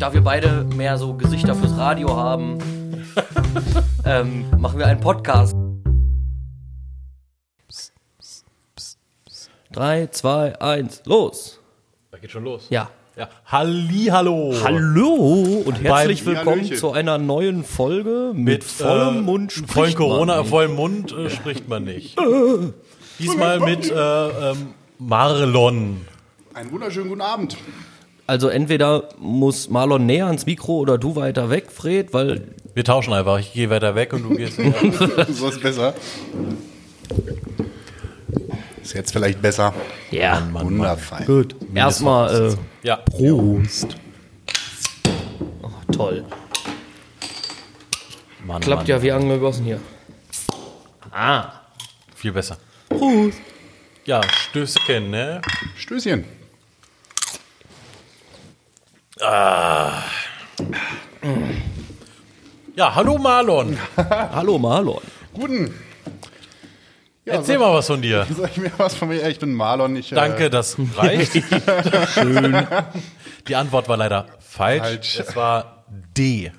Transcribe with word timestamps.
da 0.00 0.14
wir 0.14 0.22
beide 0.22 0.64
mehr 0.64 0.96
so 0.96 1.14
Gesichter 1.14 1.54
fürs 1.54 1.76
Radio 1.76 2.16
haben, 2.16 2.58
ähm, 4.06 4.46
machen 4.58 4.78
wir 4.78 4.86
einen 4.86 5.00
Podcast. 5.00 5.54
Drei, 9.72 10.06
zwei, 10.08 10.58
eins, 10.60 11.02
los. 11.04 11.60
Da 12.10 12.18
geht 12.18 12.30
schon 12.30 12.44
los. 12.44 12.66
Ja. 12.70 12.90
Ja. 13.16 13.28
Hallo. 13.46 14.54
Hallo 14.64 15.62
und 15.66 15.82
herzlich 15.82 16.24
Beim- 16.24 16.34
willkommen 16.36 16.60
Hallöchen. 16.62 16.76
zu 16.78 16.92
einer 16.92 17.18
neuen 17.18 17.62
Folge 17.62 18.32
mit, 18.34 18.64
vollem 18.64 19.18
äh, 19.18 19.20
Mund 19.20 19.52
spricht 19.52 19.72
Vollen 19.72 19.94
Corona, 19.94 20.32
man 20.36 20.40
nicht. 20.40 20.50
vollen 20.50 20.74
Mund 20.74 21.12
äh, 21.12 21.28
spricht 21.28 21.68
man 21.68 21.84
nicht. 21.84 22.16
Diesmal 23.18 23.60
mit 23.60 23.90
äh, 23.90 23.94
ähm, 23.94 24.74
Marlon. 24.98 26.06
Einen 26.54 26.72
wunderschönen 26.72 27.10
guten 27.10 27.20
Abend. 27.20 27.56
Also 28.30 28.46
entweder 28.46 29.08
muss 29.18 29.70
Marlon 29.70 30.06
näher 30.06 30.26
ans 30.26 30.46
Mikro 30.46 30.78
oder 30.78 30.98
du 30.98 31.16
weiter 31.16 31.50
weg, 31.50 31.72
Fred, 31.72 32.14
weil 32.14 32.42
Wir 32.74 32.84
tauschen 32.84 33.12
einfach. 33.12 33.40
Ich 33.40 33.52
gehe 33.52 33.68
weiter 33.70 33.96
weg 33.96 34.12
und 34.12 34.22
du 34.22 34.36
gehst. 34.36 34.56
ja. 34.56 34.72
So 35.32 35.48
ist 35.48 35.60
besser. 35.60 35.94
Ist 38.80 38.92
jetzt 38.94 39.10
vielleicht 39.10 39.42
besser. 39.42 39.74
ja, 40.12 40.40
Wunderfein. 40.52 41.26
gut. 41.26 41.56
Erstmal 41.74 42.52
äh, 42.52 42.86
ja. 42.86 42.98
Prost. 42.98 43.96
Oh, 45.64 45.92
toll. 45.92 46.24
Mann, 48.46 48.60
Klappt 48.60 48.82
Mann. 48.82 48.86
ja 48.90 49.02
wie 49.02 49.10
angegossen 49.10 49.64
hier. 49.64 49.80
Ah. 51.10 51.50
Viel 52.14 52.30
besser. 52.30 52.58
Prost. 52.88 53.40
Ja, 54.04 54.20
Stößchen, 54.22 55.10
ne? 55.10 55.42
Stößchen. 55.76 56.24
Ja, 59.20 60.02
hallo 62.94 63.18
Marlon. 63.18 63.76
Hallo 64.10 64.58
Marlon. 64.58 65.02
Guten. 65.34 65.74
Ja, 67.26 67.34
Erzähl 67.34 67.58
mal 67.58 67.74
was 67.74 67.86
von 67.86 68.00
dir. 68.00 68.26
Sag 68.36 68.50
ich 68.52 68.56
mir 68.56 68.72
was 68.78 68.94
von 68.94 69.08
mir? 69.08 69.28
Ich 69.28 69.38
bin 69.38 69.52
Marlon. 69.54 69.94
Ich, 69.96 70.08
Danke, 70.10 70.46
Äh, 70.46 70.50
das 70.50 70.76
reicht. 70.96 71.32
Schön. 72.14 72.66
Die 73.46 73.56
Antwort 73.56 73.88
war 73.88 73.98
leider 73.98 74.26
falsch. 74.38 74.80
Falsch. 74.80 75.18
Es 75.20 75.36
war 75.36 75.84
D. 76.16 76.50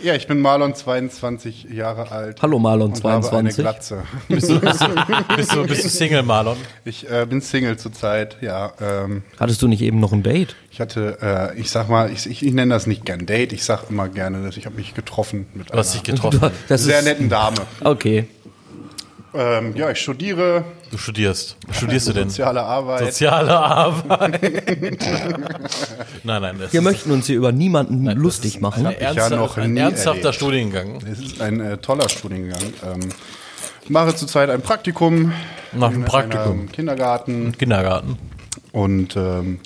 ja, 0.00 0.14
ich 0.14 0.26
bin 0.26 0.40
Marlon, 0.40 0.74
22 0.74 1.64
Jahre 1.64 2.10
alt. 2.10 2.42
Hallo 2.42 2.58
Marlon, 2.58 2.92
und 2.92 3.04
habe 3.04 3.14
eine 3.36 3.50
22. 3.50 3.56
Glatze. 3.56 4.02
Bist 4.28 4.48
du, 4.48 4.60
bist 4.60 5.54
du, 5.54 5.66
bist 5.66 5.84
du 5.84 5.88
Single, 5.88 6.22
Marlon? 6.22 6.56
Ich 6.84 7.08
äh, 7.10 7.26
bin 7.26 7.40
Single 7.40 7.76
zurzeit. 7.76 8.36
Ja, 8.40 8.72
ähm, 8.80 9.22
Hattest 9.38 9.62
du 9.62 9.68
nicht 9.68 9.82
eben 9.82 10.00
noch 10.00 10.12
ein 10.12 10.22
Date? 10.22 10.56
ich 10.76 10.80
hatte, 10.80 11.16
äh, 11.22 11.58
ich 11.58 11.70
sag 11.70 11.88
mal, 11.88 12.12
ich, 12.12 12.26
ich, 12.26 12.44
ich 12.44 12.52
nenne 12.52 12.74
das 12.74 12.86
nicht 12.86 13.06
gern 13.06 13.24
Date. 13.24 13.54
Ich 13.54 13.64
sag 13.64 13.88
immer 13.88 14.10
gerne, 14.10 14.42
dass 14.42 14.58
ich 14.58 14.66
habe 14.66 14.76
mich 14.76 14.92
getroffen 14.92 15.46
mit 15.54 15.70
Du 15.70 15.78
hast 15.78 15.94
dich 15.94 16.06
einer 16.06 16.16
getroffen. 16.16 16.52
Das 16.68 16.84
sehr 16.84 16.98
ist 16.98 17.06
netten 17.06 17.30
Dame. 17.30 17.56
okay. 17.82 18.28
Ähm, 19.36 19.76
ja, 19.76 19.90
ich 19.90 19.98
studiere 20.00 20.64
Du 20.90 20.98
studierst. 20.98 21.56
Was 21.66 21.76
studierst 21.78 22.08
du 22.08 22.12
denn? 22.12 22.28
soziale 22.30 22.62
Arbeit. 22.62 23.06
Soziale 23.06 23.58
Arbeit. 23.58 24.40
nein, 26.24 26.42
nein. 26.42 26.56
Das 26.58 26.72
Wir 26.72 26.80
ist 26.80 26.84
möchten 26.84 27.10
uns 27.10 27.26
hier 27.26 27.36
über 27.36 27.52
niemanden 27.52 28.04
das 28.06 28.14
lustig 28.14 28.60
machen. 28.60 28.86
ein, 28.86 28.92
ich 28.94 29.00
ja 29.00 29.08
ernster, 29.08 29.36
noch 29.36 29.56
ein 29.58 29.74
nie 29.74 29.80
ernsthafter 29.80 30.18
erlebt. 30.20 30.34
Studiengang. 30.36 30.98
Es 31.10 31.18
ist 31.18 31.40
ein 31.40 31.60
äh, 31.60 31.76
toller 31.78 32.08
Studiengang. 32.08 32.62
Ähm, 32.84 33.00
ich 33.82 33.90
mache 33.90 34.14
zurzeit 34.14 34.48
ein 34.50 34.62
Praktikum 34.62 35.32
Nach 35.72 35.90
dem 35.90 36.00
in 36.00 36.04
Praktikum. 36.06 36.72
Kindergarten 36.72 37.52
Kindergarten. 37.58 38.18
und 38.72 39.16
ähm, 39.16 39.60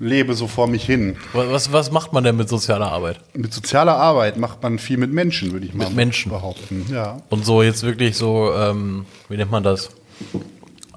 lebe 0.00 0.34
so 0.34 0.48
vor 0.48 0.66
mich 0.66 0.84
hin. 0.84 1.16
Was, 1.34 1.72
was 1.72 1.92
macht 1.92 2.12
man 2.12 2.24
denn 2.24 2.36
mit 2.36 2.48
sozialer 2.48 2.90
Arbeit? 2.90 3.20
Mit 3.34 3.52
sozialer 3.54 3.96
Arbeit 3.96 4.36
macht 4.38 4.62
man 4.62 4.78
viel 4.80 4.96
mit 4.96 5.12
Menschen, 5.12 5.52
würde 5.52 5.66
ich 5.66 5.74
mal 5.74 5.84
Mit 5.88 5.94
Menschen. 5.96 6.32
behaupten. 6.32 6.86
Ja. 6.90 7.18
Und 7.28 7.44
so 7.44 7.62
jetzt 7.62 7.82
wirklich 7.84 8.16
so, 8.16 8.52
ähm, 8.54 9.04
wie 9.28 9.36
nennt 9.36 9.50
man 9.50 9.62
das? 9.62 9.90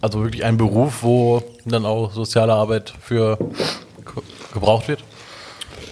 Also 0.02 0.22
wirklich 0.24 0.44
ein 0.46 0.58
Beruf, 0.58 1.04
wo 1.04 1.44
dann 1.66 1.86
auch 1.86 2.12
soziale 2.14 2.54
Arbeit 2.54 2.94
für 3.02 3.38
ge- 3.38 4.24
gebraucht 4.54 4.88
wird? 4.88 5.04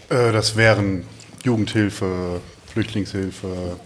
Äh, 0.10 0.32
das 0.32 0.56
wären 0.56 1.06
Jugendhilfe, 1.44 2.40
Flüchtlingshilfe, 2.68 3.78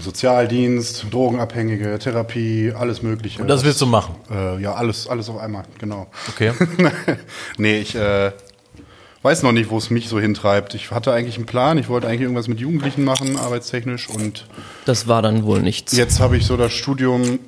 Sozialdienst, 0.00 1.06
Drogenabhängige, 1.10 1.98
Therapie, 1.98 2.72
alles 2.76 3.02
Mögliche. 3.02 3.42
Und 3.42 3.48
das 3.48 3.64
willst 3.64 3.80
du 3.80 3.86
machen? 3.86 4.14
Äh, 4.30 4.60
ja, 4.62 4.74
alles, 4.74 5.06
alles 5.08 5.28
auf 5.28 5.38
einmal, 5.38 5.64
genau. 5.78 6.06
Okay. 6.28 6.52
nee, 7.58 7.78
ich 7.78 7.94
äh, 7.94 8.32
weiß 9.22 9.42
noch 9.42 9.52
nicht, 9.52 9.70
wo 9.70 9.78
es 9.78 9.90
mich 9.90 10.08
so 10.08 10.20
hintreibt. 10.20 10.74
Ich 10.74 10.90
hatte 10.90 11.12
eigentlich 11.12 11.36
einen 11.36 11.46
Plan, 11.46 11.78
ich 11.78 11.88
wollte 11.88 12.06
eigentlich 12.06 12.22
irgendwas 12.22 12.48
mit 12.48 12.60
Jugendlichen 12.60 13.04
machen, 13.04 13.36
arbeitstechnisch. 13.36 14.08
Und 14.08 14.46
Das 14.84 15.08
war 15.08 15.22
dann 15.22 15.44
wohl 15.44 15.60
nichts. 15.62 15.96
jetzt 15.96 16.20
habe 16.20 16.36
ich 16.36 16.46
so 16.46 16.56
das 16.56 16.72
Studium 16.72 17.38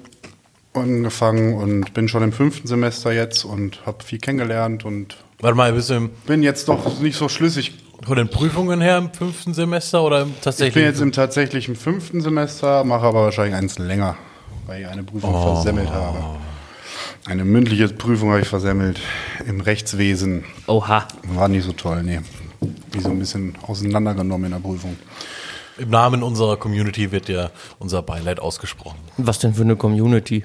angefangen 0.75 1.55
und 1.55 1.95
bin 1.95 2.09
schon 2.09 2.23
im 2.23 2.33
fünften 2.33 2.69
Semester 2.69 3.13
jetzt 3.13 3.45
und 3.45 3.85
habe 3.87 4.03
viel 4.05 4.19
kennengelernt 4.19 4.85
und 4.85 5.17
Warte 5.41 5.57
mal, 5.57 5.73
bist 5.73 5.91
du 5.91 5.95
im, 5.95 6.11
bin 6.27 6.43
jetzt 6.43 6.69
doch 6.69 6.99
nicht 7.01 7.17
so 7.17 7.29
schlüssig. 7.29 7.75
Von 8.05 8.17
den 8.17 8.29
Prüfungen 8.29 8.81
her 8.81 8.99
im 8.99 9.13
fünften 9.13 9.55
Semester 9.55 10.03
oder 10.03 10.23
im 10.23 10.31
Ich 10.31 10.41
tatsächlich? 10.41 10.75
bin 10.75 10.85
jetzt 10.85 11.01
im 11.01 11.13
tatsächlichen 11.13 11.77
fünften 11.77 12.21
Semester, 12.21 12.85
mache 12.85 13.07
aber 13.07 13.25
wahrscheinlich 13.25 13.55
eins 13.55 13.79
länger, 13.79 14.17
weil 14.67 14.83
ich 14.83 14.89
eine 14.89 15.03
Prüfung 15.03 15.33
versemmelt 15.33 15.91
habe. 15.91 16.19
Eine 17.27 17.45
mündliche 17.45 17.89
Prüfung 17.89 18.31
habe 18.31 18.41
ich 18.41 18.49
versemmelt 18.49 19.01
im 19.47 19.61
Rechtswesen. 19.61 20.45
Oha. 20.67 21.07
War 21.25 21.49
nicht 21.49 21.65
so 21.65 21.73
toll, 21.73 22.03
nee. 22.03 22.21
Wie 22.93 23.01
so 23.01 23.11
ein 23.11 23.19
bisschen 23.19 23.55
auseinandergenommen 23.67 24.47
in 24.47 24.53
der 24.53 24.61
Prüfung. 24.67 24.97
Im 25.79 25.91
Namen 25.91 26.23
unserer 26.23 26.57
Community 26.57 27.13
wird 27.13 27.29
dir 27.29 27.51
unser 27.79 28.03
Beileid 28.03 28.41
ausgesprochen. 28.41 28.99
Was 29.17 29.39
denn 29.39 29.55
für 29.55 29.63
eine 29.63 29.77
Community? 29.77 30.45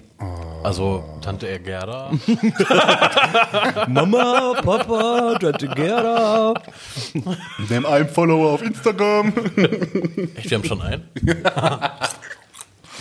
Also 0.64 1.04
Tante 1.22 1.48
Ergerda. 1.50 2.12
Mama, 3.88 4.54
Papa, 4.64 5.38
Tante 5.40 5.68
Gerda. 5.70 6.54
Nimm 7.70 7.86
einen 7.86 8.08
Follower 8.08 8.54
auf 8.54 8.62
Instagram. 8.62 9.34
Echt, 10.36 10.50
wir 10.52 10.58
haben 10.58 10.64
schon 10.66 10.82
einen? 10.82 11.04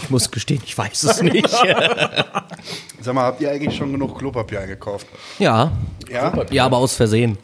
Ich 0.02 0.10
muss 0.10 0.30
gestehen, 0.30 0.62
ich 0.64 0.76
weiß 0.76 1.04
es 1.04 1.22
nicht. 1.22 1.48
Sag 3.00 3.14
mal, 3.14 3.24
habt 3.24 3.40
ihr 3.40 3.50
eigentlich 3.50 3.76
schon 3.76 3.92
genug 3.92 4.18
Klopapier 4.18 4.60
eingekauft? 4.60 5.06
ja, 5.38 5.70
Ja? 6.08 6.32
ja, 6.50 6.64
aber 6.64 6.78
aus 6.78 6.94
Versehen. 6.94 7.38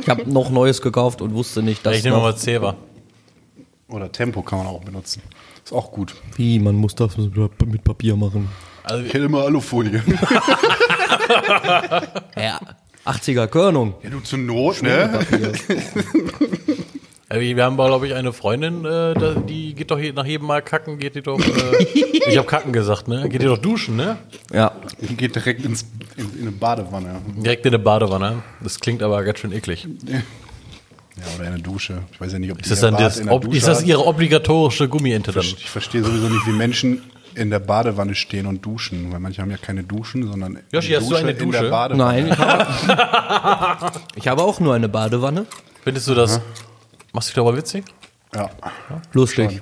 Ich 0.00 0.08
habe 0.08 0.28
noch 0.30 0.50
Neues 0.50 0.80
gekauft 0.80 1.20
und 1.20 1.34
wusste 1.34 1.62
nicht, 1.62 1.84
dass 1.84 1.96
Ich 1.96 2.04
nehme 2.04 2.16
noch, 2.16 2.22
mal 2.22 2.36
Zewa. 2.36 2.76
Oder 3.88 4.10
Tempo 4.10 4.42
kann 4.42 4.58
man 4.58 4.66
auch 4.66 4.82
benutzen. 4.82 5.22
Ist 5.64 5.72
auch 5.72 5.90
gut. 5.92 6.14
wie 6.36 6.58
man 6.58 6.74
muss 6.74 6.94
das 6.94 7.16
mit 7.16 7.84
Papier 7.84 8.16
machen. 8.16 8.48
Also, 8.82 9.04
Ich 9.04 9.14
hätte 9.14 9.24
immer 9.26 9.42
Alufolie. 9.44 10.02
Ja, 12.36 12.60
80er 13.06 13.46
Körnung. 13.46 13.94
ja, 14.02 14.10
du 14.10 14.20
zur 14.20 14.38
Not, 14.38 14.82
ne? 14.82 15.20
äh, 17.28 17.40
wir 17.56 17.64
haben, 17.64 17.76
glaube 17.76 18.06
ich, 18.06 18.14
eine 18.14 18.32
Freundin, 18.32 18.84
äh, 18.84 19.14
die 19.48 19.74
geht 19.74 19.90
doch 19.90 19.98
nach 20.14 20.26
jedem 20.26 20.46
Mal 20.46 20.62
kacken, 20.62 20.98
geht 20.98 21.14
die 21.14 21.22
doch. 21.22 21.38
Äh, 21.38 21.82
ich 22.28 22.36
habe 22.36 22.46
kacken 22.46 22.72
gesagt, 22.72 23.08
ne? 23.08 23.28
Geht 23.28 23.42
die 23.42 23.46
doch 23.46 23.58
duschen, 23.58 23.96
ne? 23.96 24.18
Ja, 24.52 24.72
Die 25.00 25.16
geht 25.16 25.34
direkt 25.34 25.64
ins, 25.64 25.86
in, 26.16 26.30
in 26.34 26.42
eine 26.42 26.52
Badewanne. 26.52 27.20
Direkt 27.36 27.64
in 27.66 27.74
eine 27.74 27.82
Badewanne. 27.82 28.42
Das 28.62 28.80
klingt 28.80 29.02
aber 29.02 29.22
ganz 29.22 29.38
schön 29.38 29.52
eklig. 29.52 29.86
Ja, 31.16 31.22
oder 31.36 31.44
in 31.44 31.52
eine 31.54 31.62
Dusche. 31.62 32.02
Ich 32.12 32.20
weiß 32.20 32.32
ja 32.32 32.38
nicht, 32.38 32.50
ob 32.50 32.60
Ist 32.60 32.70
das 32.70 32.80
dann 32.80 32.96
das, 32.96 33.26
ob, 33.28 33.52
ist 33.54 33.68
das 33.68 33.82
ihre 33.84 34.04
obligatorische 34.04 34.88
Gummiente 34.88 35.32
dann? 35.32 35.44
Ich 35.44 35.70
verstehe 35.70 36.02
sowieso 36.02 36.28
nicht, 36.28 36.46
wie 36.46 36.52
Menschen 36.52 37.02
in 37.34 37.50
der 37.50 37.60
Badewanne 37.60 38.14
stehen 38.14 38.46
und 38.46 38.64
duschen, 38.64 39.12
weil 39.12 39.20
manche 39.20 39.42
haben 39.42 39.50
ja 39.50 39.56
keine 39.56 39.82
Duschen, 39.82 40.26
sondern 40.26 40.60
Joshi, 40.72 40.92
hast 40.92 41.10
du 41.10 41.16
eine 41.16 41.30
in 41.30 41.36
der 41.38 41.46
Dusche? 41.46 41.70
Badewanne. 41.70 42.04
nein. 42.04 42.26
Ich 42.28 42.38
habe, 42.38 43.92
ich 44.16 44.28
habe 44.28 44.42
auch 44.42 44.60
nur 44.60 44.74
eine 44.74 44.88
Badewanne. 44.88 45.46
Findest 45.82 46.08
du 46.08 46.14
das? 46.14 46.40
Machst 47.12 47.28
du 47.28 47.30
dich 47.30 47.34
darüber 47.36 47.56
witzig? 47.56 47.84
Ja, 48.34 48.50
Lustig. 49.12 49.52
schon. 49.52 49.60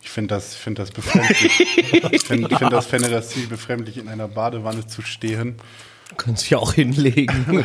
Ich 0.00 0.10
finde 0.10 0.34
das, 0.34 0.54
ich 0.54 0.58
finde 0.58 0.82
das 0.82 0.90
befremdlich. 0.90 1.60
ich 2.12 2.22
finde, 2.22 2.48
ich 2.50 2.58
finde 2.58 2.76
das, 2.76 2.86
fände 2.86 3.10
das 3.10 3.28
ziemlich 3.28 3.50
befremdlich, 3.50 3.98
in 3.98 4.08
einer 4.08 4.28
Badewanne 4.28 4.86
zu 4.86 5.02
stehen. 5.02 5.56
Kannst 6.16 6.42
dich 6.42 6.50
ja 6.50 6.58
auch 6.58 6.72
hinlegen. 6.72 7.64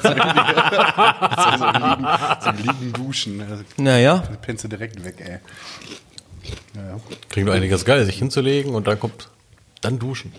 So 0.00 1.66
liegen, 1.66 2.06
so 2.40 2.50
liegen 2.50 2.92
duschen. 2.92 3.40
Also, 3.42 3.64
naja, 3.76 4.22
pennst 4.42 4.64
du 4.64 4.68
direkt 4.68 5.02
weg, 5.04 5.16
ey. 5.18 5.38
Ja, 6.74 6.88
ja. 6.90 6.96
Klingt 7.28 7.48
doch 7.48 7.54
eigentlich 7.54 7.70
ganz 7.70 7.84
geil, 7.84 8.04
sich 8.04 8.18
hinzulegen 8.18 8.74
und 8.74 8.86
dann 8.86 8.98
kommt. 9.00 9.28
Dann 9.80 9.98
duschen. 9.98 10.32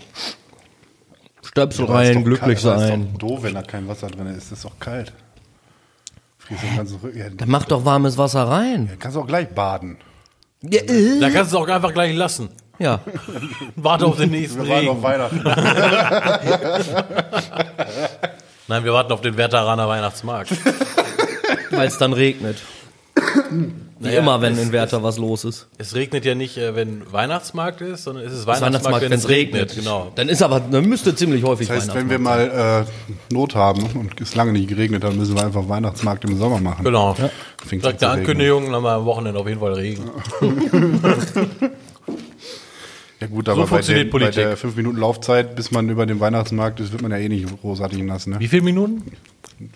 Stöpsel 1.44 1.84
ist 1.84 1.90
rein, 1.90 2.14
doch 2.14 2.24
glücklich 2.24 2.62
kalt, 2.62 2.78
sein. 2.78 3.02
Ist 3.02 3.12
doch 3.14 3.18
doof, 3.18 3.42
wenn 3.42 3.54
da 3.54 3.62
kein 3.62 3.88
Wasser 3.88 4.06
drin 4.08 4.26
ist. 4.28 4.50
Das 4.50 4.58
ist 4.58 4.64
doch 4.64 4.78
kalt. 4.78 5.12
Frierst 6.38 6.62
den 6.62 6.76
ganzen 6.76 6.96
Rücken. 7.00 7.18
Ja, 7.18 7.28
Dann 7.30 7.48
mach 7.50 7.64
doch 7.64 7.84
warmes 7.84 8.16
Wasser 8.18 8.44
rein. 8.48 8.90
kannst 8.98 9.16
du 9.16 9.20
auch 9.20 9.26
gleich 9.26 9.48
baden. 9.48 9.98
Ja, 10.62 10.80
äh. 10.82 11.20
Da 11.20 11.30
kannst 11.30 11.52
du 11.52 11.56
es 11.58 11.62
auch 11.62 11.68
einfach 11.68 11.92
gleich 11.92 12.14
lassen. 12.14 12.50
Ja. 12.78 13.00
Warte 13.76 14.06
auf 14.06 14.16
den 14.16 14.30
nächsten 14.30 14.62
Wir 14.64 14.68
waren 14.70 14.78
Regen. 14.80 14.90
auf 14.90 15.02
Weihnachten. 15.02 15.42
Nein, 18.68 18.84
wir 18.84 18.92
warten 18.92 19.12
auf 19.12 19.20
den 19.20 19.36
Wertheraner 19.36 19.88
Weihnachtsmarkt. 19.88 20.52
Weil 21.70 21.88
es 21.88 21.98
dann 21.98 22.12
regnet. 22.12 22.56
Wie 23.50 24.08
Naja, 24.08 24.20
immer, 24.20 24.40
wenn 24.40 24.54
es- 24.54 24.60
in 24.60 24.72
Werther 24.72 25.02
was 25.02 25.18
los 25.18 25.44
ist. 25.44 25.68
Es 25.78 25.94
regnet 25.94 26.24
ja 26.24 26.34
nicht, 26.34 26.56
äh, 26.56 26.74
wenn 26.74 27.02
Weihnachtsmarkt 27.12 27.80
ist, 27.82 28.04
sondern 28.04 28.24
es 28.24 28.32
ist 28.32 28.46
Weihnachtsmarkt, 28.46 28.74
Weihnachtsmarkt, 28.86 29.04
wenn 29.10 29.18
es 29.18 29.28
regnet. 29.28 29.74
Genau. 29.76 30.10
Dann 30.14 30.28
ist 30.28 30.42
aber, 30.42 30.60
dann 30.60 30.86
müsste 30.86 31.14
ziemlich 31.14 31.44
häufig 31.44 31.68
Das 31.68 31.76
heißt, 31.76 31.94
wenn 31.94 32.08
wir 32.10 32.18
mal 32.18 32.86
äh, 33.30 33.32
Not 33.34 33.54
haben 33.54 33.84
und 33.94 34.18
es 34.20 34.34
lange 34.34 34.52
nicht 34.52 34.68
geregnet 34.68 35.04
hat, 35.04 35.14
müssen 35.14 35.36
wir 35.36 35.44
einfach 35.44 35.68
Weihnachtsmarkt 35.68 36.24
im 36.24 36.38
Sommer 36.38 36.58
machen. 36.60 36.84
Genau. 36.84 37.14
Fängt 37.64 37.84
Direkt 37.84 38.02
an 38.02 38.10
zu 38.14 38.18
Ankündigung, 38.20 38.64
dann 38.66 38.74
haben 38.76 38.84
wir 38.84 38.92
am 38.92 39.04
Wochenende 39.04 39.38
auf 39.38 39.46
jeden 39.46 39.60
Fall 39.60 39.74
Regen. 39.74 40.10
Ja 43.22 43.28
gut, 43.28 43.48
aber 43.48 43.62
bei, 43.62 43.66
funktioniert 43.68 44.06
den, 44.06 44.10
bei 44.10 44.18
Politik. 44.18 44.42
der 44.42 44.56
5 44.56 44.74
Minuten 44.74 44.98
Laufzeit, 44.98 45.54
bis 45.54 45.70
man 45.70 45.88
über 45.88 46.06
den 46.06 46.18
Weihnachtsmarkt 46.18 46.80
ist, 46.80 46.90
wird 46.90 47.02
man 47.02 47.12
ja 47.12 47.18
eh 47.18 47.28
nicht 47.28 47.46
großartig 47.60 48.02
nass, 48.02 48.26
ne? 48.26 48.40
Wie 48.40 48.48
viele 48.48 48.62
Minuten? 48.62 49.12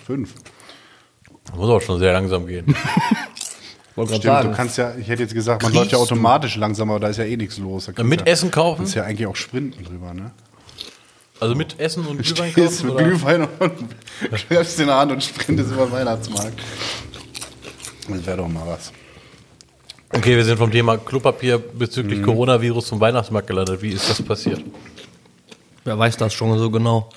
Fünf. 0.05 0.35
Muss 1.55 1.71
auch 1.71 1.81
schon 1.81 2.01
sehr 2.01 2.13
langsam 2.13 2.49
gehen. 2.49 2.75
Stimmt, 3.93 4.25
sagen. 4.25 4.51
du 4.51 4.57
kannst 4.57 4.77
ja, 4.79 4.95
ich 4.97 5.09
hätte 5.09 5.23
jetzt 5.23 5.33
gesagt, 5.33 5.63
man 5.63 5.73
läuft 5.73 5.93
ja 5.93 5.99
du? 5.99 6.03
automatisch 6.03 6.57
langsam, 6.57 6.91
aber 6.91 6.99
da 6.99 7.09
ist 7.09 7.19
ja 7.19 7.25
eh 7.25 7.37
nichts 7.37 7.57
los. 7.59 7.89
Mit 8.03 8.23
ja, 8.23 8.27
Essen 8.27 8.51
kaufen? 8.51 8.79
kannst 8.79 8.97
ja 8.97 9.05
eigentlich 9.05 9.29
auch 9.29 9.37
sprinten 9.37 9.85
drüber, 9.85 10.13
ne? 10.13 10.33
Also 11.39 11.55
mit 11.55 11.79
Essen 11.79 12.05
und 12.05 12.21
Glühwein 12.21 12.51
Stehst 12.51 12.83
kaufen? 12.83 12.87
mit 12.87 12.95
Oder? 12.97 13.05
Glühwein 13.05 13.49
und 13.61 14.39
schreibst 14.41 14.81
in 14.81 14.89
der 14.89 14.97
Hand 14.97 15.13
und 15.13 15.23
sprintest 15.23 15.71
über 15.71 15.87
den 15.87 15.93
Weihnachtsmarkt. 15.93 16.61
Das 18.09 18.27
wäre 18.27 18.39
doch 18.39 18.49
mal 18.49 18.67
was. 18.67 18.93
Okay, 20.17 20.37
wir 20.37 20.45
sind 20.45 20.57
vom 20.57 20.71
Thema 20.71 20.97
Klopapier 20.97 21.59
bezüglich 21.59 22.23
Coronavirus 22.23 22.87
zum 22.87 23.01
Weihnachtsmarkt 23.01 23.47
gelandet. 23.49 23.83
Wie 23.83 23.91
ist 23.91 24.09
das 24.09 24.23
passiert? 24.23 24.63
Wer 25.85 25.99
weiß 25.99 26.17
das 26.17 26.33
schon 26.33 26.59
so 26.59 26.71
genau? 26.71 27.11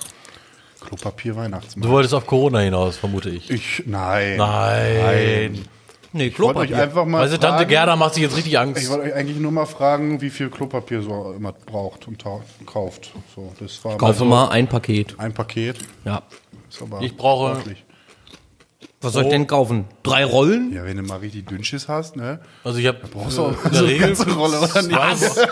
Klopapier 0.80 1.32
Du 1.32 1.38
Weihnachtsmarkt. 1.38 1.90
wolltest 1.92 2.14
auf 2.14 2.26
Corona 2.26 2.60
hinaus, 2.60 2.96
vermute 2.96 3.30
ich. 3.30 3.50
Ich, 3.50 3.82
nein. 3.86 4.36
Nein. 4.36 5.64
Nee, 6.12 6.26
Ich 6.26 6.38
wollte 6.40 6.60
euch 6.60 6.66
Klopapier. 6.68 6.82
einfach 6.82 7.04
mal 7.06 7.22
Weißt 7.22 7.32
du, 7.34 7.38
Tante 7.38 7.56
fragen, 7.58 7.68
Gerda 7.70 7.96
macht 7.96 8.14
sich 8.14 8.22
jetzt 8.24 8.36
richtig 8.36 8.52
Ich 8.54 8.58
Angst. 8.58 8.90
wollte 8.90 9.04
euch 9.04 9.14
eigentlich 9.14 9.38
nur 9.38 9.52
mal 9.52 9.66
fragen, 9.66 10.20
wie 10.20 10.30
viel 10.30 10.50
Klopapier 10.50 11.02
so 11.02 11.32
immer 11.36 11.52
braucht 11.52 12.06
und 12.08 12.22
kauft. 12.66 13.12
So, 13.34 13.52
das 13.60 13.82
war 13.84 13.96
Kaufe 13.96 14.24
mal 14.24 14.48
ein 14.48 14.66
Paket. 14.66 15.14
ein 15.18 15.32
Paket. 15.32 15.76
Ja. 16.04 16.22
Ist 16.68 16.82
aber 16.82 17.00
Ich 17.00 17.16
brauche- 17.16 17.50
ordentlich. 17.54 17.84
Was 19.02 19.14
soll 19.14 19.24
ich 19.24 19.30
denn 19.30 19.46
kaufen? 19.46 19.86
Drei 20.02 20.26
Rollen? 20.26 20.74
Ja, 20.74 20.84
wenn 20.84 20.98
du 20.98 21.02
mal 21.02 21.20
richtig 21.20 21.46
Dünnschiss 21.46 21.88
hast, 21.88 22.16
ne? 22.16 22.38
Also 22.64 22.78
ich 22.78 22.86
habe 22.86 22.98
Brauchst 23.10 23.38
du 23.38 23.44
auch 23.46 23.64
in 23.64 23.72
der 23.72 23.80
eine 23.80 23.88
Regel 23.88 24.08
ganze 24.08 24.30
Rolle, 24.30 24.58
oder 24.58 24.82
nicht? 24.82 25.24
zwei 25.24 25.46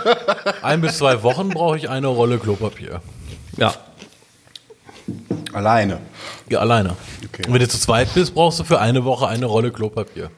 ein 0.62 0.80
bis 0.82 0.98
zwei 0.98 1.22
Wochen 1.22 1.48
brauche 1.48 1.78
ich 1.78 1.88
eine 1.88 2.08
Rolle 2.08 2.38
Klopapier. 2.38 3.00
Ja. 3.56 3.72
Alleine. 5.54 6.00
Ja, 6.50 6.58
alleine. 6.58 6.94
Okay. 7.26 7.46
Und 7.46 7.54
wenn 7.54 7.60
du 7.60 7.68
zu 7.68 7.78
zweit 7.78 8.12
bist, 8.12 8.34
brauchst 8.34 8.60
du 8.60 8.64
für 8.64 8.80
eine 8.80 9.04
Woche 9.06 9.26
eine 9.28 9.46
Rolle 9.46 9.70
Klopapier. 9.70 10.30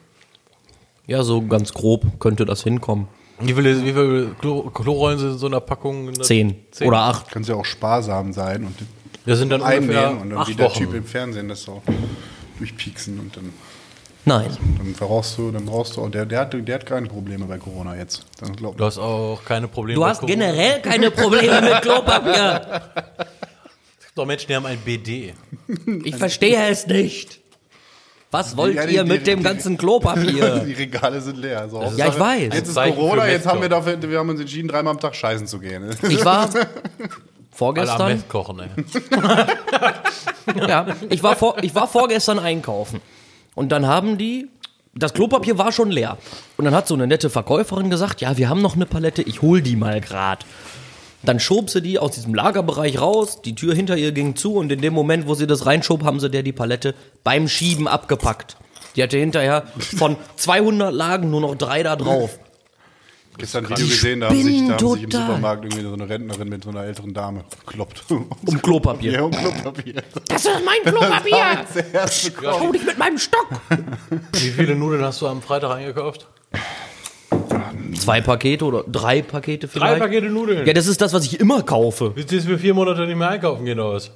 Ja, 1.05 1.23
so 1.23 1.41
ganz 1.41 1.73
grob 1.73 2.05
könnte 2.19 2.45
das 2.45 2.63
hinkommen. 2.63 3.09
Wie 3.41 3.53
viele, 3.53 3.83
wie 3.83 3.91
viele 3.91 4.35
Klo 4.39 4.69
Klorollen 4.69 5.19
sind 5.19 5.31
in 5.31 5.37
so 5.37 5.47
einer 5.47 5.59
Packung? 5.59 6.13
Zehn. 6.21 6.55
Zehn. 6.71 6.87
Oder 6.87 6.99
acht. 6.99 7.29
Kannst 7.29 7.49
ja 7.49 7.55
auch 7.55 7.65
sparsam 7.65 8.31
sein 8.31 8.63
und 8.63 8.75
Das 9.25 9.37
sind 9.39 9.49
dann 9.49 9.59
ungefähr 9.59 10.07
einnähen 10.07 10.21
und 10.21 10.29
dann 10.29 10.47
wie 10.47 10.55
der 10.55 10.67
Wochen. 10.67 10.77
Typ 10.77 10.93
im 10.93 11.03
Fernsehen 11.03 11.49
das 11.49 11.63
so 11.63 11.81
durchpieksen 12.65 13.19
und 13.19 13.35
dann, 13.35 13.51
Nein. 14.25 14.55
dann 14.77 14.93
brauchst 14.93 15.37
du, 15.37 15.51
dann 15.51 15.65
brauchst 15.65 15.97
du, 15.97 16.07
der, 16.09 16.25
der, 16.27 16.41
hat, 16.41 16.53
der 16.53 16.75
hat 16.75 16.85
keine 16.85 17.07
Probleme 17.07 17.45
bei 17.45 17.57
Corona 17.57 17.95
jetzt. 17.95 18.23
Dann 18.39 18.55
glaub 18.55 18.77
Du 18.77 18.85
hast 18.85 18.99
auch 18.99 19.41
keine 19.43 19.67
Probleme. 19.67 19.95
Du 19.99 20.05
hast 20.05 20.19
Corona. 20.19 20.35
generell 20.45 20.81
keine 20.81 21.09
Probleme 21.09 21.59
mit 21.61 21.81
Klopapier. 21.81 22.81
Es 23.99 24.05
gibt 24.05 24.19
auch 24.19 24.25
Menschen, 24.25 24.47
die 24.47 24.55
haben 24.55 24.65
ein 24.67 24.77
BD. 24.79 25.33
Ich 26.03 26.15
verstehe 26.15 26.69
es 26.69 26.85
nicht. 26.85 27.39
Was 28.29 28.55
wollt 28.55 28.75
Ja, 28.75 28.85
die- 28.85 28.95
ihr 28.95 29.03
die- 29.03 29.09
mit 29.11 29.25
dem 29.27 29.39
die- 29.39 29.43
ganzen 29.43 29.75
Klopapier? 29.77 30.59
Die 30.65 30.73
Regale 30.73 31.19
sind 31.19 31.37
leer. 31.37 31.67
So, 31.67 31.81
Ja, 31.97 32.07
ich 32.07 32.17
weiß. 32.19 32.53
Jetzt 32.53 32.69
ist 32.69 32.75
Corona, 32.75 33.27
jetzt 33.27 33.45
haben 33.47 33.59
wir, 33.61 33.67
dafür, 33.69 34.01
wir 34.01 34.19
haben 34.19 34.29
uns 34.29 34.39
entschieden, 34.39 34.67
dreimal 34.69 34.93
am 34.93 34.99
Tag 35.01 35.15
scheißen 35.15 35.47
zu 35.47 35.59
gehen. 35.59 35.83
Ich 36.07 36.23
war 36.23 36.49
vorgestern, 37.51 38.23
kochen, 38.27 38.59
ey. 38.59 38.69
ja, 40.67 40.87
ich 41.09 41.21
war, 41.21 41.35
vor, 41.35 41.61
ich 41.61 41.75
war 41.75 41.87
vorgestern 41.87 42.39
einkaufen. 42.39 43.01
Und 43.55 43.71
dann 43.71 43.85
haben 43.85 44.17
die, 44.17 44.49
das 44.95 45.13
Klopapier 45.13 45.57
war 45.57 45.71
schon 45.71 45.91
leer. 45.91 46.17
Und 46.57 46.65
dann 46.65 46.73
hat 46.73 46.87
so 46.87 46.93
eine 46.93 47.07
nette 47.07 47.29
Verkäuferin 47.29 47.89
gesagt, 47.89 48.21
ja, 48.21 48.37
wir 48.37 48.49
haben 48.49 48.61
noch 48.61 48.75
eine 48.75 48.85
Palette, 48.85 49.21
ich 49.21 49.41
hol 49.41 49.61
die 49.61 49.75
mal 49.75 50.01
grad. 50.01 50.45
Dann 51.23 51.39
schob 51.39 51.69
sie 51.69 51.81
die 51.81 51.99
aus 51.99 52.11
diesem 52.11 52.33
Lagerbereich 52.33 52.99
raus, 52.99 53.41
die 53.43 53.53
Tür 53.53 53.75
hinter 53.75 53.95
ihr 53.95 54.11
ging 54.11 54.35
zu 54.35 54.55
und 54.55 54.71
in 54.71 54.81
dem 54.81 54.93
Moment, 54.93 55.27
wo 55.27 55.35
sie 55.35 55.45
das 55.45 55.65
reinschob, 55.65 56.03
haben 56.03 56.19
sie 56.19 56.29
der 56.31 56.41
die 56.41 56.51
Palette 56.51 56.95
beim 57.23 57.47
Schieben 57.47 57.87
abgepackt. 57.87 58.57
Die 58.95 59.03
hatte 59.03 59.17
hinterher 59.17 59.63
von 59.97 60.17
200 60.37 60.93
Lagen 60.93 61.29
nur 61.29 61.41
noch 61.41 61.55
drei 61.55 61.83
da 61.83 61.95
drauf. 61.95 62.39
Gestern 63.37 63.65
ein 63.65 63.71
Video 63.71 63.87
gesehen, 63.87 64.19
da 64.19 64.29
haben 64.29 64.43
sich, 64.43 64.67
da 64.67 64.73
haben 64.77 64.93
sich 64.93 65.03
im. 65.03 65.11
Supermarkt 65.11 65.63
irgendwie 65.65 65.83
so 65.83 65.93
eine 65.93 66.09
Rentnerin 66.09 66.49
mit 66.49 66.63
so 66.63 66.69
einer 66.69 66.83
älteren 66.83 67.13
Dame 67.13 67.43
gekloppt. 67.65 68.03
Um 68.09 68.27
Klopapier. 68.61 69.11
Ja, 69.13 69.21
um 69.23 69.31
Klopapier. 69.31 70.03
Das 70.27 70.45
ist 70.45 70.51
mein 70.65 70.93
Klopapier! 70.93 71.65
Erste 71.93 72.33
Hau 72.45 72.71
dich 72.71 72.85
mit 72.85 72.97
meinem 72.97 73.17
Stock! 73.17 73.47
Wie 74.33 74.49
viele 74.49 74.75
Nudeln 74.75 75.03
hast 75.03 75.21
du 75.21 75.27
am 75.27 75.41
Freitag 75.41 75.71
eingekauft? 75.71 76.27
Zwei 77.97 78.21
Pakete 78.21 78.65
oder 78.65 78.83
drei 78.83 79.21
Pakete 79.21 79.67
vielleicht? 79.67 80.01
Nudeln. 80.31 80.65
Ja, 80.65 80.73
das 80.73 80.87
ist 80.87 81.01
das, 81.01 81.13
was 81.13 81.25
ich 81.25 81.39
immer 81.39 81.63
kaufe. 81.63 82.15
Willst 82.15 82.31
du 82.31 82.35
jetzt 82.35 82.45
für 82.45 82.57
vier 82.57 82.73
Monate 82.73 83.05
nicht 83.05 83.17
mehr 83.17 83.29
einkaufen 83.29 83.65
gehen 83.65 83.79
oder 83.79 83.93
was? 83.93 84.11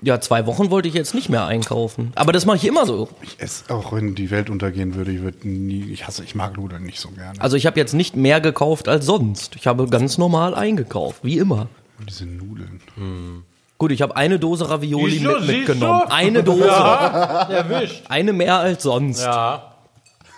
Ja, 0.00 0.20
zwei 0.20 0.46
Wochen 0.46 0.70
wollte 0.70 0.88
ich 0.88 0.94
jetzt 0.94 1.14
nicht 1.14 1.28
mehr 1.28 1.46
einkaufen. 1.46 2.12
Aber 2.14 2.32
das 2.32 2.46
mache 2.46 2.58
ich 2.58 2.64
immer 2.66 2.86
so. 2.86 3.08
Ich 3.20 3.40
esse, 3.40 3.68
auch 3.74 3.92
wenn 3.92 4.14
die 4.14 4.30
Welt 4.30 4.48
untergehen 4.48 4.94
würde, 4.94 5.10
ich 5.10 5.22
würde 5.22 5.48
nie, 5.48 5.90
ich 5.90 6.06
hasse, 6.06 6.22
ich 6.22 6.34
mag 6.36 6.56
Nudeln 6.56 6.84
nicht 6.84 7.00
so 7.00 7.08
gerne. 7.10 7.40
Also 7.40 7.56
ich 7.56 7.66
habe 7.66 7.80
jetzt 7.80 7.94
nicht 7.94 8.14
mehr 8.14 8.40
gekauft 8.40 8.86
als 8.88 9.06
sonst. 9.06 9.56
Ich 9.56 9.66
habe 9.66 9.88
ganz 9.88 10.16
normal 10.16 10.54
eingekauft, 10.54 11.24
wie 11.24 11.38
immer. 11.38 11.68
Diese 12.08 12.26
Nudeln. 12.26 13.44
Gut, 13.76 13.90
ich 13.90 14.02
habe 14.02 14.14
eine 14.14 14.38
Dose 14.38 14.70
Ravioli 14.70 15.18
du, 15.18 15.30
mit, 15.32 15.46
mitgenommen. 15.46 16.02
du? 16.06 16.12
Eine 16.12 16.44
Dose. 16.44 16.68
Erwischt. 16.68 18.04
Eine 18.08 18.32
mehr 18.32 18.58
als 18.58 18.84
sonst. 18.84 19.20
Ja, 19.20 19.74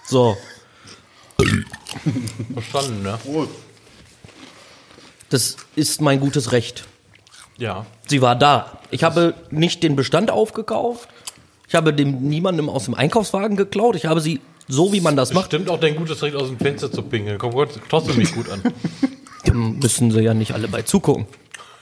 So, 0.06 0.36
verstanden, 2.54 3.02
ne? 3.02 3.18
Das 5.28 5.56
ist 5.76 6.00
mein 6.00 6.20
gutes 6.20 6.52
Recht. 6.52 6.84
Ja. 7.60 7.86
Sie 8.08 8.22
war 8.22 8.34
da. 8.34 8.78
Ich 8.90 9.04
habe 9.04 9.34
nicht 9.50 9.82
den 9.82 9.94
Bestand 9.94 10.30
aufgekauft. 10.30 11.08
Ich 11.68 11.74
habe 11.74 11.92
dem 11.92 12.22
niemandem 12.22 12.68
aus 12.68 12.86
dem 12.86 12.94
Einkaufswagen 12.94 13.56
geklaut. 13.56 13.94
Ich 13.94 14.06
habe 14.06 14.20
sie 14.20 14.40
so, 14.66 14.92
wie 14.92 15.00
man 15.00 15.14
das 15.14 15.32
macht. 15.34 15.46
Stimmt 15.46 15.68
auch 15.68 15.78
dein 15.78 15.94
gutes 15.94 16.22
Recht 16.22 16.34
aus 16.34 16.48
dem 16.48 16.58
Fenster 16.58 16.90
zu 16.90 17.02
pinkeln. 17.02 17.38
Komm 17.38 17.52
Gott, 17.52 17.78
trotzdem 17.88 18.16
mich 18.16 18.34
gut 18.34 18.50
an. 18.50 18.62
Dann 19.44 19.78
müssen 19.78 20.10
sie 20.10 20.22
ja 20.22 20.34
nicht 20.34 20.52
alle 20.52 20.68
bei 20.68 20.82
zugucken. 20.82 21.26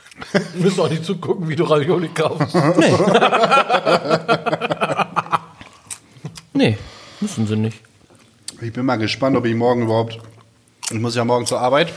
Müssen 0.55 0.81
auch 0.81 0.91
nicht 0.91 1.05
zugucken, 1.05 1.49
wie 1.49 1.55
du 1.55 1.63
Ravioli 1.63 2.09
kaufst. 2.09 2.53
Nee. 2.77 2.93
nee, 6.71 6.79
müssen 7.21 7.47
sie 7.47 7.55
nicht. 7.55 7.79
Ich 8.61 8.73
bin 8.73 8.85
mal 8.85 8.97
gespannt, 8.97 9.37
ob 9.37 9.45
ich 9.45 9.55
morgen 9.55 9.83
überhaupt. 9.83 10.19
Ich 10.91 10.99
muss 10.99 11.15
ja 11.15 11.25
morgen 11.25 11.47
zur 11.47 11.61
Arbeit. 11.61 11.93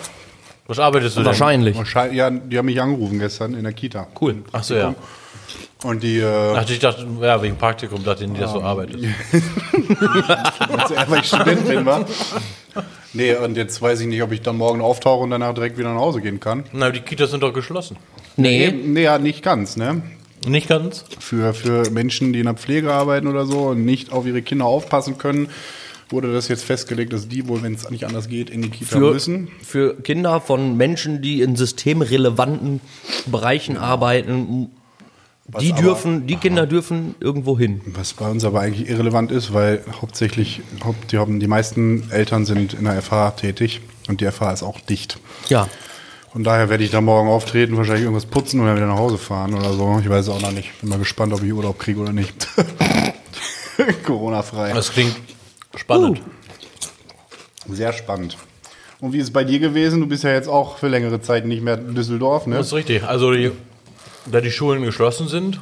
Was 0.71 0.79
arbeitest 0.79 1.17
du 1.17 1.19
denn? 1.19 1.25
Wahrscheinlich. 1.25 1.75
Wahrscheinlich- 1.77 2.17
Ja, 2.17 2.29
die 2.29 2.57
haben 2.57 2.65
mich 2.65 2.79
angerufen 2.81 3.19
gestern 3.19 3.55
in 3.55 3.63
der 3.63 3.73
Kita. 3.73 4.07
Cool. 4.21 4.37
Ach 4.53 4.63
so, 4.63 4.73
ja. 4.75 4.95
Und 5.83 6.01
die, 6.01 6.19
äh, 6.19 6.53
Ach, 6.55 6.69
ich 6.69 6.79
dachte, 6.79 7.05
ja, 7.19 7.41
wegen 7.41 7.57
Praktikum 7.57 8.01
dachte 8.05 8.23
ich 8.23 8.29
nicht, 8.29 8.41
dass 8.41 8.53
du 8.53 8.61
arbeitest. 8.61 9.03
weil 11.07 11.19
ich 11.19 11.27
Student 11.27 11.67
bin, 11.67 11.85
war. 11.85 12.05
Nee, 13.11 13.35
und 13.35 13.57
jetzt 13.57 13.81
weiß 13.81 13.99
ich 13.99 14.07
nicht, 14.07 14.21
ob 14.23 14.31
ich 14.31 14.41
dann 14.41 14.55
morgen 14.55 14.79
auftauche 14.79 15.23
und 15.23 15.31
danach 15.31 15.53
direkt 15.53 15.77
wieder 15.77 15.93
nach 15.93 15.99
Hause 15.99 16.21
gehen 16.21 16.39
kann. 16.39 16.63
Na, 16.71 16.89
die 16.89 17.01
Kitas 17.01 17.31
sind 17.31 17.43
doch 17.43 17.51
geschlossen. 17.53 17.97
Nee, 18.37 18.67
Eben, 18.67 18.93
nee, 18.93 19.03
ja, 19.03 19.17
nicht 19.19 19.43
ganz, 19.43 19.75
ne? 19.75 20.01
Nicht 20.47 20.69
ganz? 20.69 21.03
Für, 21.19 21.53
für 21.53 21.89
Menschen, 21.91 22.31
die 22.31 22.39
in 22.39 22.45
der 22.45 22.55
Pflege 22.55 22.93
arbeiten 22.93 23.27
oder 23.27 23.45
so 23.45 23.59
und 23.69 23.83
nicht 23.83 24.13
auf 24.13 24.25
ihre 24.25 24.41
Kinder 24.41 24.65
aufpassen 24.65 25.17
können, 25.17 25.49
wurde 26.11 26.33
das 26.33 26.47
jetzt 26.47 26.63
festgelegt, 26.63 27.13
dass 27.13 27.27
die 27.27 27.47
wohl, 27.47 27.63
wenn 27.63 27.73
es 27.73 27.89
nicht 27.89 28.05
anders 28.05 28.27
geht, 28.27 28.49
in 28.49 28.61
die 28.61 28.69
Kita 28.69 28.97
für, 28.97 29.13
müssen. 29.13 29.49
für 29.63 29.95
Kinder 30.01 30.41
von 30.41 30.77
Menschen, 30.77 31.21
die 31.21 31.41
in 31.41 31.55
systemrelevanten 31.55 32.81
Bereichen 33.27 33.77
arbeiten, 33.77 34.69
die 35.59 35.73
aber- 35.73 35.81
dürfen, 35.81 36.27
die 36.27 36.35
Kinder 36.35 36.67
dürfen 36.67 37.15
irgendwo 37.19 37.57
hin. 37.57 37.81
Was 37.87 38.13
bei 38.13 38.29
uns 38.29 38.45
aber 38.45 38.61
eigentlich 38.61 38.89
irrelevant 38.89 39.31
ist, 39.31 39.53
weil 39.53 39.83
hauptsächlich 40.01 40.61
haupt, 40.83 41.11
die, 41.11 41.17
haben, 41.17 41.39
die 41.39 41.47
meisten 41.47 42.09
Eltern 42.11 42.45
sind 42.45 42.73
in 42.73 42.85
der 42.85 43.01
FH 43.01 43.31
tätig 43.31 43.81
und 44.07 44.21
die 44.21 44.25
FH 44.25 44.53
ist 44.53 44.63
auch 44.63 44.79
dicht. 44.79 45.19
Ja. 45.49 45.67
Von 46.31 46.45
daher 46.45 46.69
werde 46.69 46.85
ich 46.85 46.91
da 46.91 47.01
morgen 47.01 47.27
auftreten, 47.27 47.75
wahrscheinlich 47.75 48.03
irgendwas 48.03 48.25
putzen 48.25 48.61
und 48.61 48.67
dann 48.67 48.77
wieder 48.77 48.87
nach 48.87 48.97
Hause 48.97 49.17
fahren 49.17 49.53
oder 49.53 49.73
so. 49.73 49.99
Ich 50.01 50.09
weiß 50.09 50.27
es 50.27 50.29
auch 50.29 50.41
noch 50.41 50.53
nicht. 50.53 50.69
Bin 50.79 50.89
mal 50.89 50.97
gespannt, 50.99 51.33
ob 51.33 51.43
ich 51.43 51.51
Urlaub 51.51 51.77
kriege 51.77 51.99
oder 51.99 52.13
nicht. 52.13 52.47
Corona-frei. 54.05 54.71
Das 54.73 54.91
klingt 54.93 55.15
spannend. 55.75 56.21
Sehr 57.69 57.93
spannend. 57.93 58.37
Und 58.99 59.13
wie 59.13 59.17
ist 59.17 59.25
es 59.25 59.33
bei 59.33 59.43
dir 59.43 59.59
gewesen? 59.59 59.99
Du 60.01 60.07
bist 60.07 60.23
ja 60.23 60.31
jetzt 60.31 60.47
auch 60.47 60.77
für 60.77 60.87
längere 60.87 61.21
Zeit 61.21 61.45
nicht 61.45 61.63
mehr 61.63 61.75
in 61.77 61.95
Düsseldorf, 61.95 62.45
ne? 62.47 62.57
Das 62.57 62.67
ist 62.67 62.73
richtig. 62.73 63.03
Also, 63.03 63.31
die, 63.31 63.51
da 64.25 64.41
die 64.41 64.51
Schulen 64.51 64.83
geschlossen 64.83 65.27
sind, 65.27 65.59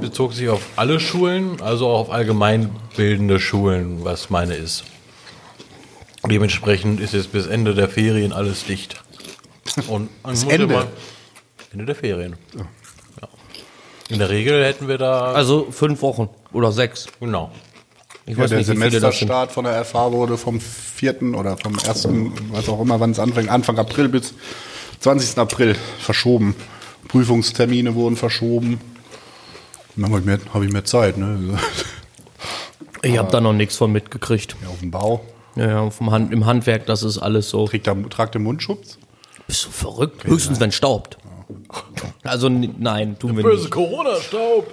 bezog 0.00 0.32
sich 0.34 0.48
auf 0.48 0.60
alle 0.76 1.00
Schulen, 1.00 1.60
also 1.60 1.88
auch 1.88 2.00
auf 2.00 2.10
allgemeinbildende 2.10 3.40
Schulen, 3.40 4.04
was 4.04 4.30
meine 4.30 4.54
ist. 4.54 4.84
Dementsprechend 6.28 7.00
ist 7.00 7.14
jetzt 7.14 7.32
bis 7.32 7.46
Ende 7.46 7.74
der 7.74 7.88
Ferien 7.88 8.32
alles 8.32 8.64
dicht. 8.64 9.02
Und 9.88 10.10
man 10.22 10.32
muss 10.32 10.42
Ende? 10.44 10.64
immer- 10.64 10.86
Ende 11.72 11.86
der 11.86 11.94
Ferien. 11.94 12.36
Ja. 12.56 12.66
In 14.10 14.18
der 14.18 14.28
Regel 14.28 14.64
hätten 14.64 14.88
wir 14.88 14.98
da. 14.98 15.32
Also 15.32 15.68
fünf 15.70 16.02
Wochen 16.02 16.28
oder 16.52 16.72
sechs. 16.72 17.06
genau. 17.20 17.52
Ich 18.30 18.36
Ja, 18.36 18.44
weiß 18.44 18.50
der 18.50 18.58
nicht. 18.60 18.66
Semesterstart 18.68 19.50
von 19.50 19.64
der 19.64 19.84
FH 19.84 20.12
wurde 20.12 20.38
vom 20.38 20.60
4. 20.60 21.34
oder 21.34 21.56
vom 21.56 21.72
1., 21.78 22.08
was 22.52 22.68
auch 22.68 22.80
immer, 22.80 23.00
wann 23.00 23.10
es 23.10 23.18
anfängt, 23.18 23.48
Anfang 23.48 23.76
April 23.78 24.08
bis 24.08 24.34
20. 25.00 25.36
April 25.38 25.74
verschoben. 25.98 26.54
Prüfungstermine 27.08 27.94
wurden 27.96 28.16
verschoben. 28.16 28.80
Dann 29.96 30.04
habe 30.06 30.20
ich, 30.20 30.24
mehr- 30.24 30.38
hab 30.54 30.62
ich 30.62 30.70
mehr 30.72 30.84
Zeit, 30.84 31.16
ne? 31.18 31.58
Ich 33.02 33.16
habe 33.16 33.32
da 33.32 33.40
noch 33.40 33.54
nichts 33.54 33.76
von 33.76 33.90
mitgekriegt. 33.90 34.56
Ja, 34.62 34.68
auf 34.68 34.78
dem 34.80 34.90
Bau. 34.90 35.22
Ja, 35.56 35.66
ja, 35.68 35.90
vom 35.90 36.10
Hand, 36.10 36.32
im 36.34 36.44
Handwerk, 36.44 36.84
das 36.84 37.02
ist 37.02 37.16
alles 37.16 37.48
so. 37.48 37.66
Trägt 37.66 37.86
der, 37.86 37.96
tragt 38.10 38.34
der 38.34 38.42
Mundschutz? 38.42 38.98
Bist 39.46 39.64
du 39.64 39.70
verrückt? 39.70 40.24
Höchstens, 40.24 40.60
wenn 40.60 40.70
staubt. 40.70 41.16
Also 42.22 42.50
nein, 42.50 43.18
tun 43.18 43.36
wir 43.38 43.44
nicht. 43.46 43.70
Corona-Staub. 43.70 44.70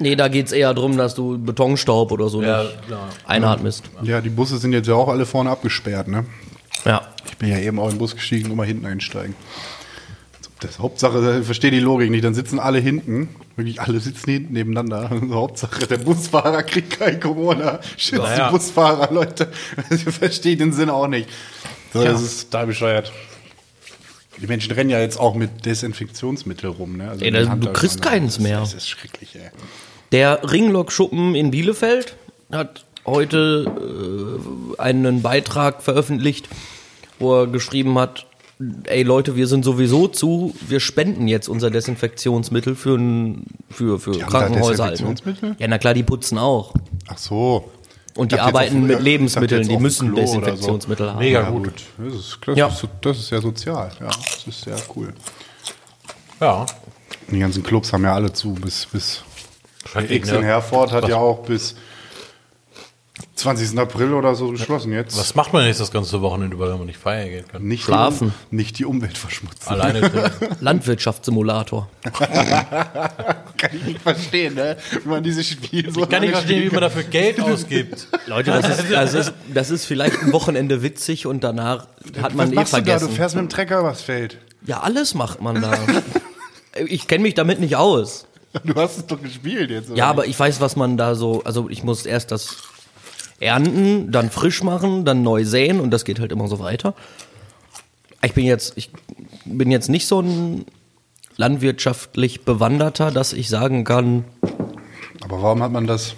Nee, 0.00 0.16
da 0.16 0.28
geht's 0.28 0.50
eher 0.52 0.74
drum, 0.74 0.96
dass 0.96 1.14
du 1.14 1.38
Betonstaub 1.38 2.10
oder 2.10 2.28
so 2.28 2.42
Ja, 2.42 2.62
nicht 2.64 2.86
klar. 2.86 3.08
einatmest. 3.26 3.84
Ja, 4.02 4.20
die 4.20 4.30
Busse 4.30 4.58
sind 4.58 4.72
jetzt 4.72 4.88
ja 4.88 4.94
auch 4.94 5.08
alle 5.08 5.26
vorne 5.26 5.50
abgesperrt, 5.50 6.08
ne? 6.08 6.24
Ja. 6.84 7.02
Ich 7.26 7.36
bin 7.36 7.50
ja 7.50 7.58
eben 7.58 7.78
auch 7.78 7.84
in 7.84 7.90
den 7.92 7.98
Bus 7.98 8.14
gestiegen, 8.14 8.50
immer 8.50 8.64
hinten 8.64 8.86
einsteigen. 8.86 9.34
Das 10.60 10.78
Hauptsache, 10.78 11.38
ich 11.40 11.46
verstehe 11.46 11.70
die 11.70 11.80
Logik 11.80 12.10
nicht. 12.10 12.22
Dann 12.24 12.34
sitzen 12.34 12.58
alle 12.58 12.78
hinten, 12.78 13.28
wirklich 13.56 13.80
alle 13.80 13.98
sitzen 14.00 14.30
hinten 14.30 14.52
nebeneinander. 14.52 15.10
Hauptsache, 15.30 15.86
der 15.86 15.98
Busfahrer 15.98 16.62
kriegt 16.62 16.98
kein 16.98 17.18
Corona. 17.20 17.80
Schützt 17.96 18.22
Naja. 18.22 18.48
die 18.48 18.52
Busfahrer, 18.52 19.12
Leute. 19.12 19.48
Ich 19.90 20.02
verstehe 20.04 20.56
den 20.56 20.72
Sinn 20.72 20.90
auch 20.90 21.06
nicht. 21.08 21.28
So, 21.94 22.02
Ja. 22.02 22.12
Das 22.12 22.22
ist 22.22 22.52
da 22.52 22.64
bescheuert. 22.66 23.10
Die 24.40 24.46
Menschen 24.46 24.72
rennen 24.72 24.88
ja 24.90 25.00
jetzt 25.00 25.18
auch 25.20 25.34
mit 25.34 25.64
Desinfektionsmittel 25.66 26.70
rum. 26.70 26.96
Ne? 26.98 27.10
Also 27.10 27.24
Ey, 27.24 27.30
das- 27.30 27.48
du 27.58 27.72
kriegst 27.72 28.00
keins 28.02 28.34
Das- 28.36 28.42
mehr. 28.42 28.60
Das 28.60 28.74
ist 28.74 28.88
schrecklich, 28.88 29.36
ey. 29.36 29.50
Der 30.12 30.40
Ringlock-Schuppen 30.50 31.34
in 31.34 31.50
Bielefeld 31.50 32.16
hat 32.50 32.84
heute 33.06 33.66
äh, 34.76 34.80
einen 34.80 35.22
Beitrag 35.22 35.82
veröffentlicht, 35.82 36.48
wo 37.18 37.40
er 37.42 37.46
geschrieben 37.46 37.96
hat, 37.98 38.26
ey 38.84 39.02
Leute, 39.04 39.36
wir 39.36 39.46
sind 39.46 39.64
sowieso 39.64 40.08
zu, 40.08 40.54
wir 40.66 40.80
spenden 40.80 41.28
jetzt 41.28 41.48
unser 41.48 41.70
Desinfektionsmittel 41.70 42.74
für, 42.74 42.96
ein, 42.96 43.44
für, 43.70 43.98
für 44.00 44.10
Die 44.12 44.24
haben 44.24 44.32
da 44.32 44.38
Krankenhäuser. 44.40 44.84
Halt, 44.84 45.00
ne? 45.00 45.06
Desinfektionsmittel? 45.14 45.56
Ja, 45.60 45.68
na 45.68 45.78
klar, 45.78 45.94
die 45.94 46.02
putzen 46.02 46.38
auch. 46.38 46.74
Ach 47.08 47.18
so. 47.18 47.70
Und 48.16 48.32
die 48.32 48.40
arbeiten 48.40 48.78
auf- 48.82 48.88
mit 48.88 49.00
Lebensmitteln, 49.02 49.66
die 49.68 49.76
müssen 49.78 50.08
Klo 50.12 50.18
oder 50.22 50.26
so. 50.26 50.40
Desinfektionsmittel 50.40 51.10
haben. 51.10 51.18
Mega 51.20 51.42
Ja, 51.42 51.50
gut. 51.50 51.64
gut. 51.64 51.82
Das 51.98 52.14
ist, 52.14 52.38
das, 52.44 52.58
Ja. 52.58 52.66
ist, 52.66 52.88
das 53.00 53.18
ist 53.18 53.30
ja 53.30 53.40
sozial. 53.40 53.90
Ja, 54.00 54.06
das 54.08 54.44
ist 54.46 54.62
sehr 54.62 54.76
cool. 54.96 55.14
Ja. 56.40 56.66
Die 57.30 57.38
ganzen 57.38 57.62
Clubs 57.62 57.92
haben 57.92 58.02
ja 58.02 58.14
alle 58.14 58.32
zu. 58.32 58.52
Bis, 58.54 58.86
bis 58.86 59.22
Schrecklich, 59.88 60.18
X 60.18 60.28
in 60.30 60.40
ne? 60.40 60.46
Herford 60.46 60.92
hat 60.92 61.02
Was- 61.04 61.10
ja 61.10 61.16
auch 61.16 61.44
bis 61.44 61.74
20. 63.34 63.78
April 63.78 64.12
oder 64.12 64.34
so 64.34 64.48
geschlossen 64.50 64.92
jetzt. 64.92 65.18
Was 65.18 65.34
macht 65.34 65.52
man 65.54 65.64
jetzt 65.66 65.80
das 65.80 65.90
ganze 65.90 66.20
Wochenende, 66.20 66.58
weil 66.58 66.70
man 66.76 66.84
nicht 66.86 66.98
feiern 66.98 67.28
gehen 67.30 67.48
kann? 67.48 67.62
Nicht 67.62 67.84
Schlafen. 67.84 68.34
Die, 68.50 68.56
nicht 68.56 68.78
die 68.78 68.84
Umwelt 68.84 69.16
verschmutzen. 69.16 69.68
Alleine 69.68 70.00
drin. 70.10 70.30
Landwirtschaftssimulator. 70.60 71.88
Kann 73.56 73.70
ich 73.72 73.84
nicht 73.84 74.02
verstehen, 74.02 74.54
ne? 74.54 74.76
Wie 75.02 75.08
man 75.08 75.22
dieses 75.22 75.48
Spiel 75.48 75.90
so. 75.92 76.02
Ich 76.02 76.08
kann 76.10 76.20
nicht 76.22 76.32
verstehen, 76.32 76.64
wie 76.70 76.74
man 76.74 76.82
dafür 76.82 77.02
Geld 77.04 77.40
ausgibt. 77.42 78.08
Leute, 78.26 78.50
das 78.50 78.78
ist, 78.78 78.90
das, 78.92 79.14
ist, 79.14 79.32
das 79.52 79.70
ist 79.70 79.84
vielleicht 79.86 80.22
ein 80.22 80.32
Wochenende 80.32 80.82
witzig 80.82 81.26
und 81.26 81.42
danach 81.42 81.86
hat 82.20 82.34
man 82.34 82.48
Was 82.48 82.52
eh 82.52 82.54
machst 82.54 82.72
du 82.72 82.76
da? 82.78 82.82
vergessen. 82.84 83.08
Du 83.08 83.14
fährst 83.14 83.34
mit 83.36 83.42
dem 83.44 83.48
Trecker 83.48 83.80
übers 83.80 84.02
Feld. 84.02 84.36
Ja, 84.66 84.80
alles 84.80 85.14
macht 85.14 85.40
man 85.40 85.60
da. 85.62 85.72
ich 86.86 87.06
kenne 87.08 87.22
mich 87.22 87.34
damit 87.34 87.60
nicht 87.60 87.76
aus. 87.76 88.26
Du 88.64 88.74
hast 88.74 88.98
es 88.98 89.06
doch 89.06 89.22
gespielt 89.22 89.70
jetzt. 89.70 89.90
Oder 89.90 89.98
Ja, 89.98 90.10
aber 90.10 90.26
ich 90.26 90.38
weiß, 90.38 90.60
was 90.60 90.76
man 90.76 90.96
da 90.96 91.14
so. 91.14 91.42
Also 91.44 91.68
ich 91.68 91.84
muss 91.84 92.06
erst 92.06 92.32
das 92.32 92.56
ernten, 93.38 94.10
dann 94.12 94.30
frisch 94.30 94.62
machen, 94.62 95.04
dann 95.04 95.22
neu 95.22 95.44
säen 95.44 95.80
und 95.80 95.90
das 95.90 96.04
geht 96.04 96.20
halt 96.20 96.32
immer 96.32 96.48
so 96.48 96.58
weiter. 96.58 96.94
Ich 98.22 98.34
bin 98.34 98.44
jetzt, 98.44 98.74
ich 98.76 98.90
bin 99.44 99.70
jetzt 99.70 99.88
nicht 99.88 100.06
so 100.06 100.20
ein 100.20 100.66
landwirtschaftlich 101.36 102.44
bewanderter, 102.44 103.10
dass 103.10 103.32
ich 103.32 103.48
sagen 103.48 103.84
kann, 103.84 104.24
Aber 105.22 105.40
warum 105.42 105.62
hat 105.62 105.72
man 105.72 105.86
das 105.86 106.14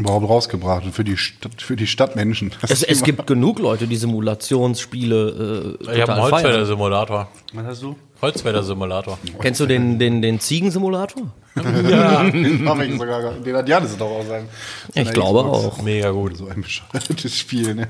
überhaupt 0.00 0.28
rausgebracht? 0.28 0.84
Und 0.84 0.92
für 0.92 1.04
die, 1.04 1.16
Stadt, 1.16 1.62
für 1.62 1.76
die 1.76 1.86
Stadtmenschen. 1.86 2.52
Es, 2.68 2.82
es 2.82 3.02
gibt 3.02 3.26
genug 3.26 3.58
Leute, 3.58 3.86
die 3.86 3.96
Simulationsspiele 3.96 5.78
äh, 5.80 5.94
Ich 5.94 6.00
habe 6.02 6.14
einen. 6.14 6.22
Holzfäller-Simulator. 6.22 7.28
Was 7.52 7.66
hast 7.66 7.82
du? 7.82 7.96
Holzfäller-Simulator. 8.20 9.18
Kennst 9.40 9.60
du 9.60 9.66
den, 9.66 9.98
den, 9.98 10.20
den 10.20 10.40
Ziegensimulator? 10.40 11.32
Den 11.56 12.68
hab 12.68 12.80
ich 12.80 12.92
sogar. 12.98 13.32
Den 13.32 13.56
hat 13.56 13.68
Janis 13.68 13.96
doch 13.96 14.10
auch 14.10 14.26
sein. 14.26 14.48
Ich 14.94 15.10
glaube 15.12 15.40
auch. 15.40 15.80
Mega 15.82 16.10
gut. 16.10 16.36
So 16.36 16.48
ein 16.48 16.62
bescheuertes 16.62 17.36
Spiel, 17.36 17.74
ne? 17.74 17.88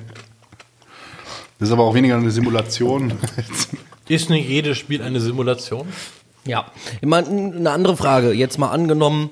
Das 1.59 1.69
ist 1.69 1.73
aber 1.73 1.85
auch 1.85 1.95
weniger 1.95 2.17
eine 2.17 2.31
Simulation. 2.31 3.13
Ist 4.09 4.31
nicht 4.31 4.49
jedes 4.49 4.79
Spiel 4.79 5.03
eine 5.03 5.21
Simulation? 5.21 5.87
Ja. 6.45 6.67
Ich 7.01 7.07
meine, 7.07 7.29
eine 7.29 7.71
andere 7.71 7.97
Frage. 7.97 8.33
Jetzt 8.33 8.59
mal 8.59 8.71
angenommen, 8.71 9.31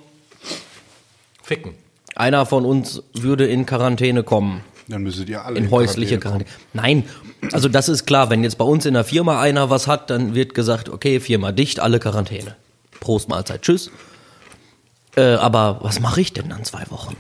Ficken. 1.49 1.73
Einer 2.19 2.47
von 2.47 2.65
uns 2.65 3.03
würde 3.15 3.47
in 3.47 3.67
Quarantäne 3.67 4.23
kommen. 4.23 4.63
Dann 4.89 5.03
müsstet 5.03 5.29
ihr 5.29 5.45
alle 5.45 5.59
In 5.59 5.71
häusliche 5.71 6.19
Quarantäne. 6.19 6.51
Nein, 6.73 7.05
also 7.53 7.69
das 7.69 7.89
ist 7.89 8.07
klar, 8.07 8.31
wenn 8.31 8.43
jetzt 8.43 8.57
bei 8.57 8.65
uns 8.65 8.87
in 8.87 8.95
der 8.95 9.05
Firma 9.05 9.41
einer 9.41 9.71
was 9.71 9.87
hat, 9.87 10.11
dann 10.11 10.35
wird 10.35 10.55
gesagt, 10.55 10.89
okay, 10.89 11.21
Firma 11.21 11.53
dicht, 11.53 11.81
alle 11.81 11.99
Quarantäne. 11.99 12.57
Prost, 13.01 13.29
Mahlzeit, 13.29 13.63
tschüss. 13.63 13.91
Äh, 15.17 15.35
aber 15.35 15.79
was 15.83 16.01
mache 16.01 16.21
ich 16.21 16.33
denn 16.33 16.49
dann 16.49 16.65
zwei 16.65 16.85
Wochen? 16.91 17.17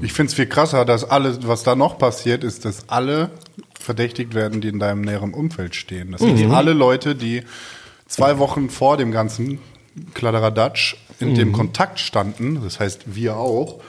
Ich 0.00 0.12
finde 0.12 0.30
es 0.30 0.34
viel 0.34 0.46
krasser, 0.46 0.84
dass 0.84 1.04
alle, 1.04 1.46
was 1.46 1.62
da 1.62 1.74
noch 1.74 1.98
passiert, 1.98 2.42
ist, 2.42 2.64
dass 2.64 2.88
alle 2.88 3.30
verdächtigt 3.78 4.34
werden, 4.34 4.60
die 4.60 4.68
in 4.68 4.78
deinem 4.78 5.02
näheren 5.02 5.34
Umfeld 5.34 5.74
stehen. 5.74 6.12
Das 6.12 6.22
heißt, 6.22 6.44
alle 6.44 6.72
Leute, 6.72 7.14
die 7.14 7.42
zwei 8.06 8.38
Wochen 8.38 8.70
vor 8.70 8.96
dem 8.96 9.12
ganzen 9.12 9.60
Kladderadatsch 10.14 10.96
in 11.20 11.34
dem 11.34 11.52
Kontakt 11.52 11.98
standen, 12.00 12.60
das 12.62 12.78
heißt 12.80 13.14
wir 13.14 13.36
auch, 13.36 13.80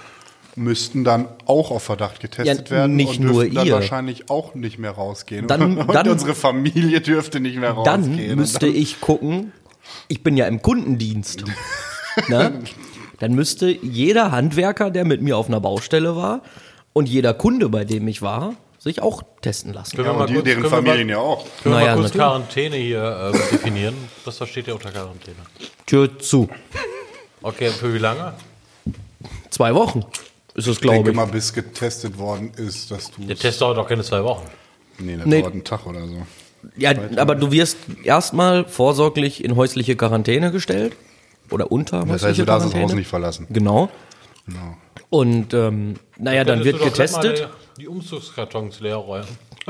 müssten 0.56 1.04
dann 1.04 1.28
auch 1.46 1.72
auf 1.72 1.84
Verdacht 1.84 2.20
getestet 2.20 2.70
Ja, 2.70 2.76
werden 2.78 2.96
nicht 2.96 3.20
und 3.20 3.26
nur 3.28 3.34
dürften 3.44 3.56
dann 3.56 3.68
ihr. 3.68 3.74
wahrscheinlich 3.74 4.30
auch 4.30 4.56
nicht 4.56 4.78
mehr 4.80 4.92
rausgehen. 4.92 5.48
Dann- 5.48 5.78
und 5.78 5.94
dann- 5.94 6.10
unsere 6.10 6.36
Familie 6.36 7.02
dürfte 7.02 7.40
nicht 7.40 7.58
mehr 7.58 7.76
Dann 7.86 8.04
rausgehen. 8.06 8.36
müsste 8.38 8.66
und 8.68 8.74
dann, 8.76 8.82
ich 8.82 9.00
gucken, 9.00 9.52
ich 10.08 10.22
bin 10.24 10.36
ja 10.38 10.48
im 10.48 10.62
Kundendienst. 10.62 11.46
ne? 12.28 12.60
Dann 13.20 13.34
müsste 13.34 13.70
jeder 13.70 14.32
Handwerker, 14.32 14.92
der 14.92 15.06
mit 15.06 15.22
mir 15.22 15.38
auf 15.38 15.48
einer 15.48 15.60
Baustelle 15.62 16.16
war 16.16 16.42
und 16.94 17.08
jeder 17.08 17.34
Kunde, 17.34 17.70
bei 17.70 17.86
dem 17.86 18.08
ich 18.08 18.22
war, 18.22 18.56
sich 18.80 19.02
auch 19.02 19.22
testen 19.42 19.74
lassen. 19.74 19.96
Können 19.96 20.08
ja, 20.08 20.14
wir 20.14 20.18
mal 20.18 20.22
und 20.24 20.30
die, 20.30 20.34
kurz- 20.36 20.46
deren 20.46 20.62
können 20.62 20.72
wir 20.72 20.78
Familien 20.78 21.08
mal- 21.08 21.14
ja 21.14 21.20
auch. 21.20 21.46
Können 21.62 21.76
wir 21.76 21.80
Naja, 21.82 21.86
mal 21.88 21.94
kurz 22.02 22.04
natürlich. 22.14 22.22
Quarantäne 22.28 22.76
hier 22.78 23.32
ähm, 23.34 23.42
definieren? 23.52 23.96
Was 24.26 24.38
versteht 24.38 24.68
ihr 24.68 24.74
unter 24.76 24.92
Quarantäne? 24.92 25.38
Tür 25.86 26.18
zu. 26.20 26.50
Okay, 27.42 27.70
für 27.70 27.94
wie 27.94 27.98
lange? 28.00 28.34
Zwei 29.50 29.74
Wochen 29.76 30.04
ist 30.56 30.68
es, 30.68 30.76
Ich 30.76 30.82
glaube 30.82 30.96
denke 30.98 31.10
ich. 31.12 31.16
mal, 31.16 31.26
bis 31.26 31.54
getestet 31.54 32.18
worden 32.18 32.52
ist, 32.58 32.90
dass 32.92 33.12
du. 33.12 33.22
Der 33.24 33.36
Test 33.36 33.62
dauert 33.62 33.78
doch 33.78 33.88
keine 33.88 34.04
zwei 34.04 34.24
Wochen. 34.24 34.46
Nee, 34.98 35.18
das 35.18 35.26
Nee. 35.26 35.42
dauert 35.42 35.54
einen 35.54 35.64
Tag 35.64 35.86
oder 35.86 36.06
so. 36.08 36.16
Ja, 36.76 36.92
aber 37.18 37.36
du 37.36 37.52
wirst 37.52 37.78
erstmal 38.04 38.66
vorsorglich 38.66 39.44
in 39.44 39.56
häusliche 39.56 39.96
Quarantäne 39.96 40.52
gestellt. 40.52 40.96
Oder 41.52 41.72
unter 41.72 42.02
Das 42.02 42.10
häusliche 42.10 42.28
heißt, 42.30 42.40
du 42.40 42.46
darfst 42.46 42.66
das 42.66 42.72
Quarantäne. 42.74 42.92
Haus 42.94 42.98
nicht 42.98 43.08
verlassen. 43.08 43.48
Genau. 43.50 43.90
Genau. 44.46 44.78
Und 45.10 45.54
ähm, 45.54 45.96
naja, 46.18 46.44
dann 46.44 46.64
wird 46.64 46.78
gleich 46.78 46.86
mal 47.12 47.22
getestet. 47.22 47.50
Die, 47.80 47.88
Umzugskartons 47.88 48.80
leer 48.82 48.98
räumen. 48.98 49.28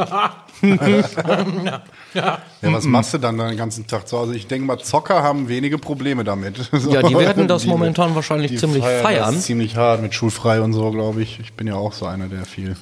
Ja, 2.14 2.40
was 2.62 2.86
machst 2.86 3.14
du 3.14 3.18
dann 3.18 3.38
den 3.38 3.58
ganzen 3.58 3.86
Tag 3.86 4.08
zu 4.08 4.18
Hause? 4.18 4.36
Ich 4.36 4.48
denke 4.48 4.66
mal, 4.66 4.80
Zocker 4.80 5.22
haben 5.22 5.48
wenige 5.48 5.78
Probleme 5.78 6.24
damit. 6.24 6.58
So. 6.72 6.92
Ja, 6.92 7.04
die 7.04 7.16
werden 7.18 7.48
das 7.48 7.64
Die- 7.64 7.68
momentan 7.68 8.16
wahrscheinlich 8.16 8.52
die 8.52 8.58
ziemlich 8.58 8.84
feiern. 8.84 9.36
Das 9.36 9.44
ziemlich 9.46 9.76
hart 9.76 10.02
mit 10.02 10.14
schulfrei 10.14 10.62
und 10.62 10.74
so, 10.74 10.90
glaube 10.92 11.22
ich. 11.22 11.40
Ich 11.40 11.54
bin 11.54 11.68
ja 11.68 11.76
auch 11.76 11.94
so 11.94 12.06
einer, 12.06 12.28
der 12.28 12.46
viel 12.46 12.76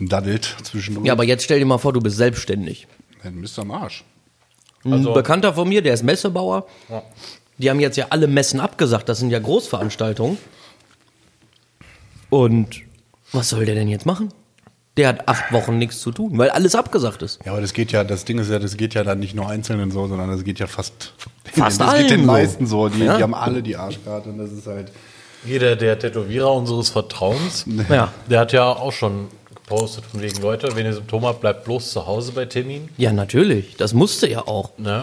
daddelt 0.00 0.56
zwischendurch. 0.62 1.06
Ja, 1.06 1.12
aber 1.12 1.24
jetzt 1.24 1.44
stell 1.44 1.58
dir 1.58 1.66
mal 1.66 1.78
vor, 1.78 1.92
du 1.92 2.00
bist 2.00 2.16
selbstständig. 2.16 2.86
Dann 3.22 3.40
bist 3.40 3.56
du 3.58 3.62
am 3.62 3.70
Arsch. 3.72 4.04
Ein 4.84 4.92
Also- 4.94 5.12
Bekannter 5.12 5.54
von 5.54 5.68
mir, 5.68 5.82
der 5.82 5.94
ist 5.94 6.02
Messebauer. 6.04 6.66
Die 7.58 7.68
haben 7.70 7.80
jetzt 7.80 7.96
ja 7.96 8.06
alle 8.10 8.26
Messen 8.26 8.60
abgesagt. 8.60 9.08
Das 9.08 9.18
sind 9.18 9.30
ja 9.30 9.38
Großveranstaltungen. 9.38 10.38
Und 12.30 12.82
was 13.32 13.48
soll 13.50 13.64
der 13.66 13.74
denn 13.74 13.88
jetzt 13.88 14.06
machen? 14.06 14.32
Der 14.96 15.08
hat 15.08 15.28
acht 15.28 15.52
Wochen 15.52 15.76
nichts 15.78 16.00
zu 16.00 16.10
tun, 16.10 16.38
weil 16.38 16.48
alles 16.50 16.74
abgesagt 16.74 17.20
ist. 17.22 17.38
Ja, 17.44 17.52
aber 17.52 17.60
das 17.60 17.72
geht 17.74 17.92
ja, 17.92 18.02
das 18.02 18.24
Ding 18.24 18.38
ist 18.38 18.50
ja, 18.50 18.58
das 18.58 18.76
geht 18.78 18.94
ja 18.94 19.04
dann 19.04 19.18
nicht 19.18 19.34
nur 19.34 19.48
Einzelnen 19.48 19.90
so, 19.90 20.06
sondern 20.06 20.30
das 20.30 20.42
geht 20.44 20.58
ja 20.58 20.66
fast 20.66 21.12
fast 21.52 21.80
das 21.80 21.88
allen 21.88 22.02
geht 22.02 22.10
den 22.12 22.20
so. 22.20 22.26
meisten 22.26 22.66
so. 22.66 22.88
Die, 22.88 23.00
Ja. 23.04 23.16
die 23.18 23.22
haben 23.22 23.34
alle 23.34 23.62
die 23.62 23.76
Arschkarte 23.76 24.30
und 24.30 24.38
das 24.38 24.52
ist 24.52 24.66
halt. 24.66 24.90
Jeder 25.44 25.76
der 25.76 25.98
Tätowierer 25.98 26.52
unseres 26.52 26.88
Vertrauens, 26.88 27.66
Ja. 27.88 28.12
der 28.28 28.40
hat 28.40 28.52
ja 28.52 28.64
auch 28.64 28.92
schon 28.92 29.28
gepostet 29.54 30.04
von 30.06 30.20
wegen 30.22 30.40
Leute, 30.40 30.74
wenn 30.74 30.86
ihr 30.86 30.92
Symptome 30.94 31.26
habt, 31.28 31.40
bleibt 31.40 31.64
bloß 31.64 31.92
zu 31.92 32.06
Hause 32.06 32.32
bei 32.32 32.46
Termin. 32.46 32.88
Ja, 32.96 33.12
natürlich. 33.12 33.76
Das 33.76 33.92
musste 33.94 34.28
ja 34.28 34.40
auch. 34.48 34.70
Ne? 34.78 35.00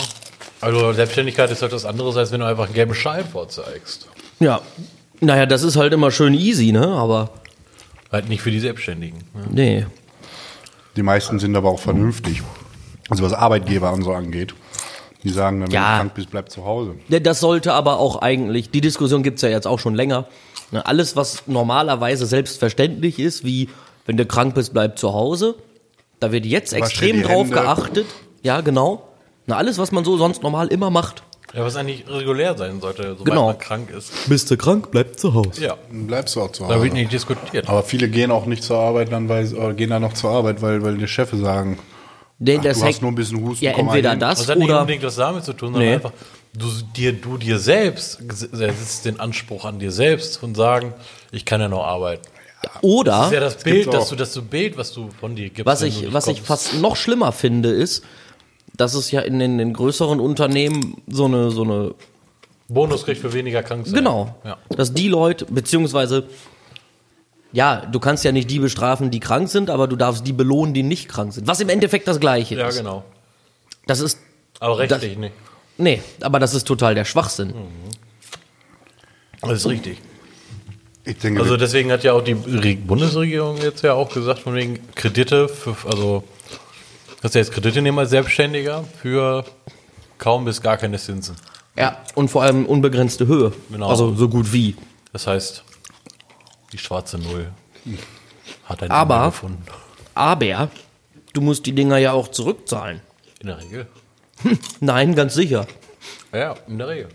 Also 0.59 0.91
Selbstständigkeit 0.93 1.51
ist 1.51 1.61
halt 1.61 1.71
was 1.71 1.85
anderes, 1.85 2.17
als 2.17 2.31
wenn 2.31 2.39
du 2.39 2.45
einfach 2.47 2.65
einen 2.65 2.73
gelben 2.73 2.93
Schein 2.95 3.25
vorzeigst. 3.25 4.07
Ja. 4.39 4.61
Naja, 5.21 5.45
das 5.45 5.63
ist 5.63 5.75
halt 5.77 5.93
immer 5.93 6.11
schön 6.11 6.33
easy, 6.33 6.71
ne? 6.73 6.87
Aber 6.87 7.29
Halt 8.13 8.29
nicht 8.29 8.41
für 8.41 8.51
die 8.51 8.59
Selbstständigen. 8.59 9.19
Ne? 9.33 9.43
nee. 9.51 9.85
Die 10.95 11.01
meisten 11.01 11.39
sind 11.39 11.55
aber 11.55 11.69
auch 11.69 11.79
vernünftig. 11.79 12.43
Also 13.09 13.23
was 13.23 13.33
Arbeitgeber 13.33 13.91
und 13.91 14.03
so 14.03 14.13
angeht. 14.13 14.53
Die 15.23 15.29
sagen 15.29 15.59
dann, 15.61 15.69
wenn 15.69 15.73
Ja. 15.73 15.93
du 15.93 15.97
krank 16.01 16.13
bist, 16.13 16.29
bleib 16.29 16.51
zu 16.51 16.63
Hause. 16.63 16.95
Ja, 17.09 17.19
Das 17.19 17.39
sollte 17.39 17.73
aber 17.73 17.97
auch 17.99 18.21
eigentlich, 18.21 18.69
die 18.69 18.81
Diskussion 18.81 19.23
gibt's 19.23 19.41
ja 19.41 19.49
jetzt 19.49 19.65
auch 19.65 19.79
schon 19.79 19.95
länger. 19.95 20.25
Ne, 20.71 20.85
Alles, 20.85 21.15
was 21.15 21.43
normalerweise 21.47 22.25
selbstverständlich 22.27 23.17
ist, 23.19 23.43
wie 23.43 23.69
wenn 24.05 24.17
du 24.17 24.25
krank 24.25 24.53
bist, 24.53 24.73
bleib 24.73 24.99
zu 24.99 25.13
Hause, 25.13 25.55
da 26.19 26.31
wird 26.31 26.45
jetzt 26.45 26.73
Wasch 26.73 26.81
extrem 26.81 27.23
drauf 27.23 27.47
Hände. 27.47 27.55
geachtet. 27.55 28.05
Ja, 28.43 28.61
genau. 28.61 29.07
Na, 29.47 29.57
alles, 29.57 29.77
was 29.79 29.91
man 29.91 30.05
so 30.05 30.17
sonst 30.17 30.43
normal 30.43 30.67
immer 30.67 30.89
macht. 30.89 31.23
Ja, 31.53 31.63
was 31.63 31.75
eigentlich 31.75 32.03
regulär 32.09 32.57
sein 32.57 32.81
sollte, 32.81 33.03
sobald 33.09 33.25
Genau. 33.25 33.45
man 33.47 33.57
krank 33.59 33.89
ist. 33.91 34.11
Bist 34.27 34.49
du 34.49 34.57
krank, 34.57 34.89
bleib 34.91 35.19
zu 35.19 35.33
Hause. 35.35 35.63
Ja, 35.63 35.77
Dann 35.89 36.07
bleibst 36.07 36.35
du 36.35 36.41
auch 36.41 36.51
zu 36.51 36.63
da 36.63 36.69
wird 36.69 36.79
Hause. 36.79 36.93
nicht 36.93 37.11
diskutiert. 37.13 37.69
Aber 37.69 37.83
viele 37.83 38.09
gehen 38.09 38.31
auch 38.31 38.45
nicht 38.47 38.63
zur 38.63 38.79
Arbeit, 38.79 39.11
dann 39.11 39.29
weil, 39.29 39.53
oder 39.53 39.73
gehen 39.73 39.91
dann 39.91 40.01
noch 40.01 40.13
zur 40.13 40.31
Arbeit, 40.31 40.61
weil, 40.61 40.81
weil 40.83 40.97
die 40.97 41.07
Chefs 41.07 41.37
sagen, 41.37 41.77
Nee, 42.39 42.57
ach, 42.59 42.63
das 42.63 42.79
du 42.79 42.85
hast 42.85 43.01
nur 43.01 43.11
ein 43.11 43.15
bisschen 43.15 43.39
Husten, 43.45 43.63
Ja, 43.63 43.71
entweder 43.71 44.15
das 44.15 44.39
Das 44.39 44.49
hat 44.49 44.57
nicht 44.57 44.67
oder 44.69 44.81
unbedingt 44.81 45.03
was 45.03 45.15
damit 45.15 45.45
zu 45.45 45.53
tun, 45.53 45.71
sondern 45.73 45.89
Nee. 45.89 45.93
einfach, 45.95 46.11
du 46.57 46.65
dir, 46.95 47.13
du 47.13 47.37
dir 47.37 47.59
selbst 47.59 48.19
setzt 48.31 49.05
den 49.05 49.19
Anspruch 49.19 49.63
an 49.65 49.77
dir 49.79 49.91
selbst 49.91 50.41
und 50.41 50.55
sagen, 50.55 50.93
ich 51.31 51.45
kann 51.45 51.61
ja 51.61 51.67
noch 51.69 51.83
arbeiten. 51.85 52.23
oder 52.81 53.11
Das 53.11 53.25
ist 53.27 53.33
ja 53.33 53.39
das 53.39 53.57
Bild, 53.57 53.93
dass 53.93 54.09
du 54.09 54.15
das 54.15 54.33
so 54.33 54.41
Bild, 54.41 54.75
was 54.77 54.91
du 54.91 55.09
von 55.19 55.35
dir 55.35 55.49
gibst. 55.49 55.65
was 55.67 55.83
ich, 55.83 56.01
nicht 56.01 56.13
was 56.13 56.27
ich 56.27 56.41
fast 56.41 56.73
noch 56.81 56.95
schlimmer 56.95 57.31
finde, 57.31 57.69
ist, 57.69 58.03
dass 58.75 58.93
es 58.95 59.11
ja 59.11 59.21
in 59.21 59.39
den, 59.39 59.59
in 59.59 59.73
größeren 59.73 60.19
Unternehmen 60.19 61.01
so 61.07 61.25
eine, 61.25 61.51
so 61.51 61.63
eine 61.63 61.93
Bonus 62.69 63.05
kriegt 63.05 63.21
für 63.21 63.33
weniger 63.33 63.61
krank 63.61 63.85
sein. 63.85 63.95
Genau. 63.95 64.35
Ja. 64.43 64.57
Dass 64.69 64.93
die 64.93 65.07
Leute, 65.09 65.45
beziehungsweise, 65.45 66.23
ja, 67.51 67.85
du 67.85 67.99
kannst 67.99 68.23
ja 68.23 68.31
nicht 68.31 68.49
die 68.49 68.59
bestrafen, 68.59 69.11
die 69.11 69.19
krank 69.19 69.49
sind, 69.49 69.69
aber 69.69 69.87
du 69.87 69.95
darfst 69.95 70.25
die 70.25 70.33
belohnen, 70.33 70.73
die 70.73 70.81
nicht 70.83 71.07
krank 71.07 71.33
sind. 71.33 71.45
Was 71.45 71.59
im 71.59 71.69
Endeffekt 71.69 72.07
das 72.07 72.19
Gleiche 72.19 72.55
ja, 72.55 72.67
ist. 72.67 72.77
genau. 72.77 73.03
Das 73.85 73.99
ist, 73.99 74.17
Aber 74.59 74.79
rechtlich 74.79 75.17
nicht. 75.17 75.33
nee, 75.77 76.01
aber 76.21 76.39
das 76.39 76.53
ist 76.55 76.65
total 76.65 76.95
der 76.95 77.05
Schwachsinn. 77.05 77.53
Das 79.41 79.51
ist 79.59 79.67
richtig. 79.67 79.99
Ich 81.05 81.17
denke, 81.17 81.41
Also 81.41 81.57
deswegen 81.57 81.91
hat 81.91 82.03
ja 82.05 82.13
auch 82.13 82.23
die 82.23 82.31
Re- 82.31 82.77
Bundesregierung 82.77 83.57
jetzt 83.57 83.83
ja 83.83 83.93
auch 83.93 84.09
gesagt, 84.09 84.39
von 84.39 84.55
wegen 84.55 84.79
Kredite, 84.95 85.49
für, 85.49 85.75
also 85.85 86.23
dass 87.23 87.33
er 87.35 87.41
jetzt 87.41 87.53
Kredite 87.53 87.81
nehmen 87.81 87.97
als 87.97 88.11
Selbstständiger 88.11 88.83
für 89.01 89.45
kaum 90.17 90.45
bis 90.45 90.61
gar 90.61 90.77
keine 90.77 90.99
Zinsen. 90.99 91.35
Ja, 91.75 91.97
und 92.15 92.27
vor 92.29 92.43
allem 92.43 92.65
unbegrenzte 92.67 93.25
Höhe. 93.25 93.53
Genau. 93.71 93.89
Also 93.89 94.13
so 94.13 94.29
gut 94.29 94.51
wie. 94.53 94.75
Das 95.13 95.25
heißt, 95.25 95.63
die 96.71 96.77
schwarze 96.77 97.17
Null 97.17 97.49
hat 98.65 98.83
ein 98.83 98.91
Aber- 98.91 99.15
Ende 99.15 99.29
gefunden. 99.29 99.63
Aber 100.15 100.69
du 101.33 101.41
musst 101.41 101.65
die 101.65 101.73
Dinger 101.73 101.97
ja 101.97 102.11
auch 102.11 102.27
zurückzahlen. 102.27 103.01
In 103.39 103.47
der 103.47 103.57
Regel. 103.59 103.87
Nein, 104.81 105.15
ganz 105.15 105.33
sicher. 105.33 105.65
Ja, 106.33 106.55
in 106.67 106.77
der 106.77 106.87
Regel. 106.89 107.09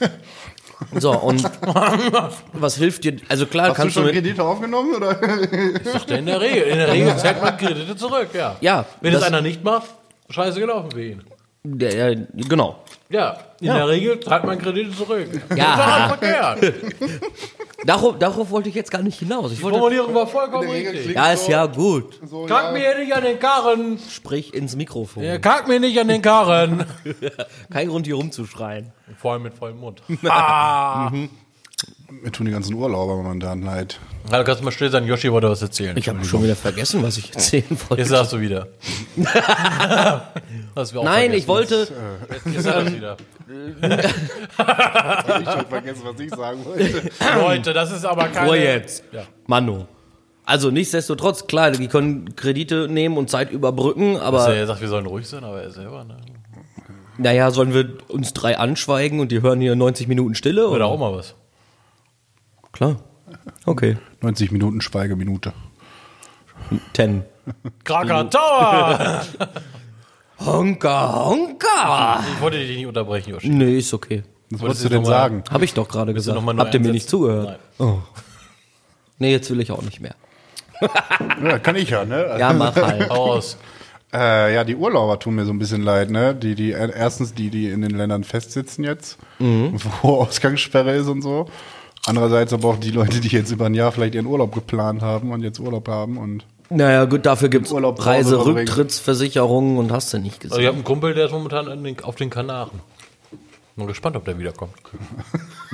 So, 0.98 1.12
und 1.12 1.42
was 2.52 2.76
hilft 2.76 3.04
dir? 3.04 3.16
Also 3.28 3.46
klar, 3.46 3.68
hast 3.68 3.76
du 3.78 3.82
kannst 3.82 3.96
du, 3.96 4.00
schon 4.00 4.06
mit, 4.06 4.14
Kredite 4.14 4.42
aufgenommen? 4.42 4.94
Oder? 4.94 5.18
Ich 5.52 5.92
dachte 5.92 6.14
in 6.14 6.26
der 6.26 6.40
Regel. 6.40 6.62
In 6.64 6.78
der 6.78 6.88
Regel 6.92 7.16
zahlt 7.16 7.42
man 7.42 7.56
Kredite 7.56 7.94
zurück, 7.96 8.28
ja. 8.32 8.56
Ja, 8.60 8.84
Wenn 9.00 9.12
es 9.12 9.20
das- 9.20 9.28
einer 9.28 9.40
nicht 9.40 9.62
macht, 9.62 9.90
scheiße 10.30 10.58
gelaufen 10.60 10.90
für 10.92 11.02
ihn. 11.04 11.22
der, 11.62 11.90
der, 12.14 12.26
genau. 12.48 12.82
Ja, 13.10 13.36
in 13.60 13.66
Ja. 13.66 13.74
der 13.76 13.88
Regel 13.88 14.20
zahlt 14.20 14.44
man 14.44 14.58
Kredite 14.58 14.96
zurück. 14.96 15.28
Ja. 15.54 15.76
Das 15.76 15.78
war 15.78 16.08
verkehrt. 16.18 16.74
Darauf, 17.86 18.18
darauf 18.18 18.50
wollte 18.50 18.68
ich 18.68 18.74
jetzt 18.74 18.90
gar 18.90 19.02
nicht 19.02 19.18
hinaus. 19.18 19.52
Ich 19.52 19.58
Die 19.58 19.64
wollte, 19.64 19.78
Formulierung 19.78 20.14
war 20.14 20.26
vollkommen 20.26 20.68
richtig. 20.68 21.14
ja, 21.14 21.32
ist 21.32 21.48
ja 21.48 21.66
gut. 21.66 22.20
So, 22.24 22.44
Kack 22.46 22.72
mir 22.72 22.98
nicht 22.98 23.14
an 23.14 23.24
den 23.24 23.38
Karren. 23.38 23.98
Sprich 24.10 24.52
ins 24.54 24.76
Mikrofon. 24.76 25.22
Ja, 25.22 25.38
kack 25.38 25.66
mir 25.68 25.80
nicht 25.80 25.98
an 25.98 26.08
den 26.08 26.20
Karren. 26.22 26.84
Kein 27.72 27.88
Grund 27.88 28.06
hier 28.06 28.16
rumzuschreien. 28.16 28.92
Vor 29.16 29.32
allem 29.32 29.42
mit 29.44 29.54
vollem 29.54 29.78
Mund. 29.80 30.02
Mir 32.10 32.32
tun 32.32 32.46
die 32.46 32.52
ganzen 32.52 32.74
Urlauber 32.74 33.16
momentan 33.16 33.62
leid. 33.62 34.00
Also 34.30 34.44
kannst 34.44 34.60
du 34.60 34.64
mal 34.64 34.72
still 34.72 34.90
sein, 34.90 35.06
Yoshi 35.06 35.30
wollte 35.30 35.48
was 35.48 35.62
erzählen. 35.62 35.96
Ich 35.96 36.08
habe 36.08 36.24
schon 36.24 36.42
wieder 36.42 36.56
vergessen, 36.56 37.02
was 37.02 37.16
ich 37.16 37.32
erzählen 37.32 37.64
wollte. 37.88 38.02
Jetzt 38.02 38.08
sagst 38.08 38.32
du 38.32 38.40
wieder. 38.40 38.68
Du 40.74 41.02
Nein, 41.02 41.32
ich 41.32 41.48
wollte. 41.48 41.88
Jetzt 42.44 42.64
sag 42.64 42.84
das 42.84 42.94
wieder. 42.94 43.16
Ich 45.40 45.46
habe 45.46 45.66
vergessen, 45.68 46.02
was 46.04 46.20
ich 46.20 46.30
sagen 46.30 46.64
wollte. 46.64 47.10
Leute, 47.40 47.72
das 47.72 47.90
ist 47.92 48.04
aber 48.04 48.28
keine... 48.28 48.48
Ruhe 48.48 48.58
jetzt. 48.58 49.02
Ja. 49.12 49.24
Manu. 49.46 49.86
Also 50.44 50.70
nichtsdestotrotz, 50.70 51.46
klar, 51.46 51.72
die 51.72 51.88
können 51.88 52.34
Kredite 52.36 52.88
nehmen 52.88 53.16
und 53.18 53.30
Zeit 53.30 53.50
überbrücken, 53.50 54.16
Also 54.16 54.22
aber 54.22 54.54
er 54.54 54.66
sagt, 54.66 54.80
wir 54.80 54.88
sollen 54.88 55.06
ruhig 55.06 55.26
sein, 55.28 55.44
aber 55.44 55.62
er 55.62 55.70
selber, 55.70 56.04
ne? 56.04 56.16
naja, 57.18 57.50
sollen 57.50 57.74
wir 57.74 57.98
uns 58.08 58.32
drei 58.32 58.56
anschweigen 58.56 59.20
und 59.20 59.30
die 59.32 59.42
hören 59.42 59.60
hier 59.60 59.76
90 59.76 60.08
Minuten 60.08 60.34
Stille? 60.34 60.66
Oder 60.66 60.76
Oder? 60.76 60.86
auch 60.86 60.98
mal 60.98 61.12
was. 61.12 61.34
Klar. 62.72 62.96
Okay. 63.66 63.96
90 64.22 64.50
Minuten 64.52 64.80
Schweigeminute. 64.80 65.52
Ten. 66.92 67.24
Krakatoa! 67.84 69.22
Honka, 70.38 71.24
Honka! 71.26 72.24
ich 72.34 72.40
wollte 72.40 72.58
dich 72.58 72.76
nicht 72.76 72.86
unterbrechen, 72.86 73.30
Yoshi. 73.30 73.48
Nee, 73.48 73.78
ist 73.78 73.92
okay. 73.92 74.22
Was 74.50 74.60
Wolltest 74.62 74.84
du 74.84 74.88
denn 74.88 75.04
sagen? 75.04 75.44
Hab 75.50 75.62
ich 75.62 75.74
doch 75.74 75.88
gerade 75.88 76.14
gesagt. 76.14 76.34
noch 76.34 76.42
mal 76.42 76.52
neu 76.54 76.62
Habt 76.64 76.74
ihr 76.74 76.80
mir 76.80 76.88
einsetzen? 76.88 76.94
nicht 76.94 77.08
zugehört? 77.10 77.58
Nein. 77.78 78.02
Nee, 79.18 79.30
jetzt 79.32 79.50
will 79.50 79.60
ich 79.60 79.70
auch 79.70 79.82
nicht 79.82 80.00
mehr. 80.00 80.14
Ja, 81.44 81.58
kann 81.58 81.76
ich 81.76 81.90
ja, 81.90 82.04
ne? 82.04 82.36
Ja, 82.38 82.52
mach 82.54 82.74
halt. 82.74 83.10
Aus. 83.10 83.58
Äh, 84.12 84.54
ja, 84.54 84.64
die 84.64 84.76
Urlauber 84.76 85.18
tun 85.18 85.34
mir 85.34 85.44
so 85.44 85.52
ein 85.52 85.58
bisschen 85.58 85.82
leid, 85.82 86.10
ne? 86.10 86.34
Die, 86.34 86.54
die, 86.54 86.72
äh, 86.72 86.90
erstens 86.94 87.34
die, 87.34 87.50
die 87.50 87.68
in 87.68 87.82
den 87.82 87.90
Ländern 87.92 88.24
festsitzen 88.24 88.82
jetzt, 88.84 89.18
wo 89.38 90.22
Ausgangssperre 90.22 90.94
ist 90.96 91.06
und 91.08 91.22
so. 91.22 91.46
Andererseits 92.06 92.52
aber 92.52 92.68
auch 92.68 92.76
die 92.78 92.90
Leute, 92.90 93.20
die 93.20 93.28
jetzt 93.28 93.50
über 93.50 93.66
ein 93.66 93.74
Jahr 93.74 93.92
vielleicht 93.92 94.14
ihren 94.14 94.26
Urlaub 94.26 94.54
geplant 94.54 95.02
haben 95.02 95.32
und 95.32 95.42
jetzt 95.42 95.60
Urlaub 95.60 95.88
haben 95.88 96.16
und 96.18 96.44
Naja, 96.70 97.04
gut, 97.04 97.26
dafür 97.26 97.48
gibt's 97.48 97.72
Urlaub 97.72 98.04
Reiserücktrittsversicherungen 98.04 99.76
und 99.76 99.92
hast 99.92 100.12
du 100.12 100.18
nicht 100.18 100.36
Also 100.42 100.46
ich 100.46 100.50
gesehen. 100.50 100.66
habe 100.66 100.74
einen 100.76 100.84
Kumpel, 100.84 101.14
der 101.14 101.26
ist 101.26 101.32
momentan 101.32 101.68
an 101.68 101.84
den, 101.84 102.02
auf 102.02 102.16
den 102.16 102.30
Kanaren. 102.30 102.80
Bin 103.76 103.86
gespannt, 103.86 104.16
ob 104.16 104.24
der 104.24 104.38
wiederkommt. 104.38 104.74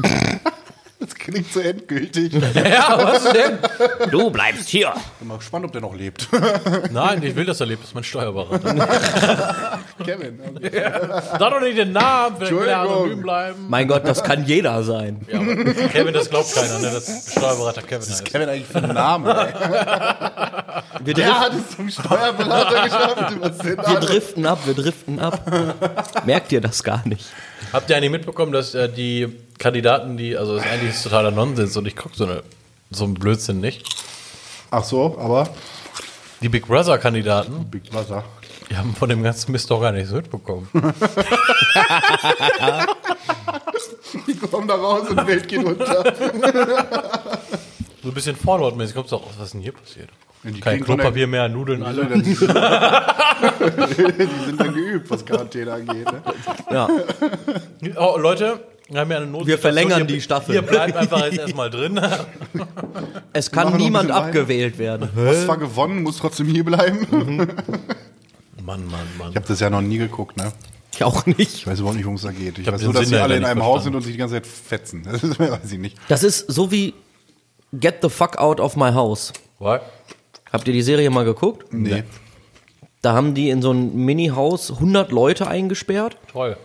das 0.98 1.14
klingt 1.14 1.52
so 1.52 1.60
endgültig. 1.60 2.32
Ja, 2.54 2.98
was 2.98 3.24
denn? 3.24 3.58
Du 4.10 4.30
bleibst 4.30 4.68
hier. 4.68 4.92
Bin 5.18 5.28
mal 5.28 5.38
gespannt, 5.38 5.64
ob 5.64 5.72
der 5.72 5.80
noch 5.80 5.94
lebt. 5.94 6.28
Nein, 6.90 7.22
ich 7.22 7.34
will, 7.36 7.44
dass 7.44 7.60
er 7.60 7.66
lebt. 7.66 7.82
Das 7.82 7.88
ist 7.90 7.94
mein 7.94 8.04
Steuerberater. 8.04 8.74
Kevin. 10.04 10.38
Sag 10.62 11.38
doch 11.38 11.60
nicht 11.60 11.78
den 11.78 11.92
Namen, 11.92 12.36
vielleicht 12.38 12.52
will 12.56 12.68
er 12.68 12.80
anonym 12.80 13.22
bleiben. 13.22 13.66
Mein 13.68 13.88
Gott, 13.88 14.06
das 14.06 14.22
kann 14.22 14.44
jeder 14.44 14.82
sein. 14.82 15.20
Ja, 15.30 15.38
Kevin, 15.88 16.14
das 16.14 16.30
glaubt 16.30 16.52
keiner, 16.54 16.78
ne? 16.78 16.90
Das 16.92 17.32
Steuerberater 17.32 17.82
Kevin 17.82 18.08
heißt. 18.08 18.24
Kevin 18.24 18.48
eigentlich 18.48 18.66
für 18.66 18.78
einen 18.78 18.94
Namen, 18.94 19.26
ey. 19.26 19.54
Wir, 21.04 21.14
Der 21.14 21.26
drif 21.26 21.34
hat 21.38 21.52
es 21.54 21.76
zum 21.76 21.90
Steuerberater 21.90 22.84
geschafft. 22.84 23.36
Was 23.40 23.64
wir 23.64 24.00
driften 24.00 24.46
ab, 24.46 24.58
wir 24.64 24.74
driften 24.74 25.20
ab. 25.20 25.40
Merkt 26.24 26.52
ihr 26.52 26.60
das 26.60 26.82
gar 26.82 27.06
nicht? 27.06 27.26
Habt 27.72 27.90
ihr 27.90 27.96
eigentlich 27.96 28.10
mitbekommen, 28.10 28.52
dass 28.52 28.74
äh, 28.74 28.88
die 28.88 29.28
Kandidaten, 29.58 30.16
die, 30.16 30.36
also 30.36 30.56
das 30.56 30.64
ist 30.64 30.70
eigentlich 30.72 31.02
totaler 31.02 31.30
Nonsens 31.30 31.76
und 31.76 31.86
ich 31.86 31.96
gucke 31.96 32.16
so, 32.16 32.24
eine, 32.24 32.42
so 32.90 33.04
einen 33.04 33.14
Blödsinn 33.14 33.60
nicht. 33.60 33.84
Ach 34.70 34.84
so, 34.84 35.16
aber 35.18 35.48
Die 36.42 36.48
Big 36.48 36.66
Brother-Kandidaten, 36.66 37.66
Big 37.70 37.90
Brother. 37.90 38.24
die 38.70 38.76
haben 38.76 38.94
von 38.94 39.08
dem 39.08 39.22
ganzen 39.22 39.52
Mist 39.52 39.70
doch 39.70 39.80
gar 39.80 39.92
nichts 39.92 40.10
mitbekommen. 40.12 40.68
Die 44.26 44.34
kommen 44.36 44.66
da 44.68 44.74
raus 44.74 45.08
und 45.10 45.20
die 45.20 45.26
Welt 45.26 45.48
geht 45.48 45.64
unter. 45.64 46.12
So 48.02 48.12
ein 48.12 48.14
bisschen 48.14 48.36
Fallout-mäßig. 48.36 48.94
Kommst 48.94 49.10
du 49.10 49.16
auch, 49.16 49.24
was 49.36 49.46
ist 49.46 49.54
denn 49.54 49.62
hier 49.62 49.72
passiert? 49.72 50.08
Die 50.44 50.60
Kein 50.60 50.74
kriegen 50.74 50.86
von 50.86 50.96
der- 50.96 51.06
Klopapier 51.06 51.26
mehr, 51.26 51.48
Nudeln 51.48 51.82
alle. 51.82 52.06
Die 52.06 52.34
sind 52.34 52.54
dann 52.54 53.16
geübt, 54.96 55.10
was 55.10 55.24
Quarantäne 55.24 55.72
angeht. 55.72 56.06
Ne? 56.06 56.22
Ja. 56.70 56.88
Oh, 57.96 58.18
Leute, 58.18 58.60
wir 58.88 59.00
haben 59.00 59.10
ja 59.10 59.16
eine 59.18 59.26
Not. 59.26 59.46
Wir 59.46 59.58
verlängern 59.58 60.06
die 60.06 60.20
Staffel. 60.20 60.54
Ihr 60.54 60.62
bleibt 60.62 60.96
einfach 60.96 61.24
jetzt 61.24 61.38
erstmal 61.38 61.70
drin. 61.70 62.00
Es 63.32 63.50
kann 63.50 63.76
niemand 63.76 64.10
abgewählt 64.10 64.78
werden. 64.78 65.10
Hast 65.14 65.44
zwar 65.44 65.58
gewonnen, 65.58 66.02
muss 66.02 66.16
trotzdem 66.16 66.46
hier 66.46 66.64
bleiben. 66.64 67.06
Mann, 68.64 68.86
Mann, 68.86 68.86
Mann. 69.18 69.30
Ich 69.30 69.36
habe 69.36 69.46
das 69.46 69.60
ja 69.60 69.68
noch 69.68 69.82
nie 69.82 69.98
geguckt, 69.98 70.38
ne? 70.38 70.52
Ich 70.94 71.04
auch 71.04 71.26
nicht. 71.26 71.40
Ich 71.40 71.66
weiß 71.66 71.80
überhaupt 71.80 71.96
nicht, 71.96 72.06
worum 72.06 72.16
es 72.16 72.22
da 72.22 72.32
geht. 72.32 72.58
Ich 72.58 72.66
hab 72.66 72.74
weiß 72.74 72.82
nur, 72.82 72.94
dass 72.94 73.08
sie 73.10 73.16
alle 73.18 73.36
in 73.36 73.44
einem 73.44 73.62
Haus 73.62 73.84
sind 73.84 73.94
und 73.94 74.00
sich 74.00 74.12
die 74.12 74.18
ganze 74.18 74.36
Zeit 74.36 74.46
fetzen. 74.46 75.02
Das 75.04 75.22
ist, 75.22 75.38
weiß 75.38 75.70
ich 75.70 75.78
nicht. 75.78 75.98
Das 76.08 76.22
ist 76.22 76.50
so 76.50 76.70
wie 76.72 76.94
Get 77.74 77.96
the 78.00 78.08
fuck 78.08 78.38
out 78.38 78.58
of 78.58 78.74
my 78.76 78.90
house. 78.90 79.34
Was? 79.58 79.82
Habt 80.50 80.66
ihr 80.68 80.72
die 80.72 80.82
Serie 80.82 81.10
mal 81.10 81.26
geguckt? 81.26 81.66
Nee. 81.74 82.04
Da 83.02 83.12
haben 83.12 83.34
die 83.34 83.50
in 83.50 83.62
so 83.62 83.72
ein 83.72 83.94
Mini-Haus 83.94 84.72
100 84.72 85.12
Leute 85.12 85.46
eingesperrt. 85.46 86.16
Toll. 86.32 86.56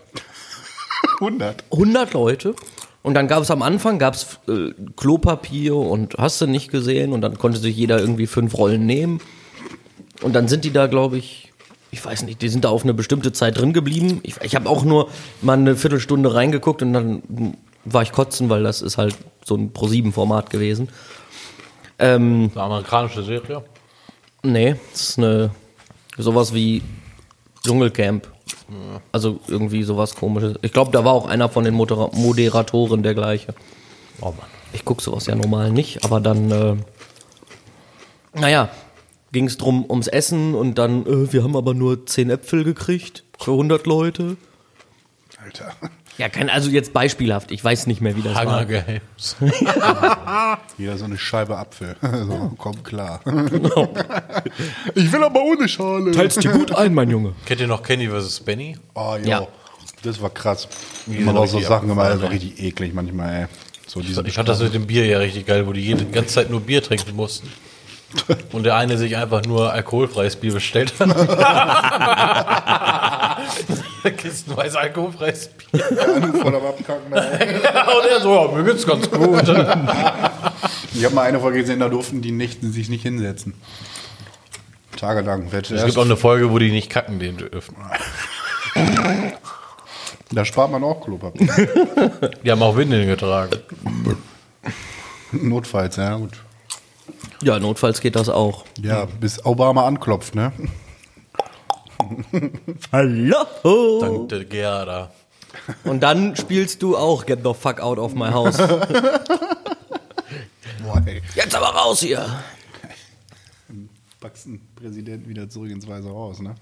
100. 1.19 1.63
100 1.71 2.13
Leute. 2.13 2.55
Und 3.03 3.15
dann 3.15 3.27
gab 3.27 3.41
es 3.41 3.51
am 3.51 3.61
Anfang 3.61 3.99
gab's, 3.99 4.39
äh, 4.47 4.71
Klopapier 4.95 5.75
und 5.75 6.15
hast 6.17 6.39
du 6.41 6.47
nicht 6.47 6.71
gesehen. 6.71 7.13
Und 7.13 7.21
dann 7.21 7.37
konnte 7.37 7.59
sich 7.59 7.75
jeder 7.75 7.99
irgendwie 7.99 8.27
fünf 8.27 8.57
Rollen 8.57 8.85
nehmen. 8.85 9.19
Und 10.21 10.33
dann 10.33 10.47
sind 10.47 10.65
die 10.65 10.71
da, 10.71 10.87
glaube 10.87 11.17
ich, 11.17 11.51
ich 11.91 12.03
weiß 12.03 12.23
nicht, 12.23 12.41
die 12.41 12.49
sind 12.49 12.63
da 12.63 12.69
auf 12.69 12.83
eine 12.83 12.93
bestimmte 12.93 13.33
Zeit 13.33 13.57
drin 13.57 13.73
geblieben. 13.73 14.21
Ich, 14.23 14.35
ich 14.41 14.55
habe 14.55 14.69
auch 14.69 14.83
nur 14.83 15.09
mal 15.41 15.57
eine 15.57 15.75
Viertelstunde 15.75 16.33
reingeguckt 16.33 16.81
und 16.81 16.93
dann 16.93 17.57
war 17.83 18.03
ich 18.03 18.11
kotzen, 18.11 18.49
weil 18.49 18.63
das 18.63 18.81
ist 18.81 18.97
halt 18.97 19.17
so 19.43 19.55
ein 19.55 19.73
Pro-7-Format 19.73 20.49
gewesen. 20.49 20.89
Ähm, 21.99 22.51
Eine 22.53 22.63
amerikanische 22.63 23.23
Serie. 23.23 23.63
Nee, 24.43 24.75
das 24.91 25.09
ist 25.09 25.17
eine 25.17 25.51
sowas 26.17 26.53
wie 26.53 26.81
Dschungelcamp. 27.63 28.27
Also 29.11 29.39
irgendwie 29.47 29.83
sowas 29.83 30.15
komisches. 30.15 30.57
Ich 30.61 30.71
glaube, 30.71 30.91
da 30.91 31.03
war 31.03 31.13
auch 31.13 31.27
einer 31.27 31.49
von 31.49 31.63
den 31.63 31.73
Modera 31.73 32.09
Moderatoren 32.13 33.03
der 33.03 33.13
gleiche. 33.13 33.53
Oh 34.21 34.27
Mann. 34.27 34.47
Ich 34.73 34.85
gucke 34.85 35.03
sowas 35.03 35.25
ja 35.25 35.35
normal 35.35 35.71
nicht, 35.71 36.05
aber 36.05 36.21
dann, 36.21 36.51
äh, 36.51 36.75
naja, 38.33 38.69
ging 39.33 39.45
es 39.45 39.57
drum 39.57 39.85
ums 39.89 40.07
Essen 40.07 40.55
und 40.55 40.77
dann, 40.77 41.05
äh, 41.05 41.33
wir 41.33 41.43
haben 41.43 41.57
aber 41.57 41.73
nur 41.73 42.05
10 42.05 42.29
Äpfel 42.29 42.63
gekriegt 42.63 43.23
für 43.37 43.51
100 43.51 43.85
Leute. 43.85 44.37
Alter. 45.43 45.73
Ja, 46.17 46.29
kein, 46.29 46.49
also 46.49 46.69
jetzt 46.69 46.93
beispielhaft, 46.93 47.51
ich 47.51 47.63
weiß 47.63 47.87
nicht 47.87 48.01
mehr, 48.01 48.15
wie 48.15 48.21
das 48.21 48.37
Hunger 48.37 48.51
war. 48.51 48.65
Games. 48.65 49.35
Jeder 50.77 50.97
so 50.97 51.05
eine 51.05 51.17
Scheibe 51.17 51.57
Apfel. 51.57 51.95
So, 52.01 52.51
komm 52.57 52.83
klar. 52.83 53.21
ich 54.93 55.11
will 55.11 55.23
aber 55.23 55.41
ohne 55.41 55.67
Schale. 55.67 56.11
Teilst 56.11 56.43
dir 56.43 56.51
gut 56.51 56.75
ein, 56.75 56.93
mein 56.93 57.09
Junge. 57.09 57.33
Kennt 57.45 57.61
ihr 57.61 57.67
noch 57.67 57.81
Kenny 57.81 58.07
vs. 58.07 58.41
Benny? 58.41 58.77
Oh, 58.93 59.15
jo. 59.21 59.27
Ja. 59.29 59.47
Das 60.03 60.21
war 60.21 60.29
krass. 60.29 60.67
Die 61.05 61.11
Man 61.19 61.35
sind 61.35 61.37
auch 61.37 61.45
so 61.47 61.57
richtig 61.57 61.67
Sachen 61.67 61.87
gemacht, 61.87 62.11
das 62.11 62.21
war 62.21 62.31
richtig 62.31 62.61
eklig 62.61 62.93
manchmal, 62.93 63.41
ey. 63.43 63.47
So 63.87 64.01
diese 64.01 64.25
Ich 64.25 64.33
fand 64.33 64.47
das 64.47 64.61
mit 64.61 64.73
dem 64.73 64.87
Bier 64.87 65.05
ja 65.05 65.17
richtig 65.17 65.45
geil, 65.45 65.67
wo 65.67 65.73
die 65.73 65.81
jede 65.81 66.05
die 66.05 66.11
ganze 66.11 66.35
Zeit 66.35 66.49
nur 66.49 66.61
Bier 66.61 66.81
trinken 66.81 67.15
mussten. 67.15 67.51
Und 68.51 68.63
der 68.63 68.75
eine 68.75 68.97
sich 68.97 69.17
einfach 69.17 69.43
nur 69.45 69.71
alkoholfreies 69.71 70.35
Bier 70.35 70.53
bestellt 70.53 70.93
hat. 70.99 71.09
Kistenweise 74.17 74.79
alkoholfreies 74.79 75.49
Bier. 75.49 75.83
voll 76.41 76.55
am 76.55 76.65
Abkacken. 76.65 77.13
ey. 77.13 77.55
Und 77.55 78.05
er 78.09 78.21
so, 78.21 78.33
ja, 78.33 78.51
mir 78.51 78.63
geht's 78.63 78.85
ganz 78.85 79.09
gut. 79.09 79.47
Ich 80.93 81.05
habe 81.05 81.15
mal 81.15 81.23
eine 81.23 81.39
Folge 81.39 81.59
gesehen, 81.59 81.79
da 81.79 81.89
durften 81.89 82.21
die 82.21 82.31
nicht, 82.31 82.61
sich 82.61 82.89
nicht 82.89 83.03
hinsetzen. 83.03 83.53
Tagelang. 84.97 85.47
Es 85.51 85.85
gibt 85.85 85.97
auch 85.97 86.05
eine 86.05 86.17
Folge, 86.17 86.51
wo 86.51 86.59
die 86.59 86.71
nicht 86.71 86.89
kacken 86.89 87.19
den 87.19 87.37
dürfen. 87.37 87.75
Da 90.31 90.45
spart 90.45 90.71
man 90.71 90.83
auch 90.83 91.03
Klopapier. 91.03 91.47
Die 92.43 92.51
haben 92.51 92.61
auch 92.61 92.77
Windeln 92.77 93.07
getragen. 93.07 93.57
Notfalls, 95.31 95.95
ja 95.95 96.15
gut. 96.15 96.33
Ja, 97.41 97.59
notfalls 97.59 98.01
geht 98.01 98.15
das 98.15 98.29
auch. 98.29 98.65
Ja, 98.81 99.05
bis 99.05 99.43
Obama 99.45 99.85
anklopft, 99.87 100.35
ne? 100.35 100.51
Hallo! 102.91 103.99
Dank 103.99 104.29
der 104.29 104.45
Gerda. 104.45 105.11
Und 105.83 106.01
dann 106.01 106.35
spielst 106.35 106.81
du 106.81 106.97
auch 106.97 107.25
Get 107.25 107.39
the 107.43 107.53
fuck 107.53 107.79
out 107.79 107.97
of 107.99 108.13
my 108.13 108.29
house. 108.31 108.57
Boah, 110.83 111.01
ey. 111.05 111.21
Jetzt 111.35 111.55
aber 111.55 111.67
raus 111.67 111.99
hier! 111.99 112.25
Packst 114.19 114.47
einen 114.47 114.61
Präsidenten 114.75 115.29
wieder 115.29 115.49
zurück 115.49 115.71
ins 115.71 115.87
Weiße 115.87 116.09
Haus, 116.09 116.39
ne? 116.41 116.55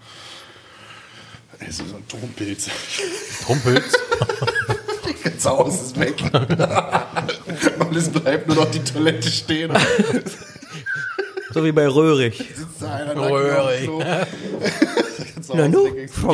Das 1.59 1.67
ist 1.67 1.89
so 1.89 1.95
ein 1.95 2.07
Trumpilz. 2.07 2.69
Trumpels. 3.45 3.93
Das 5.21 5.23
ganze 5.23 5.49
Haus 5.49 5.81
ist 5.81 5.99
weg. 5.99 6.15
Und 7.87 7.95
es 7.95 8.09
bleibt 8.09 8.47
nur 8.47 8.57
noch 8.57 8.71
die 8.71 8.83
Toilette 8.83 9.29
stehen. 9.29 9.71
So 11.51 11.63
wie 11.63 11.71
bei 11.71 11.87
Röhrig. 11.87 12.37
sitzt 12.55 12.79
da 12.79 12.93
einer 12.93 13.15
nackt 13.15 13.31
Röhrig. 13.31 13.89
Na 15.51 15.63
Haus 15.63 15.71
nu, 15.71 15.85
weg. 15.85 16.09
Frau 16.11 16.31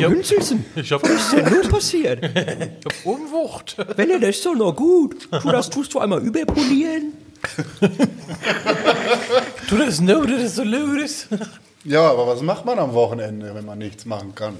Ich 0.76 0.92
hab, 0.92 1.02
was 1.02 1.10
ist 1.10 1.32
denn 1.32 1.48
nun 1.48 1.68
passiert? 1.70 2.22
ich 2.22 2.84
hab 2.84 3.06
Unwucht. 3.06 3.76
Wenn 3.96 4.10
er 4.10 4.20
das 4.20 4.36
ist 4.36 4.44
doch 4.44 4.54
noch 4.54 4.76
gut. 4.76 5.26
Tu 5.30 5.50
das 5.50 5.70
tust 5.70 5.94
du 5.94 6.00
einmal 6.00 6.20
überpolieren. 6.20 7.14
Du, 9.70 9.76
das 9.78 10.02
no, 10.02 10.22
das 10.26 10.42
ist 10.42 10.56
so 10.56 10.64
lödes. 10.64 11.28
Ja, 11.84 12.10
aber 12.10 12.26
was 12.26 12.42
macht 12.42 12.66
man 12.66 12.78
am 12.78 12.92
Wochenende, 12.92 13.54
wenn 13.54 13.64
man 13.64 13.78
nichts 13.78 14.04
machen 14.04 14.34
kann? 14.34 14.56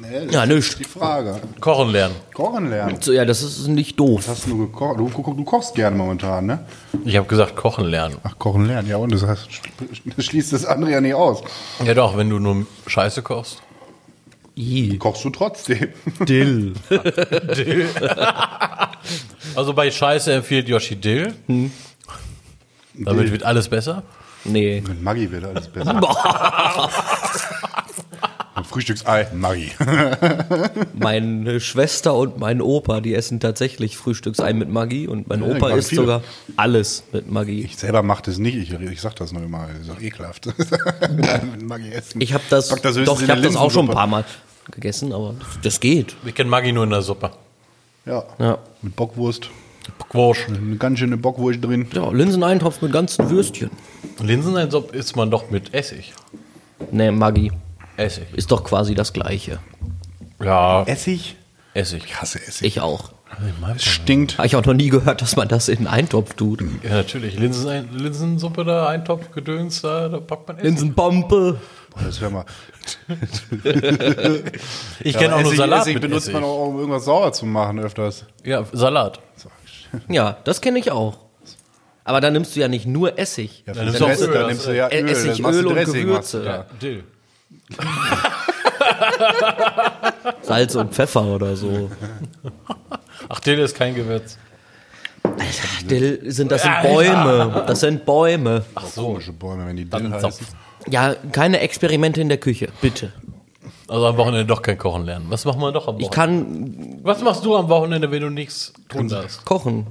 Ne, 0.00 0.26
das 0.26 0.34
Ja, 0.34 0.42
ist 0.44 0.48
nichts. 0.50 0.76
Die 0.76 0.84
Frage. 0.84 1.40
Kochen 1.60 1.90
lernen. 1.90 2.14
Kochen 2.32 2.70
lernen. 2.70 2.98
So, 3.00 3.12
ja, 3.12 3.24
das 3.24 3.42
ist 3.42 3.66
nicht 3.68 3.98
doof. 3.98 4.20
Was 4.28 4.28
hast 4.28 4.46
du 4.46 4.58
gekocht? 4.58 4.98
Du, 4.98 5.08
du, 5.08 5.34
du 5.34 5.44
kochst 5.44 5.74
gerne 5.74 5.96
momentan, 5.96 6.46
ne? 6.46 6.60
Ich 7.04 7.16
habe 7.16 7.26
gesagt, 7.26 7.56
kochen 7.56 7.86
lernen. 7.86 8.16
Ach, 8.22 8.38
kochen 8.38 8.66
lernen, 8.66 8.88
ja, 8.88 8.96
und 8.96 9.12
das, 9.12 9.24
heißt, 9.24 9.48
das 10.16 10.24
schließt 10.24 10.52
das 10.52 10.64
andere 10.64 10.92
ja 10.92 11.00
nicht 11.00 11.14
aus. 11.14 11.42
Ja 11.84 11.94
doch, 11.94 12.16
wenn 12.16 12.30
du 12.30 12.38
nur 12.38 12.66
Scheiße 12.86 13.22
kochst. 13.22 13.62
I. 14.56 14.98
Kochst 14.98 15.24
du 15.24 15.30
trotzdem. 15.30 15.88
Dill. 16.20 16.74
Also 19.54 19.72
bei 19.72 19.90
Scheiße 19.90 20.32
empfiehlt 20.32 20.68
Yoshi 20.68 20.96
Dill. 20.96 21.34
Damit 22.94 23.30
wird 23.30 23.44
alles 23.44 23.68
besser. 23.68 24.02
Nee. 24.44 24.82
Mit 24.86 25.02
Maggi 25.02 25.30
wird 25.30 25.44
alles 25.44 25.68
besser. 25.68 26.00
Ein 28.58 28.64
Frühstücksei, 28.64 29.28
Maggi. 29.34 29.70
Meine 30.94 31.60
Schwester 31.60 32.16
und 32.16 32.40
mein 32.40 32.60
Opa, 32.60 33.00
die 33.00 33.14
essen 33.14 33.38
tatsächlich 33.38 33.96
Frühstücksei 33.96 34.52
mit 34.52 34.68
Maggi 34.68 35.06
und 35.06 35.28
mein 35.28 35.44
Ja, 35.44 35.54
Opa 35.54 35.70
isst 35.70 35.90
viele. 35.90 36.00
sogar 36.00 36.22
alles 36.56 37.04
mit 37.12 37.30
Maggi. 37.30 37.60
Ich 37.60 37.76
selber 37.76 38.02
mach 38.02 38.20
das 38.20 38.38
nicht, 38.38 38.56
ich, 38.56 38.72
ich 38.72 39.00
sag 39.00 39.14
das 39.14 39.30
nur 39.30 39.44
immer, 39.44 39.68
das 39.68 39.82
ist 39.82 39.90
doch 39.90 40.00
ekelhaft. 40.00 40.46
Mit 41.52 41.62
Maggi 41.62 41.92
essen. 41.92 42.20
Ich 42.20 42.32
habe 42.32 42.42
das, 42.50 42.72
höchstens 42.72 43.04
doch, 43.04 43.22
ich 43.22 43.30
habe 43.30 43.42
das 43.42 43.54
auch 43.54 43.70
schon 43.70 43.88
ein 43.88 43.94
paar 43.94 44.08
Mal 44.08 44.24
gegessen, 44.72 45.12
aber 45.12 45.36
das 45.62 45.78
geht. 45.78 46.16
Ich 46.26 46.34
kenne 46.34 46.50
Maggi 46.50 46.72
nur 46.72 46.82
in 46.82 46.90
der 46.90 47.02
Suppe. 47.02 47.30
Ja. 48.06 48.24
Ja. 48.40 48.58
Mit 48.82 48.96
Bockwurst. 48.96 49.50
Quosch. 50.08 50.48
Eine 50.48 50.76
ganz 50.78 50.98
schöne 50.98 51.16
Bockwurst 51.16 51.62
drin. 51.62 51.86
Ja, 51.94 52.10
Linseneintopf 52.10 52.82
mit 52.82 52.90
ganzen 52.90 53.30
Würstchen. 53.30 53.70
Linseneintopf 54.20 54.92
isst 54.94 55.14
man 55.14 55.30
doch 55.30 55.48
mit 55.48 55.72
Essig. 55.72 56.12
Nee, 56.90 57.12
Maggi. 57.12 57.52
Essig. 57.98 58.24
Ist 58.34 58.50
doch 58.50 58.64
quasi 58.64 58.94
das 58.94 59.12
Gleiche. 59.12 59.58
Ja, 60.42 60.84
Essig? 60.84 61.36
Essig. 61.74 62.04
Ich 62.06 62.16
hasse 62.20 62.38
Essig. 62.40 62.66
Ich 62.66 62.80
auch. 62.80 63.10
Es 63.76 63.84
stinkt. 63.84 64.38
Habe 64.38 64.46
ich 64.46 64.56
auch 64.56 64.64
noch 64.64 64.72
nie 64.74 64.88
gehört, 64.88 65.20
dass 65.20 65.36
man 65.36 65.48
das 65.48 65.68
in 65.68 65.78
einen 65.78 65.86
Eintopf 65.86 66.32
tut. 66.34 66.62
Ja, 66.82 66.90
natürlich. 66.94 67.38
Linsen, 67.38 67.88
Linsensuppe 67.94 68.64
da, 68.64 68.88
Eintopf, 68.88 69.30
Gedöns, 69.32 69.82
da, 69.82 70.08
da 70.08 70.18
packt 70.18 70.48
man 70.48 70.56
Essig. 70.56 70.70
Linsenpompe. 70.70 71.58
Boah, 71.90 72.02
das 72.04 72.20
hör 72.20 72.30
mal. 72.30 72.44
Ich 75.00 75.16
kenne 75.16 75.34
auch 75.34 75.40
nur 75.40 75.48
Essig, 75.52 75.58
Salat 75.58 75.80
Essig 75.82 75.94
mit 75.94 76.02
benutzt 76.02 76.22
Essig. 76.24 76.34
man 76.34 76.44
auch, 76.44 76.66
um 76.68 76.78
irgendwas 76.78 77.04
sauer 77.04 77.32
zu 77.32 77.46
machen 77.46 77.78
öfters. 77.80 78.24
Ja, 78.44 78.64
Salat. 78.72 79.20
Ja, 80.08 80.38
das 80.44 80.60
kenne 80.60 80.78
ich 80.78 80.90
auch. 80.90 81.18
Aber 82.04 82.20
dann 82.20 82.32
nimmst 82.32 82.56
du 82.56 82.60
ja 82.60 82.68
nicht 82.68 82.86
nur 82.86 83.18
Essig. 83.18 83.64
Ja, 83.66 83.74
Dann 83.74 83.84
nimmst 83.86 84.00
du 84.00 84.04
auch 84.04 84.08
Rest, 84.08 84.22
Öl, 84.22 84.26
dann 84.28 84.34
das- 84.42 84.48
nimmst 84.48 84.66
du 84.66 84.76
ja 84.76 84.88
Äh, 84.88 85.02
Öl, 85.02 85.08
Essig, 85.10 85.44
Öl 85.44 85.66
und 85.66 85.74
Dressing, 85.74 86.06
Gewürze. 86.06 86.42
da. 86.42 86.66
Dill. 86.80 87.04
Salz 90.42 90.74
und 90.74 90.94
Pfeffer 90.94 91.24
oder 91.24 91.56
so. 91.56 91.90
Ach, 93.28 93.40
Dill 93.40 93.58
ist 93.58 93.76
kein 93.76 93.94
Gewürz. 93.94 94.38
Dill 95.88 96.20
sind, 96.30 96.50
das 96.52 96.62
sind 96.62 96.82
Bäume. 96.82 97.64
Das 97.66 97.80
sind 97.80 98.04
Bäume. 98.04 98.64
Ach 98.74 98.86
so. 98.86 99.06
Komische 99.08 99.32
Bäume, 99.32 99.66
wenn 99.66 99.76
die 99.76 99.84
Dill 99.84 99.90
Dann 100.02 100.12
heißen. 100.14 100.46
Ja, 100.88 101.14
keine 101.32 101.60
Experimente 101.60 102.20
in 102.20 102.28
der 102.28 102.38
Küche, 102.38 102.68
bitte. 102.80 103.12
Also 103.88 104.06
am 104.06 104.16
Wochenende 104.16 104.46
doch 104.46 104.62
kein 104.62 104.78
Kochen 104.78 105.04
lernen. 105.04 105.26
Was 105.28 105.44
machen 105.44 105.60
wir 105.60 105.72
doch 105.72 105.88
am 105.88 105.98
Ich 105.98 106.06
Wochenende? 106.06 106.76
kann 106.76 107.00
Was 107.02 107.20
machst 107.22 107.44
du 107.44 107.56
am 107.56 107.68
Wochenende, 107.68 108.10
wenn 108.10 108.22
du 108.22 108.30
nichts 108.30 108.72
tun 108.88 109.08
darfst? 109.08 109.44
kochen. 109.44 109.86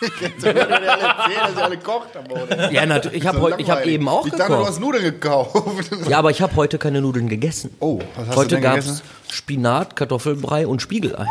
Dass 0.00 0.44
ihr 0.44 1.64
alle 1.64 1.78
kocht 1.78 2.16
am 2.16 2.28
Wochenende. 2.30 2.68
Ja, 2.72 2.86
natürlich. 2.86 3.22
Ich 3.22 3.26
habe 3.26 3.38
So 3.38 3.56
ich 3.58 3.70
hab 3.70 3.86
eben 3.86 4.08
auch 4.08 4.26
Ich 4.26 4.32
dachte, 4.32 4.44
du 4.46 4.52
gekocht. 4.54 4.68
hast 4.70 4.80
Nudeln 4.80 5.02
gekauft. 5.04 5.56
Ja, 6.08 6.18
aber 6.18 6.30
ich 6.30 6.40
habe 6.42 6.54
heute 6.56 6.78
keine 6.78 7.00
Nudeln 7.00 7.28
gegessen. 7.28 7.70
Oh, 7.80 8.00
was 8.16 8.28
hast 8.28 8.36
heute 8.36 8.48
du 8.48 8.54
denn 8.56 8.62
gab's 8.64 8.84
gegessen? 8.86 9.02
Spinat, 9.30 9.96
Kartoffelbrei 9.96 10.66
und 10.66 10.82
Spiegelei. 10.82 11.26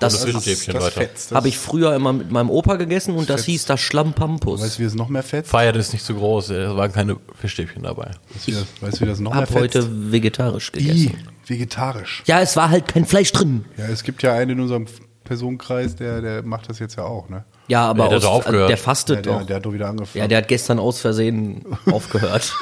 Das 0.00 0.20
das 0.20 0.26
weiter. 0.68 0.90
fetzt. 0.90 1.30
Das 1.30 1.36
habe 1.36 1.46
ich 1.46 1.56
früher 1.56 1.94
immer 1.94 2.12
mit 2.12 2.28
meinem 2.32 2.50
Opa 2.50 2.74
gegessen 2.74 3.14
und 3.14 3.30
das 3.30 3.44
hieß 3.44 3.66
das 3.66 3.80
Schlampampus. 3.80 4.60
Weißt 4.60 4.78
du, 4.78 4.82
wie 4.82 4.86
es 4.86 4.94
noch 4.96 5.08
mehr 5.08 5.22
fetzt? 5.22 5.48
Feiert 5.50 5.76
ist 5.76 5.92
nicht 5.92 6.04
so 6.04 6.14
groß, 6.14 6.50
es 6.50 6.74
waren 6.76 6.90
keine 6.92 7.18
Fischstäbchen 7.40 7.84
dabei. 7.84 8.10
Weißt 8.34 8.48
du, 8.48 8.50
wie 8.50 8.54
das- 8.54 8.64
weißt 8.80 8.96
du, 8.96 9.00
wie 9.04 9.08
das 9.08 9.20
noch 9.20 9.30
mehr 9.32 9.42
Hab 9.42 9.48
fetzt? 9.48 9.76
heute 9.76 10.10
vegetarisch 10.12 10.72
gegessen. 10.72 10.96
I, 10.96 11.14
vegetarisch. 11.46 12.24
Ja, 12.26 12.40
es 12.40 12.56
war 12.56 12.70
halt 12.70 12.88
kein 12.88 13.04
Fleisch 13.06 13.30
drin. 13.30 13.64
Ja, 13.76 13.84
es 13.86 14.02
gibt 14.02 14.24
ja 14.24 14.32
einen 14.34 14.50
in 14.52 14.60
unserem 14.60 14.86
Personenkreis, 15.24 15.96
der, 15.96 16.20
der 16.20 16.42
macht 16.42 16.68
das 16.68 16.78
jetzt 16.78 16.96
ja 16.96 17.04
auch, 17.04 17.28
ne? 17.28 17.44
Ja, 17.68 17.86
aber 17.88 18.04
Ja, 18.04 18.08
der 18.10 18.18
aus, 18.18 18.24
aufgehört. 18.24 18.70
der 18.70 18.76
fastet 18.76 19.24
der, 19.24 19.32
doch. 19.38 19.46
der 19.46 19.56
hat 19.56 19.64
doch 19.66 19.72
wieder 19.72 19.88
angefangen. 19.88 20.20
ja, 20.20 20.28
der 20.28 20.38
hat 20.38 20.48
gestern 20.48 20.78
aus 20.78 21.00
Versehen 21.00 21.64
aufgehört. 21.90 22.52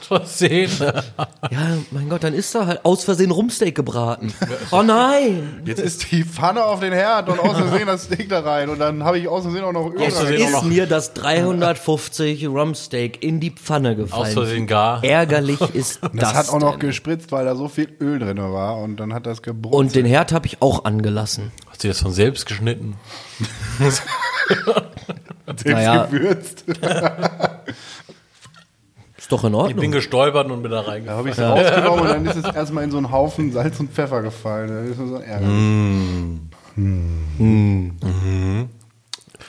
Versehen. 0.00 0.70
ja, 1.50 1.76
mein 1.90 2.08
Gott, 2.08 2.24
dann 2.24 2.34
ist 2.34 2.54
da 2.54 2.66
halt 2.66 2.84
aus 2.84 3.04
Versehen 3.04 3.30
Rumsteak 3.30 3.74
gebraten. 3.74 4.32
Oh 4.70 4.82
nein! 4.82 5.62
Jetzt 5.64 5.80
ist 5.80 6.10
die 6.10 6.24
Pfanne 6.24 6.64
auf 6.64 6.80
den 6.80 6.92
Herd 6.92 7.28
und 7.28 7.38
aus 7.38 7.56
Versehen 7.58 7.86
das 7.86 8.04
Steak 8.04 8.28
da 8.28 8.40
rein 8.40 8.68
und 8.70 8.78
dann 8.78 9.04
habe 9.04 9.18
ich 9.18 9.28
aus 9.28 9.42
Versehen 9.44 9.64
auch 9.64 9.72
noch 9.72 9.90
Öl 9.92 10.02
Aus 10.06 10.16
auch 10.16 10.28
Ist 10.28 10.50
noch- 10.52 10.64
mir 10.64 10.86
das 10.86 11.12
350 11.14 12.46
Rumsteak 12.48 13.22
in 13.22 13.38
die 13.40 13.50
Pfanne 13.50 13.96
gefallen. 13.96 14.22
Aus 14.28 14.32
Versehen 14.32 14.66
gar. 14.66 15.04
Ärgerlich 15.04 15.60
ist 15.74 16.00
das. 16.02 16.10
Das 16.14 16.34
hat 16.34 16.48
auch 16.50 16.58
noch 16.60 16.78
denn? 16.78 16.88
gespritzt, 16.88 17.32
weil 17.32 17.44
da 17.44 17.54
so 17.54 17.68
viel 17.68 17.88
Öl 18.00 18.18
drin 18.18 18.38
war 18.38 18.78
und 18.78 18.96
dann 18.96 19.12
hat 19.14 19.26
das 19.26 19.42
gebrannt. 19.42 19.74
Und 19.74 19.94
den 19.94 20.06
Herd 20.06 20.32
habe 20.32 20.46
ich 20.46 20.60
auch 20.62 20.84
angelassen. 20.84 21.52
Hast 21.82 21.84
du 21.84 21.88
das 21.88 22.00
von 22.00 22.12
selbst 22.12 22.46
geschnitten? 22.46 22.94
selbst 23.80 24.04
naja. 25.66 26.04
gewürzt. 26.06 26.64
Ist 29.18 29.32
doch 29.32 29.42
in 29.42 29.48
Ich 29.54 29.58
bin 29.58 29.74
Ordnung. 29.74 29.90
gestolpert 29.90 30.48
und 30.48 30.62
bin 30.62 30.70
da 30.70 30.82
Da 30.82 30.88
reingegangen. 30.90 31.18
habe 31.18 31.28
ich 31.30 31.36
es 31.36 31.42
rausgenommen 31.42 32.00
und 32.02 32.08
dann 32.08 32.24
ist 32.26 32.36
es 32.36 32.54
erstmal 32.54 32.84
in 32.84 32.92
so 32.92 32.98
einen 32.98 33.10
Haufen 33.10 33.50
Salz 33.52 33.80
und 33.80 33.90
Pfeffer 33.92 34.22
gefallen. 34.22 34.68
Das 34.90 34.96
ist 34.96 35.08
so 35.08 35.16
ärgerlich. 35.16 36.38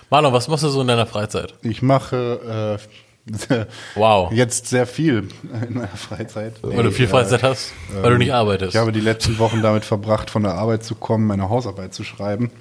Marlon, 0.09 0.33
was 0.33 0.47
machst 0.47 0.63
du 0.63 0.69
so 0.69 0.81
in 0.81 0.87
deiner 0.87 1.05
Freizeit? 1.05 1.53
Ich 1.61 1.83
mache 1.83 2.79
äh, 2.79 3.12
Wow. 3.95 4.31
jetzt 4.31 4.67
sehr 4.67 4.85
viel 4.85 5.29
in 5.67 5.73
meiner 5.75 5.87
Freizeit. 5.87 6.55
Weil 6.61 6.83
du 6.83 6.91
viel 6.91 7.05
Nee, 7.05 7.11
Freizeit 7.11 7.43
hast, 7.43 7.71
weil 8.01 8.11
du 8.11 8.17
nicht 8.17 8.33
arbeitest. 8.33 8.73
Ich 8.75 8.79
habe 8.79 8.91
die 8.91 8.99
letzten 8.99 9.39
Wochen 9.39 9.61
damit 9.61 9.85
verbracht, 9.85 10.29
von 10.29 10.43
der 10.43 10.53
Arbeit 10.55 10.83
zu 10.83 10.95
kommen, 10.95 11.25
meine 11.27 11.49
Hausarbeit 11.49 11.93
zu 11.93 12.03
schreiben. 12.03 12.51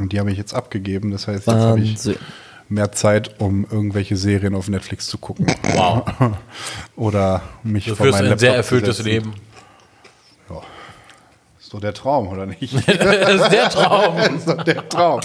Und 0.00 0.12
die 0.12 0.20
habe 0.20 0.30
ich 0.30 0.38
jetzt 0.38 0.54
abgegeben. 0.54 1.10
Das 1.10 1.26
heißt, 1.26 1.46
jetzt 1.46 1.56
habe 1.56 1.80
ich 1.80 1.98
mehr 2.68 2.92
Zeit, 2.92 3.40
um 3.40 3.66
irgendwelche 3.70 4.16
Serien 4.16 4.54
auf 4.54 4.68
Netflix 4.68 5.06
zu 5.06 5.18
gucken. 5.18 5.46
Wow. 5.74 6.04
Oder 6.96 7.42
mich 7.62 7.86
Du 7.86 7.94
vor 7.94 8.06
führst 8.06 8.20
meinen 8.20 8.32
ein 8.32 8.38
sehr 8.38 8.50
Laptop 8.52 8.66
zu 8.68 8.74
erfülltes 8.76 8.96
setzen. 8.98 9.08
Leben. 9.08 9.34
Ist 11.60 11.72
doch 11.72 11.80
der 11.80 11.94
Traum, 11.94 12.28
oder 12.28 12.46
nicht? 12.46 12.74
Das 12.86 13.40
ist 13.40 13.52
der 13.52 13.68
Traum. 13.70 14.16
Das 14.16 14.32
ist 14.34 14.48
doch 14.48 14.62
der 14.62 14.88
Traum. 14.88 15.20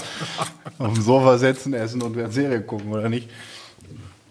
Auf 0.78 0.94
dem 0.94 1.02
Sofa 1.02 1.36
sitzen, 1.38 1.74
essen 1.74 2.00
und 2.02 2.16
eine 2.18 2.30
Serie 2.32 2.62
gucken, 2.62 2.90
oder 2.92 3.08
nicht? 3.10 3.28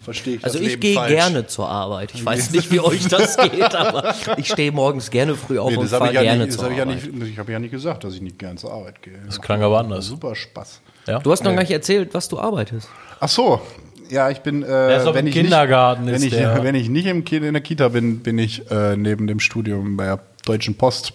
Verstehe 0.01 0.35
ich 0.35 0.43
Also 0.43 0.57
das 0.57 0.65
ich 0.65 0.71
Leben 0.73 0.81
gehe 0.81 0.95
falsch. 0.95 1.11
gerne 1.11 1.47
zur 1.47 1.67
Arbeit. 1.67 2.11
Ich 2.13 2.25
weiß 2.25 2.51
nicht, 2.51 2.71
wie 2.71 2.79
euch 2.79 3.07
das 3.07 3.37
geht, 3.51 3.75
aber 3.75 4.15
ich 4.37 4.47
stehe 4.49 4.71
morgens 4.71 5.11
gerne 5.11 5.35
früh 5.35 5.59
auf 5.59 5.71
Nee, 5.71 5.77
und 5.77 5.83
das 5.83 5.93
habe 5.93 6.05
fahre 6.05 6.11
ich, 6.11 6.15
ja 6.15 6.21
gerne 6.23 6.45
nicht, 6.45 6.53
zur 6.53 6.63
hab 6.63 6.71
ich, 6.71 6.77
ja 6.77 6.83
Arbeit. 6.83 7.13
nicht, 7.13 7.31
ich 7.31 7.37
habe 7.39 7.51
ja 7.51 7.59
nicht 7.59 7.71
gesagt, 7.71 8.03
dass 8.03 8.13
ich 8.13 8.21
nicht 8.21 8.39
gern 8.39 8.57
zur 8.57 8.71
Arbeit 8.73 9.01
gehe. 9.01 9.19
Das 9.25 9.41
klang 9.41 9.61
aber 9.61 9.79
anders. 9.79 10.05
Super 10.05 10.35
Spaß. 10.35 10.81
Ja? 11.07 11.19
Du 11.19 11.31
hast 11.31 11.43
noch 11.43 11.51
gar 11.53 11.61
nicht 11.61 11.71
erzählt, 11.71 12.13
was 12.13 12.29
du 12.29 12.39
arbeitest. 12.39 12.87
Ach 13.19 13.29
so. 13.29 13.61
Ja, 14.09 14.29
ich 14.29 14.39
bin, 14.39 14.63
äh, 14.63 14.97
ist 14.97 15.05
doch 15.05 15.13
wenn 15.13 15.25
im 15.25 15.27
ich 15.27 15.33
Kindergarten 15.35 16.05
nicht, 16.05 16.13
wenn, 16.15 16.23
ich, 16.23 16.33
der. 16.33 16.63
wenn 16.63 16.75
ich 16.75 16.89
nicht 16.89 17.05
im 17.05 17.23
in 17.23 17.53
der 17.53 17.61
Kita 17.61 17.89
bin, 17.89 18.19
bin 18.19 18.39
ich 18.39 18.69
äh, 18.71 18.95
neben 18.95 19.27
dem 19.27 19.39
Studium 19.39 19.97
bei 19.97 20.05
der 20.05 20.19
Deutschen 20.45 20.75
Post 20.75 21.13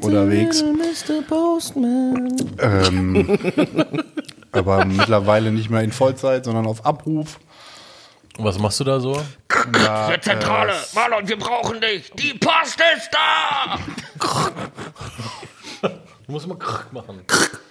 unterwegs. 0.00 0.62
Mr. 0.62 1.22
Postman. 1.28 2.36
Ähm, 2.60 3.38
aber 4.52 4.84
mittlerweile 4.84 5.50
nicht 5.50 5.70
mehr 5.70 5.82
in 5.82 5.92
Vollzeit, 5.92 6.44
sondern 6.44 6.66
auf 6.66 6.84
Abruf. 6.86 7.38
Und 8.38 8.44
was 8.44 8.58
machst 8.58 8.78
du 8.80 8.84
da 8.84 9.00
so? 9.00 9.20
Da, 9.72 10.08
Der 10.08 10.20
Zentrale, 10.20 10.72
Marlon, 10.94 11.26
wir 11.26 11.38
brauchen 11.38 11.80
dich. 11.80 12.10
Die 12.12 12.34
Post 12.34 12.78
ist 12.96 13.10
da. 13.12 13.78
Du 16.26 16.32
musst 16.32 16.46
immer 16.46 16.58
machen. 16.90 17.20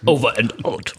Over 0.05 0.37
and 0.37 0.63
out. 0.63 0.93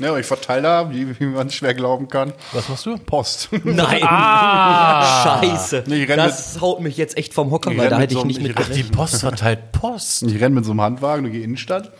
äh, 0.00 0.04
ja, 0.04 0.16
ich 0.18 0.26
verteile 0.26 0.62
da, 0.62 0.90
wie, 0.90 1.18
wie 1.20 1.26
man 1.26 1.48
schwer 1.50 1.72
glauben 1.72 2.08
kann, 2.08 2.32
Was 2.52 2.68
machst 2.68 2.84
du? 2.86 2.98
Post. 2.98 3.48
Nein. 3.64 4.02
Ah! 4.04 5.38
Scheiße. 5.40 5.84
Nee, 5.86 6.02
ich 6.02 6.08
renn 6.08 6.16
das 6.16 6.60
haut 6.60 6.80
mich 6.80 6.96
jetzt 6.96 7.16
echt 7.16 7.32
vom 7.32 7.52
Hocker, 7.52 7.76
weil 7.76 7.88
da 7.88 7.98
mit 7.98 8.10
hätte 8.10 8.14
so 8.14 8.18
ich 8.20 8.24
einem- 8.24 8.28
nicht 8.28 8.40
ich 8.40 8.48
mit 8.58 8.58
Ach, 8.58 8.74
die 8.74 8.82
Post 8.82 9.20
verteilt 9.20 9.70
Post. 9.70 10.24
Ich 10.24 10.34
renne 10.40 10.56
mit 10.56 10.64
so 10.64 10.72
einem 10.72 10.80
Handwagen 10.80 11.22
durch 11.22 11.34
die 11.34 11.44
Innenstadt. 11.44 11.92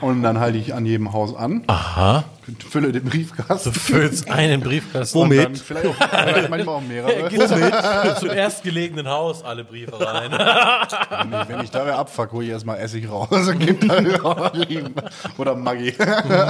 Und 0.00 0.22
dann 0.22 0.40
halte 0.40 0.56
ich 0.56 0.72
an 0.72 0.86
jedem 0.86 1.12
Haus 1.12 1.36
an, 1.36 1.64
Aha. 1.66 2.24
Fülle 2.68 2.92
den 2.92 3.04
Briefkasten. 3.04 3.72
Du 3.72 3.78
füllst 3.78 4.30
einen 4.30 4.60
Briefkasten. 4.60 5.18
Und 5.18 5.36
dann 5.36 5.54
vielleicht, 5.56 5.86
auch, 5.86 5.94
vielleicht 5.94 6.50
manchmal 6.50 6.74
auch 6.76 6.80
mehrere. 6.80 7.30
Womit? 7.30 8.18
Zum 8.18 8.30
erstgelegenen 8.30 9.08
Haus 9.08 9.42
alle 9.44 9.64
Briefe 9.64 9.92
rein. 10.00 10.30
Wenn 10.32 11.40
ich, 11.42 11.48
wenn 11.48 11.60
ich 11.64 11.70
da 11.70 11.84
wer 11.86 11.98
abfuck, 11.98 12.32
hole 12.32 12.44
ich 12.46 12.50
erstmal 12.52 12.78
Essig 12.78 13.10
raus 13.10 13.28
und 13.30 13.58
gebe 13.58 13.86
dann 13.86 14.20
auch 14.20 14.52
liegen. 14.54 14.94
Oder 15.36 15.54
Maggi. 15.54 15.94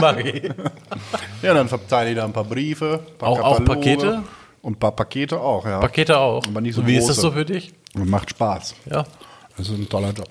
Maggi. 0.01 0.51
Ja, 1.43 1.55
dann 1.55 1.69
verteile 1.69 2.11
ich 2.11 2.17
da 2.17 2.25
ein 2.25 2.33
paar 2.33 2.45
Briefe. 2.45 3.01
Ein 3.07 3.19
paar 3.19 3.29
Auch- 3.31 3.41
auch 3.41 3.59
Kataloge 3.59 3.81
Pakete? 3.81 4.23
Und 4.63 4.73
ein 4.73 4.79
paar 4.81 4.93
Pakete 4.93 5.41
auch, 5.41 5.65
ja. 5.67 5.79
Pakete 5.79 6.19
auch. 6.19 6.45
Aber 6.47 6.61
nicht 6.61 6.75
so 6.75 6.87
wie 6.87 6.97
ist 6.97 7.09
das 7.09 7.17
große. 7.17 7.29
so 7.29 7.33
für 7.33 7.45
dich? 7.45 7.73
Und 7.95 8.09
macht 8.11 8.31
Spaß. 8.31 8.75
Ja. 8.91 9.05
Das 9.57 9.69
ist 9.69 9.75
ein 9.75 9.89
toller 9.89 10.11
Job. 10.13 10.29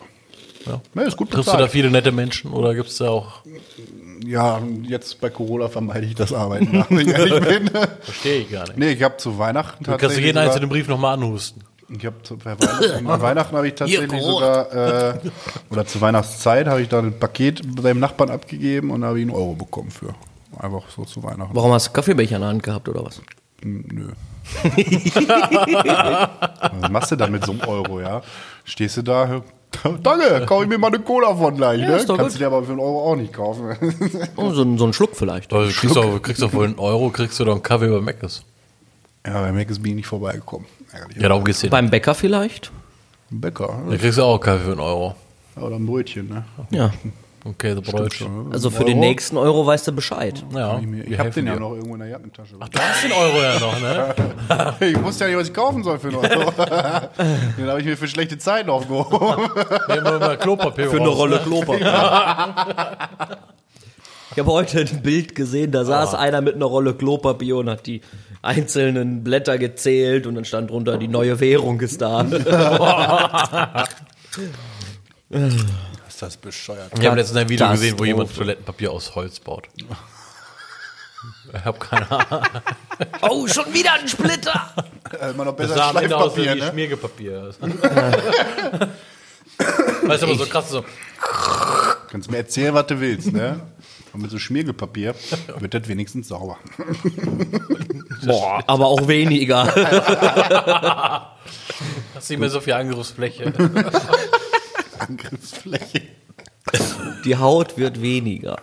Ja. 0.66 0.82
Ja, 0.96 1.02
ist 1.04 1.16
gut 1.16 1.32
Triffst 1.32 1.48
du 1.48 1.52
da 1.52 1.58
bezahlt. 1.60 1.72
viele 1.72 1.90
nette 1.90 2.12
Menschen 2.12 2.52
oder 2.52 2.76
gibt 2.76 2.90
es 2.90 2.98
da 2.98 3.10
auch. 3.10 3.42
Ja, 4.26 4.62
jetzt 4.84 5.20
bei 5.22 5.30
Corona 5.30 5.68
vermeide 5.70 6.06
ich 6.06 6.16
das 6.16 6.34
Arbeiten, 6.34 6.84
wenn 6.90 7.00
ich 7.00 7.08
ehrlich 7.14 7.40
bin. 7.48 7.70
Verstehe 8.02 8.42
ich 8.42 8.52
gar 8.52 8.64
nicht. 8.68 8.78
Nee, 8.78 8.92
ich 8.92 9.04
habe 9.04 9.18
zu 9.18 9.38
Weihnachten 9.38 9.84
Du 9.84 9.92
kannst 9.92 10.04
du 10.04 10.08
tatsächlich 10.08 10.26
jeden 10.26 10.36
sogar- 10.38 10.48
einzelnen 10.50 10.70
Brief 10.70 10.88
nochmal 10.88 11.14
anhusten. 11.14 11.64
Ich 11.90 12.06
habe 12.06 12.22
zu 12.24 12.38
Weihnachten, 12.44 13.08
an 13.08 13.22
Weihnachten 13.22 13.56
habe 13.56 13.68
ich 13.68 13.76
tatsächlich 13.76 14.22
sogar, 14.22 15.14
äh, 15.14 15.20
oder 15.70 15.86
zur 15.86 16.02
Weihnachtszeit 16.02 16.68
habe 16.68 16.82
ich 16.82 16.90
da 16.90 17.00
ein 17.00 17.18
Paket 17.18 17.62
beim 17.82 18.00
Nachbarn 18.00 18.30
abgegeben 18.30 18.92
und 18.92 19.02
da 19.02 19.08
habe 19.08 19.20
ich 19.20 19.26
einen 19.26 19.34
Euro 19.36 19.54
bekommen 19.54 19.90
für. 19.92 20.14
Einfach 20.60 20.84
so 20.94 21.06
zu 21.06 21.24
Weihnachten. 21.24 21.56
Warum 21.56 21.72
hast 21.72 21.88
du 21.88 21.92
Kaffeebecher 21.94 22.36
in 22.36 22.42
der 22.42 22.50
Hand 22.50 22.64
gehabt 22.64 22.90
oder 22.90 23.06
was? 23.06 23.22
Nö. 23.64 24.10
Was 26.82 26.90
machst 26.92 27.12
du 27.12 27.16
dann 27.16 27.32
mit 27.32 27.46
so 27.46 27.52
einem 27.52 27.62
Euro, 27.62 28.02
ja? 28.02 28.22
Stehst 28.66 28.98
du 28.98 29.02
da, 29.02 29.42
danke, 30.04 30.46
kaufe 30.46 30.64
ich 30.64 30.70
mir 30.70 30.78
mal 30.78 30.88
eine 30.88 31.00
Cola 31.00 31.36
von 31.36 31.56
gleich, 31.56 31.80
ne? 31.82 31.96
ist 31.98 32.10
doch 32.10 32.18
Kannst 32.18 32.32
gut. 32.36 32.42
du 32.42 32.44
dir 32.44 32.48
aber 32.48 32.64
für 32.64 32.72
einen 32.72 32.80
Euro 32.80 33.12
auch 33.12 33.16
nicht 33.16 33.34
kaufen. 33.34 33.76
Oh, 34.36 34.52
so, 34.52 34.64
ein- 34.64 34.78
so 34.78 34.86
ein 34.86 34.94
Schluck 34.94 35.16
vielleicht. 35.16 35.52
Aber 35.54 35.66
du 35.66 35.72
kriegst 35.72 35.96
doch, 35.96 36.22
kriegst 36.22 36.42
doch 36.42 36.54
wohl 36.54 36.66
einen 36.66 36.80
Euro, 36.80 37.10
kriegst 37.10 37.40
du 37.40 37.46
doch 37.46 37.54
einen 37.54 37.64
Kaffee 37.64 37.88
bei 37.90 38.00
Mc's. 38.02 38.44
ja, 39.26 39.42
bei 39.42 39.52
ist 39.66 39.82
bin 39.82 39.92
ich 39.92 39.96
nicht 39.98 40.08
vorbeigekommen. 40.08 40.68
Ärgerlich. 40.92 41.18
Ja, 41.22 41.30
darum 41.30 41.44
geht's 41.44 41.62
hin. 41.62 41.70
Beim 41.70 41.90
Bäcker 41.90 42.16
vielleicht? 42.16 42.72
Bäcker, 43.30 43.82
Da 43.90 43.98
kriegst 43.98 44.18
du 44.18 44.24
auch 44.24 44.40
Kaffee 44.40 44.64
für 44.64 44.72
einen 44.72 44.80
Euro. 44.80 45.16
oder 45.58 45.76
ein 45.76 45.86
Brötchen, 45.86 46.30
ne? 46.30 46.46
Ja. 46.72 46.92
Okay, 47.50 47.74
so 47.76 47.82
Brötchen. 47.82 48.52
Also 48.52 48.70
für 48.70 48.84
den 48.84 48.98
Euro? 48.98 49.08
nächsten 49.08 49.38
Euro 49.38 49.66
weißt 49.66 49.88
du 49.88 49.92
Bescheid. 49.94 50.44
Ja, 50.54 50.80
Ich, 50.80 50.92
wir 50.92 51.08
ich 51.08 51.14
habe 51.14 51.24
helfen 51.24 51.46
den 51.46 51.48
ja 51.48 51.54
dir. 51.54 51.60
noch 51.62 51.72
irgendwo 51.74 51.94
in 51.94 52.00
der 52.02 52.10
Jackentasche. 52.10 52.56
Du 52.56 52.80
hast 52.80 53.04
den 53.04 53.12
Euro 53.14 53.42
ja 53.42 53.60
noch, 53.60 53.80
ne? 53.80 54.16
Ich 54.88 55.02
wusste 55.04 55.24
ja 55.26 55.30
nicht, 55.30 55.40
was 55.40 55.48
ich 55.48 55.54
kaufen 55.54 55.84
soll 55.84 55.98
für 56.00 56.08
einen 56.10 56.18
Euro. 56.18 56.52
den 57.58 57.68
habe 57.68 57.80
ich 57.80 57.86
mir 57.86 57.96
für 57.98 58.08
schlechte 58.08 58.38
Zeiten 58.38 58.70
aufgehoben. 58.70 59.50
Wir 59.88 60.04
haben 60.04 60.16
immer 60.18 60.36
Klopapier 60.38 60.90
Für 60.90 60.98
eine 60.98 61.08
raus, 61.08 61.18
Rolle 61.18 61.36
ne? 61.38 61.42
Klopapier. 61.44 62.98
Ich 64.32 64.40
habe 64.40 64.52
heute 64.52 64.82
ein 64.82 65.02
Bild 65.02 65.34
gesehen, 65.34 65.72
da 65.72 65.84
saß 65.84 66.14
einer 66.14 66.42
mit 66.42 66.54
einer 66.54 66.66
Rolle 66.66 66.94
Klopapier 66.94 67.58
und 67.58 67.72
hat 67.72 67.88
die 67.88 68.02
einzelnen 68.44 69.24
Blätter 69.24 69.58
gezählt 69.58 70.28
und 70.28 70.36
dann 70.36 70.46
stand 70.46 70.70
drunter, 70.70 71.00
die 71.00 71.08
neue 71.08 71.40
Währung 71.40 71.80
ist 71.80 72.02
da. 72.04 72.24
Ist 76.18 76.24
das 76.24 76.38
bescheuert? 76.38 76.92
Ich 76.98 77.06
habe 77.06 77.16
letztens 77.16 77.38
ein 77.38 77.48
Video 77.48 77.70
gesehen, 77.70 78.00
wo 78.00 78.04
jemand 78.04 78.36
Toilettenpapier 78.36 78.92
aus 78.92 79.14
Holz 79.14 79.40
baut. 79.40 79.68
Ich 81.54 81.64
habe 81.64 81.78
keine 81.78 82.10
Ahnung. 82.10 82.44
Oh, 83.22 83.48
schon 83.48 83.72
wieder 83.72 83.94
ein 83.94 84.08
Splitter! 84.08 84.74
Äh, 85.22 85.30
immer 85.30 85.46
noch 85.46 85.56
Das 85.56 85.68
besser 85.68 85.76
sah 85.76 85.90
am 85.92 85.98
Ende 85.98 86.18
aus 86.18 86.36
wie 86.36 86.46
ne? 86.46 86.70
Schmiergepapier. 86.72 87.54
weißt 90.02 90.24
du, 90.24 90.26
aber 90.26 90.36
so 90.38 90.46
krass 90.48 90.72
so. 90.72 90.84
Kannst 92.10 92.32
mir 92.32 92.38
erzählen, 92.38 92.74
was 92.74 92.88
du 92.88 93.00
willst, 93.00 93.32
ne? 93.32 93.60
Und 94.12 94.24
mit 94.24 94.32
so 94.32 94.40
Schmiergelpapier 94.40 95.14
wird 95.60 95.76
das 95.76 95.88
wenigstens 95.88 96.30
sauber. 96.30 96.58
Boah, 98.26 98.64
aber 98.66 98.88
auch 98.88 99.08
weniger. 99.08 99.68
Hast 102.16 102.32
nicht 102.32 102.40
mehr 102.40 102.50
so 102.50 102.60
viel 102.60 102.74
Angriffsfläche. 102.74 103.54
Angriffsfläche. 105.08 106.02
Die 107.26 107.36
Haut 107.38 107.78
wird 107.78 108.02
weniger. 108.02 108.58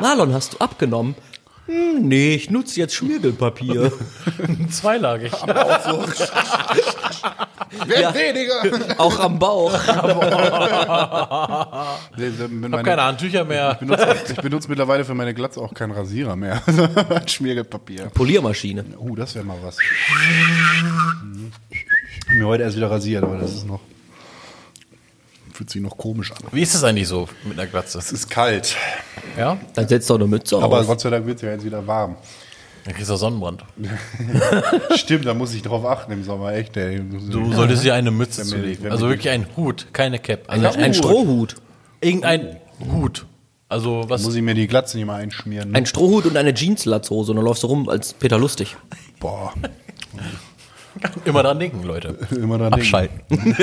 Marlon, 0.00 0.32
hast 0.34 0.54
du 0.54 0.58
abgenommen? 0.58 1.14
Nee, 1.68 2.34
ich 2.36 2.48
nutze 2.50 2.78
jetzt 2.78 2.94
Schmirgelpapier. 2.94 3.90
Zweilagig. 4.70 5.32
ja, 7.88 8.14
Weniger! 8.14 9.00
auch 9.00 9.18
am 9.18 9.36
Bauch. 9.38 9.72
Nee, 12.16 12.30
wenn 12.38 12.62
Hab 12.64 12.70
meine- 12.70 12.82
keine 12.84 13.02
Handtücher 13.02 13.44
mehr. 13.44 13.74
benutze, 13.80 14.16
ich 14.30 14.36
benutze 14.36 14.68
mittlerweile 14.68 15.04
für 15.04 15.14
meine 15.14 15.34
Glatze 15.34 15.60
auch 15.60 15.74
keinen 15.74 15.90
Rasierer 15.90 16.36
mehr. 16.36 16.62
Schmiergelpapier. 17.26 18.06
Poliermaschine. 18.14 18.84
Uh, 18.98 19.16
das 19.16 19.34
wäre 19.34 19.44
mal 19.44 19.58
was. 19.62 19.76
Mhm. 21.24 21.52
Ich 21.70 21.84
hab 22.28 22.34
mir 22.36 22.46
heute 22.46 22.62
erst 22.62 22.76
wieder 22.76 22.90
rasiert, 22.90 23.24
aber 23.24 23.36
das 23.38 23.52
ist 23.54 23.66
noch. 23.66 23.80
Fühlt 25.56 25.70
sich 25.70 25.80
noch 25.80 25.96
komisch 25.96 26.32
an. 26.32 26.38
Wie 26.52 26.60
ist 26.60 26.74
es 26.74 26.84
eigentlich 26.84 27.08
so 27.08 27.30
mit 27.44 27.58
einer 27.58 27.66
Glatze? 27.66 27.96
Es 27.96 28.12
ist 28.12 28.28
kalt. 28.28 28.76
Ja? 29.38 29.56
Dann 29.72 29.88
setzt 29.88 30.10
doch 30.10 30.16
eine 30.16 30.26
Mütze 30.26 30.58
Aber 30.58 30.80
auf. 30.80 30.86
Gott 30.86 31.00
sei 31.00 31.08
Dank 31.08 31.24
wird 31.24 31.36
es 31.36 31.42
ja 31.42 31.52
jetzt 31.52 31.64
wieder 31.64 31.86
warm. 31.86 32.16
Dann 32.84 32.94
kriegst 32.94 33.08
du 33.08 33.16
Sonnenbrand. 33.16 33.64
Stimmt, 34.96 35.24
da 35.24 35.32
muss 35.32 35.54
ich 35.54 35.62
drauf 35.62 35.82
achten 35.86 36.12
im 36.12 36.24
Sommer, 36.24 36.52
echt. 36.52 36.76
Ey. 36.76 37.00
Du 37.00 37.54
solltest 37.54 37.84
dir 37.84 37.94
eine 37.94 38.10
Mütze 38.10 38.42
Wenn 38.42 38.48
zulegen. 38.48 38.84
wenn 38.84 38.92
Also 38.92 39.08
wirklich 39.08 39.30
ein 39.30 39.46
Hut, 39.56 39.86
keine 39.94 40.18
Cap. 40.18 40.40
Also 40.48 40.66
Ein, 40.68 40.76
ein 40.76 40.94
Strohhut. 40.94 41.54
Irgendein 42.02 42.58
Hut. 42.92 43.24
Also 43.70 44.04
was 44.08 44.24
Muss 44.24 44.34
ich 44.34 44.42
mir 44.42 44.54
die 44.54 44.66
Glatze 44.66 44.98
nicht 44.98 45.06
mal 45.06 45.16
einschmieren. 45.16 45.70
Ne? 45.70 45.78
Ein 45.78 45.86
Strohhut 45.86 46.26
und 46.26 46.36
eine 46.36 46.52
Jeanslatzhose 46.52 47.32
und 47.32 47.36
dann 47.36 47.46
läufst 47.46 47.62
du 47.62 47.68
rum 47.68 47.88
als 47.88 48.12
Peter 48.12 48.38
Lustig. 48.38 48.76
Boah, 49.20 49.54
immer 51.24 51.42
dran 51.42 51.58
denken, 51.58 51.82
Leute. 51.82 52.16
immer 52.30 52.58
dran 52.58 52.72
Abschalten. 52.72 53.20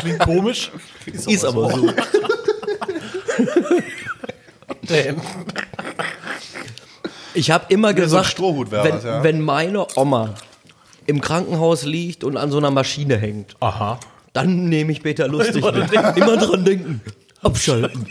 Klingt 0.00 0.18
komisch. 0.20 0.70
Ist 1.06 1.44
aber 1.44 1.70
so. 1.70 1.92
Denn 4.88 5.20
Ich 7.34 7.50
habe 7.50 7.64
immer 7.68 7.88
so 7.88 7.94
gesagt, 7.94 8.38
wär 8.40 8.84
wenn, 8.84 8.94
was, 8.94 9.04
ja. 9.04 9.22
wenn 9.22 9.40
meine 9.40 9.86
Oma 9.96 10.34
im 11.06 11.20
Krankenhaus 11.20 11.84
liegt 11.84 12.24
und 12.24 12.36
an 12.36 12.50
so 12.50 12.58
einer 12.58 12.70
Maschine 12.70 13.16
hängt, 13.16 13.56
Aha. 13.60 13.98
dann 14.32 14.68
nehme 14.68 14.92
ich 14.92 15.02
Peter 15.02 15.28
Lustig 15.28 15.64
mit. 15.64 15.92
Immer 16.16 16.36
dran 16.36 16.64
denken. 16.64 17.00
Abschalten. 17.42 18.06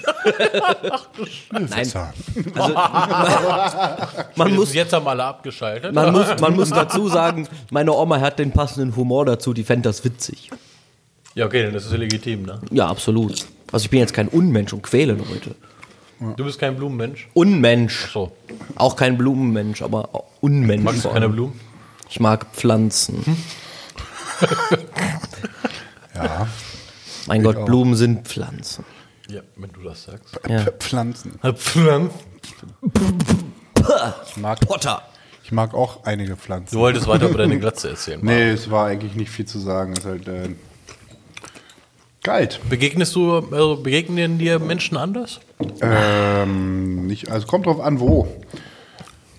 Nein, 1.52 1.86
Zahn. 1.86 2.14
also, 2.56 2.74
man, 4.36 4.56
Muss 4.56 4.74
jetzt 4.74 4.94
haben 4.94 5.08
alle 5.08 5.24
abgeschaltet. 5.24 5.94
man, 5.94 6.12
muss, 6.12 6.28
man 6.40 6.56
muss 6.56 6.70
dazu 6.70 7.08
sagen, 7.08 7.48
meine 7.70 7.94
Oma 7.94 8.20
hat 8.20 8.40
den 8.40 8.52
passenden 8.52 8.96
Humor 8.96 9.26
dazu, 9.26 9.54
die 9.54 9.64
fände 9.64 9.88
das 9.90 10.04
witzig. 10.04 10.50
Ja, 11.34 11.46
okay, 11.46 11.64
dann 11.64 11.74
ist 11.76 11.86
es 11.86 11.92
legitim, 11.94 12.44
ne? 12.44 12.60
Ja, 12.72 12.88
absolut. 12.88 13.46
Also 13.72 13.86
ich 13.86 13.90
bin 13.90 14.00
jetzt 14.00 14.14
kein 14.14 14.28
Unmensch 14.28 14.74
und 14.74 14.82
quäle 14.84 15.14
Leute. 15.14 15.56
Du 16.38 16.44
bist 16.44 16.60
kein 16.60 16.76
Blumenmensch. 16.76 17.30
Unmensch. 17.34 18.12
So. 18.14 18.32
Auch 18.76 18.96
kein 18.96 19.18
Blumenmensch, 19.18 19.82
aber 19.82 20.10
Unmensch. 20.42 20.84
Magst 20.84 21.06
du 21.06 21.10
keine. 21.10 21.30
Blumen? 21.30 21.60
Ich 22.10 22.20
mag 22.20 22.48
Pflanzen. 22.54 23.24
Ja. 26.14 26.48
Mein 27.28 27.42
Gott, 27.42 27.56
auch. 27.58 27.66
Blumen 27.66 27.96
sind 27.96 28.28
Pflanzen. 28.28 28.84
Ja, 29.32 29.42
wenn 29.56 29.72
du 29.72 29.82
das 29.82 30.04
sagst. 30.04 30.38
Ja. 30.50 30.66
Pflanzen. 30.80 31.40
Pflanzen. 31.56 32.22
Ich 34.28 34.38
mag, 34.38 34.60
Potter. 34.60 35.04
ich 35.44 35.54
mag 35.54 35.74
auch 35.74 36.04
einige 36.04 36.36
Pflanzen. 36.36 36.76
Du 36.76 36.82
wolltest 36.82 37.08
weiter 37.08 37.30
über 37.30 37.38
deine 37.38 37.58
Glatze 37.58 37.90
erzählen. 37.92 38.20
Nee, 38.22 38.50
es 38.50 38.70
war 38.70 38.88
eigentlich 38.88 39.16
nicht 39.16 39.30
viel 39.32 39.46
zu 39.46 39.60
sagen. 39.60 39.94
Es 39.94 40.00
ist 40.00 40.06
halt 40.06 40.28
äh, 40.28 40.50
kalt. 42.24 42.60
Begegnest 42.70 43.16
du, 43.16 43.38
also 43.38 43.78
begegnen 43.78 44.38
dir 44.38 44.60
Menschen 44.60 44.98
anders? 44.98 45.40
Ähm, 45.82 47.08
nicht, 47.08 47.32
also 47.32 47.48
kommt 47.48 47.68
drauf 47.68 47.80
an, 47.80 48.02
wo. 48.02 48.28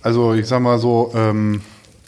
Also 0.01 0.33
ich 0.33 0.47
sag 0.47 0.63
mal 0.63 0.79
so, 0.79 1.13
ähm, 1.15 1.61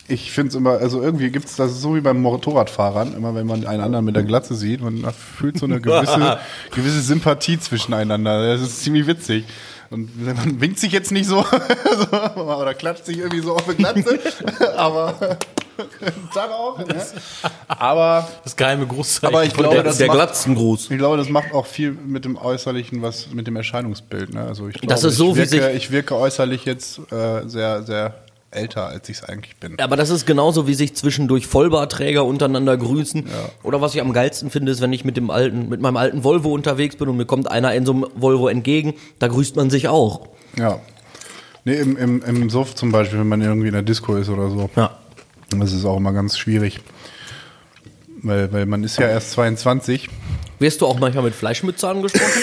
ich 0.09 0.33
finde 0.33 0.51
es 0.51 0.55
immer, 0.55 0.73
also 0.79 1.03
irgendwie 1.03 1.31
gibt 1.31 1.47
es 1.47 1.57
das 1.57 1.73
ist 1.73 1.81
so 1.81 1.95
wie 1.95 2.01
beim 2.01 2.21
Motorradfahrern, 2.21 3.15
immer 3.15 3.35
wenn 3.35 3.47
man 3.47 3.67
einen 3.67 3.81
anderen 3.83 4.05
mit 4.05 4.15
der 4.17 4.23
Glatze 4.25 4.55
sieht, 4.55 4.81
man 4.83 5.05
fühlt 5.13 5.59
so 5.59 5.67
eine 5.67 5.81
gewisse, 5.81 6.39
gewisse 6.75 7.01
Sympathie 7.01 7.59
zwischeneinander. 7.59 8.47
Das 8.53 8.61
ist 8.61 8.83
ziemlich 8.83 9.07
witzig. 9.07 9.45
Und 9.91 10.11
man 10.25 10.61
winkt 10.61 10.79
sich 10.79 10.93
jetzt 10.93 11.13
nicht 11.13 11.27
so, 11.27 11.45
so 12.35 12.41
oder 12.43 12.75
klatscht 12.75 13.07
sich 13.07 13.19
irgendwie 13.19 13.41
so 13.41 13.55
auf 13.55 13.65
die 13.67 13.75
Glatze, 13.77 14.19
aber 14.77 15.39
Tag 16.33 16.51
auch. 16.51 16.79
Ne? 16.79 17.05
Aber 17.69 18.29
Das 18.45 18.57
geheime 18.57 18.87
Großzeichen. 18.87 19.35
Aber 19.35 19.45
ich 19.45 19.53
glaube, 19.55 19.75
der- 19.75 19.83
das 19.85 19.99
der 19.99 20.07
macht- 20.09 20.17
Glatzengruß. 20.19 20.91
ich 20.91 20.99
glaube, 20.99 21.17
das 21.17 21.29
macht 21.29 21.53
auch 21.53 21.67
viel 21.67 21.93
mit 21.93 22.25
dem 22.25 22.37
Äußerlichen, 22.37 23.03
was 23.03 23.29
mit 23.33 23.47
dem 23.47 23.57
Erscheinungsbild. 23.57 24.35
Ne? 24.35 24.43
Also 24.45 24.69
ich 24.69 24.75
glaube, 24.75 24.87
Das 24.89 25.03
ist 25.05 25.17
so, 25.17 25.31
ich, 25.31 25.35
wie 25.37 25.51
wirke, 25.51 25.67
sich- 25.67 25.77
ich 25.77 25.91
wirke 25.91 26.17
äußerlich 26.17 26.65
jetzt 26.65 27.01
äh, 27.13 27.47
sehr, 27.49 27.83
sehr 27.83 28.15
älter, 28.55 28.87
als 28.87 29.09
ich 29.09 29.19
es 29.19 29.25
eigentlich 29.25 29.57
bin. 29.57 29.79
Aber 29.79 29.97
das 29.97 30.11
ist 30.11 30.27
genauso, 30.27 30.67
wie 30.67 30.75
sich 30.75 30.95
zwischendurch 30.95 31.47
Vollbarträger 31.47 32.25
untereinander 32.25 32.77
grüßen. 32.77 33.27
Oder 33.63 33.81
was 33.81 33.95
ich 33.95 34.01
am 34.01 34.13
geilsten 34.13 34.51
finde, 34.51 34.73
ist, 34.73 34.81
wenn 34.81 34.93
ich 34.93 35.05
mit 35.05 35.17
dem 35.17 35.31
alten, 35.31 35.69
mit 35.69 35.81
meinem 35.81 35.97
alten 35.97 36.25
Volvo 36.25 36.53
unterwegs 36.53 36.97
bin 36.97 37.09
und 37.09 37.17
mir 37.17 37.27
kommt 37.27 37.51
einer 37.51 37.75
in 37.75 37.87
so 37.87 37.93
einem 37.93 38.07
Volvo 38.15 38.49
entgegen, 38.49 38.95
da 39.19 39.29
grüßt 39.29 39.57
man 39.57 39.71
sich 39.71 39.89
auch. 39.89 40.29
Ja. 40.57 40.81
Nee, 41.65 41.77
im, 41.77 41.97
im, 41.97 42.23
im 42.23 42.51
Suff 42.51 42.75
zum 42.75 42.93
Beispiel, 42.93 43.19
wenn 43.19 43.29
man 43.29 43.41
irgendwie 43.41 43.69
in 43.69 43.73
der 43.73 43.83
Disco 43.83 44.17
ist 44.17 44.29
oder 44.29 44.51
so. 44.51 44.69
Ja. 44.77 44.99
Das 45.59 45.73
ist 45.73 45.85
auch 45.85 45.97
immer 45.97 46.13
ganz 46.13 46.37
schwierig. 46.37 46.81
Weil, 48.23 48.53
weil 48.53 48.67
man 48.67 48.83
ist 48.85 48.99
ja 48.99 49.09
erst 49.09 49.33
22. 49.33 50.09
Wirst 50.59 50.81
du 50.81 50.87
auch 50.87 50.99
manchmal 50.99 51.25
mit 51.25 51.35
Fleischmütze 51.35 51.89
angesprochen? 51.89 52.43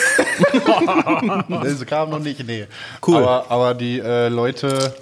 Das 1.64 1.86
kam 1.86 2.10
noch 2.10 2.20
nicht, 2.20 2.46
nee. 2.46 2.66
Cool. 3.06 3.18
Aber, 3.18 3.50
aber 3.50 3.74
die 3.74 4.00
äh, 4.00 4.28
Leute 4.28 4.94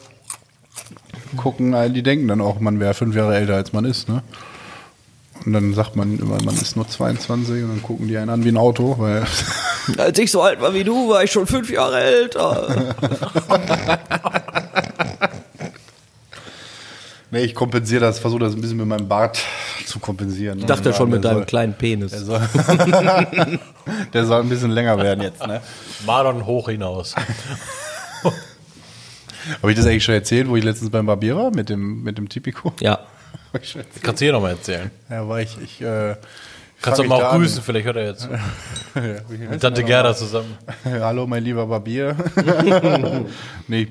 gucken, 1.37 1.75
die 1.93 2.03
denken 2.03 2.27
dann 2.27 2.41
auch, 2.41 2.59
man 2.59 2.79
wäre 2.79 2.93
fünf 2.93 3.15
Jahre 3.15 3.35
älter 3.35 3.55
als 3.55 3.73
man 3.73 3.85
ist, 3.85 4.09
ne? 4.09 4.23
Und 5.45 5.53
dann 5.53 5.73
sagt 5.73 5.95
man 5.95 6.19
immer, 6.19 6.37
man 6.43 6.55
ist 6.55 6.75
nur 6.75 6.87
22 6.87 7.63
und 7.63 7.69
dann 7.69 7.81
gucken 7.81 8.07
die 8.07 8.17
einen 8.17 8.29
an 8.29 8.43
wie 8.43 8.49
ein 8.49 8.57
Auto, 8.57 8.95
weil 8.99 9.25
Als 9.97 10.19
ich 10.19 10.31
so 10.31 10.41
alt 10.41 10.61
war 10.61 10.73
wie 10.73 10.83
du, 10.83 11.09
war 11.09 11.23
ich 11.23 11.31
schon 11.31 11.47
fünf 11.47 11.71
Jahre 11.71 12.01
älter. 12.01 12.95
nee, 17.31 17.43
ich 17.43 17.55
kompensiere 17.55 18.01
das, 18.01 18.19
versuche 18.19 18.41
das 18.41 18.53
ein 18.53 18.61
bisschen 18.61 18.77
mit 18.77 18.87
meinem 18.87 19.07
Bart 19.07 19.39
zu 19.85 19.99
kompensieren. 19.99 20.59
Ich 20.59 20.65
dachte 20.65 20.93
schon 20.93 21.09
mit 21.09 21.23
deinem 21.23 21.37
soll, 21.37 21.45
kleinen 21.45 21.73
Penis. 21.73 22.11
der 22.11 22.21
soll, 22.21 22.41
der 24.13 24.25
soll 24.25 24.41
ein 24.41 24.49
bisschen 24.49 24.71
länger 24.71 24.97
werden 24.97 25.21
jetzt, 25.21 25.45
ne? 25.47 25.61
Mardon 26.05 26.45
hoch 26.45 26.69
hinaus. 26.69 27.15
Habe 29.61 29.71
ich 29.71 29.77
das 29.77 29.85
eigentlich 29.85 30.03
schon 30.03 30.15
erzählt, 30.15 30.47
wo 30.49 30.55
ich 30.55 30.63
letztens 30.63 30.89
beim 30.89 31.05
Barbier 31.05 31.35
war 31.35 31.51
mit 31.51 31.69
dem, 31.69 32.03
mit 32.03 32.17
dem 32.17 32.29
Tipico? 32.29 32.73
Ja. 32.81 32.99
Kannst 34.01 34.21
du 34.21 34.25
hier 34.25 34.33
nochmal 34.33 34.51
erzählen. 34.51 34.91
Ja, 35.09 35.27
war 35.27 35.41
ich, 35.41 35.57
ich, 35.61 35.81
äh, 35.81 36.15
Kannst 36.81 36.99
du 36.99 37.03
fang 37.03 37.09
mal 37.09 37.15
auch 37.15 37.19
da 37.21 37.29
an. 37.31 37.41
grüßen, 37.41 37.61
vielleicht 37.63 37.85
hört 37.85 37.97
er 37.97 38.05
jetzt. 38.07 38.27
Ja, 38.95 39.49
Mit 39.51 39.61
Tante 39.61 39.83
Gerda 39.83 40.15
zusammen. 40.15 40.57
Hallo, 40.83 41.27
mein 41.27 41.43
lieber 41.43 41.67
Barbier. 41.67 42.15
nee, 43.67 43.87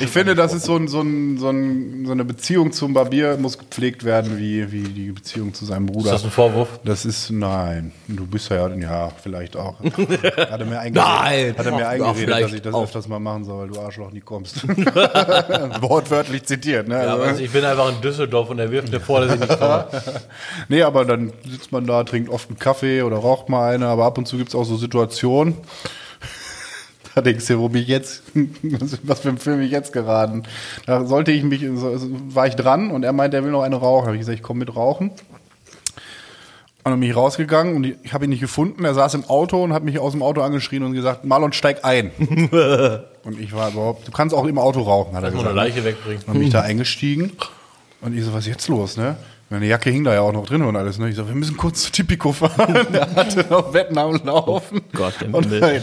ich 0.00 0.08
finde, 0.10 0.34
das 0.34 0.52
ist 0.54 0.64
so, 0.64 0.76
ein, 0.76 0.88
so, 0.88 1.00
ein, 1.00 1.38
so, 1.38 1.50
ein, 1.50 2.04
so 2.06 2.12
eine 2.12 2.24
Beziehung 2.24 2.72
zum 2.72 2.92
Barbier 2.94 3.36
muss 3.38 3.58
gepflegt 3.58 4.04
werden, 4.04 4.38
wie, 4.38 4.70
wie 4.72 4.82
die 4.82 5.10
Beziehung 5.12 5.52
zu 5.54 5.64
seinem 5.64 5.86
Ist 5.88 5.92
Bruder. 5.94 6.10
das 6.12 6.24
ein 6.24 6.30
Vorwurf? 6.30 6.68
Das 6.84 7.04
ist, 7.04 7.30
nein, 7.30 7.92
du 8.08 8.26
bist 8.26 8.48
ja, 8.50 8.68
ja, 8.68 9.10
vielleicht 9.22 9.56
auch. 9.56 9.78
Hat 9.82 10.60
er 10.60 10.64
mir 10.66 10.80
eingeredet, 10.80 10.94
Nein. 10.94 11.54
Hat 11.58 11.66
er 11.66 11.72
mir 11.76 11.88
eingeredet, 11.88 12.16
vielleicht 12.24 12.44
dass 12.44 12.52
ich 12.54 12.62
das 12.62 12.74
auch. 12.74 12.84
öfters 12.84 13.08
mal 13.08 13.18
machen 13.18 13.44
soll, 13.44 13.60
weil 13.62 13.68
du 13.68 13.80
Arschloch 13.80 14.12
nie 14.12 14.20
kommst. 14.20 14.66
Wortwörtlich 15.80 16.44
zitiert, 16.44 16.88
ne? 16.88 16.94
Ja, 16.94 17.00
Also- 17.12 17.22
aber 17.24 17.40
ich 17.40 17.50
bin 17.50 17.64
einfach 17.64 17.88
in 17.94 18.00
Düsseldorf 18.00 18.50
und 18.50 18.58
er 18.58 18.70
wirft 18.70 18.90
mir 18.90 19.00
vor, 19.00 19.20
dass 19.20 19.34
ich 19.34 19.40
nicht 19.40 19.58
komme. 19.58 19.86
Nee, 20.68 20.82
aber 20.82 21.04
dann 21.04 21.32
sitzt 21.48 21.72
man 21.72 21.86
da, 21.86 22.04
trinkt 22.04 22.28
oft 22.30 22.48
einen 22.48 22.58
Kaffee 22.58 23.02
oder 23.02 23.16
raucht 23.16 23.48
mal 23.48 23.74
eine, 23.74 23.86
aber 23.86 24.04
ab 24.04 24.18
und 24.18 24.26
zu 24.26 24.36
gibt 24.36 24.50
es 24.50 24.54
auch 24.54 24.64
so 24.64 24.76
Situationen. 24.76 25.56
Da 27.14 27.20
denkst 27.22 27.46
du, 27.46 27.58
wo 27.58 27.68
bin 27.68 27.82
ich 27.82 27.88
jetzt? 27.88 28.22
Was 29.02 29.20
für 29.20 29.30
ein 29.30 29.38
Film 29.38 29.60
ich 29.60 29.70
jetzt 29.70 29.92
geraten? 29.92 30.44
Da 30.86 31.04
sollte 31.06 31.32
ich 31.32 31.42
mich, 31.42 31.62
war 31.62 32.46
ich 32.46 32.54
dran 32.54 32.90
und 32.90 33.04
er 33.04 33.12
meinte, 33.12 33.36
er 33.36 33.44
will 33.44 33.50
noch 33.50 33.62
eine 33.62 33.76
rauchen. 33.76 34.06
Habe 34.06 34.16
ich 34.16 34.20
gesagt, 34.20 34.36
ich 34.36 34.42
komme 34.42 34.60
mit 34.60 34.74
rauchen. 34.76 35.10
Und 36.82 36.92
dann 36.92 37.00
bin 37.00 37.10
ich 37.10 37.16
rausgegangen 37.16 37.76
und 37.76 37.84
ich 37.84 38.12
habe 38.14 38.24
ihn 38.24 38.30
nicht 38.30 38.40
gefunden. 38.40 38.84
Er 38.84 38.94
saß 38.94 39.12
im 39.14 39.24
Auto 39.24 39.62
und 39.62 39.74
hat 39.74 39.82
mich 39.82 39.98
aus 39.98 40.12
dem 40.12 40.22
Auto 40.22 40.40
angeschrien 40.40 40.82
und 40.82 40.92
gesagt, 40.94 41.26
Marlon, 41.26 41.52
steig 41.52 41.84
ein. 41.84 42.10
und 43.24 43.38
ich 43.38 43.52
war 43.52 43.70
überhaupt, 43.70 44.08
du 44.08 44.12
kannst 44.12 44.34
auch 44.34 44.46
im 44.46 44.58
Auto 44.58 44.80
rauchen, 44.80 45.14
hat 45.14 45.22
er 45.22 45.30
mal 45.30 45.40
eine 45.40 45.48
gesagt. 45.50 45.56
Leiche 45.56 45.84
wegbringen. 45.84 46.22
Dann 46.24 46.34
bin 46.34 46.44
ich 46.44 46.50
da 46.50 46.60
eingestiegen 46.62 47.32
und 48.00 48.16
ich 48.16 48.24
so, 48.24 48.32
was 48.32 48.46
ist 48.46 48.52
jetzt 48.52 48.68
los, 48.68 48.96
ne? 48.96 49.16
Meine 49.50 49.66
Jacke 49.66 49.90
hing 49.90 50.04
da 50.04 50.14
ja 50.14 50.20
auch 50.20 50.32
noch 50.32 50.46
drin 50.46 50.62
und 50.62 50.76
alles, 50.76 50.98
ne? 50.98 51.10
Ich 51.10 51.16
so, 51.16 51.26
wir 51.26 51.34
müssen 51.34 51.56
kurz 51.56 51.82
zu 51.82 51.92
Tipico 51.92 52.32
fahren. 52.32 52.86
Der 52.94 53.14
hatte 53.14 53.44
noch 53.50 53.74
Wetten 53.74 53.98
am 53.98 54.18
Laufen. 54.24 54.80
Gott 54.94 55.20
im 55.22 55.34
und 55.34 55.50
Himmel. 55.50 55.82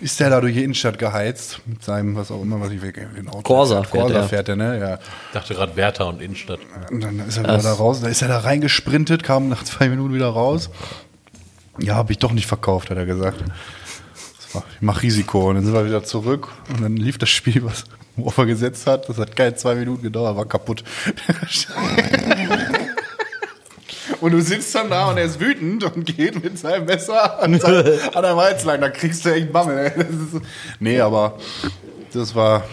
Ist 0.00 0.18
der 0.20 0.30
da 0.30 0.40
durch 0.40 0.54
die 0.54 0.64
Innenstadt 0.64 0.98
geheizt 0.98 1.60
mit 1.66 1.82
seinem, 1.82 2.16
was 2.16 2.30
auch 2.30 2.42
immer, 2.42 2.60
was 2.60 2.70
ich 2.70 2.82
weg, 2.82 3.06
den 3.16 3.28
Auto. 3.28 3.42
Corsa 3.42 3.82
fährt. 3.82 3.90
fährt 3.90 4.02
Corsa 4.02 4.18
er. 4.18 4.28
fährt 4.28 4.48
er, 4.48 4.56
ne? 4.56 4.78
Ja. 4.78 4.94
Ich 4.94 5.32
dachte 5.32 5.54
gerade 5.54 5.76
Werther 5.76 6.06
und 6.08 6.22
Innenstadt. 6.22 6.60
Und 6.90 7.02
dann 7.02 7.18
ist 7.20 7.36
er 7.36 7.44
wieder 7.44 7.58
da 7.58 7.72
raus, 7.72 8.00
da 8.00 8.08
ist 8.08 8.22
er 8.22 8.28
da 8.28 8.38
reingesprintet, 8.38 9.22
kam 9.22 9.48
nach 9.48 9.62
zwei 9.64 9.88
Minuten 9.88 10.14
wieder 10.14 10.28
raus. 10.28 10.70
Ja, 11.78 11.94
habe 11.94 12.12
ich 12.12 12.18
doch 12.18 12.32
nicht 12.32 12.46
verkauft, 12.46 12.90
hat 12.90 12.96
er 12.96 13.06
gesagt. 13.06 13.42
ich 14.54 14.60
mach 14.80 15.02
Risiko. 15.02 15.48
Und 15.48 15.56
dann 15.56 15.64
sind 15.64 15.74
wir 15.74 15.86
wieder 15.86 16.04
zurück 16.04 16.48
und 16.68 16.82
dann 16.82 16.96
lief 16.96 17.18
das 17.18 17.30
Spiel, 17.30 17.64
was 17.64 17.84
worauf 18.16 18.38
er 18.38 18.46
gesetzt 18.46 18.86
hat. 18.86 19.08
Das 19.08 19.18
hat 19.18 19.36
keine 19.36 19.54
zwei 19.54 19.74
Minuten 19.74 20.02
gedauert, 20.02 20.36
war 20.36 20.46
kaputt. 20.46 20.84
Und 24.20 24.32
du 24.32 24.40
sitzt 24.40 24.74
dann 24.74 24.90
da 24.90 25.10
und 25.10 25.18
er 25.18 25.24
ist 25.24 25.40
wütend 25.40 25.84
und 25.84 26.04
geht 26.04 26.42
mit 26.42 26.58
seinem 26.58 26.86
Messer 26.86 27.40
an, 27.42 27.58
sein, 27.58 27.84
an 28.14 28.22
der 28.22 28.36
Weiz 28.36 28.64
lang. 28.64 28.80
Da 28.80 28.90
kriegst 28.90 29.24
du 29.24 29.32
echt 29.32 29.52
Bammel. 29.52 29.78
ey. 29.78 29.92
Das 29.96 30.06
ist, 30.06 30.46
nee, 30.78 31.00
aber 31.00 31.38
das 32.12 32.34
war 32.34 32.64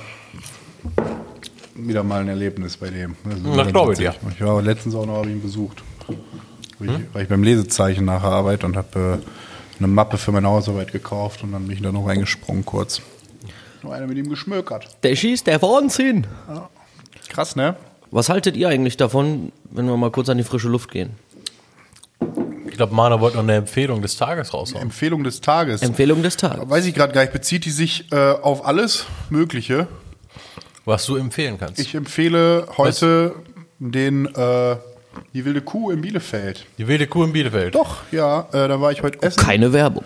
wieder 1.76 2.04
mal 2.04 2.22
ein 2.22 2.28
Erlebnis 2.28 2.78
bei 2.78 2.90
dem. 2.90 3.16
Na, 3.24 3.64
glaube 3.64 3.94
ich 3.94 4.00
witzig. 4.00 4.20
Ich 4.36 4.42
war 4.42 4.62
letztens 4.62 4.96
auch 4.96 5.06
noch, 5.06 5.18
habe 5.18 5.30
ihn 5.30 5.42
besucht. 5.42 5.84
Ich, 6.80 6.90
war 7.14 7.22
ich 7.22 7.28
beim 7.28 7.44
Lesezeichen 7.44 8.06
nach 8.06 8.22
der 8.22 8.32
Arbeit 8.32 8.64
und 8.64 8.78
habe 8.78 9.20
äh, 9.24 9.78
eine 9.80 9.88
Mappe 9.88 10.18
für 10.18 10.32
meine 10.32 10.48
Hausarbeit 10.48 10.92
gekauft 10.92 11.44
und 11.44 11.52
dann 11.52 11.64
bin 11.64 11.76
ich 11.76 11.82
da 11.82 11.92
noch 11.92 12.08
reingesprungen 12.08 12.66
kurz. 12.66 13.02
Nur 13.84 13.94
einer 13.94 14.08
mit 14.08 14.18
ihm 14.18 14.30
geschmökert. 14.30 14.98
Der 15.04 15.16
schießt 15.16 15.48
der 15.48 15.62
Wahnsinn. 15.62 16.28
Krass, 17.30 17.56
ne? 17.56 17.76
Was 18.12 18.30
haltet 18.30 18.56
ihr 18.56 18.70
eigentlich 18.70 18.98
davon, 18.98 19.52
wenn 19.70 19.86
wir 19.86 19.98
mal 19.98 20.12
kurz 20.12 20.30
an 20.30 20.38
die 20.38 20.44
frische 20.44 20.70
Luft 20.70 20.92
gehen? 20.92 21.12
Ich 22.78 22.80
glaube, 22.80 22.94
Mana 22.94 23.20
wollte 23.20 23.38
noch 23.38 23.44
eine 23.44 23.56
Empfehlung 23.56 24.04
des 24.04 24.18
Tages 24.18 24.54
raushauen. 24.54 24.84
Empfehlung 24.84 25.24
des 25.24 25.42
Tages. 25.42 25.82
Empfehlung 25.82 26.22
des 26.22 26.38
Tages. 26.38 26.70
Weiß 26.70 26.86
ich 26.86 26.94
gerade 26.94 27.12
gar 27.12 27.22
nicht. 27.22 27.34
Bezieht 27.34 27.66
die 27.66 27.72
sich 27.72 28.06
äh, 28.12 28.34
auf 28.34 28.68
alles 28.68 29.08
Mögliche? 29.32 29.88
Was 30.86 31.08
du 31.08 31.16
empfehlen 31.16 31.58
kannst. 31.58 31.80
Ich 31.80 31.96
empfehle 31.96 32.68
heute 32.78 33.34
den 33.80 34.28
äh, 34.28 34.76
die 35.34 35.44
wilde 35.44 35.62
Kuh 35.62 35.90
in 35.90 36.02
Bielefeld. 36.02 36.68
Die 36.78 36.88
wilde 36.88 37.08
Kuh 37.08 37.24
in 37.24 37.34
Bielefeld. 37.34 37.74
Doch, 37.74 38.04
ja, 38.12 38.42
äh, 38.52 38.68
da 38.68 38.80
war 38.80 38.92
ich 38.92 39.02
heute 39.02 39.24
essen. 39.24 39.40
Keine 39.40 39.74
Werbung. 39.74 40.06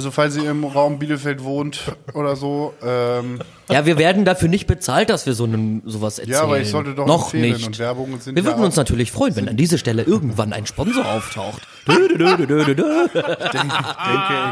Also 0.00 0.10
falls 0.10 0.34
ihr 0.38 0.50
im 0.50 0.64
Raum 0.64 0.98
Bielefeld 0.98 1.44
wohnt 1.44 1.92
oder 2.14 2.34
so. 2.34 2.72
Ähm, 2.82 3.38
Ja, 3.68 3.84
wir 3.84 3.98
werden 3.98 4.24
dafür 4.24 4.48
nicht 4.48 4.66
bezahlt, 4.66 5.10
dass 5.10 5.26
wir 5.26 5.34
so 5.34 5.44
einen, 5.44 5.82
sowas 5.84 6.18
erzählen. 6.18 6.38
ja, 6.38 6.42
aber 6.42 6.58
ich 6.58 6.70
sollte 6.70 6.94
doch 6.94 7.04
Noch 7.06 7.34
nicht. 7.34 7.66
Und 7.66 7.78
Werbungen 7.78 8.18
sind 8.18 8.34
Wir 8.34 8.46
würden 8.46 8.60
ja 8.60 8.64
uns 8.64 8.76
natürlich 8.76 9.12
freuen, 9.12 9.36
wenn 9.36 9.46
an 9.46 9.58
dieser 9.58 9.76
Stelle 9.76 10.04
irgendwann 10.04 10.54
ein 10.54 10.64
Sponsor 10.64 11.04
auftaucht. 11.04 11.60
Dö, 11.86 12.08
dö, 12.08 12.36
dö, 12.36 12.46
dö, 12.46 12.64
dö, 12.64 12.74
dö. 12.74 12.84
Ich 13.14 13.50
denke, 13.50 13.74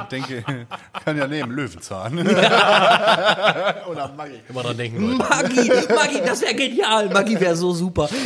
ich 0.02 0.08
denke, 0.10 0.66
kann 1.04 1.16
ja 1.16 1.26
nehmen, 1.26 1.52
Löwenzahn. 1.52 2.18
Oder 3.90 4.12
Maggi. 4.16 4.40
Immer 4.48 4.62
dran 4.62 4.76
denken, 4.76 5.02
Leute. 5.02 5.16
Maggi, 5.18 5.70
Maggi, 5.94 6.20
das 6.26 6.40
wäre 6.42 6.54
genial. 6.54 7.08
Maggi 7.10 7.38
wäre 7.40 7.56
so 7.56 7.72
super. 7.72 8.08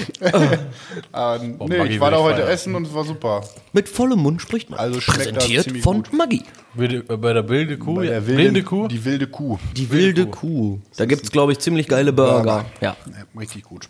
Ah, 1.12 1.36
Boah, 1.38 1.68
nee, 1.68 1.78
Maggi 1.78 1.94
ich 1.94 2.00
war 2.00 2.10
da 2.10 2.18
heute 2.18 2.38
feiern. 2.42 2.48
essen 2.50 2.74
und 2.74 2.86
es 2.86 2.94
war 2.94 3.04
super. 3.04 3.42
Mit 3.72 3.88
vollem 3.88 4.20
Mund 4.20 4.40
spricht 4.40 4.70
man. 4.70 4.78
Also 4.78 5.00
schmeckt 5.00 5.20
das 5.20 5.32
Präsentiert 5.32 5.64
ziemlich 5.64 5.82
von 5.82 6.02
gut. 6.04 6.12
Maggi. 6.12 6.42
Wilde, 6.74 7.04
äh, 7.08 7.16
bei 7.16 7.32
der 7.32 7.48
wilde 7.48 7.78
Kuh. 7.78 7.94
Bei 7.96 8.04
ja. 8.04 8.10
der 8.12 8.26
wilde, 8.26 8.42
wilden, 8.44 8.64
Kuh. 8.64 8.88
Die 8.88 9.04
wilde 9.04 9.26
Kuh. 9.26 9.58
Die 9.76 9.90
wilde 9.90 10.26
Kuh. 10.26 10.80
Da 10.96 11.04
gibt's, 11.04 11.30
glaube 11.30 11.52
ich, 11.52 11.58
ziemlich 11.58 11.88
geile 11.88 12.12
Burger. 12.12 12.64
Ja. 12.80 12.96
Ja, 13.06 13.38
richtig 13.38 13.64
gut. 13.64 13.88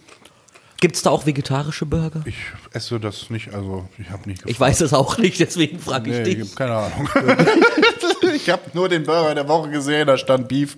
Gibt's 0.82 1.02
da 1.02 1.10
auch 1.10 1.26
vegetarische 1.26 1.86
Burger? 1.86 2.22
Ich 2.24 2.34
esse 2.72 2.98
das 2.98 3.30
nicht, 3.30 3.54
also 3.54 3.88
ich 3.98 4.10
habe 4.10 4.28
nicht 4.28 4.42
Ich 4.46 4.58
weiß 4.58 4.80
es 4.80 4.92
auch 4.92 5.16
nicht, 5.16 5.38
deswegen 5.38 5.78
frage 5.78 6.10
ich 6.10 6.16
Nee, 6.16 6.32
ich 6.32 6.38
dich. 6.38 6.48
habe 6.48 6.56
keine 6.56 6.74
Ahnung. 6.74 7.08
ich 8.34 8.50
habe 8.50 8.62
nur 8.74 8.88
den 8.88 9.04
Burger 9.04 9.32
der 9.36 9.46
Woche 9.46 9.70
gesehen, 9.70 10.08
da 10.08 10.18
stand 10.18 10.48
Beef 10.48 10.74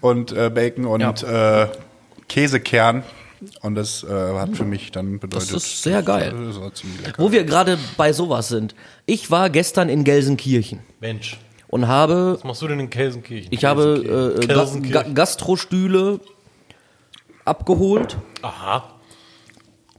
und 0.00 0.32
äh, 0.32 0.50
Bacon 0.50 0.86
und 0.86 1.22
äh, 1.22 1.68
Käsekern. 2.28 3.04
Und 3.62 3.74
das 3.74 4.02
äh, 4.04 4.08
hat 4.08 4.56
für 4.56 4.64
mich 4.64 4.90
dann 4.92 5.18
bedeutet. 5.18 5.54
Das 5.54 5.64
ist 5.64 5.82
sehr 5.82 6.02
geil. 6.02 6.34
Das 6.46 6.60
war 6.60 6.72
ziemlich 6.74 7.00
lecker. 7.06 7.22
Wo 7.22 7.30
wir 7.32 7.44
gerade 7.44 7.78
bei 7.96 8.12
sowas 8.12 8.48
sind. 8.48 8.74
Ich 9.06 9.30
war 9.30 9.50
gestern 9.50 9.88
in 9.88 10.04
Gelsenkirchen 10.04 10.80
Mensch. 11.00 11.38
und 11.68 11.86
habe 11.86 12.34
Was 12.34 12.44
machst 12.44 12.62
du 12.62 12.68
denn 12.68 12.80
in 12.80 12.90
Kelsenkirchen? 12.90 13.52
Ich 13.52 13.64
habe 13.64 14.34
äh, 14.42 14.46
Gelsenkirchen. 14.46 14.92
Ga 14.92 15.02
Gastrostühle 15.02 16.20
abgeholt 17.44 18.16
Aha. 18.42 18.94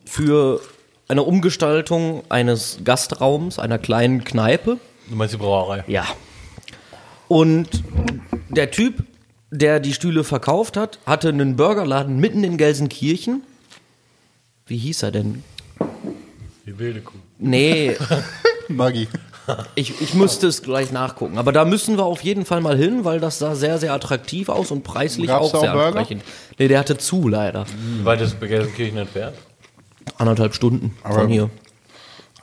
für 0.05 0.61
eine 1.07 1.23
Umgestaltung 1.23 2.23
eines 2.29 2.79
Gastraums, 2.83 3.57
einer 3.57 3.79
kleinen 3.79 4.23
Kneipe. 4.23 4.77
Du 5.09 5.15
meinst 5.15 5.33
die 5.33 5.37
Brauerei? 5.37 5.83
Ja. 5.87 6.05
Und 7.27 7.83
der 8.49 8.69
Typ, 8.71 9.03
der 9.51 9.79
die 9.79 9.93
Stühle 9.93 10.23
verkauft 10.23 10.77
hat, 10.77 10.99
hatte 11.05 11.29
einen 11.29 11.55
Burgerladen 11.55 12.19
mitten 12.19 12.43
in 12.43 12.57
Gelsenkirchen. 12.57 13.43
Wie 14.65 14.77
hieß 14.77 15.03
er 15.03 15.11
denn? 15.11 15.43
Die 16.65 16.77
wilde 16.77 17.01
Kuh. 17.01 17.17
Nee, 17.39 17.95
Maggi. 18.67 19.07
ich, 19.73 19.99
ich 20.01 20.13
müsste 20.13 20.45
es 20.47 20.61
gleich 20.61 20.91
nachgucken. 20.91 21.37
Aber 21.39 21.51
da 21.51 21.65
müssen 21.65 21.97
wir 21.97 22.05
auf 22.05 22.21
jeden 22.21 22.45
Fall 22.45 22.61
mal 22.61 22.77
hin, 22.77 23.03
weil 23.05 23.19
das 23.19 23.39
sah 23.39 23.55
sehr, 23.55 23.79
sehr 23.79 23.93
attraktiv 23.93 24.49
aus 24.49 24.69
und 24.69 24.83
preislich 24.83 25.27
Gab's 25.27 25.53
auch 25.55 25.61
sehr 25.61 25.71
Burger? 25.71 25.85
ansprechend. 25.99 26.23
Nee, 26.59 26.67
der 26.67 26.77
hatte 26.79 26.97
zu 26.97 27.27
leider. 27.27 27.65
Wie 27.97 28.05
weit 28.05 28.21
ist 28.21 28.39
bei 28.39 28.45
Gelsenkirchen 28.47 28.97
entfernt? 28.99 29.35
Anderthalb 30.17 30.53
Stunden 30.53 30.95
Aber- 31.03 31.15
von 31.21 31.27
hier. 31.29 31.49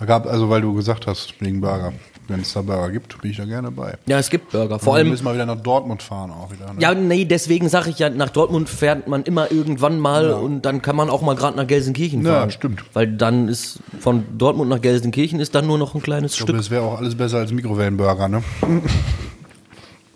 Gab, 0.04 0.26
also 0.26 0.50
weil 0.50 0.60
du 0.60 0.74
gesagt 0.74 1.06
hast, 1.06 1.32
wegen 1.40 1.60
Burger. 1.62 1.92
Wenn 2.28 2.40
es 2.40 2.52
da 2.52 2.62
Burger 2.62 2.90
gibt, 2.90 3.20
bin 3.22 3.30
ich 3.30 3.36
da 3.36 3.44
gerne 3.44 3.70
bei. 3.70 3.96
Ja, 4.06 4.18
es 4.18 4.30
gibt 4.30 4.50
Burger. 4.50 4.78
Vor 4.80 4.94
wir 4.94 4.98
allem, 4.98 5.10
müssen 5.10 5.22
mal 5.24 5.34
wieder 5.34 5.46
nach 5.46 5.60
Dortmund 5.60 6.02
fahren 6.02 6.32
auch 6.32 6.50
wieder. 6.50 6.72
Ne? 6.72 6.80
ja, 6.80 6.92
nee, 6.92 7.24
deswegen 7.24 7.68
sage 7.68 7.90
ich 7.90 8.00
ja, 8.00 8.10
nach 8.10 8.30
Dortmund 8.30 8.68
fährt 8.68 9.06
man 9.06 9.22
immer 9.22 9.52
irgendwann 9.52 10.00
mal 10.00 10.32
und 10.32 10.62
dann 10.62 10.82
kann 10.82 10.96
man 10.96 11.08
auch 11.08 11.22
mal 11.22 11.36
gerade 11.36 11.56
nach 11.56 11.66
Gelsenkirchen 11.68 12.24
Ja, 12.26 12.32
fahren. 12.32 12.50
stimmt. 12.50 12.82
Weil 12.94 13.06
dann 13.06 13.46
ist 13.48 13.78
von 14.00 14.24
Dortmund 14.38 14.68
nach 14.70 14.80
Gelsenkirchen 14.80 15.38
ist 15.38 15.54
dann 15.54 15.66
nur 15.68 15.78
noch 15.78 15.94
ein 15.94 16.02
kleines 16.02 16.32
Ich 16.32 16.38
glaube, 16.38 16.52
Stück. 16.52 16.58
das 16.62 16.70
wäre 16.70 16.82
auch 16.82 16.98
alles 16.98 17.14
besser 17.14 17.38
als 17.38 17.52
Mikrowellenburger, 17.52 18.28
ne? 18.28 18.42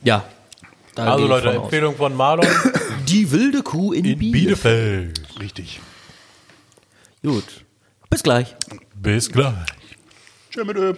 Ja. 0.03 0.25
Also 0.97 1.27
Leute, 1.27 1.49
von 1.49 1.57
aus. 1.59 1.65
Empfehlung 1.65 1.95
von 1.97 2.17
Marlon 2.17 2.47
Die 3.09 3.31
wilde 3.31 3.63
Kuh 3.63 3.93
in, 3.93 4.05
in 4.05 4.19
Bielefeld. 4.19 5.15
Bielefeld. 5.15 5.41
Richtig. 5.41 5.81
Gut. 7.23 7.45
Bis 8.11 8.23
gleich. 8.23 8.57
Bis 8.97 9.31
gleich. 9.31 9.55
Tschö 10.51 10.65
mit 10.65 10.77
Ö. 10.77 10.95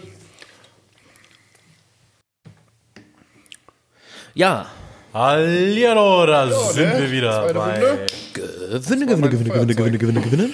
Ja. 4.35 4.65
Hallihallo, 5.13 6.25
da 6.25 6.51
sind 6.51 6.89
ne? 6.89 7.01
wir 7.01 7.13
wieder 7.13 7.43
Zweite 7.43 7.55
bei 7.55 7.75
Runde. 7.75 8.07
Gewinne, 8.33 9.07
gewinne, 9.07 9.29
gewinne, 9.29 9.51
gewinne, 9.51 9.75
gewinne, 9.75 9.99
gewinne, 9.99 10.21
gewinne. 10.23 10.51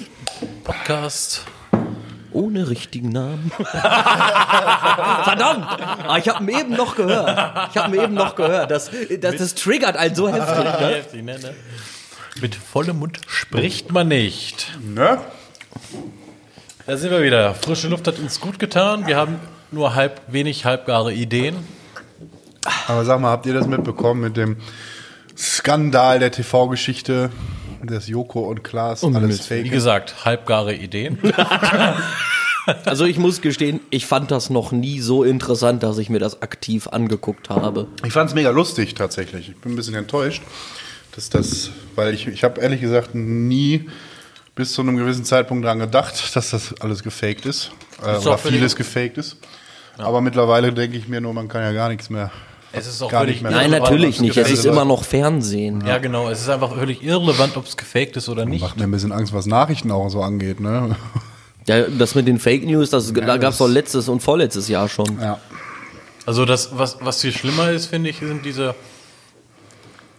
Podcast. 0.64 1.44
Ohne 2.32 2.68
richtigen 2.68 3.10
Namen. 3.10 3.52
Verdammt! 3.56 5.64
Ah, 6.08 6.18
ich 6.18 6.28
habe 6.28 6.42
ihn 6.42 6.58
eben 6.58 6.74
noch 6.74 6.96
gehört. 6.96 7.68
Ich 7.70 7.76
habe 7.76 7.96
ihn 7.96 8.02
eben 8.02 8.14
noch 8.14 8.34
gehört. 8.34 8.72
Das, 8.72 8.90
das, 9.20 9.36
das 9.36 9.54
triggert 9.54 9.96
einen 9.96 10.16
so 10.16 10.28
heftig. 10.28 10.64
Ne? 10.64 10.88
Heftig, 10.96 11.22
ne, 11.22 11.38
ne? 11.38 11.54
Mit 12.40 12.56
vollem 12.56 12.98
Mund 12.98 13.20
spricht 13.28 13.92
man 13.92 14.08
nicht. 14.08 14.76
Ne? 14.82 15.20
Da 16.84 16.96
sind 16.96 17.12
wir 17.12 17.22
wieder. 17.22 17.54
Frische 17.54 17.86
Luft 17.86 18.08
hat 18.08 18.18
uns 18.18 18.40
gut 18.40 18.58
getan. 18.58 19.06
Wir 19.06 19.16
haben 19.16 19.38
nur 19.70 19.94
halb, 19.94 20.20
wenig 20.26 20.64
halbgare 20.64 21.12
Ideen. 21.12 21.77
Aber 22.86 23.04
sag 23.04 23.20
mal, 23.20 23.30
habt 23.30 23.46
ihr 23.46 23.54
das 23.54 23.66
mitbekommen 23.66 24.20
mit 24.20 24.36
dem 24.36 24.56
Skandal 25.36 26.18
der 26.18 26.32
TV-Geschichte, 26.32 27.30
dass 27.82 28.08
Joko 28.08 28.40
und 28.40 28.64
Klaas 28.64 29.04
alles 29.04 29.38
Wie 29.50 29.62
fake 29.62 29.70
gesagt, 29.70 30.24
halbgare 30.24 30.74
Ideen. 30.74 31.18
Also 32.84 33.06
ich 33.06 33.18
muss 33.18 33.40
gestehen, 33.40 33.80
ich 33.88 34.04
fand 34.04 34.30
das 34.30 34.50
noch 34.50 34.72
nie 34.72 35.00
so 35.00 35.24
interessant, 35.24 35.82
dass 35.82 35.96
ich 35.96 36.10
mir 36.10 36.18
das 36.18 36.42
aktiv 36.42 36.86
angeguckt 36.88 37.48
habe. 37.48 37.86
Ich 38.04 38.12
fand 38.12 38.28
es 38.28 38.34
mega 38.34 38.50
lustig 38.50 38.94
tatsächlich. 38.94 39.48
Ich 39.48 39.56
bin 39.56 39.72
ein 39.72 39.76
bisschen 39.76 39.94
enttäuscht, 39.94 40.42
dass 41.14 41.30
das, 41.30 41.70
weil 41.94 42.12
ich, 42.12 42.26
ich 42.26 42.44
habe 42.44 42.60
ehrlich 42.60 42.82
gesagt 42.82 43.14
nie 43.14 43.88
bis 44.54 44.74
zu 44.74 44.82
einem 44.82 44.98
gewissen 44.98 45.24
Zeitpunkt 45.24 45.64
daran 45.64 45.78
gedacht, 45.78 46.36
dass 46.36 46.50
das 46.50 46.74
alles 46.80 47.02
gefaked 47.02 47.46
ist. 47.46 47.70
Äh, 48.04 48.18
Ist 48.18 48.26
oder 48.26 48.36
vieles 48.36 48.76
gefaked 48.76 49.16
ist. 49.16 49.36
Aber 49.96 50.20
mittlerweile 50.20 50.72
denke 50.72 50.96
ich 50.98 51.08
mir 51.08 51.20
nur, 51.20 51.32
man 51.32 51.48
kann 51.48 51.62
ja 51.62 51.72
gar 51.72 51.88
nichts 51.88 52.10
mehr. 52.10 52.30
Es 52.72 52.86
ist 52.86 53.02
auch 53.02 53.10
Gar 53.10 53.22
völlig 53.22 53.36
nicht 53.36 53.42
mehr. 53.42 53.52
Nein, 53.52 53.70
natürlich 53.70 54.20
nicht. 54.20 54.36
Es 54.36 54.50
ist 54.50 54.66
immer 54.66 54.84
noch 54.84 55.04
Fernsehen. 55.04 55.84
Ja, 55.86 55.98
genau. 55.98 56.28
Es 56.28 56.40
ist 56.40 56.48
einfach 56.48 56.74
völlig 56.74 57.02
irrelevant, 57.02 57.56
ob 57.56 57.66
es 57.66 57.76
gefaked 57.76 58.16
ist 58.16 58.28
oder 58.28 58.44
nicht. 58.44 58.60
Macht 58.60 58.76
mir 58.76 58.84
ein 58.84 58.90
bisschen 58.90 59.12
Angst, 59.12 59.32
was 59.32 59.46
Nachrichten 59.46 59.90
auch 59.90 60.08
so 60.08 60.22
angeht. 60.22 60.60
Ne? 60.60 60.96
Ja, 61.66 61.82
das 61.82 62.14
mit 62.14 62.26
den 62.26 62.38
Fake 62.38 62.64
News, 62.64 62.88
das, 62.88 63.12
da 63.12 63.36
gab 63.36 63.52
es 63.52 63.58
doch 63.58 63.68
letztes 63.68 64.08
und 64.08 64.22
vorletztes 64.22 64.68
Jahr 64.68 64.88
schon. 64.88 65.18
Ja. 65.20 65.38
Also 66.24 66.46
das, 66.46 66.78
was, 66.78 66.96
was 67.02 67.20
viel 67.20 67.32
schlimmer 67.32 67.70
ist, 67.70 67.86
finde 67.86 68.08
ich, 68.08 68.20
sind 68.20 68.42
diese 68.46 68.74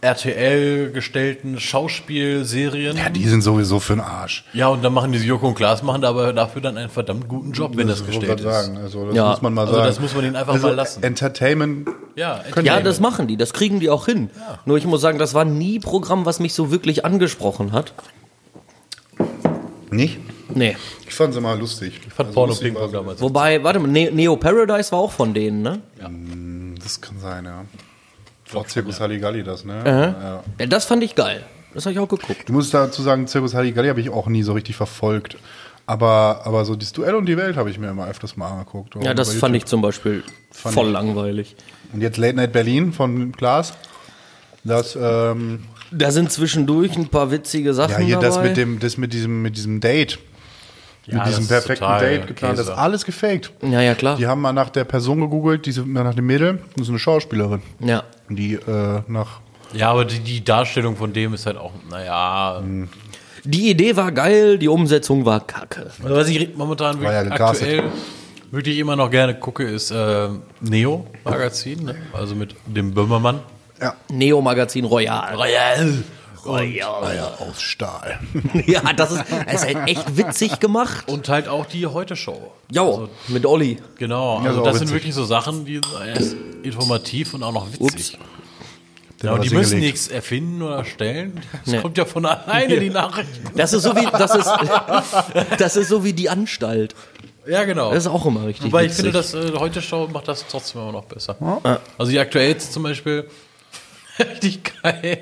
RTL 0.02 0.90
gestellten 0.92 1.60
Schauspielserien. 1.60 2.96
ja, 2.96 3.10
die 3.10 3.28
sind 3.28 3.42
sowieso 3.42 3.80
für 3.80 3.92
den 3.94 4.00
Arsch. 4.00 4.44
Ja, 4.54 4.68
und 4.68 4.82
dann 4.82 4.94
machen 4.94 5.12
diese 5.12 5.26
Joko 5.26 5.48
und 5.48 5.54
Klaas, 5.54 5.82
machen 5.82 6.00
da 6.02 6.08
aber 6.08 6.32
dafür 6.32 6.62
dann 6.62 6.78
einen 6.78 6.88
verdammt 6.88 7.28
guten 7.28 7.52
Job, 7.52 7.76
wenn 7.76 7.86
das, 7.88 8.00
ich 8.00 8.06
gestellt 8.06 8.40
ist. 8.40 8.44
sagen. 8.44 8.78
Also 8.78 9.06
das 9.06 9.14
Ja. 9.14 9.28
muss 9.30 9.42
man 9.42 9.52
mal 9.54 9.62
Also 9.62 9.74
sagen. 9.74 9.86
das 9.86 10.00
muss 10.00 10.14
man 10.14 10.24
ihnen 10.24 10.36
einfach 10.36 10.54
also 10.54 10.68
mal 10.68 10.74
lassen. 10.74 11.02
Entertainment 11.02 11.88
Ja, 12.16 12.40
Ja, 12.62 12.80
das 12.80 12.98
machen 13.00 13.26
die, 13.26 13.36
das 13.36 13.52
kriegen 13.52 13.78
die 13.80 13.90
auch 13.90 14.06
hin. 14.06 14.30
Nur 14.64 14.78
ich 14.78 14.86
muss 14.86 15.00
sagen, 15.02 15.18
das 15.18 15.34
war 15.34 15.44
nie 15.44 15.78
Programm, 15.80 16.24
was 16.24 16.40
mich 16.40 16.54
so 16.54 16.70
wirklich 16.70 17.04
angesprochen 17.04 17.72
hat. 17.72 17.92
nicht. 19.90 20.18
Nee. 20.54 20.76
Ich 21.06 21.14
fand 21.14 21.30
es 21.32 21.36
immer 21.36 21.54
lustig. 21.56 22.00
Ich 22.06 22.12
fand 22.12 22.28
Also 22.28 22.34
Porno 22.34 22.50
lustig 22.52 22.72
Ping 22.72 22.82
Pong 22.82 22.92
damals. 22.92 23.20
Wobei, 23.20 23.62
warte 23.62 23.78
mal, 23.78 23.88
Ne- 23.88 24.10
Neo 24.10 24.36
Paradise 24.36 24.90
war 24.92 24.98
auch 25.00 25.12
von 25.12 25.32
denen, 25.34 25.62
ne? 25.62 25.80
Das 26.82 27.00
kann 27.00 27.18
sein, 27.20 27.44
ja. 27.44 27.64
Auch 28.54 28.66
Zirkus 28.66 29.00
Halligalli 29.00 29.42
das, 29.42 29.64
ne? 29.64 29.82
Ja. 29.84 30.42
Ja, 30.58 30.66
das 30.66 30.84
fand 30.84 31.02
ich 31.02 31.14
geil. 31.14 31.44
Das 31.74 31.84
habe 31.86 31.92
ich 31.92 31.98
auch 32.00 32.08
geguckt. 32.08 32.48
Du 32.48 32.52
musst 32.52 32.74
dazu 32.74 33.02
sagen, 33.02 33.26
Zirkus 33.26 33.54
Halligalli 33.54 33.88
habe 33.88 34.00
ich 34.00 34.10
auch 34.10 34.26
nie 34.26 34.42
so 34.42 34.52
richtig 34.52 34.76
verfolgt. 34.76 35.36
Aber, 35.86 36.42
aber 36.44 36.64
so 36.64 36.76
das 36.76 36.92
Duell 36.92 37.14
um 37.16 37.26
die 37.26 37.36
Welt 37.36 37.56
habe 37.56 37.68
ich 37.70 37.78
mir 37.78 37.88
immer 37.90 38.06
öfters 38.08 38.36
mal 38.36 38.48
angeguckt. 38.48 38.94
Ja, 39.02 39.12
das 39.14 39.34
fand 39.34 39.56
ich 39.56 39.64
zum 39.66 39.82
Beispiel 39.82 40.22
Fand 40.52 40.74
voll 40.74 40.86
ich- 40.86 40.92
langweilig. 40.92 41.56
Und 41.92 42.00
jetzt 42.00 42.16
Late 42.16 42.36
Night 42.36 42.52
Berlin 42.52 42.92
von 42.92 43.32
Klaas. 43.32 43.72
Das, 44.62 44.96
ähm, 45.00 45.64
Da 45.90 46.10
sind 46.12 46.30
zwischendurch 46.30 46.96
ein 46.96 47.08
paar 47.08 47.30
witzige 47.32 47.74
Sachen 47.74 47.92
ja, 47.92 47.98
hier 47.98 48.14
dabei. 48.16 48.26
das 48.26 48.42
mit 48.42 48.56
dem, 48.56 48.78
das 48.78 48.96
mit 48.98 49.12
diesem, 49.12 49.42
mit 49.42 49.56
diesem 49.56 49.80
Date. 49.80 50.18
Ja, 51.06 51.18
mit 51.18 51.26
diesem 51.28 51.48
perfekten 51.48 51.98
Date 51.98 52.26
geplant. 52.26 52.58
Das 52.58 52.66
ist 52.66 52.72
Käse. 52.72 52.78
alles 52.78 53.04
gefaked. 53.04 53.52
ja, 53.62 53.80
ja, 53.80 53.94
klar. 53.94 54.16
Die 54.16 54.26
haben 54.26 54.40
mal 54.40 54.52
nach 54.52 54.68
der 54.70 54.84
Person 54.84 55.20
gegoogelt, 55.20 55.66
diese, 55.66 55.82
nach 55.88 56.14
dem 56.14 56.26
Mädel. 56.26 56.60
Das 56.76 56.82
ist 56.84 56.88
eine 56.90 56.98
Schauspielerin. 56.98 57.62
Ja. 57.80 58.04
Die 58.28 58.54
äh, 58.54 59.02
nach. 59.08 59.40
Ja, 59.72 59.90
aber 59.90 60.04
die, 60.04 60.18
die 60.20 60.44
Darstellung 60.44 60.96
von 60.96 61.12
dem 61.12 61.34
ist 61.34 61.46
halt 61.46 61.56
auch, 61.56 61.72
naja. 61.90 62.62
Die 63.44 63.70
Idee 63.70 63.96
war 63.96 64.12
geil, 64.12 64.58
die 64.58 64.68
Umsetzung 64.68 65.24
war 65.24 65.40
kacke. 65.46 65.90
Also 66.02 66.14
was 66.14 66.28
ich 66.28 66.54
momentan 66.56 67.02
War 67.02 67.12
ja 67.12 67.18
wirklich 67.20 67.32
gecastet. 67.32 67.68
aktuell 67.68 67.90
wirklich 68.50 68.78
immer 68.78 68.96
noch 68.96 69.10
gerne 69.10 69.34
gucke, 69.34 69.64
ist 69.64 69.90
äh, 69.90 70.28
Neo 70.60 71.06
Magazin, 71.24 71.84
ne? 71.84 71.94
also 72.12 72.34
mit 72.34 72.54
dem 72.66 72.92
Böhmermann. 72.92 73.40
Ja. 73.80 73.94
Neo-Magazin 74.10 74.84
Royal. 74.84 75.34
Royal. 75.34 76.04
Royal. 76.46 77.34
Aus 77.38 77.60
Stahl. 77.60 78.20
Ja, 78.66 78.92
das 78.92 79.12
ist, 79.12 79.24
das 79.46 79.64
ist 79.64 79.74
halt 79.74 79.88
echt 79.88 80.16
witzig 80.16 80.60
gemacht. 80.60 81.08
Und 81.08 81.28
halt 81.28 81.48
auch 81.48 81.66
die 81.66 81.86
Heute-Show. 81.86 82.52
Jo, 82.72 83.08
mit 83.28 83.46
Olli. 83.46 83.78
Genau, 83.98 84.40
Ja, 84.40 84.46
also 84.48 84.50
ist 84.50 84.58
auch 84.60 84.70
das 84.70 84.78
sind 84.78 84.90
wirklich 84.92 85.14
so 85.14 85.24
Sachen, 85.24 85.64
die 85.64 85.74
sind 85.74 85.86
erst 86.06 86.36
informativ 86.62 87.34
und 87.34 87.42
auch 87.42 87.52
noch 87.52 87.66
witzig. 87.72 87.80
Ups. 88.18 88.26
Ja, 89.22 89.32
und 89.32 89.44
die 89.44 89.50
müssen 89.50 89.72
hingelegt. 89.72 89.94
nichts 89.96 90.08
erfinden 90.08 90.62
oder 90.62 90.82
stellen. 90.86 91.42
Das 91.64 91.74
Nee. 91.74 91.80
kommt 91.82 91.98
ja 91.98 92.06
von 92.06 92.24
alleine, 92.24 92.80
die 92.80 92.88
Nachricht. 93.02 93.28
Das 93.54 93.72
ist 93.74 93.82
so 93.82 93.94
wie, 93.94 94.06
das 94.06 94.34
ist, 94.34 94.50
das 95.58 95.76
ist 95.76 95.88
so 95.88 96.02
wie 96.04 96.14
die 96.14 96.30
Anstalt. 96.30 96.94
Ja, 97.46 97.64
genau. 97.64 97.90
Das 97.92 98.04
ist 98.04 98.10
auch 98.10 98.24
immer 98.26 98.46
richtig 98.46 98.66
Wobei 98.66 98.84
ich 98.86 98.92
finde, 98.92 99.12
das 99.12 99.34
äh, 99.34 99.52
Heute-Show 99.58 100.08
macht 100.12 100.28
das 100.28 100.44
trotzdem 100.48 100.82
immer 100.82 100.92
noch 100.92 101.04
besser. 101.04 101.36
Also 101.98 102.10
die 102.12 102.18
aktuellste 102.18 102.70
zum 102.72 102.82
Beispiel, 102.82 103.28
richtig 104.20 104.82
geil. 104.82 105.18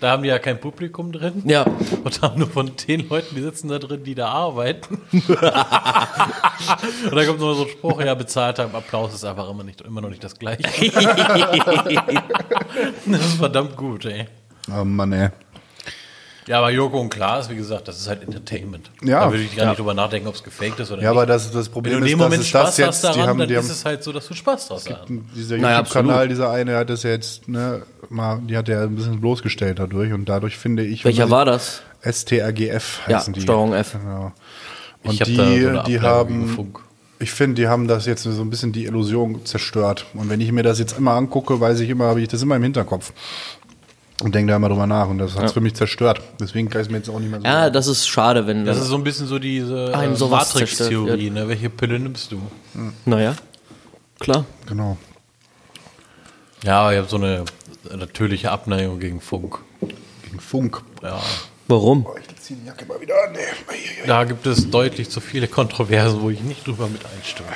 Da 0.00 0.12
haben 0.12 0.22
die 0.22 0.28
ja 0.28 0.38
kein 0.38 0.60
Publikum 0.60 1.12
drin. 1.12 1.42
Ja. 1.44 1.64
Und 2.02 2.22
haben 2.22 2.38
nur 2.38 2.48
von 2.48 2.72
den 2.88 3.08
Leuten, 3.08 3.34
die 3.34 3.42
sitzen 3.42 3.68
da 3.68 3.78
drin, 3.78 4.04
die 4.04 4.14
da 4.14 4.28
arbeiten. 4.28 5.00
und 5.12 5.28
da 5.30 7.24
kommt 7.26 7.40
nur 7.40 7.54
so 7.54 7.64
ein 7.64 7.70
Spruch, 7.70 8.00
ja, 8.02 8.14
bezahlter 8.14 8.64
Applaus 8.72 9.14
ist 9.14 9.24
einfach 9.24 9.48
immer, 9.50 9.64
nicht, 9.64 9.80
immer 9.82 10.00
noch 10.00 10.10
nicht 10.10 10.24
das 10.24 10.38
Gleiche. 10.38 10.62
das 13.06 13.26
ist 13.26 13.34
verdammt 13.34 13.76
gut, 13.76 14.04
ey. 14.06 14.26
Oh 14.70 14.84
Mann, 14.84 15.12
ey. 15.12 15.30
Ja, 16.46 16.58
aber 16.58 16.70
Joko 16.70 17.00
und 17.00 17.08
Klaas, 17.10 17.48
wie 17.48 17.56
gesagt, 17.56 17.88
das 17.88 17.98
ist 17.98 18.08
halt 18.08 18.22
Entertainment. 18.22 18.90
Ja. 19.02 19.20
Da 19.24 19.30
würde 19.30 19.44
ich 19.44 19.56
gar 19.56 19.66
nicht 19.68 19.78
drüber 19.78 19.94
nachdenken, 19.94 20.28
ob 20.28 20.34
es 20.34 20.42
gefaked 20.42 20.78
ist 20.80 20.90
oder 20.90 21.02
Ja, 21.02 21.10
nicht. 21.10 21.16
aber 21.18 21.26
das, 21.26 21.50
das 21.50 21.66
Wenn 21.66 21.72
Problem 21.72 21.92
du 21.92 21.98
in 21.98 22.04
ist, 22.04 22.10
dem 22.10 22.18
dass 22.18 22.24
Moment 22.26 22.42
es 22.42 22.48
Spaß 22.48 22.66
das 22.66 22.76
jetzt, 22.76 22.86
hast 22.88 23.02
die 23.02 23.06
daran, 23.06 23.28
haben, 23.28 23.38
dann 23.38 23.48
die 23.48 23.54
ist 23.54 23.64
haben, 23.64 23.70
es 23.70 23.84
halt 23.84 24.04
so, 24.04 24.12
dass 24.12 24.28
du 24.28 24.34
Spaß 24.34 24.68
draus 24.68 24.84
hast. 24.90 25.08
dieser 25.08 25.56
YouTube-Kanal, 25.56 26.28
dieser 26.28 26.50
eine, 26.50 26.76
hat 26.76 26.90
das 26.90 27.02
ja 27.02 27.10
jetzt, 27.10 27.48
ne, 27.48 27.82
mal, 28.10 28.40
die 28.46 28.56
hat 28.56 28.68
ja 28.68 28.82
ein 28.82 28.94
bisschen 28.94 29.20
bloßgestellt 29.20 29.78
dadurch 29.78 30.12
und 30.12 30.28
dadurch 30.28 30.58
finde 30.58 30.84
ich. 30.84 31.04
Welcher 31.04 31.30
war 31.30 31.44
das? 31.46 31.82
STRGF 32.02 33.00
Ja, 33.08 33.18
heißen 33.18 33.32
die. 33.32 33.40
Steuerung 33.40 33.72
F. 33.72 33.92
Genau. 33.92 34.32
Ich 35.02 35.10
Und 35.10 35.20
hab 35.20 35.26
die, 35.26 35.36
da 35.36 35.44
so 35.44 35.68
eine 35.68 35.82
die 35.84 36.00
haben, 36.00 36.74
ich 37.18 37.30
finde, 37.32 37.54
die 37.62 37.68
haben 37.68 37.88
das 37.88 38.06
jetzt 38.06 38.24
so 38.24 38.42
ein 38.42 38.50
bisschen 38.50 38.72
die 38.72 38.84
Illusion 38.84 39.44
zerstört. 39.46 40.06
Und 40.14 40.28
wenn 40.28 40.40
ich 40.40 40.50
mir 40.52 40.62
das 40.62 40.78
jetzt 40.78 40.98
immer 40.98 41.12
angucke, 41.12 41.60
weiß 41.60 41.80
ich 41.80 41.88
immer, 41.90 42.04
habe 42.06 42.20
ich 42.20 42.28
das 42.28 42.42
immer 42.42 42.56
im 42.56 42.62
Hinterkopf. 42.62 43.12
Und 44.22 44.34
denke 44.34 44.50
da 44.50 44.56
immer 44.56 44.68
drüber 44.68 44.86
nach. 44.86 45.08
Und 45.08 45.18
das 45.18 45.34
hat 45.34 45.44
es 45.44 45.52
für 45.52 45.60
mich 45.60 45.74
zerstört. 45.74 46.20
Deswegen 46.38 46.68
kann 46.70 46.80
ich 46.80 46.86
es 46.86 46.90
mir 46.90 46.98
jetzt 46.98 47.08
auch 47.08 47.18
nicht 47.18 47.30
mehr 47.30 47.40
so 47.40 47.46
Ja, 47.46 47.68
das 47.70 47.86
ist 47.88 48.06
schade, 48.08 48.46
wenn 48.46 48.64
Das 48.64 48.78
ist 48.78 48.86
so 48.86 48.94
ein 48.94 49.04
bisschen 49.04 49.26
so 49.26 49.38
diese 49.38 49.92
Einem 49.94 50.14
äh, 50.14 50.18
Matrix-Theorie, 50.18 51.06
zerstört 51.08 51.32
ne? 51.32 51.48
Welche 51.48 51.70
Pille 51.70 51.98
nimmst 51.98 52.30
du? 52.30 52.40
Naja, 53.04 53.34
klar. 54.20 54.44
Genau. 54.66 54.96
Ja, 56.62 56.92
ich 56.92 56.98
habe 56.98 57.08
so 57.08 57.16
eine 57.16 57.44
natürliche 57.94 58.50
Abneigung 58.50 59.00
gegen 59.00 59.20
Funk. 59.20 59.58
Gegen 60.22 60.40
Funk. 60.40 60.82
Ja. 61.02 61.20
Warum? 61.66 62.06
Oh, 62.06 62.14
ich 62.16 62.40
ziehe 62.40 62.58
die 62.60 62.66
Jacke 62.66 62.86
mal 62.86 63.00
wieder 63.00 63.14
an. 63.26 63.32
Nee. 63.32 64.06
Da 64.06 64.24
gibt 64.24 64.46
es 64.46 64.70
deutlich 64.70 65.10
zu 65.10 65.20
viele 65.20 65.48
Kontroversen, 65.48 66.20
wo 66.22 66.30
ich 66.30 66.40
nicht 66.40 66.66
drüber 66.66 66.86
mit 66.88 67.02
einstimme. 67.16 67.48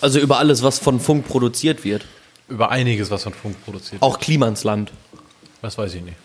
Also 0.00 0.20
über 0.20 0.38
alles, 0.38 0.62
was 0.62 0.78
von 0.78 1.00
Funk 1.00 1.26
produziert 1.26 1.84
wird. 1.84 2.04
Über 2.48 2.70
einiges, 2.70 3.10
was 3.10 3.22
von 3.24 3.32
Funk 3.32 3.56
produziert 3.64 4.02
Auch 4.02 4.20
Klimansland. 4.20 4.90
wird. 5.12 5.23
Das 5.64 5.78
weiß 5.78 5.94
ich 5.94 6.02
nicht. 6.02 6.16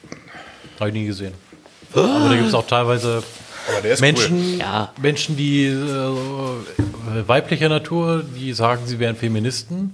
Habe 0.81 0.89
ich 0.89 0.93
nie 0.93 1.05
gesehen. 1.05 1.33
Aber 1.93 2.27
da 2.27 2.35
gibt 2.35 2.49
es 2.49 2.53
auch 2.53 2.67
teilweise 2.67 3.23
Menschen, 4.01 4.59
Ja. 4.59 4.91
Menschen, 5.01 5.37
die 5.37 5.65
äh, 5.65 7.27
weiblicher 7.27 7.69
Natur, 7.69 8.21
die 8.35 8.51
sagen, 8.51 8.81
sie 8.85 8.99
wären 8.99 9.15
Feministen. 9.15 9.93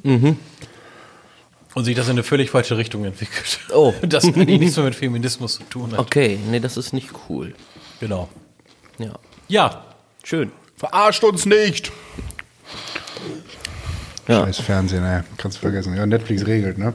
Und 1.75 1.83
sich 1.85 1.95
das 1.95 2.07
in 2.07 2.13
eine 2.13 2.23
völlig 2.23 2.49
falsche 2.49 2.75
Richtung 2.75 3.05
entwickelt. 3.05 3.59
Oh. 3.71 3.93
Das 4.01 4.23
eigentlich 4.25 4.59
nichts 4.59 4.77
mehr 4.77 4.85
mit 4.85 4.95
Feminismus 4.95 5.57
zu 5.57 5.63
tun 5.65 5.91
hat. 5.91 5.99
Okay, 5.99 6.39
nee, 6.49 6.59
das 6.59 6.75
ist 6.75 6.91
nicht 6.93 7.09
cool. 7.29 7.53
Genau. 7.99 8.27
Ja. 8.97 9.13
Ja, 9.47 9.85
Schön. 10.23 10.51
Verarscht 10.75 11.23
uns 11.23 11.45
nicht! 11.45 11.91
Ja. 14.27 14.45
Scheiß 14.45 14.59
Fernsehen, 14.59 15.03
ey. 15.03 15.21
Kannst 15.37 15.57
du 15.57 15.61
vergessen. 15.61 15.95
Ja, 15.95 16.05
Netflix 16.05 16.45
regelt, 16.47 16.77
ne? 16.77 16.93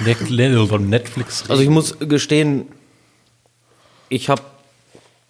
Net- 0.00 0.30
Netflix. 0.30 1.44
Also 1.50 1.62
ich 1.62 1.68
muss 1.68 1.98
gestehen, 1.98 2.66
ich 4.08 4.28
habe 4.28 4.42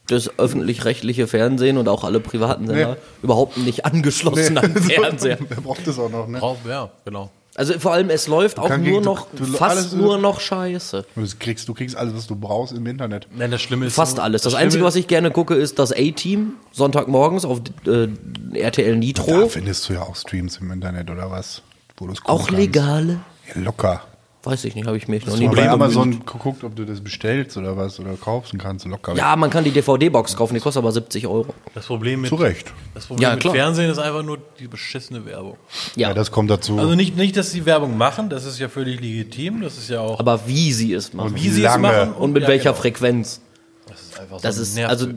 das 0.07 0.39
öffentlich-rechtliche 0.39 1.27
Fernsehen 1.27 1.77
und 1.79 1.89
auch 1.89 2.05
alle 2.05 2.21
privaten 2.21 2.67
Sender 2.67 2.93
Nee. 2.93 2.97
überhaupt 3.23 3.57
nicht 3.59 3.85
angeschlossen 3.85 4.59
am 4.59 4.75
Fernseher. 4.77 5.39
Wer 5.49 5.61
braucht 5.61 5.87
das 5.87 5.99
auch 5.99 6.11
noch, 6.11 6.27
ne? 6.29 6.39
Drauf, 6.39 6.59
ja, 6.67 6.91
genau. 7.05 7.31
Also 7.59 7.79
vor 7.79 7.93
allem, 7.93 8.09
es 8.09 8.29
läuft 8.29 8.59
auch 8.61 8.69
kann 8.69 8.83
nur 8.83 8.93
gegen- 8.93 9.05
noch, 9.05 9.27
du- 9.33 9.45
du- 9.45 9.53
fast 9.53 9.77
alles- 9.77 9.93
nur 9.93 10.17
noch 10.17 10.39
Scheiße. 10.41 11.05
Und 11.17 11.23
das 11.25 11.39
kriegst, 11.41 11.69
du 11.69 11.75
kriegst 11.75 11.97
alles, 11.97 12.15
was 12.15 12.27
du 12.29 12.37
brauchst 12.37 12.73
im 12.73 12.87
Internet. 12.87 13.27
Nein, 13.37 13.51
das 13.51 13.61
Schlimme 13.61 13.87
ist. 13.87 13.95
Fast 13.97 14.21
alles. 14.21 14.43
Das 14.43 14.55
Einzige, 14.55 14.85
was 14.85 14.95
ich 14.95 15.09
gerne 15.09 15.33
gucke, 15.33 15.55
ist 15.55 15.79
das 15.81 15.91
A-Team, 15.93 16.53
Sonntagmorgens 16.73 17.45
auf 17.45 17.61
äh, 17.87 18.07
RTL 18.55 18.93
Da 18.93 18.97
Nitro. 18.97 19.49
findest 19.49 19.89
du 19.89 19.95
ja 19.95 20.03
auch 20.03 20.15
Streams 20.15 20.59
im 20.59 20.71
Internet 20.71 21.11
oder 21.11 21.31
was? 21.33 21.63
Wo 21.97 22.07
du 22.07 22.13
es 22.13 22.21
gucken 22.21 22.33
Auch 22.41 22.47
kannst. 22.47 22.61
legale? 22.61 23.19
Ja, 23.55 23.61
locker. 23.61 24.03
Weiß 24.45 24.65
ich 24.65 24.77
nicht, 24.77 24.87
habe 24.87 24.97
ich 24.97 25.09
mich 25.09 25.27
noch 25.27 25.35
nie 25.37 25.41
du 25.41 25.47
mal 25.49 25.57
bei 25.57 25.69
Amazon 25.69 26.11
bemüht. 26.11 26.27
geguckt, 26.27 26.63
ob 26.65 26.77
du 26.77 26.85
das 26.85 27.01
bestellst 27.01 27.57
oder 27.57 27.77
was 27.77 27.99
oder 27.99 28.15
kaufst 28.15 28.53
und 28.53 28.61
kannst 28.63 28.87
locker. 28.87 29.15
Ja, 29.17 29.35
man 29.35 29.51
kann 29.51 29.65
die 29.65 29.73
DVD-Box 29.73 30.37
kaufen, 30.37 30.55
die 30.55 30.61
kostet 30.61 30.81
aber 30.83 30.93
70 30.93 31.27
Euro. 31.27 31.53
Das 31.75 31.87
Problem 31.87 32.21
mit, 32.21 32.29
Zu 32.29 32.37
Recht. 32.37 32.73
das 32.95 33.07
Problem 33.07 33.29
Ja, 33.29 33.35
mit. 33.35 33.43
Fernsehen 33.43 33.91
ist 33.91 33.99
einfach 33.99 34.23
nur 34.23 34.39
die 34.61 34.69
beschissene 34.69 35.25
Werbung. 35.27 35.57
Ja, 35.97 36.09
Ja, 36.11 36.15
das 36.15 36.31
kommt 36.31 36.51
dazu. 36.51 36.79
Also 36.79 36.95
nicht, 36.95 37.17
nicht, 37.17 37.37
dass 37.37 37.51
sie 37.51 37.67
Werbung 37.67 37.99
machen, 37.99 38.29
das 38.31 38.45
ist 38.45 38.61
ja 38.61 38.69
völlig 38.69 39.01
legitim, 39.01 39.61
das 39.61 39.77
ist 39.77 39.91
ja 39.91 40.01
auch, 40.01 40.21
aber 40.21 40.47
wie 40.47 40.73
sie 40.73 40.93
es 40.93 41.13
machen. 41.13 41.35
wie 41.35 41.49
sie 41.49 41.63
lange. 41.63 41.89
es 41.89 41.93
machen 42.07 42.13
Und 42.15 42.33
mit 42.33 42.43
ja, 42.45 42.49
welcher 42.49 42.71
genau. 42.71 42.81
Frequenz. 42.83 43.41
Das 43.89 44.01
ist 44.03 44.21
einfach 44.21 44.37
so 44.39 44.43
Das 44.43 44.57
ist, 44.59 44.77
nervig. 44.77 44.91
also 44.91 45.09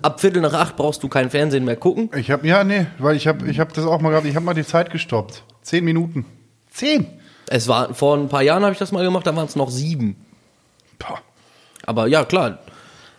ab 0.00 0.20
Viertel 0.22 0.40
nach 0.40 0.54
acht 0.54 0.76
brauchst 0.76 1.02
du 1.02 1.08
kein 1.08 1.28
Fernsehen 1.28 1.66
mehr 1.66 1.76
gucken. 1.76 2.08
ich 2.16 2.30
habe 2.30 2.48
ja, 2.48 2.64
nee, 2.64 2.86
weil 2.98 3.14
ich 3.14 3.26
habe 3.26 3.46
ich 3.50 3.60
hab 3.60 3.74
das 3.74 3.84
auch 3.84 4.00
mal 4.00 4.08
gehabt, 4.08 4.26
ich 4.26 4.34
habe 4.36 4.46
mal 4.46 4.54
die 4.54 4.64
Zeit 4.64 4.90
gestoppt. 4.90 5.42
Zehn 5.62 5.84
Minuten. 5.84 6.24
Zehn? 6.70 7.06
Es 7.48 7.68
war, 7.68 7.94
vor 7.94 8.16
ein 8.16 8.28
paar 8.28 8.42
Jahren 8.42 8.62
habe 8.62 8.72
ich 8.72 8.78
das 8.78 8.92
mal 8.92 9.04
gemacht, 9.04 9.26
da 9.26 9.34
waren 9.36 9.46
es 9.46 9.56
noch 9.56 9.70
sieben. 9.70 10.16
Boah. 10.98 11.18
Aber 11.86 12.06
ja, 12.06 12.24
klar. 12.24 12.58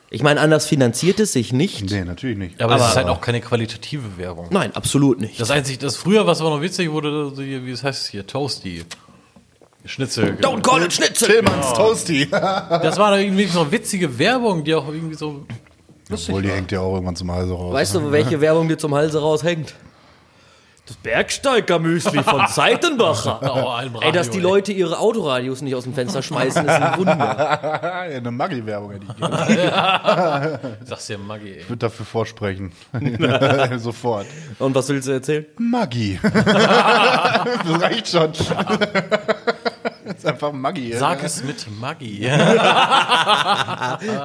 Ich 0.10 0.24
meine, 0.24 0.40
anders 0.40 0.66
finanziert 0.68 1.20
es 1.20 1.34
sich 1.34 1.52
nicht. 1.52 1.90
Nee, 1.92 2.06
natürlich 2.06 2.38
nicht. 2.38 2.62
aber, 2.62 2.76
es 2.76 2.82
aber- 2.82 2.90
ist 2.92 2.96
halt 2.98 3.08
auch 3.08 3.22
keine 3.22 3.42
qualitative 3.42 4.18
Werbung. 4.18 4.48
Nein, 4.52 4.76
absolut 4.76 5.20
nicht. 5.20 5.40
Das 5.40 5.52
einzige, 5.52 5.80
das 5.80 5.98
früher, 5.98 6.26
was 6.28 6.42
aber 6.42 6.52
noch 6.52 6.62
witzig 6.62 6.90
wurde, 6.92 7.36
wie 7.38 7.70
es 7.72 7.84
heißt 7.84 8.08
hier, 8.08 8.26
Toasty. 8.26 8.84
Schnitzel. 9.84 10.38
Don't 10.42 10.62
call 10.62 10.82
it 10.84 10.94
Schnitzel! 10.94 11.28
Tillmanns 11.28 11.74
Toasty. 11.74 12.28
Das 12.32 12.98
war 12.98 13.12
doch 13.12 13.18
irgendwie 13.18 13.46
so 13.46 13.62
eine 13.62 13.72
witzige 13.72 14.18
Werbung, 14.18 14.64
die 14.64 14.74
auch 14.74 14.88
irgendwie 14.88 15.14
so 15.16 15.46
Obwohl, 16.12 16.42
die 16.42 16.50
war. 16.50 16.56
hängt 16.56 16.72
ja 16.72 16.80
auch 16.80 16.94
irgendwann 16.96 17.16
zum 17.16 17.32
Hals 17.32 17.50
raus. 17.52 17.74
Weißt 17.74 17.94
du, 17.96 18.12
welche 18.12 18.42
Werbung 18.42 18.68
dir 18.68 18.78
zum 18.80 18.96
Halse 18.96 19.20
raushängt? 19.22 19.76
Das 20.86 20.98
Bergsteiger-Müsli 20.98 22.22
von 22.22 22.46
Seitenbacher. 22.50 23.40
Oh, 23.42 24.00
Ey, 24.02 24.12
dass 24.12 24.30
die 24.30 24.38
ey. 24.38 24.44
Leute 24.44 24.72
ihre 24.72 25.00
Autoradios 25.00 25.62
nicht 25.62 25.74
aus 25.74 25.86
dem 25.86 25.96
Fenster 25.96 26.22
schmeißen, 26.22 26.64
ist 26.64 26.72
ein 26.72 26.98
Wunder. 27.00 27.16
Ja, 28.06 28.18
eine 28.18 28.32
Maggi-Werbung 28.32 28.92
hätte 28.92 29.06
ich 29.10 29.18
gerne. 29.18 30.60
Sag's 30.86 31.08
dir 31.08 31.18
Maggi, 31.18 31.54
ey. 31.54 31.60
Ich 31.62 31.70
würde 31.70 31.80
dafür 31.80 32.06
vorsprechen. 32.06 32.72
Sofort. 33.78 34.28
Und 34.60 34.76
was 34.76 34.88
willst 34.90 35.08
du 35.08 35.14
erzählen? 35.14 35.46
Maggi. 35.58 36.20
das 36.22 37.82
reicht 37.82 38.08
schon. 38.10 38.32
Ist 40.26 40.32
einfach 40.32 40.52
Maggi. 40.52 40.94
Sag 40.94 41.24
es 41.24 41.44
mit 41.44 41.66
Maggi. 41.80 42.30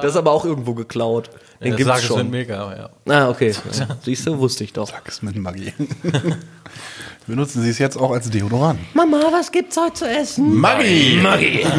Das 0.01 0.05
ist 0.05 0.15
aber 0.17 0.31
auch 0.31 0.45
irgendwo 0.45 0.73
geklaut. 0.73 1.29
Den 1.61 1.71
Ja, 1.71 1.75
gibt's 1.77 1.85
Sag 1.93 1.97
es 2.03 2.09
mit 2.09 2.17
schon. 2.17 2.29
Mega, 2.29 2.89
ja. 3.07 3.13
Ah, 3.13 3.29
okay. 3.29 3.53
Ja. 3.77 3.87
Siehst 4.03 4.25
du, 4.27 4.37
wusste 4.37 4.63
ich 4.63 4.73
doch. 4.73 4.87
Sag 4.89 5.07
es 5.07 5.21
mit 5.21 5.35
Maggi. 5.35 5.73
Benutzen 7.27 7.61
Sie 7.61 7.69
es 7.69 7.77
jetzt 7.77 7.97
auch 7.97 8.11
als 8.11 8.29
Deodorant. 8.29 8.79
Mama, 8.95 9.21
was 9.31 9.51
gibt's 9.51 9.77
heute 9.77 9.93
zu 9.93 10.09
essen? 10.09 10.55
Maggi! 10.55 11.19
Maggi. 11.21 11.65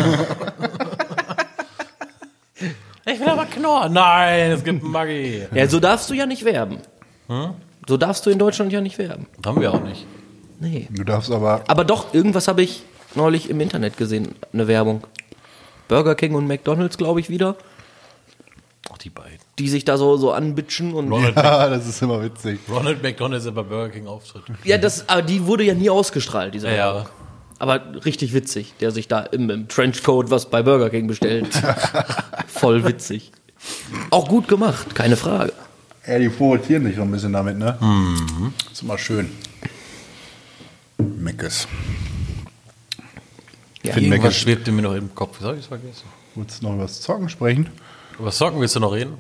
Ich 3.05 3.18
will 3.18 3.29
aber 3.29 3.47
Knorr. 3.47 3.89
Nein, 3.89 4.53
es 4.53 4.62
gibt 4.62 4.85
Maggi. 4.85 5.43
Ja, 5.53 5.66
so 5.66 5.81
darfst 5.81 6.09
du 6.09 6.14
ja 6.14 6.25
nicht 6.25 6.45
werben. 6.45 6.79
So 7.89 7.97
darfst 7.97 8.25
du 8.25 8.31
in 8.31 8.39
Deutschland 8.39 8.73
ja 8.73 8.81
nicht 8.81 8.97
werben. 8.97 9.27
Haben 9.45 9.61
wir 9.61 9.73
auch 9.75 9.83
nicht. 9.83 10.07
Nee. 10.61 10.87
Du 10.89 11.03
darfst 11.03 11.29
aber. 11.33 11.64
Aber 11.66 11.85
doch, 11.85 12.14
irgendwas 12.14 12.47
habe 12.47 12.62
ich 12.62 12.85
neulich 13.17 13.51
im 13.51 13.61
Internet 13.61 13.97
gesehen, 13.97 14.35
eine 14.53 14.69
Werbung. 14.69 15.05
Burger 15.89 16.15
King 16.15 16.35
und 16.35 16.47
McDonalds, 16.47 16.97
glaube 16.97 17.21
ich, 17.21 17.29
wieder, 17.29 17.57
Auch 18.91 18.99
die 18.99 19.11
beiden. 19.11 19.39
die 19.59 19.69
sich 19.69 19.85
da 19.85 19.99
so, 19.99 20.17
so 20.17 20.33
anbitschen 20.33 20.95
und. 20.95 21.11
Ronald, 21.11 21.37
Ja, 21.37 21.69
das 21.69 21.87
ist 21.87 22.01
immer 22.03 22.23
witzig. 22.23 22.61
Ronald 22.71 23.03
McDonald 23.03 23.43
ist 23.45 23.55
bei 23.55 23.63
Burger 23.63 23.91
King 23.91 24.07
Auftritt. 24.07 24.43
Ja, 24.65 24.79
das, 24.79 25.09
aber 25.09 25.23
die 25.23 25.45
wurde 25.47 25.65
ja 25.65 25.75
nie 25.75 25.91
ausgestrahlt, 25.91 26.55
diese 26.55 26.69
Ja, 26.69 26.95
Werbung. 26.95 27.07
Aber 27.59 28.05
richtig 28.05 28.33
witzig, 28.35 28.75
der 28.81 28.91
sich 28.91 29.07
da 29.07 29.21
im, 29.21 29.49
im 29.51 29.69
Trenchcoat 29.69 30.31
was 30.31 30.51
bei 30.51 30.63
Burger 30.63 30.91
King 30.91 31.07
bestellt. 31.07 31.49
Voll 32.49 32.85
witzig. 32.85 33.31
Auch 34.11 34.27
gut 34.29 34.49
gemacht, 34.49 34.95
keine 34.97 35.17
Frage. 35.17 35.53
Ja, 36.07 36.19
die 36.19 36.29
provozieren 36.29 36.85
dich 36.85 36.97
so 36.97 37.03
ein 37.03 37.11
bisschen 37.13 37.33
damit, 37.33 37.59
ne? 37.59 37.77
Mhm. 37.81 38.53
Ist 38.73 38.83
immer 38.83 38.99
schön. 38.99 39.31
Meckes. 40.99 41.69
Ja, 43.83 43.95
Find 43.95 44.07
Irgendwas 44.07 44.37
schwebte 44.37 44.70
mir 44.70 44.83
noch 44.83 44.95
im 44.95 45.14
Kopf. 45.14 45.41
Soll 45.41 45.55
ich 45.55 45.61
es 45.62 45.66
vergessen? 45.66 46.05
Wolltest 46.35 46.62
du 46.62 46.66
noch 46.66 46.74
über 46.74 46.83
das 46.83 47.01
Zocken 47.01 47.28
sprechen? 47.28 47.68
Über 48.18 48.30
Socken 48.30 48.61
willst 48.61 48.76
du 48.76 48.80
noch 48.80 48.93
reden? 48.93 49.18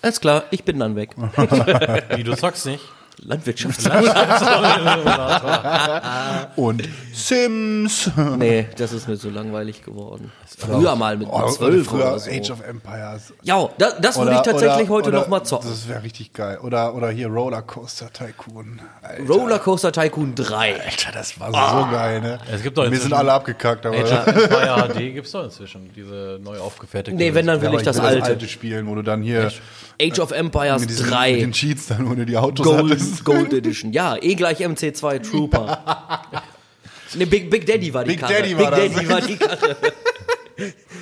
Alles 0.00 0.20
klar, 0.20 0.44
ich 0.50 0.64
bin 0.64 0.78
dann 0.78 0.96
weg. 0.96 1.10
Wie, 2.16 2.22
du 2.22 2.36
zockst 2.36 2.66
nicht? 2.66 2.84
Landwirtschaft. 3.24 3.80
Und 6.56 6.82
Sims. 7.12 8.10
nee, 8.38 8.66
das 8.76 8.92
ist 8.92 9.08
mir 9.08 9.16
so 9.16 9.30
langweilig 9.30 9.84
geworden. 9.84 10.30
Früher 10.56 10.96
mal 10.96 11.16
mit 11.16 11.28
Oh, 11.30 11.48
zwölf 11.50 11.86
früher 11.86 12.06
oder 12.08 12.18
so. 12.18 12.30
Age 12.30 12.50
of 12.50 12.60
Empires. 12.66 13.32
Ja, 13.42 13.68
da, 13.78 13.92
das 14.00 14.18
würde 14.18 14.32
ich 14.34 14.40
tatsächlich 14.40 14.88
heute 14.88 15.08
oder- 15.10 15.20
noch 15.20 15.28
mal 15.28 15.44
zocken. 15.44 15.68
Das 15.68 15.88
wäre 15.88 16.02
richtig 16.02 16.32
geil. 16.32 16.58
Oder, 16.62 16.94
oder 16.94 17.10
hier 17.10 17.28
Rollercoaster 17.28 18.12
Tycoon. 18.12 18.80
Alter, 19.02 19.24
Rollercoaster 19.32 19.92
Tycoon 19.92 20.34
3. 20.34 20.80
Alter, 20.84 21.12
das 21.12 21.38
war 21.38 21.48
so 21.52 21.90
geil, 21.92 22.20
ne? 22.20 22.38
Es 22.52 22.62
gibt 22.62 22.76
doch 22.78 22.90
Wir 22.90 22.98
sind 22.98 23.12
alle 23.12 23.32
abgekackt, 23.32 23.86
aber. 23.86 23.96
Age 23.96 24.12
of 24.12 24.26
Empire 24.26 24.88
HD 24.88 25.14
gibt 25.14 25.26
es 25.26 25.32
doch 25.32 25.44
inzwischen. 25.44 25.90
Diese 25.94 26.38
neu 26.42 26.58
aufgefertigte. 26.58 27.16
Nee, 27.16 27.34
wenn 27.34 27.46
dann 27.46 27.60
will 27.60 27.70
Ja, 27.72 27.78
ich 27.78 27.84
das 27.84 27.96
will 27.98 28.04
alte. 28.06 28.20
das 28.20 28.28
alte 28.30 28.48
spielen, 28.48 28.86
wo 28.86 28.94
du 28.94 29.02
dann 29.02 29.22
hier 29.22 29.50
Age 30.00 30.18
of 30.20 30.30
Empires 30.32 30.80
mit, 30.80 30.90
diesen, 30.90 31.06
mit 31.06 31.14
3. 31.14 31.32
den 31.36 31.52
Cheats 31.52 31.86
dann 31.88 32.06
ohne 32.10 32.24
die 32.26 32.36
Autos 32.36 32.64
Gold, 32.66 33.00
Gold 33.24 33.52
Edition. 33.52 33.92
Ja, 33.92 34.16
E 34.20 34.34
gleich 34.34 34.58
MC2 34.60 35.22
Trooper. 35.30 36.22
Ne, 37.14 37.26
Big, 37.26 37.50
Big 37.50 37.66
Daddy 37.66 37.92
war 37.94 38.04
die 38.04 38.10
Big 38.10 38.20
Karre. 38.20 38.34
Daddy 38.34 38.54
Big 38.54 38.64
war 38.64 38.70
das. 38.70 38.80
Daddy 38.80 39.08
war 39.08 39.20
die 39.20 39.36
Karre. 39.38 39.76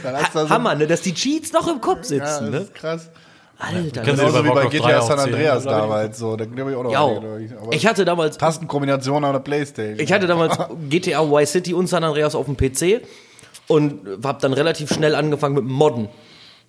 Da 0.02 0.20
so- 0.32 0.48
Hammer, 0.50 0.74
ne, 0.74 0.86
dass 0.86 1.00
die 1.02 1.14
Cheats 1.14 1.52
noch 1.52 1.66
im 1.68 1.80
Kopf 1.80 1.98
Ja, 1.98 2.04
sitzen, 2.04 2.20
das 2.20 2.50
ne? 2.50 2.58
ist 2.58 2.74
krass. 2.74 3.10
Alter. 3.58 4.02
Das 4.02 4.16
du 4.16 4.16
Genauso 4.16 4.44
wie 4.44 4.48
bei 4.48 4.54
Warcraft 4.54 4.70
3 4.70 4.78
GTA 4.78 5.02
San 5.02 5.18
Andreas 5.18 5.64
damals. 5.64 6.18
So, 6.18 6.36
da 6.36 6.44
glaube 6.44 6.70
ich 6.72 6.76
auch 6.76 6.82
noch 6.84 6.92
ja, 6.92 7.06
einige. 7.06 7.58
Aber 7.58 7.72
ich 7.72 7.86
hatte 7.86 8.04
damals, 8.04 8.36
Tastenkombination 8.36 9.24
auf 9.24 9.32
der 9.32 9.38
Playstation. 9.40 9.98
ich 9.98 10.12
hatte 10.12 10.26
damals 10.26 10.58
GTA 10.90 11.22
Y 11.22 11.46
City 11.46 11.72
und 11.72 11.86
San 11.86 12.04
Andreas 12.04 12.34
auf 12.34 12.44
dem 12.46 12.56
PC 12.56 13.00
und 13.66 14.00
hab 14.22 14.40
dann 14.40 14.52
relativ 14.52 14.92
schnell 14.92 15.14
angefangen 15.14 15.54
mit 15.54 15.64
Modden. 15.64 16.08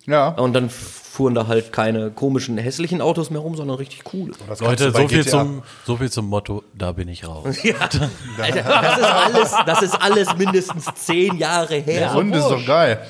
Ja. 0.08 0.28
Und 0.30 0.54
dann 0.54 0.68
fuhren 0.70 1.34
da 1.34 1.46
halt 1.46 1.72
keine 1.72 2.10
komischen, 2.10 2.58
hässlichen 2.58 3.00
Autos 3.00 3.30
mehr 3.30 3.40
rum, 3.40 3.56
sondern 3.56 3.76
richtig 3.76 4.04
coole. 4.04 4.32
Leute, 4.60 4.90
so 4.90 5.08
viel, 5.08 5.22
GTA 5.22 5.30
zum, 5.30 5.62
so 5.84 5.96
viel 5.96 6.10
zum 6.10 6.26
Motto, 6.26 6.62
da 6.74 6.92
bin 6.92 7.08
ich 7.08 7.26
raus. 7.26 7.44
Alter, 8.38 8.62
das 8.62 8.98
ist 8.98 9.04
alles, 9.04 9.54
das 9.66 9.82
ist 9.82 10.02
alles 10.02 10.36
mindestens 10.36 10.86
zehn 10.94 11.36
Jahre 11.36 11.76
her. 11.76 12.14
Und 12.16 12.34
ist 12.34 12.48
doch 12.48 12.64
geil. 12.64 13.00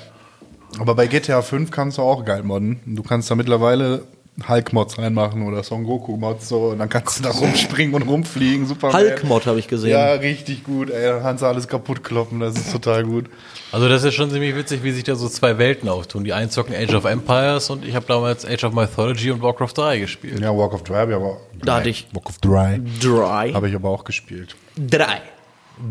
Aber 0.79 0.95
bei 0.95 1.07
GTA 1.07 1.43
5 1.43 1.71
kannst 1.71 1.99
du 1.99 2.03
auch 2.03 2.25
geil 2.25 2.43
modden. 2.43 2.81
Du 2.85 3.03
kannst 3.03 3.31
da 3.31 3.35
mittlerweile 3.35 4.03
Hulk-Mods 4.47 4.99
reinmachen 4.99 5.43
oder 5.47 5.63
Son 5.65 5.85
Goku-Mods 5.85 6.49
so 6.49 6.67
und 6.69 6.79
dann 6.79 6.89
kannst 6.89 7.19
du 7.19 7.23
da 7.25 7.31
rumspringen 7.31 7.95
und 7.95 8.03
rumfliegen. 8.03 8.67
Super. 8.67 8.93
Hulk-Mod 8.93 9.47
habe 9.47 9.59
ich 9.59 9.67
gesehen. 9.67 9.91
Ja, 9.91 10.13
richtig 10.13 10.63
gut, 10.65 10.91
ey. 10.91 11.07
Dann 11.09 11.23
kannst 11.23 11.43
du 11.43 11.47
alles 11.47 11.67
kaputt 11.67 12.05
kloppen, 12.05 12.39
das 12.41 12.55
ist 12.57 12.71
total 12.71 13.05
gut. 13.05 13.27
Also 13.73 13.89
das 13.89 14.05
ist 14.05 14.15
schon 14.15 14.31
ziemlich 14.31 14.55
witzig, 14.55 14.83
wie 14.85 14.93
sich 14.93 15.05
da 15.05 15.15
so 15.17 15.29
zwei 15.29 15.59
Welten 15.59 15.89
auftun. 15.89 16.25
Die 16.25 16.33
einen 16.33 16.51
zocken 16.51 16.75
Age 16.75 16.95
of 16.95 17.05
Empires 17.05 17.69
und 17.71 17.85
ich 17.85 17.95
habe 17.97 18.07
damals 18.07 18.47
Age 18.47 18.65
of 18.65 18.73
Mythology 18.75 19.31
und 19.31 19.43
Warcraft 19.43 19.73
3 19.77 19.99
gespielt. 19.99 20.41
Ja, 20.41 20.57
Walk 20.57 20.73
of 20.73 20.85
Dry 20.85 20.95
habe 20.97 21.11
ich 21.13 21.17
aber. 21.17 21.37
Da 21.65 21.77
hatte 21.77 21.89
ich- 21.89 22.07
Walk 22.13 22.27
of 22.29 22.39
Dry. 22.39 22.81
Dry. 23.01 23.53
Habe 23.53 23.69
ich 23.69 23.75
aber 23.75 23.89
auch 23.91 24.05
gespielt. 24.05 24.55
Drei. 24.77 25.21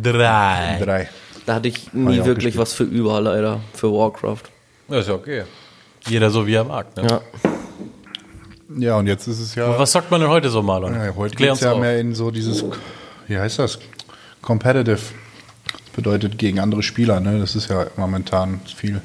Drei. 0.01 0.79
Drei. 0.81 1.09
Da 1.45 1.55
hatte 1.55 1.67
ich 1.67 1.93
nie 1.93 2.17
ich 2.19 2.25
wirklich 2.25 2.55
gespielt. 2.55 2.57
was 2.57 2.73
für 2.73 2.83
über, 2.83 3.21
leider, 3.21 3.59
für 3.73 3.91
Warcraft. 3.91 4.43
Ja, 4.89 4.99
ist 4.99 5.07
ja 5.07 5.15
okay. 5.15 5.43
Jeder 6.07 6.29
so 6.29 6.45
wie 6.47 6.53
er 6.55 6.63
mag. 6.63 6.95
Ne? 6.97 7.07
Ja. 7.09 7.21
Ja, 8.77 8.97
und 8.97 9.07
jetzt 9.07 9.27
ist 9.27 9.39
es 9.39 9.55
ja. 9.55 9.77
Was 9.79 9.91
sagt 9.91 10.11
man 10.11 10.21
denn 10.21 10.29
heute 10.29 10.49
so, 10.49 10.61
Marlon? 10.61 10.93
ja 10.93 11.13
heute 11.15 11.35
geht 11.35 11.49
es 11.51 11.61
ja 11.61 11.71
auf. 11.73 11.79
mehr 11.79 11.99
in 11.99 12.13
so 12.15 12.31
dieses. 12.31 12.63
Wie 13.27 13.37
heißt 13.37 13.59
das? 13.59 13.79
Competitive. 14.41 14.99
Bedeutet 15.95 16.37
gegen 16.37 16.59
andere 16.59 16.83
Spieler, 16.83 17.19
ne? 17.19 17.39
Das 17.39 17.55
ist 17.55 17.69
ja 17.69 17.87
momentan 17.95 18.59
viel. 18.75 19.01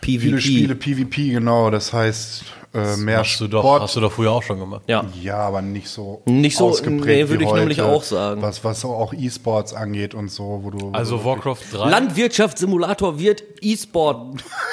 PvP. 0.00 0.18
Viele 0.20 0.40
Spiele 0.40 0.74
PvP, 0.76 1.30
genau. 1.30 1.70
Das 1.70 1.92
heißt, 1.92 2.44
äh, 2.72 2.96
mehr 2.98 3.18
Hast 3.18 3.40
du, 3.40 3.48
doch, 3.48 3.62
Sport. 3.62 3.82
hast 3.82 3.96
du 3.96 4.00
doch 4.00 4.12
früher 4.12 4.30
auch 4.30 4.42
schon 4.44 4.60
gemacht. 4.60 4.82
Ja. 4.86 5.04
Ja, 5.20 5.38
aber 5.38 5.60
nicht 5.60 5.88
so 5.88 6.22
Nicht 6.26 6.56
so- 6.56 6.68
ausgeprägt 6.68 7.04
nee, 7.06 7.28
würde 7.28 7.40
wie 7.40 7.44
ich 7.44 7.50
heute, 7.50 7.60
nämlich 7.60 7.82
auch 7.82 8.02
sagen. 8.04 8.40
Was, 8.42 8.62
was 8.62 8.84
auch 8.84 9.12
E-Sports 9.12 9.74
angeht 9.74 10.14
und 10.14 10.30
so, 10.30 10.60
wo 10.62 10.70
du. 10.70 10.90
Also 10.92 11.24
Warcraft 11.24 11.56
3. 11.72 11.90
Landwirtschaftssimulator 11.90 13.18
wird 13.18 13.42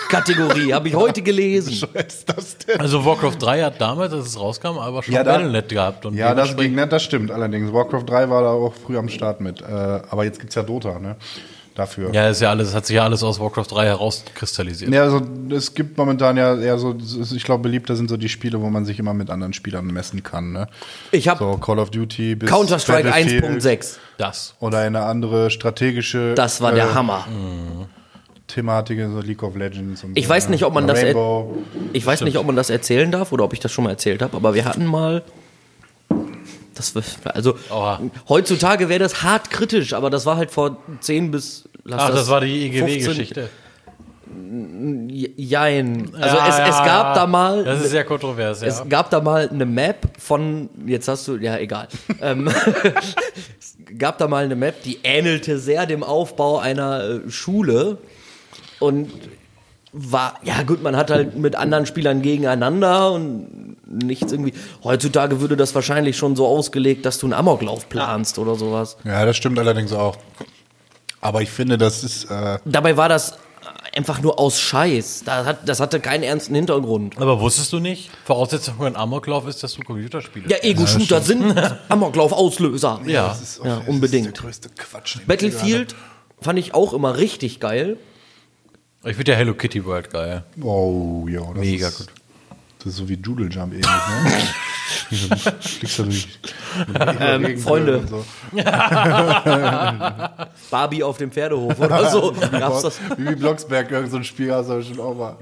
E-Sport-Kategorie, 0.06 0.74
habe 0.74 0.88
ich 0.88 0.96
heute 0.96 1.22
gelesen. 1.22 1.88
Was 1.94 2.04
ist 2.06 2.30
das 2.30 2.58
denn? 2.60 2.80
Also 2.80 3.04
Warcraft 3.06 3.38
3 3.40 3.64
hat 3.64 3.82
damals, 3.82 4.14
als 4.14 4.28
es 4.28 4.40
rauskam, 4.40 4.78
aber 4.78 5.04
schon 5.04 5.14
Ja, 5.14 5.24
da- 5.24 5.34
Battle.net 5.38 5.70
gehabt. 5.70 6.06
Und 6.06 6.16
Ja, 6.16 6.34
das 6.34 6.56
nicht, 6.56 6.92
das 6.92 7.04
stimmt 7.04 7.32
allerdings. 7.32 7.72
Warcraft 7.74 8.04
3 8.08 8.30
war 8.30 8.42
da 8.44 8.50
auch 8.50 8.74
früh 8.74 8.98
am 8.98 9.10
Start 9.10 9.42
mit. 9.42 9.62
Äh, 9.62 9.66
aber 9.66 10.24
jetzt 10.24 10.40
gibt's 10.40 10.56
ja 10.56 10.64
Dota, 10.64 11.00
ne? 11.00 11.16
Dafür. 11.76 12.10
Ja, 12.14 12.30
ist 12.30 12.40
ja 12.40 12.50
alles, 12.52 12.74
hat 12.74 12.86
sich 12.86 12.96
ja 12.96 13.04
alles 13.04 13.22
aus 13.22 13.38
Warcraft 13.38 13.66
3 13.72 13.86
herauskristallisiert. 13.88 14.94
Ja, 14.94 15.04
also 15.04 15.22
es 15.50 15.74
gibt 15.74 15.98
momentan 15.98 16.38
ja 16.38 16.56
eher 16.58 16.78
so, 16.78 16.96
ich 17.36 17.44
glaube, 17.44 17.64
beliebter 17.64 17.98
sind 17.98 18.10
so 18.10 18.16
die 18.16 18.30
Spiele, 18.30 18.62
wo 18.62 18.70
man 18.70 18.86
sich 18.86 18.98
immer 18.98 19.14
mit 19.14 19.30
anderen 19.30 19.52
Spielern 19.52 19.88
messen 19.88 20.24
kann. 20.24 20.54
Ne? 20.54 20.70
Ich 21.12 21.28
habe 21.28 21.40
So 21.44 21.58
Call 21.58 21.80
of 21.80 21.90
Duty 21.92 22.36
bis 22.36 22.50
Counter-Strike 22.50 23.10
Battlefield 23.10 23.44
1.6. 23.62 23.98
Das. 24.18 24.56
Oder 24.62 24.80
eine 24.80 25.02
andere 25.04 25.50
strategische 25.52 26.34
Das 26.36 26.62
war 26.62 26.72
äh, 26.72 26.76
der 26.76 26.94
Hammer. 26.96 27.26
Thematik, 28.48 29.00
so 29.12 29.20
League 29.22 29.44
of 29.44 29.56
Legends 29.56 30.04
und 30.04 30.18
Ich 30.18 30.26
so, 30.26 30.30
weiß 30.30 30.46
ne? 30.46 30.52
nicht, 30.52 30.66
ob 30.66 30.74
man 30.74 30.88
das 30.88 31.02
Rainbow. 31.02 31.58
Ich 31.94 32.06
weiß 32.06 32.22
nicht, 32.22 32.38
ob 32.38 32.46
man 32.46 32.56
das 32.56 32.70
erzählen 32.70 33.12
darf 33.12 33.32
oder 33.32 33.44
ob 33.44 33.54
ich 33.54 33.60
das 33.60 33.72
schon 33.72 33.84
mal 33.84 33.92
erzählt 33.92 34.22
habe, 34.22 34.36
aber 34.38 34.54
wir 34.54 34.66
hatten 34.66 34.86
mal. 34.86 35.24
Das, 36.76 36.94
also 37.24 37.56
Oha. 37.70 38.02
heutzutage 38.28 38.90
wäre 38.90 39.00
das 39.00 39.24
hart 39.24 39.50
kritisch, 39.50 39.94
aber 39.94 40.10
das 40.10 40.26
war 40.26 40.36
halt 40.38 40.52
vor 40.52 40.78
10 41.00 41.32
bis. 41.32 41.68
lass 41.86 42.02
Ach, 42.02 42.10
das 42.10 42.30
war 42.30 42.42
die 42.42 42.70
15 42.70 42.88
EGW-Geschichte. 42.88 43.50
Jein. 45.38 46.10
Also 46.20 46.38
Ja, 46.38 46.48
es, 46.48 46.56
es 46.56 46.78
ja, 46.78 46.86
gab 46.86 47.16
da 47.16 47.28
mal. 47.28 47.64
Das 47.64 47.82
ist 47.82 47.92
sehr 47.92 48.04
kontrovers, 48.04 48.62
ja. 48.62 48.68
Es 48.68 48.84
gab 48.90 49.10
da 49.10 49.22
mal 49.22 49.50
eine 49.50 49.66
Map 49.66 50.08
von, 50.20 50.70
jetzt 50.86 51.08
hast 51.08 51.28
du, 51.28 51.38
ja 51.38 51.58
egal. 51.58 51.88
ähm, 52.22 52.50
es 53.60 53.78
gab 53.98 54.18
da 54.18 54.28
mal 54.28 54.44
eine 54.44 54.56
Map, 54.56 54.84
die 54.84 55.00
ähnelte 55.04 55.58
sehr 55.60 55.86
dem 55.86 56.04
Aufbau 56.04 56.58
einer 56.60 57.22
äh, 57.26 57.30
Schule 57.30 58.00
und 58.86 59.12
war, 59.92 60.40
ja 60.44 60.64
gut, 60.64 60.84
man 60.84 60.96
hat 60.96 61.10
halt 61.10 61.38
mit 61.38 61.56
anderen 61.56 61.86
Spielern 61.86 62.22
gegeneinander 62.22 63.12
und 63.14 63.78
nichts 63.88 64.32
irgendwie. 64.32 64.54
Heutzutage 64.84 65.40
würde 65.40 65.56
das 65.56 65.74
wahrscheinlich 65.74 66.18
schon 66.18 66.36
so 66.36 66.46
ausgelegt, 66.48 67.06
dass 67.06 67.18
du 67.18 67.28
einen 67.28 67.34
Amoklauf 67.34 67.88
planst 67.88 68.38
oder 68.40 68.56
sowas. 68.56 68.98
Ja, 69.06 69.26
das 69.26 69.38
stimmt 69.38 69.58
allerdings 69.58 69.94
auch. 69.94 70.18
Aber 71.22 71.42
ich 71.42 71.50
finde, 71.50 71.78
das 71.78 72.04
ist. 72.04 72.26
Äh, 72.26 72.60
Dabei 72.66 72.98
war 72.98 73.08
das 73.10 73.38
einfach 73.96 74.22
nur 74.22 74.38
aus 74.38 74.60
Scheiß. 74.60 75.24
Das, 75.26 75.46
hat, 75.46 75.68
das 75.70 75.80
hatte 75.80 76.00
keinen 76.02 76.24
ernsten 76.24 76.56
Hintergrund. 76.56 77.18
Aber 77.18 77.40
wusstest 77.40 77.72
du 77.72 77.80
nicht, 77.80 78.10
Voraussetzung 78.26 78.76
für 78.78 78.86
einen 78.88 78.96
Amoklauf 78.98 79.48
ist, 79.48 79.64
dass 79.64 79.74
du 79.76 79.82
Computerspiele 79.84 80.50
Ja, 80.50 80.58
Ego-Shooter 80.62 81.22
sind 81.22 81.56
Amoklauf-Auslöser. 81.90 83.02
Ja. 83.06 83.30
das 83.30 83.42
ist, 83.42 83.62
Ja, 83.64 83.78
das 83.78 83.88
unbedingt. 83.88 84.28
Ist 84.28 84.36
der 84.38 84.44
größte 84.44 84.70
Quatsch. 84.78 85.18
Battlefield 85.26 85.96
fand 86.42 86.60
ich 86.60 86.74
auch 86.74 86.94
immer 86.94 87.18
richtig 87.18 87.60
geil. 87.60 87.98
Ich 89.06 89.16
finde 89.16 89.34
ja 89.34 89.38
Hello 89.38 89.54
Kitty 89.54 89.86
World 89.86 90.10
geil. 90.10 90.44
Oh, 90.62 91.28
ja. 91.30 91.42
Das 91.54 91.58
Mega 91.58 91.88
ist, 91.88 91.98
gut. 91.98 92.08
Das 92.80 92.88
ist 92.88 92.96
so 92.96 93.08
wie 93.08 93.18
Doodle 93.18 93.50
Jump 93.50 93.74
ähnlich, 93.74 93.86
ne? 93.86 94.42
Fliegst 95.62 96.00
du 96.00 96.04
durch. 96.04 96.28
Ähm, 97.20 97.58
Freunde. 97.60 98.00
Und 98.00 98.10
so. 98.10 98.26
Barbie 100.72 101.04
auf 101.04 101.18
dem 101.18 101.32
Pferdehof 101.32 101.80
oder 101.80 102.10
so. 102.10 102.32
Gab's 102.52 102.82
das? 102.82 103.00
Wie 103.18 103.36
Blocksberg, 103.36 103.92
irgend 103.92 104.12
so 104.12 104.18
ein 104.18 104.24
Spiel 104.24 104.52
hast 104.52 104.70
du 104.70 104.82
schon 104.84 105.00
auch 105.00 105.16
mal. 105.16 105.38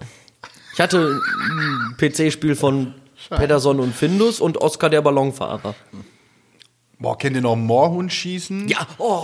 Ich 0.73 0.79
hatte 0.81 1.19
ein 1.21 1.95
PC-Spiel 1.97 2.55
von 2.55 2.93
Pederson 3.29 3.79
und 3.79 3.95
Findus 3.95 4.41
und 4.41 4.57
Oscar 4.57 4.89
der 4.89 5.01
Ballonfahrer. 5.01 5.75
Boah, 6.99 7.17
kennt 7.17 7.35
ihr 7.35 7.41
noch 7.41 7.55
Moorhund 7.55 8.13
schießen? 8.13 8.67
Ja, 8.69 8.87
oh, 8.97 9.23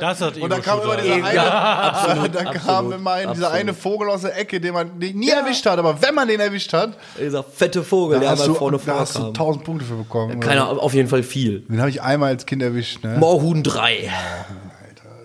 Das 0.00 0.20
hat 0.20 0.36
Und 0.36 0.50
dann 0.50 0.62
kam 0.62 0.80
immer 0.80 0.96
dieser 0.96 1.14
eine, 1.14 2.30
dann 2.30 2.44
kam 2.44 2.68
absolut, 2.68 2.94
immer 2.94 3.12
ein, 3.12 3.32
dieser 3.32 3.46
absolut. 3.46 3.52
eine 3.52 3.74
Vogel 3.74 4.10
aus 4.10 4.20
der 4.22 4.38
Ecke, 4.38 4.60
den 4.60 4.74
man 4.74 4.98
nie 4.98 5.30
erwischt 5.30 5.66
hat, 5.66 5.78
aber 5.78 6.00
wenn 6.00 6.14
man 6.14 6.28
den 6.28 6.40
erwischt 6.40 6.72
hat, 6.72 6.96
dieser 7.18 7.42
fette 7.42 7.82
Vogel, 7.82 8.20
der 8.20 8.28
da 8.28 8.32
hast, 8.32 8.42
einmal 8.42 8.54
du, 8.54 8.58
vorne 8.58 8.78
da 8.84 9.00
hast 9.00 9.18
du. 9.18 9.26
1000 9.26 9.64
Punkte 9.64 9.84
für 9.84 9.96
bekommen. 9.96 10.40
Keiner, 10.40 10.68
auf 10.68 10.94
jeden 10.94 11.08
Fall 11.08 11.22
viel. 11.22 11.60
Den 11.60 11.80
habe 11.80 11.90
ich 11.90 12.02
einmal 12.02 12.28
als 12.28 12.46
Kind 12.46 12.62
erwischt, 12.62 13.02
ne? 13.02 13.16
Moorhuhn 13.18 13.62
3. 13.62 13.80
Alter, 13.82 14.10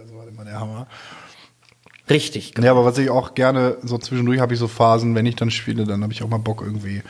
das 0.01 0.15
war 0.15 0.28
immer 0.28 0.43
der 0.43 0.59
Hammer. 0.59 0.88
Richtig. 2.09 2.53
Ja, 2.59 2.71
aber 2.71 2.86
was 2.86 2.97
ich 2.97 3.09
auch 3.09 3.34
gerne, 3.36 3.78
so 3.84 3.97
zwischendurch 3.97 4.39
habe 4.39 4.53
ich 4.53 4.59
so 4.59 4.67
Phasen, 4.67 5.13
wenn 5.13 5.25
ich 5.25 5.36
dann 5.36 5.51
spiele, 5.51 5.84
dann 5.84 6.03
habe 6.03 6.13
ich 6.13 6.23
auch 6.23 6.30
mal 6.30 6.39
Bock 6.39 6.61
irgendwie 6.61 7.03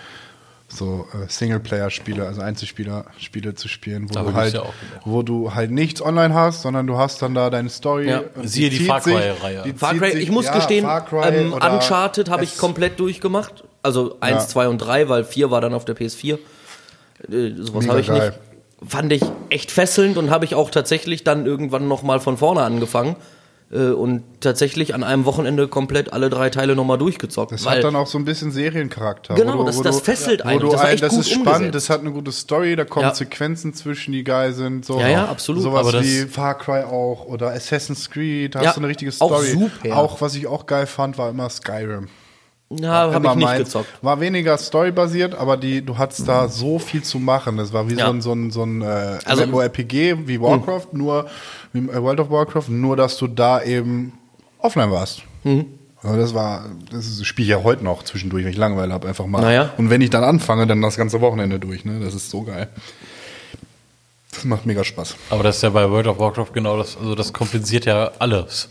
so 0.70 1.08
äh, 1.14 1.30
Singleplayer-Spiele, 1.30 2.26
also 2.26 2.42
Einzelspieler-Spiele 2.42 3.56
zu 3.56 3.68
spielen, 3.70 4.10
wo 4.10 4.14
Da 4.14 4.24
du 4.24 4.34
halt, 4.34 4.54
ja 4.54 4.64
wo 5.06 5.22
du 5.24 5.54
halt 5.56 5.72
nichts 5.72 6.02
online 6.02 6.34
hast, 6.34 6.62
sondern 6.62 6.88
du 6.88 6.98
hast 6.98 7.22
dann 7.22 7.34
da 7.34 7.50
deine 7.50 7.70
Story. 7.70 8.10
Ja. 8.10 8.24
Siehe 8.44 8.70
die 8.70 8.80
Far 8.86 9.00
Cry-Reihe. 9.02 9.64
die 9.66 9.74
Far 9.74 9.92
zieht 9.94 10.02
Cry, 10.02 10.18
ich 10.18 10.30
muss 10.30 10.46
ja, 10.46 10.56
gestehen, 10.56 10.84
Far 10.86 11.06
Cry 11.06 11.30
ähm, 11.30 11.54
Uncharted 11.54 12.30
habe 12.30 12.44
ich 12.44 12.58
komplett 12.58 13.00
durchgemacht. 13.00 13.64
Also 13.82 14.18
1, 14.20 14.44
Ja. 14.44 14.48
2 14.48 14.68
und 14.68 14.78
3, 14.80 15.08
weil 15.08 15.24
4 15.24 15.52
war 15.52 15.62
dann 15.62 15.74
auf 15.74 15.86
der 15.86 15.96
PS4. 15.96 16.38
Äh, 17.32 17.52
sowas 17.58 17.88
habe 17.88 18.02
ich 18.02 18.08
geil. 18.08 18.30
nicht. 18.82 18.92
Fand 18.92 19.12
ich 19.12 19.24
echt 19.50 19.72
fesselnd 19.72 20.18
und 20.18 20.30
habe 20.30 20.46
ich 20.46 20.54
auch 20.54 20.70
tatsächlich 20.70 21.24
dann 21.24 21.46
irgendwann 21.46 21.88
nochmal 21.88 22.20
von 22.20 22.38
vorne 22.38 22.62
angefangen. 22.62 23.16
Äh, 23.72 23.90
Und 23.90 24.24
tatsächlich 24.40 24.94
an 24.96 25.04
einem 25.04 25.26
Wochenende 25.26 25.68
komplett 25.68 26.14
alle 26.14 26.30
drei 26.30 26.50
Teile 26.50 26.76
nochmal 26.76 26.98
durchgezockt. 26.98 27.52
Das 27.52 27.66
hat 27.66 27.84
dann 27.84 27.96
auch 27.96 28.08
so 28.08 28.18
ein 28.18 28.24
bisschen 28.26 28.52
Seriencharakter. 28.52 29.36
Genau, 29.36 29.58
wo 29.60 29.64
das- 29.66 29.78
wo 29.78 29.84
das 29.84 29.98
du, 29.98 30.04
fesselt 30.06 30.46
einen. 30.46 30.60
Du 30.62 30.70
Das 30.70 30.82
ein, 30.82 30.98
das 30.98 31.14
ist 31.18 31.30
spannend, 31.30 31.48
umgesetzt. 31.48 31.76
das 31.76 31.90
hat 31.90 32.02
eine 32.02 32.12
gute 32.12 32.32
Story, 32.32 32.76
da 32.76 32.86
kommen 32.86 33.08
Ja. 33.08 33.14
Sequenzen 33.16 33.74
zwischen, 33.74 34.12
die 34.14 34.24
geil 34.24 34.54
sind. 34.54 34.86
So. 34.86 35.00
Ja, 35.00 35.08
ja, 35.10 35.26
absolut. 35.26 35.64
Sowas 35.64 35.92
wie 36.02 36.26
Far 36.28 36.58
Cry 36.58 36.84
auch 36.84 37.26
oder 37.26 37.52
Assassin's 37.52 38.10
Creed, 38.10 38.56
da 38.56 38.62
Ja, 38.62 38.68
hast 38.70 38.78
du 38.78 38.82
eine 38.82 38.88
richtige 38.88 39.12
auch 39.20 39.42
Story. 39.42 39.48
super. 39.52 39.98
Auch, 39.98 40.22
was 40.22 40.36
ich 40.36 40.48
auch 40.48 40.66
geil 40.66 40.86
fand, 40.88 41.18
war 41.18 41.30
immer 41.30 41.50
Skyrim. 41.50 42.08
Ja, 42.70 43.12
habe 43.14 43.28
ich 43.28 43.36
nicht 43.36 43.46
meins. 43.46 43.60
gezockt. 43.66 43.88
War 44.02 44.20
weniger 44.20 44.58
storybasiert, 44.58 45.36
aber 45.36 45.56
die, 45.58 45.82
du 45.86 45.98
hattest 45.98 46.28
da 46.28 46.48
so 46.50 46.80
viel 46.80 47.02
zu 47.04 47.20
machen. 47.20 47.58
Das 47.58 47.72
war 47.74 47.90
wie 47.90 47.96
Ja. 47.96 48.06
so 48.08 48.12
ein, 48.12 48.22
so 48.22 48.34
ein, 48.34 48.52
so 48.52 48.64
ein 48.64 48.82
äh, 48.82 49.20
Also- 49.26 49.46
MMORPG 49.48 50.28
wie 50.28 50.42
Warcraft, 50.42 50.88
nur 50.94 51.28
wie 51.74 51.80
äh, 51.80 52.02
World 52.02 52.20
of 52.20 52.30
Warcraft, 52.30 52.70
nur 52.70 52.96
dass 52.98 53.18
du 53.18 53.28
da 53.28 53.62
eben 53.64 54.14
offline 54.60 54.92
warst. 54.92 55.22
Mhm. 55.44 55.66
Also 56.04 56.18
das 56.20 56.34
war, 56.34 56.66
das 56.92 57.06
ist- 57.08 57.26
spiele 57.26 57.46
ich 57.46 57.52
ja 57.52 57.64
heute 57.64 57.84
noch 57.84 58.04
zwischendurch, 58.04 58.44
wenn 58.44 58.52
ich 58.52 58.58
Langeweile 58.58 58.94
habe, 58.94 59.08
einfach 59.08 59.26
mal. 59.26 59.42
Naja. 59.42 59.74
Und 59.78 59.90
wenn 59.90 60.02
ich 60.02 60.10
dann 60.10 60.24
anfange, 60.24 60.68
dann 60.68 60.82
das 60.82 60.96
ganze 60.98 61.22
Wochenende 61.22 61.60
durch. 61.60 61.86
Ne? 61.86 62.00
Das 62.02 62.14
ist 62.14 62.30
so 62.30 62.44
geil. 62.44 62.68
Das 64.32 64.44
macht 64.44 64.66
mega 64.66 64.84
Spaß. 64.84 65.16
Aber 65.32 65.42
das 65.44 65.56
ist 65.58 65.62
ja 65.64 65.70
bei 65.70 65.90
World 65.90 66.08
of 66.08 66.20
Warcraft 66.20 66.52
genau 66.54 66.78
das, 66.78 66.98
also 66.98 67.16
das 67.16 67.34
kompensiert 67.34 67.86
ja 67.86 68.12
alles. 68.20 68.70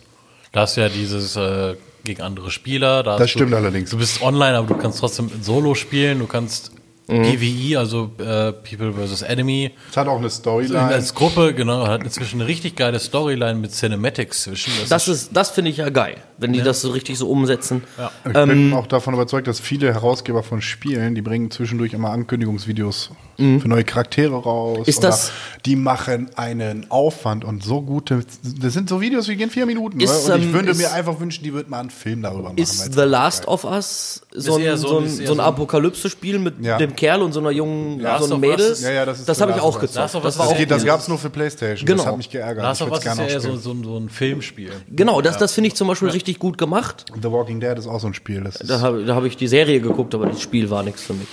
Da 0.52 0.60
hast 0.60 0.76
du 0.76 0.82
ja 0.82 0.88
dieses 0.88 1.34
äh, 1.36 1.74
gegen 2.06 2.22
andere 2.22 2.50
Spieler. 2.50 3.02
Da 3.02 3.18
Das 3.18 3.30
stimmt 3.30 3.52
du, 3.52 3.56
allerdings. 3.56 3.90
Du 3.90 3.98
bist 3.98 4.22
online, 4.22 4.56
aber 4.56 4.66
du 4.66 4.76
kannst 4.80 5.00
trotzdem 5.00 5.30
Solo 5.42 5.74
spielen, 5.74 6.18
du 6.20 6.26
kannst 6.26 6.72
Mhm. 7.08 7.22
PvE, 7.22 7.78
also 7.78 8.10
äh, 8.18 8.52
People 8.52 8.92
vs. 8.92 9.22
Enemy. 9.22 9.70
Es 9.90 9.96
hat 9.96 10.08
auch 10.08 10.18
eine 10.18 10.28
Storyline. 10.28 10.80
Als 10.82 11.14
Gruppe, 11.14 11.54
genau, 11.54 11.86
hat 11.86 12.02
inzwischen 12.02 12.40
eine 12.40 12.48
richtig 12.48 12.74
geile 12.74 12.98
Storyline 12.98 13.54
mit 13.54 13.72
Cinematics 13.72 14.42
zwischen. 14.42 14.72
Das 14.88 15.06
ist, 15.06 15.30
das 15.32 15.50
finde 15.50 15.70
ich 15.70 15.76
ja 15.76 15.88
geil, 15.90 16.16
wenn 16.38 16.52
die 16.52 16.62
das 16.62 16.80
so 16.80 16.90
richtig 16.90 17.16
so 17.16 17.28
umsetzen. 17.28 17.84
Ich 18.28 18.34
Ähm, 18.34 18.48
bin 18.48 18.72
auch 18.72 18.88
davon 18.88 19.14
überzeugt, 19.14 19.46
dass 19.46 19.60
viele 19.60 19.94
Herausgeber 19.94 20.42
von 20.42 20.60
Spielen, 20.60 21.14
die 21.14 21.22
bringen 21.22 21.50
zwischendurch 21.52 21.92
immer 21.92 22.10
Ankündigungsvideos 22.10 23.10
für 23.36 23.68
neue 23.68 23.84
Charaktere 23.84 24.34
raus. 24.34 24.78
Mhm. 24.78 24.84
Ist 24.86 24.98
oder 24.98 25.08
das- 25.08 25.30
die 25.66 25.76
machen 25.76 26.30
einen 26.36 26.90
Aufwand 26.90 27.44
und 27.44 27.62
so 27.62 27.82
gute. 27.82 28.20
Das 28.60 28.72
sind 28.72 28.88
so 28.88 29.00
Videos, 29.00 29.26
die 29.26 29.36
gehen 29.36 29.50
vier 29.50 29.66
Minuten. 29.66 30.00
Ist, 30.00 30.26
ne? 30.26 30.34
und 30.34 30.40
ich 30.40 30.46
ähm, 30.46 30.52
würde 30.54 30.70
ist- 30.70 30.78
mir 30.78 30.90
einfach 30.92 31.20
wünschen, 31.20 31.44
die 31.44 31.52
würden 31.52 31.68
mal 31.70 31.80
einen 31.80 31.90
Film 31.90 32.22
darüber 32.22 32.44
machen. 32.44 32.56
Ist 32.58 32.94
The 32.94 33.02
Last 33.02 33.46
geil 33.46 33.48
of 33.48 33.64
Us 33.64 34.22
so 34.34 34.56
ein, 34.56 34.76
so- 34.78 34.98
ein, 34.98 35.04
ist 35.04 35.16
so 35.16 35.22
ein 35.22 35.26
so 35.26 35.32
ein- 35.34 35.40
Apokalypse-Spiel 35.40 36.38
mit 36.38 36.54
Ja. 36.64 36.78
dem 36.78 36.95
Kerl 36.96 37.22
und 37.22 37.32
so 37.32 37.40
einer 37.40 37.50
jungen 37.50 38.00
Last 38.00 38.24
so 38.24 38.34
einem 38.34 38.40
Mädel? 38.40 38.66
ist- 38.72 38.82
Ja, 38.82 38.90
ja, 38.90 39.04
das 39.04 39.24
das 39.24 39.40
habe 39.40 39.52
ich 39.52 39.60
auch 39.60 39.78
gezockt. 39.78 39.96
Das 39.96 40.12
Das, 40.12 40.36
das 40.36 40.58
cool. 40.58 40.84
gab 40.86 41.00
es 41.00 41.08
nur 41.08 41.18
für 41.18 41.30
Playstation. 41.30 41.86
Genau. 41.86 42.02
Das 42.02 42.06
hat 42.10 42.16
mich 42.16 42.30
geärgert. 42.30 42.64
Last 42.64 42.82
of 42.82 42.90
Us 42.90 42.98
ist 43.04 43.04
ja 43.18 43.40
so, 43.40 43.56
so, 43.56 43.74
so 43.84 43.96
ein 43.98 44.08
Filmspiel. 44.08 44.72
Genau, 44.90 45.20
das, 45.20 45.36
das 45.38 45.52
finde 45.52 45.68
ich 45.68 45.74
zum 45.74 45.86
Beispiel 45.88 46.08
richtig 46.08 46.38
gut 46.38 46.58
gemacht. 46.58 47.04
The 47.22 47.30
Walking 47.30 47.60
Dead 47.60 47.78
ist 47.78 47.86
auch 47.86 48.00
so 48.00 48.06
ein 48.08 48.14
Spiel. 48.14 48.42
Das 48.42 48.54
Da 48.58 48.80
habe 48.80 49.04
da 49.04 49.14
hab 49.14 49.24
ich 49.24 49.36
die 49.36 49.48
Serie 49.48 49.80
geguckt, 49.80 50.14
aber 50.14 50.26
das 50.26 50.40
Spiel 50.40 50.70
war 50.70 50.82
nichts 50.82 51.02
für 51.02 51.14
mich. 51.14 51.28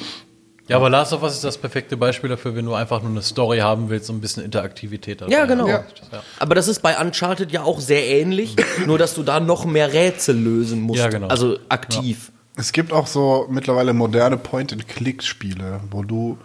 Ja, 0.70 0.78
aber 0.78 0.90
Last 0.90 1.12
of 1.12 1.22
Us 1.24 1.34
ist 1.34 1.44
das 1.44 1.58
perfekte 1.58 1.98
Beispiel 1.98 2.30
dafür, 2.30 2.56
wenn 2.56 2.64
du 2.64 2.74
einfach 2.74 3.02
nur 3.02 3.12
eine 3.12 3.22
Story 3.22 3.58
haben 3.60 3.90
willst 3.90 4.10
und 4.10 4.16
ein 4.18 4.22
bisschen 4.22 4.46
Interaktivität 4.46 5.20
dabei 5.20 5.34
Ja, 5.34 5.46
genau. 5.46 5.68
Ja. 5.68 5.84
Ja. 6.12 6.24
Aber 6.40 6.56
das 6.56 6.70
ist 6.70 6.82
bei 6.82 6.98
Uncharted 6.98 7.52
ja 7.52 7.64
auch 7.64 7.82
sehr 7.82 8.08
ähnlich, 8.08 8.56
nur 8.86 8.98
dass 8.98 9.14
du 9.14 9.24
da 9.24 9.42
noch 9.42 9.66
mehr 9.66 9.92
Rätsel 9.92 10.38
lösen 10.38 10.80
musst. 10.80 11.00
Ja, 11.02 11.10
genau. 11.10 11.28
Also 11.28 11.58
aktiv. 11.68 12.32
Es 12.56 12.72
gibt 12.72 12.94
auch 12.94 13.08
so 13.08 13.48
mittlerweile 13.50 13.94
moderne 13.94 14.38
Point-and-Click-Spiele, 14.38 15.82
wo 15.90 16.04
du 16.04 16.38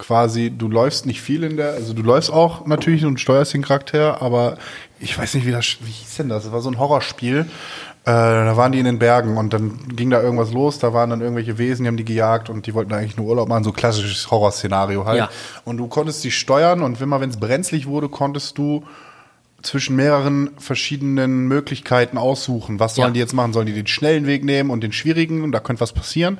quasi, 0.00 0.50
du 0.50 0.68
läufst 0.68 1.06
nicht 1.06 1.20
viel 1.20 1.44
in 1.44 1.56
der, 1.56 1.72
also 1.72 1.92
du 1.92 2.02
läufst 2.02 2.30
auch 2.32 2.66
natürlich 2.66 3.04
und 3.04 3.20
steuerst 3.20 3.54
den 3.54 3.62
Charakter, 3.62 4.22
aber 4.22 4.56
ich 4.98 5.16
weiß 5.16 5.34
nicht, 5.34 5.46
wie 5.46 5.52
das, 5.52 5.76
wie 5.82 5.90
hieß 5.90 6.16
denn 6.16 6.28
das? 6.28 6.44
Das 6.44 6.52
war 6.52 6.60
so 6.60 6.70
ein 6.70 6.78
Horrorspiel. 6.78 7.46
Äh, 8.04 8.12
da 8.12 8.56
waren 8.56 8.72
die 8.72 8.78
in 8.78 8.86
den 8.86 8.98
Bergen 8.98 9.36
und 9.36 9.52
dann 9.52 9.78
ging 9.94 10.08
da 10.08 10.22
irgendwas 10.22 10.52
los, 10.52 10.78
da 10.78 10.94
waren 10.94 11.10
dann 11.10 11.20
irgendwelche 11.20 11.58
Wesen, 11.58 11.84
die 11.84 11.88
haben 11.88 11.98
die 11.98 12.04
gejagt 12.04 12.48
und 12.48 12.66
die 12.66 12.72
wollten 12.72 12.94
eigentlich 12.94 13.18
nur 13.18 13.26
Urlaub 13.26 13.48
machen, 13.48 13.62
so 13.62 13.72
klassisches 13.72 14.30
Horrorszenario 14.30 15.04
halt. 15.04 15.18
Ja. 15.18 15.30
Und 15.64 15.76
du 15.76 15.86
konntest 15.86 16.24
die 16.24 16.30
steuern 16.30 16.82
und 16.82 16.98
wenn 17.00 17.10
mal, 17.10 17.20
wenn 17.20 17.30
es 17.30 17.38
brenzlig 17.38 17.86
wurde, 17.86 18.08
konntest 18.08 18.56
du 18.56 18.84
zwischen 19.62 19.96
mehreren 19.96 20.50
verschiedenen 20.58 21.46
Möglichkeiten 21.48 22.16
aussuchen. 22.18 22.80
Was 22.80 22.94
sollen 22.94 23.08
Ja. 23.08 23.12
die 23.12 23.20
jetzt 23.20 23.34
machen? 23.34 23.52
Sollen 23.52 23.66
die 23.66 23.72
den 23.72 23.86
schnellen 23.86 24.26
Weg 24.26 24.44
nehmen 24.44 24.70
und 24.70 24.82
den 24.82 24.92
schwierigen 24.92 25.42
und 25.42 25.52
da 25.52 25.60
könnte 25.60 25.80
was 25.80 25.92
passieren? 25.92 26.38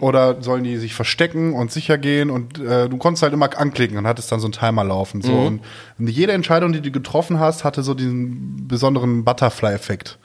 Oder 0.00 0.40
sollen 0.42 0.64
die 0.64 0.78
sich 0.78 0.94
verstecken 0.94 1.52
und 1.52 1.70
sicher 1.70 1.98
gehen? 1.98 2.30
Und 2.30 2.58
äh, 2.58 2.88
du 2.88 2.96
konntest 2.96 3.22
halt 3.22 3.34
immer 3.34 3.50
anklicken 3.58 3.98
und 3.98 4.06
hattest 4.06 4.32
dann 4.32 4.40
so 4.40 4.46
einen 4.46 4.52
Timer 4.52 4.82
laufen. 4.82 5.20
So. 5.20 5.32
Und, 5.32 5.60
und 5.98 6.08
jede 6.08 6.32
Entscheidung, 6.32 6.72
die 6.72 6.80
du 6.80 6.90
getroffen 6.90 7.38
hast, 7.38 7.64
hatte 7.64 7.82
so 7.82 7.92
diesen 7.92 8.66
besonderen 8.66 9.24
Butterfly-Effekt. 9.24 10.18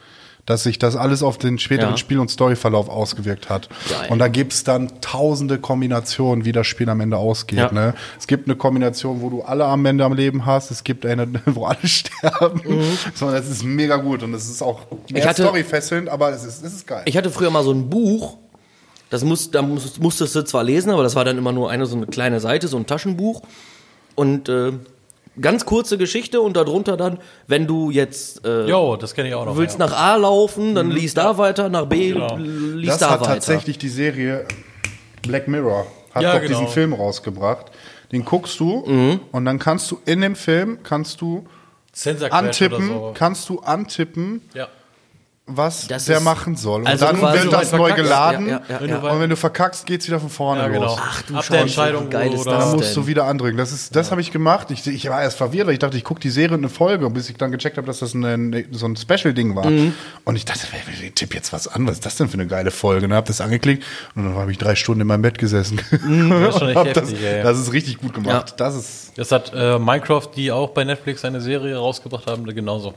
Dass 0.46 0.64
sich 0.64 0.78
das 0.78 0.98
alles 0.98 1.24
auf 1.24 1.38
den 1.38 1.58
späteren 1.58 1.92
Ja. 1.92 1.98
Spiel- 1.98 2.20
und 2.20 2.30
Storyverlauf 2.30 2.90
ausgewirkt 2.90 3.50
hat. 3.50 3.70
Geil. 3.90 4.08
Und 4.10 4.20
da 4.20 4.28
gibt's 4.28 4.66
dann 4.66 4.92
tausende 5.00 5.58
Kombinationen, 5.58 6.44
wie 6.44 6.52
das 6.52 6.68
Spiel 6.68 6.90
am 6.90 7.00
Ende 7.00 7.16
ausgeht. 7.16 7.60
Ja. 7.60 7.72
Ne? 7.72 7.94
Es 8.20 8.28
gibt 8.28 8.48
eine 8.48 8.58
Kombination, 8.58 9.22
wo 9.22 9.30
du 9.30 9.42
alle 9.44 9.64
am 9.64 9.86
Ende 9.86 10.04
am 10.04 10.12
Leben 10.14 10.46
hast. 10.46 10.70
Es 10.70 10.84
gibt 10.84 11.06
eine, 11.06 11.28
wo 11.46 11.66
alle 11.66 11.88
sterben. 11.88 12.62
So, 13.16 13.32
das 13.32 13.48
ist 13.48 13.64
mega 13.64 13.96
gut 13.96 14.22
und 14.22 14.34
es 14.34 14.50
ist 14.50 14.62
auch 14.62 14.82
mehr 15.10 15.26
hatte- 15.26 15.44
storyfesselnd, 15.44 16.10
aber 16.10 16.32
es 16.32 16.44
ist, 16.44 16.62
es 16.62 16.74
ist 16.74 16.88
geil. 16.88 17.04
Ich 17.06 17.16
hatte 17.16 17.30
früher 17.30 17.50
mal 17.50 17.64
so 17.64 17.72
ein 17.72 17.90
Buch, 17.90 18.38
das 19.10 19.24
muss, 19.24 19.50
da 19.50 19.62
muss, 19.62 19.98
musstest 20.00 20.36
du 20.36 20.44
zwar 20.44 20.66
lesen, 20.66 20.90
aber 20.90 21.04
das 21.04 21.16
war 21.16 21.24
dann 21.24 21.38
immer 21.38 21.54
nur 21.54 21.70
eine 21.72 21.86
so 21.86 21.96
eine 21.96 22.08
kleine 22.08 22.42
Seite, 22.42 22.68
so 22.68 22.76
ein 22.76 22.86
Taschenbuch. 22.86 23.44
Und 24.16 24.50
äh, 24.50 24.74
ganz 25.42 25.66
kurze 25.66 25.98
Geschichte 25.98 26.42
und 26.42 26.56
darunter 26.56 26.96
dann, 26.98 27.20
wenn 27.48 27.66
du 27.68 27.90
jetzt 27.92 28.46
äh, 28.46 28.68
Jo, 28.68 28.96
das 28.96 29.14
kenne 29.14 29.30
ich 29.30 29.36
auch 29.36 29.46
noch. 29.46 29.54
du 29.54 29.60
willst 29.60 29.80
ja. 29.80 29.86
nach 29.88 29.94
A 29.98 30.16
laufen, 30.16 30.76
dann 30.76 30.92
liest 30.92 31.18
da 31.18 31.38
weiter, 31.38 31.70
nach 31.70 31.86
B 31.86 32.12
Genau. 32.14 32.38
liest 32.38 32.92
das 32.94 33.00
da 33.00 33.10
hat 33.12 33.22
weiter. 33.22 33.34
tatsächlich 33.34 33.78
die 33.78 33.90
Serie 33.90 34.46
Black 35.24 35.48
Mirror 35.48 35.88
hat 36.14 36.22
Ja, 36.24 36.34
doch 36.34 36.42
genau. 36.42 36.60
diesen 36.60 36.68
Film 36.68 36.94
rausgebracht. 36.94 37.68
Den 38.12 38.24
guckst 38.26 38.60
du 38.60 38.84
Mhm. 38.86 39.20
und 39.32 39.46
dann 39.46 39.58
kannst 39.58 39.90
du 39.90 40.00
in 40.06 40.22
dem 40.22 40.36
Film 40.36 40.80
kannst 40.84 41.20
du 41.22 41.46
antippen, 42.30 42.90
oder 42.90 43.08
so. 43.10 43.12
kannst 43.14 43.50
du 43.50 43.60
antippen, 43.60 44.42
Ja. 44.54 44.68
Was 45.46 45.88
Das 45.88 46.06
der 46.06 46.18
ist- 46.20 46.24
machen 46.24 46.56
soll. 46.56 46.82
Und 46.82 46.88
also 46.88 47.06
dann 47.06 47.22
wird 47.22 47.52
das 47.52 47.74
neu 47.74 47.92
geladen. 47.92 48.48
ja, 48.48 48.62
ja, 48.70 48.80
ja, 48.80 48.86
ja. 48.88 48.98
Und 49.12 49.20
wenn 49.20 49.30
du 49.30 49.36
verkackst, 49.36 49.86
geht's 49.86 50.08
wieder 50.08 50.20
von 50.22 50.30
vorne 50.30 50.62
Ja, 50.62 50.68
genau. 50.70 50.86
los. 50.86 50.98
Ach 51.02 51.22
du 51.24 51.34
Ab 51.36 51.42
Scheiße, 51.44 51.52
der 51.52 51.62
Entscheidung, 51.64 52.10
geil 52.10 52.32
ist 52.34 52.46
das 52.46 52.54
Da 52.60 52.66
denn? 52.70 52.76
musst 52.78 52.96
du 52.96 53.08
wieder 53.08 53.26
andrücken. 53.26 53.58
Das, 53.58 53.74
ist, 53.74 53.94
das 53.94 54.12
habe 54.12 54.22
ich 54.22 54.32
gemacht. 54.32 54.72
Ich, 54.72 54.88
ich 54.88 55.10
war 55.10 55.22
erst 55.22 55.36
verwirrt, 55.38 55.68
weil 55.68 55.74
ich 55.74 55.80
dachte, 55.80 55.98
ich 55.98 56.06
gucke 56.06 56.22
die 56.22 56.30
Serie 56.30 56.56
und 56.56 56.62
eine 56.62 56.70
Folge, 56.70 57.10
bis 57.10 57.30
ich 57.30 57.36
dann 57.36 57.52
gecheckt 57.52 57.76
habe, 57.76 57.86
dass 57.86 58.00
das 58.00 58.14
ein, 58.14 58.66
so 58.72 58.86
ein 58.86 58.96
Special-Ding 58.96 59.54
war. 59.54 59.70
Mhm. 59.70 59.94
Und 60.24 60.38
ich 60.38 60.46
dachte, 60.46 60.62
ich 61.04 61.14
tipp 61.14 61.34
jetzt 61.36 61.52
was 61.52 61.68
an. 61.68 61.86
Was 61.88 61.96
ist 61.96 62.06
das 62.06 62.16
denn 62.16 62.30
für 62.30 62.36
eine 62.36 62.48
geile 62.48 62.72
Folge? 62.72 63.06
Und 63.06 63.14
habe 63.14 63.28
das 63.28 63.42
angeklickt 63.42 63.84
und 64.16 64.24
dann 64.24 64.36
habe 64.36 64.50
ich 64.52 64.58
drei 64.58 64.76
Stunden 64.76 65.02
in 65.02 65.08
meinem 65.08 65.24
Bett 65.24 65.38
gesessen. 65.38 65.82
Mhm. 66.04 66.30
Das 66.30 66.56
ist 66.56 66.60
schon 66.60 66.68
echt 66.70 66.78
Hab 66.78 66.94
das, 66.94 67.10
heftig, 67.12 67.22
ja. 67.22 67.44
das 67.44 67.60
ist 67.60 67.74
richtig 67.74 67.98
gut 68.00 68.14
gemacht. 68.14 68.52
Ja. 68.52 68.56
Das 68.56 68.76
ist 68.76 69.12
Das 69.18 69.32
hat 69.34 69.52
äh, 69.54 69.78
Minecraft, 69.78 70.30
die 70.38 70.54
auch 70.54 70.70
bei 70.70 70.86
Netflix 70.86 71.26
eine 71.26 71.42
Serie 71.42 71.76
rausgebracht 71.78 72.28
haben, 72.28 72.46
genauso. 72.46 72.94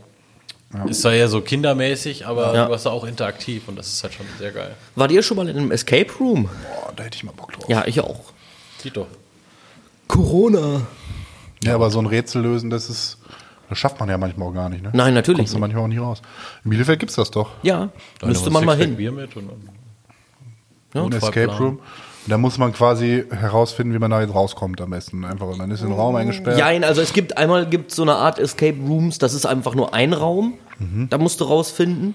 Ist 0.89 1.03
zwar 1.03 1.13
eher 1.15 1.29
so 1.29 1.41
kindermäßig, 1.41 2.27
aber 2.27 2.55
Ja. 2.55 2.67
du 2.67 2.75
hast 2.75 2.85
da 2.87 2.91
auch 2.91 3.05
interaktiv 3.05 3.69
und 3.69 3.77
das 3.77 3.87
ist 3.89 4.03
halt 4.03 4.15
schon 4.15 4.27
sehr 4.39 4.53
geil. 4.53 4.75
Wart 4.95 5.11
ihr 5.13 5.23
schon 5.23 5.37
mal 5.37 5.49
in 5.49 5.57
einem 5.57 5.71
Escape 5.71 6.13
Room? 6.21 6.45
Boah, 6.45 6.93
da 6.95 7.05
hätte 7.05 7.17
ich 7.17 7.25
mal 7.25 7.33
Bock 7.33 7.53
drauf. 7.53 7.69
Ja, 7.69 7.85
ich 7.87 8.01
auch. 8.01 8.21
Geht 8.83 8.97
doch. 8.97 9.07
Corona. 10.09 10.83
Ja, 11.65 11.75
aber 11.75 11.91
so 11.91 11.99
ein 12.01 12.07
Rätsel 12.07 12.43
lösen, 12.43 12.69
das 12.71 12.91
ist, 12.91 13.19
das 13.69 13.79
schafft 13.79 13.99
man 14.01 14.09
ja 14.09 14.19
manchmal 14.19 14.49
auch 14.49 14.53
gar 14.55 14.69
nicht, 14.69 14.83
ne? 14.83 14.91
Nein, 14.93 15.15
natürlich 15.15 15.39
Kommst 15.39 15.55
du 15.55 15.59
manchmal 15.59 15.85
auch 15.85 15.89
nicht 15.89 16.01
raus. 16.01 16.21
In 16.65 16.71
Bielefeld 16.71 17.01
gibt's 17.01 17.15
das 17.15 17.31
doch. 17.31 17.51
Ja, 17.63 17.89
Da 18.21 18.27
müsste 18.27 18.51
man 18.51 18.65
mal 18.65 18.77
hin. 18.77 18.97
Bier 18.97 19.13
mit 19.13 19.35
und 19.37 19.49
dann 20.95 21.11
Ja. 21.11 21.17
Escape 21.17 21.57
Room. 21.59 21.81
Und 22.27 22.31
da 22.33 22.39
muss 22.39 22.59
man 22.59 22.73
quasi 22.73 23.25
herausfinden, 23.31 23.95
wie 23.95 23.99
man 24.01 24.11
da 24.11 24.21
jetzt 24.21 24.35
rauskommt 24.35 24.81
am 24.81 24.91
besten. 24.91 25.25
Einfach, 25.25 25.47
und 25.47 25.59
dann 25.61 25.71
ist 25.71 25.81
in 25.83 25.89
den 25.91 25.97
Raum 25.97 26.17
eingesperrt. 26.17 26.59
Ja, 26.59 26.67
also 26.67 27.01
es 27.01 27.13
gibt 27.13 27.39
einmal 27.39 27.67
gibt 27.67 27.93
so 27.93 28.03
eine 28.03 28.17
Art 28.17 28.41
Escape 28.41 28.77
Rooms, 28.87 29.19
das 29.19 29.33
ist 29.33 29.47
einfach 29.47 29.77
nur 29.77 29.95
ein 29.95 30.13
Raum. 30.13 30.55
Mhm. 30.81 31.07
Da 31.09 31.19
musst 31.19 31.41
du 31.41 31.45
rausfinden. 31.45 32.15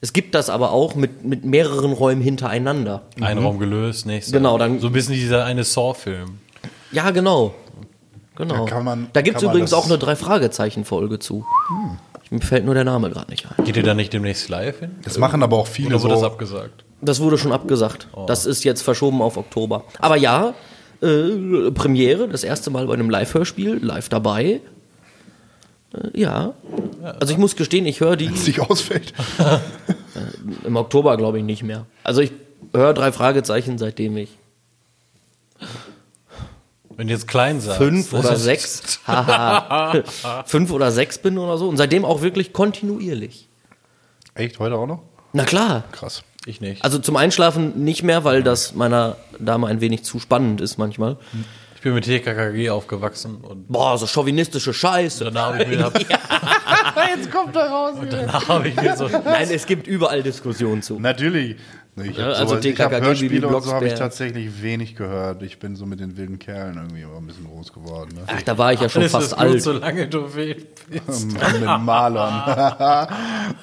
Es 0.00 0.12
gibt 0.12 0.36
das 0.36 0.48
aber 0.48 0.70
auch 0.70 0.94
mit, 0.94 1.24
mit 1.24 1.44
mehreren 1.44 1.92
Räumen 1.92 2.22
hintereinander. 2.22 3.02
ein 3.20 3.38
Raum 3.38 3.58
gelöst, 3.58 4.06
nächster. 4.06 4.38
Genau, 4.38 4.56
dann- 4.58 4.78
So 4.78 4.86
ein 4.86 4.92
bisschen 4.92 5.14
dieser 5.14 5.44
eine 5.44 5.64
Saw-Film. 5.64 6.38
Ja, 6.92 7.10
genau. 7.10 7.52
Genau. 8.36 8.64
Da 8.64 8.64
kann 8.70 8.84
man- 8.84 9.08
da 9.12 9.22
gibt 9.22 9.38
es 9.38 9.42
man 9.42 9.50
übrigens 9.52 9.72
auch 9.72 9.86
eine 9.86 9.98
Drei-Fragezeichen-Folge 9.98 11.18
zu. 11.18 11.44
Mir 12.30 12.40
fällt 12.40 12.64
nur 12.64 12.74
der 12.74 12.84
Name 12.84 13.10
gerade 13.10 13.28
nicht 13.30 13.44
ein. 13.58 13.64
Geht 13.64 13.76
ihr 13.76 13.82
da 13.82 13.94
nicht 13.94 14.12
demnächst 14.12 14.48
live 14.48 14.78
hin? 14.78 14.92
Das 15.02 15.18
machen 15.18 15.42
aber 15.42 15.56
auch 15.56 15.66
viele 15.66 15.96
Oder 15.96 16.02
wurde 16.04 16.14
das 16.14 16.22
abgesagt? 16.22 16.84
Das 17.00 17.20
wurde 17.20 17.38
schon 17.38 17.52
abgesagt. 17.52 18.08
Oh. 18.12 18.26
Das 18.26 18.46
ist 18.46 18.64
jetzt 18.64 18.82
verschoben 18.82 19.22
auf 19.22 19.36
Oktober. 19.36 19.84
Aber 20.00 20.16
ja, 20.16 20.54
äh, 21.00 21.70
Premiere, 21.70 22.28
das 22.28 22.42
erste 22.42 22.70
Mal 22.70 22.86
bei 22.86 22.94
einem 22.94 23.10
Live-Hörspiel, 23.10 23.78
live 23.84 24.08
dabei. 24.08 24.60
Äh, 25.94 26.20
ja. 26.20 26.54
Also 27.20 27.32
ich 27.32 27.38
muss 27.38 27.54
gestehen, 27.56 27.86
ich 27.86 28.00
höre 28.00 28.16
die 28.16 28.28
sich 28.36 28.60
ausfällt. 28.60 29.12
im 30.64 30.76
Oktober, 30.76 31.16
glaube 31.16 31.38
ich, 31.38 31.44
nicht 31.44 31.62
mehr. 31.62 31.86
Also 32.02 32.20
ich 32.20 32.32
höre 32.74 32.94
drei 32.94 33.12
Fragezeichen, 33.12 33.78
seitdem 33.78 34.16
ich 34.16 34.30
Wenn 36.96 37.06
du 37.06 37.14
jetzt 37.14 37.28
klein 37.28 37.60
sagst. 37.60 37.78
fünf 37.78 38.12
oder 38.12 38.36
sechs, 38.36 39.00
haha, 39.06 40.02
fünf 40.46 40.72
oder 40.72 40.90
sechs 40.90 41.18
bin 41.18 41.38
oder 41.38 41.58
so. 41.58 41.68
Und 41.68 41.76
seitdem 41.76 42.04
auch 42.04 42.22
wirklich 42.22 42.52
kontinuierlich. 42.52 43.48
Echt, 44.34 44.58
heute 44.58 44.76
auch 44.76 44.86
noch? 44.86 45.02
Na 45.32 45.44
klar. 45.44 45.84
Krass. 45.92 46.22
Ich 46.48 46.62
nicht. 46.62 46.82
Also 46.82 46.98
zum 46.98 47.16
Einschlafen 47.16 47.84
nicht 47.84 48.02
mehr, 48.02 48.24
weil 48.24 48.42
das 48.42 48.74
meiner 48.74 49.16
Dame 49.38 49.66
ein 49.66 49.82
wenig 49.82 50.02
zu 50.02 50.18
spannend 50.18 50.62
ist 50.62 50.78
manchmal. 50.78 51.18
Ich 51.76 51.82
bin 51.82 51.92
mit 51.92 52.04
TKKG 52.04 52.70
aufgewachsen 52.70 53.36
und 53.42 53.68
Boah, 53.68 53.98
so 53.98 54.06
chauvinistische 54.06 54.72
Scheiße. 54.72 55.24
danach 55.26 55.52
habe 55.52 55.62
ich 55.62 55.68
mir, 55.68 55.84
hab, 55.84 55.94
Jetzt 57.16 57.30
kommt 57.30 57.54
er 57.54 57.68
raus. 57.68 57.96
danach 58.10 58.48
hab 58.48 58.64
ich 58.64 58.74
mir 58.80 58.96
so. 58.96 59.08
Nein, 59.08 59.48
es 59.52 59.66
gibt 59.66 59.86
überall 59.86 60.22
Diskussionen 60.22 60.80
zu. 60.80 60.98
Natürlich. 60.98 61.56
Ich 62.04 62.16
Ja, 62.16 62.24
hab 62.26 62.36
also 62.36 62.54
sowas- 62.54 62.64
ich 62.64 62.78
hab 62.80 62.90
TKKG, 62.90 63.06
Hörspiele 63.06 63.48
und 63.48 63.62
so 63.62 63.72
habe 63.72 63.86
ich 63.86 63.94
tatsächlich 63.94 64.62
wenig 64.62 64.96
gehört. 64.96 65.42
Ich 65.42 65.58
bin 65.58 65.76
so 65.76 65.86
mit 65.86 66.00
den 66.00 66.16
wilden 66.16 66.38
Kerlen 66.38 66.76
irgendwie 66.76 67.02
immer 67.02 67.16
ein 67.16 67.26
bisschen 67.26 67.46
groß 67.46 67.72
geworden. 67.72 68.10
Ne? 68.14 68.22
Ach, 68.26 68.42
da 68.42 68.56
war 68.58 68.72
ich 68.72 68.80
ja 68.80 68.88
schon 68.88 69.02
Alles 69.02 69.12
fast 69.12 69.26
ist 69.32 69.36
gut, 69.36 69.46
alt. 69.46 69.62
solange 69.62 70.06
du 70.08 70.34
wild 70.34 70.66
bist. 70.90 71.26
mit 71.60 71.62
Marlon. 71.80 73.08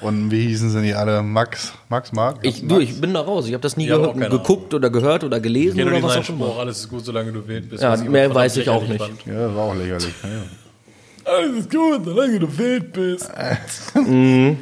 und 0.00 0.30
wie 0.30 0.46
hießen 0.48 0.70
sie 0.70 0.80
nicht 0.80 0.96
alle? 0.96 1.22
Max? 1.22 1.72
Max, 1.88 2.12
Mark? 2.12 2.38
Ich, 2.42 2.66
du, 2.66 2.78
ich 2.80 3.00
bin 3.00 3.14
da 3.14 3.20
raus. 3.20 3.46
Ich 3.46 3.52
habe 3.54 3.62
das 3.62 3.76
nie 3.76 3.86
Ich 3.86 3.90
hab 3.92 4.14
gehört, 4.14 4.30
geguckt 4.30 4.74
oder 4.74 4.90
gehört 4.90 5.24
oder 5.24 5.40
gelesen 5.40 5.78
Ich 5.78 5.86
oder 5.86 6.02
was 6.02 6.16
auch 6.16 6.28
immer. 6.28 6.56
Alles 6.58 6.78
ist 6.80 6.88
gut, 6.90 7.04
solange 7.04 7.32
du 7.32 7.46
wild 7.46 7.70
bist. 7.70 7.82
Ja, 7.82 7.96
mehr 7.96 8.34
weiß 8.34 8.56
ich 8.58 8.68
auch 8.68 8.86
nicht. 8.86 8.98
fand. 9.02 9.24
ja, 9.26 9.54
war 9.54 9.64
auch 9.64 9.74
lächerlich. 9.74 10.14
Ja. 10.22 11.32
Alles 11.32 11.56
ist 11.60 11.70
gut, 11.70 12.04
solange 12.04 12.38
du 12.38 12.58
wild 12.58 12.92
bist. 12.92 13.28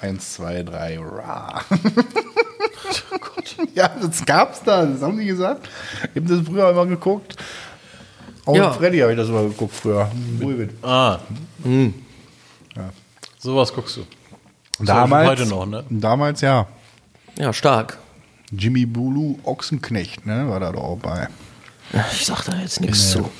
Eins, 0.00 0.34
zwei, 0.34 0.62
drei, 0.62 0.98
ra. 0.98 1.62
ja, 3.74 3.88
das 4.00 4.24
gab's 4.24 4.62
da, 4.62 4.84
das 4.84 5.02
haben 5.02 5.18
die 5.18 5.26
gesagt. 5.26 5.68
Ich 6.14 6.22
hab 6.22 6.28
das 6.28 6.40
früher 6.46 6.70
immer 6.70 6.86
geguckt. 6.86 7.36
Auch 8.46 8.56
Ja. 8.56 8.68
mit 8.68 8.76
Freddy 8.78 8.98
habe 8.98 9.12
ich 9.12 9.18
das 9.18 9.28
immer 9.28 9.42
geguckt 9.44 9.74
früher. 9.74 10.10
Bulbit. 10.38 10.70
Ah. 10.82 11.18
Sowas 13.38 13.72
guckst 13.72 13.96
du. 13.98 14.06
Damals, 14.84 15.28
heute 15.28 15.46
noch, 15.46 15.66
ne? 15.66 15.84
Damals 15.88 16.40
ja. 16.40 16.66
Ja, 17.38 17.52
stark. 17.52 17.98
Jimmy 18.50 18.86
Bulu 18.86 19.38
Ochsenknecht, 19.44 20.26
ne, 20.26 20.48
war 20.48 20.60
da 20.60 20.72
doch 20.72 20.82
auch 20.82 20.98
bei. 20.98 21.28
Ich 22.12 22.26
sag 22.26 22.44
da 22.44 22.56
jetzt 22.56 22.80
nichts 22.80 23.12
zu. 23.12 23.30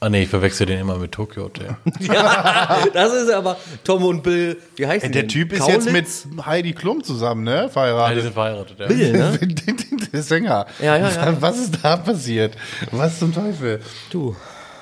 Ah 0.00 0.10
nee, 0.10 0.24
ich 0.24 0.28
verwechsel 0.28 0.66
den 0.66 0.80
immer 0.80 0.98
mit 0.98 1.12
Tokyo 1.12 1.44
Hotel. 1.44 1.76
Ja, 2.00 2.84
das 2.92 3.14
ist 3.14 3.30
aber 3.30 3.56
Tom 3.84 4.04
und 4.04 4.22
Bill. 4.22 4.58
Wie 4.76 4.86
heißt 4.86 5.04
Ey, 5.04 5.10
der 5.10 5.28
Typ 5.28 5.52
ist 5.52 5.66
jetzt 5.66 5.90
mit 5.90 6.06
Heidi 6.44 6.72
Klum 6.72 7.02
zusammen, 7.02 7.44
ne? 7.44 7.54
Ja, 7.54 7.66
die 7.66 7.70
Verheiratet. 7.72 8.22
sind 8.22 8.32
verheiratet, 8.34 8.78
ja. 8.78 8.86
Bill, 8.86 9.12
ne? 9.12 9.38
der 10.12 10.22
Sänger. 10.22 10.66
Ja, 10.80 10.96
ja, 10.96 11.10
ja. 11.10 11.36
Was 11.40 11.58
ist 11.58 11.78
da 11.82 11.96
passiert? 11.96 12.56
Was 12.90 13.18
zum 13.18 13.32
Teufel? 13.32 13.80
Du, 14.10 14.36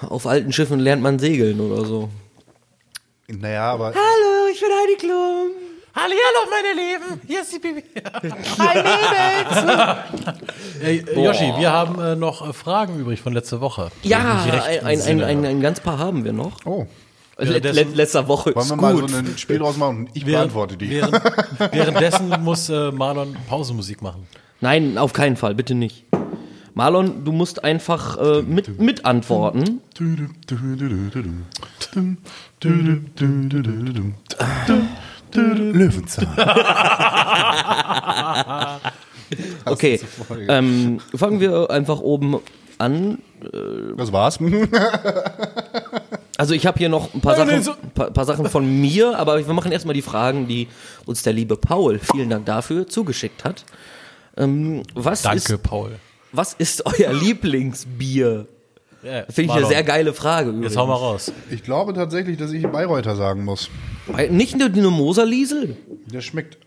auf 0.09 0.27
alten 0.27 0.53
Schiffen 0.53 0.81
lernt 0.81 1.03
man 1.03 1.19
segeln 1.19 1.61
oder 1.61 1.85
so. 1.85 2.09
Naja, 3.29 3.73
aber 3.73 3.87
Hallo, 3.95 4.51
ich 4.53 4.61
bin 4.61 4.69
Heidi 4.71 4.97
Klum. 4.99 5.62
Hallihallo, 5.95 6.49
meine 6.51 6.73
Lieben, 6.81 7.21
hier 7.27 7.43
ist 7.43 7.53
die 7.53 7.59
Bibi. 7.59 7.83
Ey, 10.83 10.99
äh, 11.07 11.23
Yoshi, 11.25 11.53
wir 11.59 11.71
haben 11.71 12.01
äh, 12.01 12.17
noch 12.17 12.49
äh, 12.49 12.53
Fragen 12.55 12.99
übrig 12.99 13.21
von 13.21 13.35
letzter 13.35 13.61
Woche. 13.61 13.91
Ja, 14.03 14.43
ein, 14.67 14.87
ein, 14.87 15.01
ein, 15.03 15.23
ein, 15.23 15.45
ein 15.45 15.61
ganz 15.61 15.81
paar 15.81 15.99
haben 15.99 16.25
wir 16.25 16.33
noch. 16.33 16.65
oh, 16.65 16.87
Let, 17.37 17.49
let, 17.49 17.65
Währenddessen- 17.65 17.95
letzter 17.97 18.29
Woche 18.29 18.55
wollen 18.55 18.69
wir 18.71 18.77
mal 18.77 18.95
gut. 18.95 19.11
so 19.11 19.17
ein 19.19 19.37
Spiel 19.37 19.59
draus 19.59 19.77
machen 19.77 19.99
und 19.99 20.11
ich 20.15 20.25
beantworte 20.25 20.77
die. 20.79 20.89
Während, 20.91 21.13
währenddessen 21.73 22.29
muss 22.43 22.69
äh, 22.71 22.91
Marlon 22.91 23.37
Pausenmusik 23.49 24.01
machen. 24.01 24.27
Nein, 24.61 24.97
auf 24.97 25.13
keinen 25.13 25.37
Fall, 25.37 25.55
bitte 25.55 25.75
nicht. 25.75 26.05
Marlon, 26.75 27.25
du 27.25 27.33
musst 27.33 27.65
einfach 27.65 28.17
äh, 28.19 28.43
mit, 28.43 28.81
mit 28.81 29.05
antworten. 29.05 29.81
Löwenzahn. 35.41 36.29
Okay, 39.65 39.99
ähm, 40.49 41.01
fangen 41.15 41.41
wir 41.41 41.71
einfach 41.71 42.01
oben 42.01 42.39
an. 42.77 43.19
Das 43.97 44.13
war's. 44.13 44.39
Also 46.37 46.53
ich 46.55 46.67
habe 46.67 46.79
hier 46.79 46.89
noch 46.91 47.15
ein 47.15 47.21
paar, 47.23 47.37
Sachen, 47.37 47.49
nee, 47.57 47.61
so- 47.61 47.73
paar, 47.95 48.11
paar 48.11 48.25
Sachen 48.27 48.47
von 48.51 48.81
mir, 48.81 49.19
aber 49.19 49.39
wir 49.47 49.55
machen 49.55 49.73
erstmal 49.73 49.95
die 49.95 50.03
Fragen, 50.03 50.49
die 50.49 50.69
uns 51.07 51.23
der 51.23 51.33
liebe 51.33 51.57
Paul, 51.57 51.99
vielen 51.99 52.29
Dank 52.29 52.45
dafür, 52.47 52.87
zugeschickt 52.87 53.45
hat. 53.45 53.65
Ähm, 54.37 54.83
was, 54.95 55.23
Danke, 55.23 55.55
ist, 55.55 55.63
Paul. 55.63 55.93
was 56.33 56.53
ist 56.55 56.85
euer 56.85 57.13
Lieblingsbier? 57.15 58.47
Ja, 59.03 59.25
Finde 59.29 59.53
ich 59.53 59.59
eine 59.59 59.67
sehr 59.67 59.83
geile 59.83 60.13
Frage. 60.13 60.51
Übrigens. 60.51 60.73
Jetzt 60.73 60.77
hau 60.77 60.87
mal 60.87 60.95
raus. 60.95 61.33
Ich 61.51 61.63
glaube 61.63 61.93
tatsächlich, 61.93 62.37
dass 62.37 62.53
ich 62.53 62.67
Bayreuther 62.67 63.17
sagen 63.17 63.45
muss. 63.45 63.69
Nicht 64.31 64.57
nur 64.57 64.69
die 64.69 64.81
Moser-Liesel. 64.81 65.77
Der 66.13 66.21
schmeckt. 66.21 66.59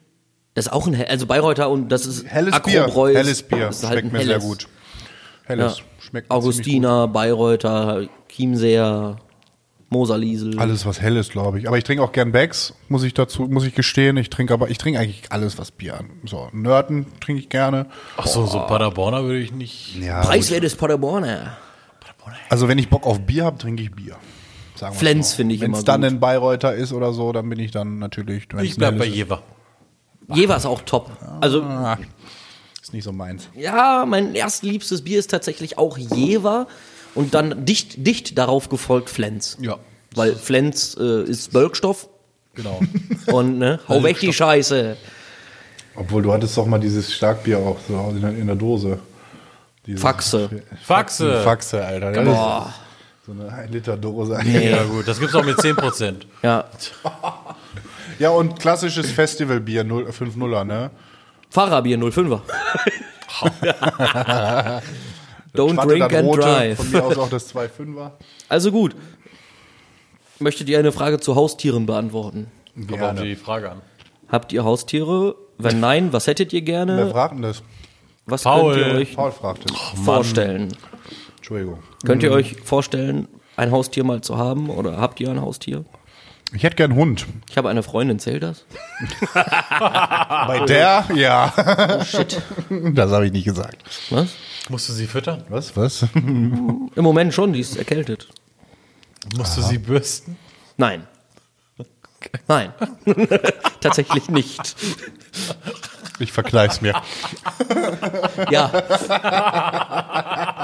Das 0.54 0.68
ist 0.68 0.72
auch 0.72 0.88
ein, 0.88 0.96
also 1.08 1.26
Bayreuther 1.26 1.70
und 1.70 1.90
das 1.90 2.06
ist 2.06 2.26
Helles 2.26 2.60
Bier. 2.62 2.84
Akrobräu 2.84 3.14
Helles 3.14 3.44
Bier. 3.44 3.68
das 3.68 3.78
ist 3.78 3.88
halt 3.88 4.00
Schmeckt 4.00 4.14
mir 4.14 4.26
sehr 4.26 4.40
gut. 4.40 4.68
Helles. 5.44 5.78
Ja. 5.78 5.84
Schmeckt 6.00 6.32
Augustiner, 6.32 7.08
Bayreuther, 7.08 8.08
Chiemseer, 8.30 9.18
Moser-Liesel. 9.90 10.58
Alles 10.60 10.86
was 10.86 11.02
Helles, 11.02 11.30
glaube 11.30 11.60
ich. 11.60 11.68
Aber 11.68 11.78
ich 11.78 11.84
trinke 11.84 12.04
auch 12.04 12.12
gern 12.12 12.32
Becks, 12.32 12.74
muss 12.90 13.04
ich 13.04 13.14
dazu, 13.14 13.44
muss 13.44 13.66
ich 13.66 13.76
gestehen. 13.76 14.18
Ich 14.18 14.30
trinke 14.30 14.54
aber, 14.54 14.70
ich 14.70 14.78
trinke 14.78 15.00
eigentlich 15.00 15.24
alles, 15.30 15.58
was 15.58 15.72
Bier 15.72 15.98
an. 15.98 16.10
So, 16.26 16.50
Nörten 16.54 17.06
trinke 17.20 17.42
ich 17.42 17.50
gerne. 17.50 17.88
Ach 18.18 18.28
so, 18.28 18.46
so 18.46 18.60
Paderborner 18.60 19.24
würde 19.24 19.40
ich 19.40 19.52
nicht. 19.52 19.98
Ja. 20.02 20.22
Preiswertes 20.22 20.76
Paderborner. 20.76 21.58
Also 22.49 22.67
wenn 22.67 22.78
ich 22.78 22.89
Bock 22.89 23.05
auf 23.05 23.21
Bier 23.21 23.45
habe, 23.45 23.57
trinke 23.57 23.84
ich 23.84 23.91
Bier. 23.91 24.17
Flens 24.93 25.32
so. 25.32 25.38
finde 25.38 25.55
ich 25.55 25.61
Wenn's 25.61 25.80
immer 25.80 25.86
dann 25.86 26.01
gut. 26.01 26.09
ein 26.11 26.19
Bayreuther 26.19 26.73
ist 26.73 26.91
oder 26.91 27.13
so, 27.13 27.32
dann 27.32 27.47
bin 27.49 27.59
ich 27.59 27.71
dann 27.71 27.99
natürlich. 27.99 28.47
Ich 28.61 28.76
bleib 28.76 28.93
ein 28.93 28.99
bei 28.99 29.05
Jever. 29.05 29.41
Jever 30.34 30.57
ist 30.57 30.65
auch 30.65 30.82
top. 30.82 31.11
Also, 31.41 31.59
ist. 31.59 31.65
Ah, 31.65 31.97
ist 32.82 32.93
nicht 32.93 33.03
so 33.03 33.11
meins. 33.13 33.47
ja, 33.55 34.05
mein 34.07 34.36
erstliebstes 34.36 35.03
Bier 35.03 35.19
ist 35.19 35.30
tatsächlich 35.32 35.78
auch 35.78 35.97
Jever 35.97 36.67
und 37.13 37.34
dann 37.34 37.65
dicht, 37.65 38.05
dicht 38.05 38.38
darauf 38.38 38.67
gefolgt 38.69 39.09
Flens. 39.09 39.57
Ja. 39.61 39.78
Weil 40.13 40.36
Flens 40.36 40.95
äh, 40.99 41.23
ist 41.23 41.53
Bölkstoff 41.53 42.09
Genau. 42.55 42.80
und 43.28 43.57
ne, 43.59 43.80
hau 43.88 44.01
weg 44.03 44.19
die 44.19 44.34
Scheiße. 44.34 44.97
Obwohl 45.95 46.23
du 46.23 46.34
hattest 46.34 46.57
doch 46.57 46.65
mal 46.65 46.80
dieses 46.80 47.13
Starkbier 47.13 47.59
auch 47.59 47.78
so 47.88 48.09
in 48.09 48.47
der 48.47 48.55
Dose. 48.55 48.99
Dieses 49.86 50.02
Faxe. 50.02 50.50
Faxe. 50.84 51.44
Faxe, 51.44 51.86
Alter. 51.86 52.12
Das 52.12 52.26
Boah. 52.26 52.74
So 53.26 53.32
eine 53.32 53.52
1 53.52 53.72
Liter 53.72 53.98
Dose. 53.98 54.40
Ja 54.44 54.84
gut, 54.84 55.08
das 55.08 55.20
gibt's 55.20 55.36
auch 55.36 55.44
mit 55.44 55.58
10%. 55.58 56.16
Ja. 56.44 56.66
Ja, 58.18 58.30
und 58.30 58.58
klassisches 58.62 59.12
Festivalbier, 59.12 59.84
0 59.84 60.06
5-0er, 60.08 60.64
ne? 60.64 60.90
Fahrerbier 61.50 61.98
05er. 61.98 62.40
Don't 65.54 65.74
Schwatte, 65.74 65.88
drink 65.88 66.14
and 66.14 66.28
rote, 66.28 66.42
drive. 66.42 66.78
Von 66.78 66.92
mir 66.92 67.04
aus 67.04 67.18
auch 67.18 67.30
das 67.30 67.54
2-5er. 67.54 68.12
Also 68.48 68.72
gut. 68.72 68.96
Möchtet 70.40 70.70
ihr 70.70 70.80
eine 70.80 70.94
Frage 70.94 71.20
zu 71.20 71.36
Haustieren 71.36 71.86
beantworten? 71.86 72.50
Kommt 72.74 72.88
Gerne. 72.90 73.24
die 73.24 73.36
Frage 73.36 73.72
an. 73.72 73.82
Habt 74.30 74.54
ihr 74.54 74.64
Haustiere? 74.64 75.36
Wenn 75.58 75.82
nein, 75.82 76.14
was 76.14 76.28
hättet 76.28 76.54
ihr 76.54 76.62
Wer 76.62 76.66
gerne? 76.66 77.10
fragt 77.10 77.34
denn 77.36 77.42
das? 77.42 77.64
Was 78.26 78.43
Paul. 78.43 78.73
könnt 78.76 78.88
ihr 78.88 78.93
euch 78.99 79.15
Paul 79.15 79.32
fragt 79.32 79.69
es. 79.69 79.78
vorstellen? 80.03 80.76
Entschuldigung. 81.38 81.80
Könnt 82.05 82.23
ihr 82.23 82.32
euch 82.32 82.55
vorstellen, 82.63 83.28
ein 83.55 83.71
Haustier 83.71 84.03
mal 84.03 84.21
zu 84.21 84.38
haben 84.38 84.69
oder 84.69 84.97
habt 84.97 85.19
ihr 85.19 85.30
ein 85.30 85.41
Haustier? 85.41 85.86
Ich 86.53 86.63
hätte 86.63 86.76
gern 86.76 86.91
einen 86.91 86.99
Hund. 86.99 87.26
Ich 87.49 87.57
habe 87.57 87.69
eine 87.69 87.84
Freundin, 87.84 88.19
zählt 88.19 88.43
das? 88.43 88.65
Bei 89.34 90.63
der? 90.67 91.05
Ja. 91.15 91.53
Oh 91.99 92.03
shit. 92.03 92.41
Das 92.93 93.11
habe 93.11 93.26
ich 93.26 93.32
nicht 93.32 93.45
gesagt. 93.45 93.78
Was? 94.09 94.30
Musst 94.69 94.89
du 94.89 94.93
sie 94.93 95.07
füttern? 95.07 95.43
Was? 95.49 95.76
Was? 95.76 96.05
Im 96.13 96.89
Moment 96.95 97.34
schon, 97.34 97.53
die 97.53 97.59
ist 97.59 97.76
erkältet. 97.78 98.28
Musst 99.38 99.57
du 99.57 99.61
sie 99.61 99.78
bürsten? 99.78 100.38
Nein. 100.78 101.07
Nein. 102.47 102.73
Tatsächlich 103.82 104.30
nicht. 104.30 104.76
Ich 106.20 106.32
verkneif's 106.32 106.82
mir. 106.82 106.93
Ja, 108.49 108.70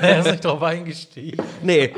er 0.00 0.20
ist 0.20 0.30
nicht 0.30 0.44
drauf 0.44 0.62
eingestiegen. 0.62 1.42
nee. 1.62 1.90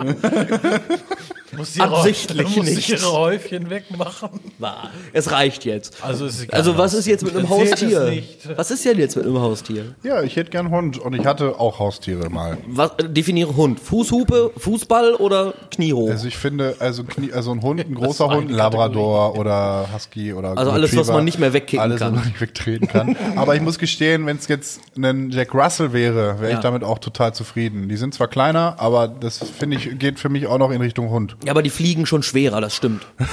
Muss 1.57 1.73
die 1.73 1.81
Absichtlich 1.81 2.57
muss 2.57 2.67
nicht. 2.67 2.89
ihre 2.89 3.13
Häufchen 3.13 3.71
wegmachen. 3.71 4.29
War. 4.59 4.91
Es 5.13 5.31
reicht 5.31 5.65
jetzt. 5.65 6.03
Also 6.05 6.27
ist 6.27 6.43
egal. 6.43 6.59
Also 6.59 6.77
was 6.77 6.93
ist 6.93 7.07
jetzt 7.07 7.25
mit 7.25 7.35
einem 7.37 7.49
Haustier? 7.49 8.23
Was 8.57 8.71
ist 8.71 8.85
denn 8.85 8.99
jetzt 8.99 9.17
mit 9.17 9.25
einem 9.25 9.41
Haustier? 9.41 9.95
Ja, 10.03 10.23
ich 10.23 10.37
hätte 10.37 10.51
gern 10.51 10.67
einen 10.67 10.75
Hund 10.75 10.99
und 10.99 11.15
ich 11.15 11.25
hatte 11.25 11.59
auch 11.59 11.79
Haustiere 11.79 12.29
mal. 12.31 12.59
Was, 12.67 12.91
äh, 12.99 13.09
definiere 13.09 13.57
Hund. 13.57 13.81
Fußhupe, 13.81 14.53
Fußball 14.57 15.15
oder 15.15 15.55
Kniehoch? 15.71 16.11
Also 16.11 16.27
ich 16.29 16.37
finde, 16.37 16.77
also, 16.81 17.05
Knie, 17.05 17.33
also 17.33 17.53
ein 17.53 17.63
Hund, 17.63 17.81
ein 17.81 17.95
großer 17.95 18.29
Hund, 18.29 18.51
ein 18.51 18.55
Labrador 18.55 19.39
oder 19.39 19.89
Husky 19.95 20.33
oder 20.35 20.59
Also 20.59 20.73
alles, 20.73 20.95
was 20.97 21.09
man 21.09 21.25
nicht 21.25 21.39
mehr 21.39 21.53
wegkicken 21.53 21.81
alles, 21.81 22.01
kann. 22.01 22.13
was 22.17 22.21
man 22.21 22.29
nicht 22.29 22.41
wegtreten 22.41 22.89
kann. 22.89 23.17
Aber 23.37 23.55
ich 23.55 23.63
muss 23.63 23.79
gestehen, 23.79 24.27
wenn 24.27 24.37
es 24.37 24.49
jetzt 24.49 24.81
ein 24.97 25.31
Jack 25.31 25.55
Russell 25.55 25.93
wäre, 25.93 26.26
wäre 26.41 26.51
Ja. 26.53 26.57
ich 26.59 26.63
damit 26.63 26.85
auch 26.85 26.99
total 26.99 27.35
zufrieden. 27.35 27.89
Die 27.89 27.97
sind 27.97 28.15
zwar 28.15 28.29
kleiner, 28.29 28.77
aber 28.79 29.09
das 29.09 29.39
finde 29.39 29.77
ich 29.77 29.99
geht 29.99 30.19
für 30.21 30.29
mich 30.29 30.47
auch 30.47 30.59
noch 30.59 30.71
in 30.71 30.81
Richtung 30.81 31.11
Hund. 31.11 31.37
Ja, 31.45 31.53
aber 31.53 31.63
die 31.63 31.71
fliegen 31.71 32.07
schon 32.07 32.23
schwerer, 32.23 32.61
das 32.61 32.75
stimmt. 32.77 33.07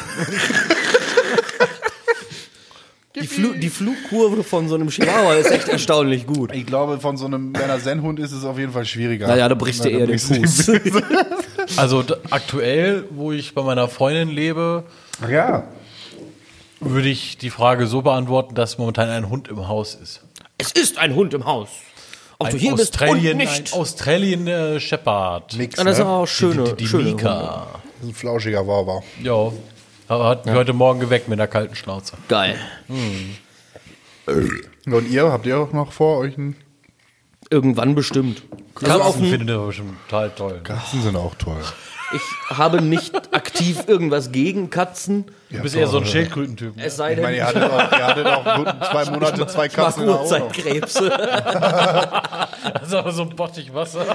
die, 3.15 3.27
Flu 3.27 3.53
die 3.53 3.69
Flugkurve 3.69 4.43
von 4.43 4.67
so 4.67 4.75
einem 4.75 4.89
Chihuahua 4.89 5.35
ist 5.35 5.51
echt 5.51 5.67
erstaunlich 5.69 6.25
gut. 6.25 6.51
Ich 6.53 6.65
glaube, 6.65 6.99
von 6.99 7.15
so 7.17 7.25
einem 7.25 7.53
Berner 7.53 7.79
Sennhund 7.79 8.19
ist 8.19 8.31
es 8.31 8.43
auf 8.43 8.57
jeden 8.57 8.71
Fall 8.73 8.85
schwieriger. 8.85 9.27
Naja, 9.27 9.47
da 9.47 9.55
brichst 9.55 9.85
du 9.85 9.89
Na, 9.89 9.99
eher 9.99 10.07
den 10.07 10.17
Fuß. 10.19 10.71
Also 11.77 12.03
aktuell, 12.31 13.05
wo 13.11 13.31
ich 13.31 13.53
bei 13.53 13.61
meiner 13.61 13.87
Freundin 13.87 14.29
lebe, 14.29 14.83
ja. 15.29 15.63
würde 16.79 17.09
ich 17.09 17.37
die 17.37 17.51
Frage 17.51 17.85
so 17.87 18.01
beantworten, 18.01 18.55
dass 18.55 18.77
momentan 18.79 19.09
ein 19.09 19.29
Hund 19.29 19.47
im 19.47 19.67
Haus 19.67 19.93
ist. 19.95 20.21
Es 20.57 20.71
ist 20.71 20.97
ein 20.97 21.13
Hund 21.15 21.33
im 21.33 21.45
Haus. 21.45 21.69
Ob 22.43 22.49
du 22.49 22.55
Ein 22.55 22.59
hier 22.59 22.75
bist 22.75 22.93
und 22.93 23.01
Australien, 23.01 23.37
nicht. 23.37 23.73
ein 23.73 23.79
Australian 23.79 24.47
äh, 24.47 24.79
Shepherd. 24.79 25.57
Nix, 25.57 25.77
Ja, 25.77 25.83
das 25.83 25.97
sind 25.97 26.05
ne? 26.05 26.11
auch 26.11 26.25
schöne, 26.27 26.63
die 26.63 26.75
die 26.75 26.87
schöne 26.87 27.03
Mika. 27.11 27.29
Hunde. 27.29 27.79
Das 27.99 28.03
ist 28.03 28.09
ein 28.09 28.13
flauschiger 28.15 28.67
Wawa. 28.67 29.01
Ja. 29.21 29.51
Aber 30.07 30.25
hat 30.27 30.45
mich 30.45 30.53
heute 30.53 30.73
Morgen 30.73 30.99
geweckt 30.99 31.27
mit 31.29 31.39
einer 31.39 31.47
kalten 31.47 31.75
Schnauze. 31.75 32.17
Geil. 32.27 32.57
Und 34.85 35.09
ihr, 35.09 35.31
habt 35.31 35.45
ihr 35.45 35.57
auch 35.57 35.71
noch 35.71 35.91
vor 35.91 36.19
euch 36.19 36.37
einen 36.37 36.55
Irgendwann 37.49 37.93
bestimmt. 37.93 38.41
Katzen 38.75 39.23
ein, 39.23 39.29
findet 39.29 39.49
er 39.49 39.65
bestimmt 39.65 39.93
total 40.09 40.29
toll. 40.31 40.61
Katzen 40.63 41.01
sind 41.03 41.15
auch 41.15 41.35
toll. 41.35 41.61
Ich 42.15 42.57
habe 42.57 42.81
nicht 42.81 43.33
aktiv 43.33 43.83
irgendwas 43.87 44.31
gegen 44.31 44.69
Katzen. 44.69 45.25
Du 45.49 45.59
bist 45.61 45.75
eher 45.75 45.87
so 45.87 45.99
ein 45.99 46.05
Schildkrötentyp. 46.05 46.75
ne? 46.75 46.83
Es 46.85 46.95
sei 46.97 47.11
Ich 47.11 47.15
denn, 47.15 47.23
meine, 47.25 47.37
ihr 47.37 47.45
hattet 47.45 47.63
auch, 47.63 47.91
ihr 47.91 48.07
hattet 48.07 48.25
auch 48.25 48.89
zwei 48.91 49.05
Monate 49.11 49.45
zwei 49.47 49.65
ich 49.67 49.77
mag 49.77 49.85
Katzen 49.85 50.01
in 50.03 50.07
der 50.07 50.15
Wohnung. 50.15 50.23
Urzeitkrebse. 50.31 51.11
Das 52.73 52.87
ist 52.87 52.93
aber 52.93 53.11
so 53.11 53.23
ein 53.23 53.35
Bottich 53.35 53.73
Wasser. 53.73 54.05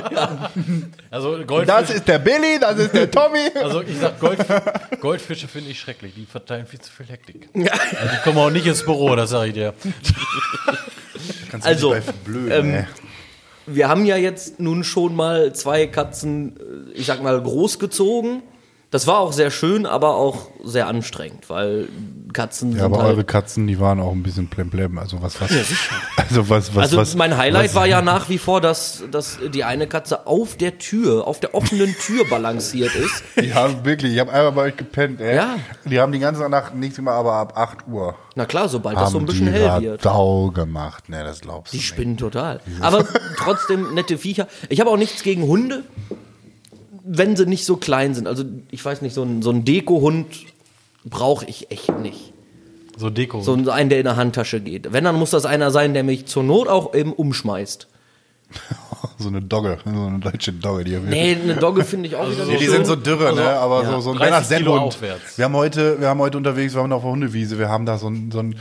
Also 1.11 1.38
Goldfische, 1.46 1.66
Das 1.66 1.90
ist 1.90 2.09
der 2.09 2.18
Billy, 2.18 2.59
das 2.59 2.78
ist 2.78 2.94
der 2.94 3.11
Tommy. 3.11 3.51
also 3.62 3.82
ich 3.82 3.99
sag 3.99 4.18
Goldf 4.18 4.44
Goldfische 5.01 5.49
finde 5.49 5.70
ich 5.70 5.78
schrecklich. 5.80 6.14
Die 6.14 6.24
verteilen 6.26 6.66
viel 6.66 6.80
zu 6.80 6.90
viel 6.90 7.07
Hektik. 7.07 7.49
Also 7.55 7.68
die 8.14 8.22
kommen 8.24 8.38
auch 8.38 8.51
nicht 8.51 8.66
ins 8.66 8.82
Büro, 8.84 9.14
das 9.16 9.30
sage 9.30 9.49
ich 9.49 9.55
dir. 9.55 9.74
Kannst 11.51 11.66
du 11.66 11.70
Also, 11.70 11.94
nicht 11.94 12.07
bei 12.07 12.12
blöd, 12.24 12.53
ähm, 12.53 12.74
ey. 12.74 12.86
Wir 13.70 13.88
haben 13.88 14.06
ja 14.06 14.16
jetzt 14.16 14.60
nun 14.60 14.84
schon 14.84 15.14
mal 15.14 15.52
zwei 15.52 15.86
Katzen, 15.86 16.56
äh, 16.56 16.92
ich 16.92 17.06
sag 17.06 17.22
mal, 17.22 17.40
großgezogen. 17.40 18.42
Das 18.91 19.07
war 19.07 19.18
auch 19.18 19.34
sehr 19.34 19.51
schön, 19.51 19.84
aber 19.84 20.14
auch 20.14 20.49
sehr 20.64 20.86
anstrengend, 20.86 21.51
weil 21.51 21.89
Katzen 22.32 22.72
Ja, 22.72 22.78
sind 22.78 22.84
aber 22.86 23.03
halt 23.03 23.16
eure 23.16 23.24
Katzen, 23.24 23.66
die 23.66 23.78
waren 23.78 24.01
auch 24.01 24.12
ein 24.12 24.22
bisschen 24.22 24.47
blemblem. 24.47 24.97
Also 24.97 25.20
was, 25.20 25.39
was, 25.43 25.51
also 26.16 26.49
was, 26.49 26.74
was, 26.74 26.84
Also 26.84 26.97
was. 26.97 27.14
mein 27.14 27.36
Highlight 27.36 27.66
was, 27.66 27.74
war 27.74 27.86
ja 27.86 28.01
nach 28.03 28.30
wie 28.30 28.39
vor, 28.39 28.62
dass, 28.62 29.05
dass 29.11 29.39
die 29.53 29.62
eine 29.62 29.89
Katze 29.89 30.26
auf 30.26 30.57
der 30.57 30.78
Tür, 30.78 31.26
auf 31.26 31.39
der 31.39 31.55
offenen 31.55 31.95
Tür 31.97 32.24
balanciert 32.30 32.95
ist. 32.95 33.22
Die 33.39 33.53
haben 33.53 33.84
wirklich, 33.84 34.14
ich 34.14 34.20
habe 34.20 34.32
einmal 34.32 34.53
bei 34.53 34.62
euch 34.62 34.76
gepennt, 34.76 35.20
ey. 35.20 35.36
Ja. 35.36 35.57
Die 35.84 36.01
haben 36.01 36.12
die 36.12 36.18
ganze 36.18 36.49
Nacht 36.49 36.74
nichts 36.74 36.97
gemacht, 36.97 37.16
aber 37.16 37.34
ab 37.34 37.53
8 37.57 37.89
Uhr. 37.89 38.14
Na 38.36 38.47
klar, 38.47 38.68
sobald 38.70 38.97
das 38.97 39.11
so 39.11 39.18
ein 39.18 39.26
bisschen 39.26 39.49
hell 39.49 39.82
wird. 39.82 40.07
Radau 40.07 40.51
gemacht. 40.51 41.09
Ne, 41.11 41.24
das 41.24 41.41
glaubst 41.41 41.74
du 41.74 41.76
Die 41.76 41.82
spinnen 41.82 42.16
total. 42.16 42.61
Aber 42.80 43.05
trotzdem 43.36 43.95
nette 43.95 44.16
Viecher. 44.16 44.49
Ich 44.70 44.80
habe 44.80 44.91
auch 44.91 44.97
nichts 44.97 45.22
gegen 45.22 45.43
Hunde, 45.43 45.84
wenn 47.09 47.36
sie 47.36 47.46
nicht 47.46 47.64
so 47.64 47.76
klein 47.76 48.14
sind. 48.14 48.26
Also 48.26 48.44
ich 48.70 48.84
weiß 48.84 49.02
nicht, 49.02 49.14
so 49.14 49.22
ein, 49.22 49.42
so 49.42 49.50
ein 49.50 49.64
Deko-Hund 49.64 50.26
brauche 51.04 51.46
ich 51.46 51.70
echt 51.70 51.98
nicht. 52.00 52.32
So 52.96 53.11
Deko. 53.11 53.40
So 53.40 53.52
einen, 53.52 53.88
der 53.88 53.98
in 53.98 54.04
der 54.04 54.16
Handtasche 54.16 54.61
geht. 54.61 54.92
Wenn, 54.92 55.04
dann 55.04 55.16
muss 55.16 55.30
das 55.30 55.46
einer 55.46 55.70
sein, 55.70 55.94
der 55.94 56.04
mich 56.04 56.26
zur 56.26 56.42
Not 56.42 56.68
auch 56.68 56.94
eben 56.94 57.12
umschmeißt. 57.12 57.88
So 59.20 59.28
eine 59.28 59.42
Dogge, 59.42 59.78
so 59.84 59.90
eine 59.90 60.18
deutsche 60.20 60.52
Dogge, 60.52 60.84
die 60.84 60.96
Nee, 60.96 61.36
eine 61.42 61.56
Dogge 61.56 61.84
finde 61.84 62.09
ich 62.09 62.14
auch 62.16 62.30
wieder 62.30 62.44
Ja, 62.44 62.56
die 62.56 62.64
schön. 62.64 62.74
sind 62.74 62.86
so 62.86 62.96
dürre, 62.96 63.34
ne? 63.34 63.50
Aber 63.50 63.84
so, 63.84 64.00
so 64.00 64.11
ein 64.12 64.16
30 64.16 64.48
Berner 64.48 64.59
Kilo 64.59 64.90
Sennhund. 64.90 64.98
Wir 65.36 65.44
haben 65.44 65.54
heute, 65.56 66.00
wir 66.00 66.09
haben 66.09 66.20
heute 66.20 66.36
unterwegs, 66.36 66.74
wir 66.74 66.82
waren 66.82 66.92
auf 66.92 67.02
der 67.02 67.11
Hundewiese, 67.11 67.59
wir 67.59 67.68
haben 67.68 67.84
da 67.84 67.98
so 67.98 68.09
ein, 68.09 68.30
so 68.30 68.38
ein 68.38 68.56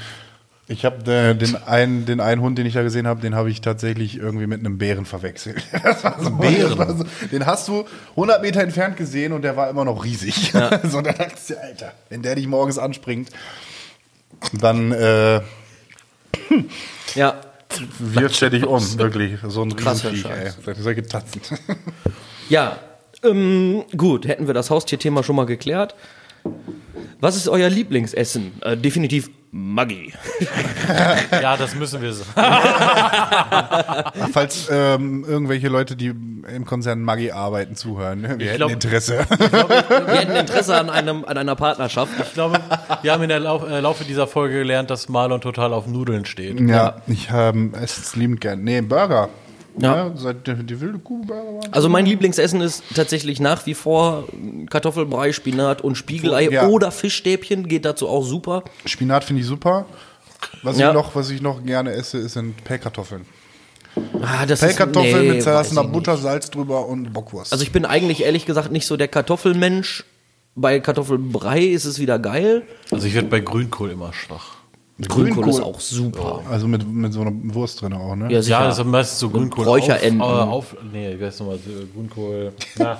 ich 0.70 0.84
habe 0.84 1.04
den 1.36 1.56
einen, 1.66 2.06
den 2.06 2.20
einen 2.20 2.42
Hund, 2.42 2.58
den 2.58 2.66
ich 2.66 2.74
da 2.74 2.84
gesehen 2.84 3.08
habe, 3.08 3.22
den 3.22 3.36
habe 3.36 3.50
ich 3.50 3.62
tatsächlich 3.62 4.18
irgendwie 4.18 4.48
mit 4.48 4.60
einem 4.60 4.78
Bären 4.78 5.06
verwechselt. 5.06 5.64
Das 5.84 6.04
war 6.04 6.22
so, 6.22 6.32
Bären? 6.32 6.78
War 6.78 6.98
so, 6.98 7.06
den 7.32 7.46
hast 7.46 7.68
du 7.68 7.86
100 8.12 8.42
Meter 8.42 8.62
entfernt 8.62 8.98
gesehen 8.98 9.32
und 9.34 9.44
der 9.44 9.56
war 9.56 9.70
immer 9.70 9.86
noch 9.86 10.04
riesig. 10.04 10.52
so, 10.84 11.02
da 11.02 11.14
dachtest 11.14 11.52
du, 11.52 11.62
Alter, 11.62 11.94
wenn 12.10 12.22
der 12.22 12.36
dich 12.36 12.48
morgens 12.48 12.78
anspringt, 12.78 13.30
dann 14.54 14.92
äh, 14.92 15.42
Ja, 17.16 17.42
wirft 18.00 18.42
er 18.42 18.50
dich 18.50 18.66
um, 18.66 18.98
wirklich. 18.98 19.40
So 19.48 19.64
ein 19.64 19.72
Riesenviech, 19.72 20.26
ey. 20.26 20.76
Solche 20.76 21.04
Tatzen. 21.04 21.42
ja. 22.50 22.80
Ähm, 23.24 23.84
gut, 23.96 24.28
hätten 24.28 24.46
wir 24.46 24.54
das 24.54 24.70
Haustierthema 24.70 25.24
schon 25.24 25.36
mal 25.36 25.48
geklärt. 25.48 25.96
Was 27.20 27.36
ist 27.36 27.48
euer 27.50 27.70
Lieblingsessen? 27.70 28.62
Äh, 28.62 28.78
definitiv 28.78 29.32
Maggi. 29.58 30.14
ja, 31.32 31.58
das 31.58 31.74
müssen 31.76 32.02
wir 32.02 32.14
sagen. 32.14 32.32
Falls 34.32 34.70
ähm, 34.72 35.26
irgendwelche 35.28 35.68
Leute, 35.68 35.96
die 35.96 36.08
im 36.08 36.66
Konzern 36.66 37.02
Maggi 37.02 37.32
arbeiten, 37.32 37.76
zuhören, 37.76 38.22
ne? 38.22 38.36
wir 38.38 38.48
hätten 38.48 38.58
glaub- 38.58 38.72
Interesse. 38.72 39.26
Wir 39.38 40.20
hätten 40.20 40.36
Interesse 40.36 40.76
an, 40.78 40.90
einem, 40.90 41.26
an 41.26 41.38
einer 41.38 41.56
Partnerschaft. 41.56 42.12
Ich 42.22 42.34
glaube, 42.34 42.60
wir 43.02 43.12
haben 43.12 43.24
in 43.24 43.30
der 43.30 43.40
Lauf, 43.40 43.68
äh, 43.68 43.80
Laufe 43.80 44.04
dieser 44.06 44.28
Folge 44.28 44.60
gelernt, 44.60 44.90
dass 44.90 45.10
Marlon 45.10 45.42
total 45.42 45.74
auf 45.74 45.88
Nudeln 45.88 46.26
steht. 46.26 46.60
ja, 46.62 46.98
ich 47.08 47.30
ähm, 47.34 47.74
esse 47.74 48.02
es 48.02 48.16
liebend 48.16 48.42
gern. 48.42 48.64
Nee, 48.64 48.82
Burger. 48.82 49.30
Ja. 49.80 50.08
Ja. 50.08 50.12
seit 50.16 50.48
die, 50.48 50.56
die 50.64 50.82
wilde 50.82 51.00
waren. 51.04 51.60
Also 51.72 51.90
mein 51.90 52.06
Lieblingsessen 52.06 52.62
ist 52.62 52.84
tatsächlich 52.96 53.40
nach 53.40 53.66
wie 53.66 53.74
vor 53.74 54.28
Kartoffelbrei, 54.70 55.32
Spinat 55.34 55.82
und 55.82 55.96
Spiegelei 55.96 56.50
Ja. 56.50 56.68
oder 56.68 56.92
Fischstäbchen, 56.92 57.68
geht 57.68 57.86
dazu 57.86 58.08
auch 58.08 58.24
super. 58.24 58.64
Spinat 58.86 59.24
finde 59.24 59.42
ich 59.42 59.48
super. 59.48 59.86
Was, 60.64 60.78
Ja. 60.78 60.90
ich 60.90 60.94
noch, 60.94 61.16
was 61.16 61.30
ich 61.30 61.42
noch 61.42 61.64
gerne 61.64 61.92
esse, 61.92 62.18
ist 62.18 62.34
sind 62.34 62.64
Pellkartoffeln. 62.64 63.26
Ah, 64.22 64.46
das 64.46 64.60
Pellkartoffeln 64.60 65.22
nee, 65.28 65.34
mit 65.34 65.44
zerlassener 65.44 65.84
Butter, 65.84 66.14
nicht. 66.14 66.24
Salz 66.24 66.52
drüber 66.52 66.86
und 66.88 67.14
Bockwurst. 67.14 67.52
Also 67.52 67.64
ich 67.64 67.72
bin 67.72 67.86
eigentlich 67.86 68.24
ehrlich 68.24 68.46
gesagt 68.46 68.72
nicht 68.72 68.86
so 68.86 68.98
der 68.98 69.08
Kartoffelmensch. 69.08 70.04
Bei 70.56 70.80
Kartoffelbrei 70.80 71.62
ist 71.62 71.86
es 71.86 72.00
wieder 72.00 72.18
geil. 72.20 72.64
Also 72.92 73.08
ich 73.08 73.14
werde 73.14 73.28
bei 73.28 73.40
Grünkohl 73.40 73.92
immer 73.92 74.14
schwach. 74.14 74.57
Grünkohl, 75.00 75.48
ist 75.50 75.62
auch 75.62 75.80
super. 75.80 76.42
also 76.50 76.68
mit, 76.68 76.88
mit 76.92 77.14
so 77.14 77.22
einer 77.22 77.32
Wurst 77.54 77.82
drin 77.82 77.94
auch, 77.94 78.16
ne? 78.16 78.32
Ja, 78.32 78.42
sicher. 78.42 78.62
Ja, 78.62 78.66
das 78.68 78.80
ist 78.80 78.86
meistens 78.86 79.20
so 79.20 79.30
Grünkohl. 79.30 79.66
Räucherenten. 79.66 80.22
Auf, 80.22 80.74
äh, 80.74 80.78
auf, 80.78 80.84
nee, 80.92 81.16
wie 81.20 81.24
heißt 81.24 81.40
nochmal? 81.40 81.60
so, 81.64 81.72
Grünkohl. 81.94 82.52
Na. 82.78 82.98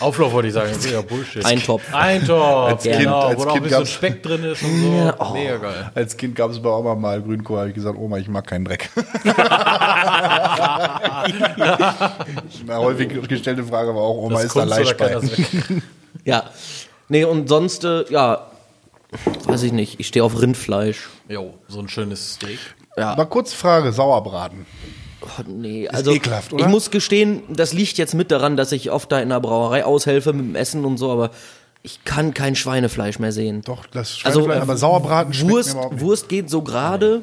Auflauf 0.00 0.32
wollte 0.34 0.48
ich 0.48 0.54
sagen. 0.54 0.68
Das 0.74 0.84
ist 0.84 0.90
ja 0.92 1.00
Bullshit. 1.00 1.46
Eintopf. 1.46 1.82
Eintopf, 1.94 2.42
Als 2.42 2.82
Kind- 2.82 2.98
genau. 2.98 3.20
als 3.20 3.38
wo 3.40 3.44
da 3.44 3.50
auch 3.50 3.54
ein 3.54 3.60
Kind 3.62 3.70
bisschen 3.70 3.86
Speck 3.86 4.22
drin 4.22 4.44
ist 4.44 4.62
und 4.62 4.82
so. 4.82 4.92
Ja, 4.92 5.14
oh. 5.18 5.32
Mega 5.32 5.56
geil. 5.56 5.90
Als 5.94 6.14
Kind 6.18 6.34
gab 6.36 6.50
es 6.50 6.60
bei 6.60 6.68
Oma 6.68 6.94
mal 6.94 7.22
Grünkohl, 7.22 7.58
habe 7.58 7.68
ich 7.70 7.74
gesagt, 7.74 7.98
Oma, 7.98 8.18
ich 8.18 8.28
mag 8.28 8.46
keinen 8.46 8.66
Dreck. 8.66 8.90
Eine 12.68 12.76
häufig 12.76 13.28
gestellte 13.28 13.64
Frage 13.64 13.94
war 13.94 14.02
auch, 14.02 14.16
Oma, 14.24 14.42
Das 14.42 14.54
ist 14.54 14.56
da 14.56 14.68
weg? 14.76 15.82
Ja. 16.24 16.44
Nee, 17.08 17.24
und 17.24 17.48
sonst, 17.48 17.84
äh, 17.84 18.04
ja, 18.10 18.46
weiß 19.44 19.62
ich 19.64 19.72
nicht. 19.72 20.00
Ich 20.00 20.06
stehe 20.06 20.24
auf 20.24 20.40
Rindfleisch. 20.40 21.08
Jo, 21.28 21.54
so 21.68 21.80
ein 21.80 21.88
schönes 21.88 22.34
Steak. 22.34 22.58
Ja. 22.96 23.16
Mal 23.16 23.26
kurz 23.26 23.52
Frage, 23.52 23.92
Sauerbraten. 23.92 24.66
Oh, 25.22 25.42
nee, 25.46 25.86
also 25.88 26.12
ekelhaft, 26.12 26.52
oder? 26.52 26.64
ich 26.64 26.70
muss 26.70 26.90
gestehen, 26.90 27.42
das 27.48 27.72
liegt 27.74 27.98
jetzt 27.98 28.14
mit 28.14 28.30
daran, 28.30 28.56
dass 28.56 28.72
ich 28.72 28.90
oft 28.90 29.12
da 29.12 29.20
in 29.20 29.28
der 29.28 29.40
Brauerei 29.40 29.84
aushelfe 29.84 30.32
mit 30.32 30.46
dem 30.46 30.54
Essen 30.54 30.84
und 30.86 30.96
so, 30.96 31.10
aber 31.10 31.30
ich 31.82 32.04
kann 32.04 32.32
kein 32.32 32.56
Schweinefleisch 32.56 33.18
mehr 33.18 33.32
sehen. 33.32 33.60
Doch, 33.62 33.86
das 33.86 34.18
Also 34.24 34.40
Schweinefleisch, 34.40 34.58
äh, 34.58 34.62
aber 34.62 34.76
Sauerbraten 34.76 35.34
schmeckt 35.34 35.52
Wurst, 35.52 35.68
mir 35.68 35.72
überhaupt 35.74 35.92
nicht. 35.94 36.04
Wurst 36.04 36.28
geht 36.30 36.50
so 36.50 36.62
gerade, 36.62 37.22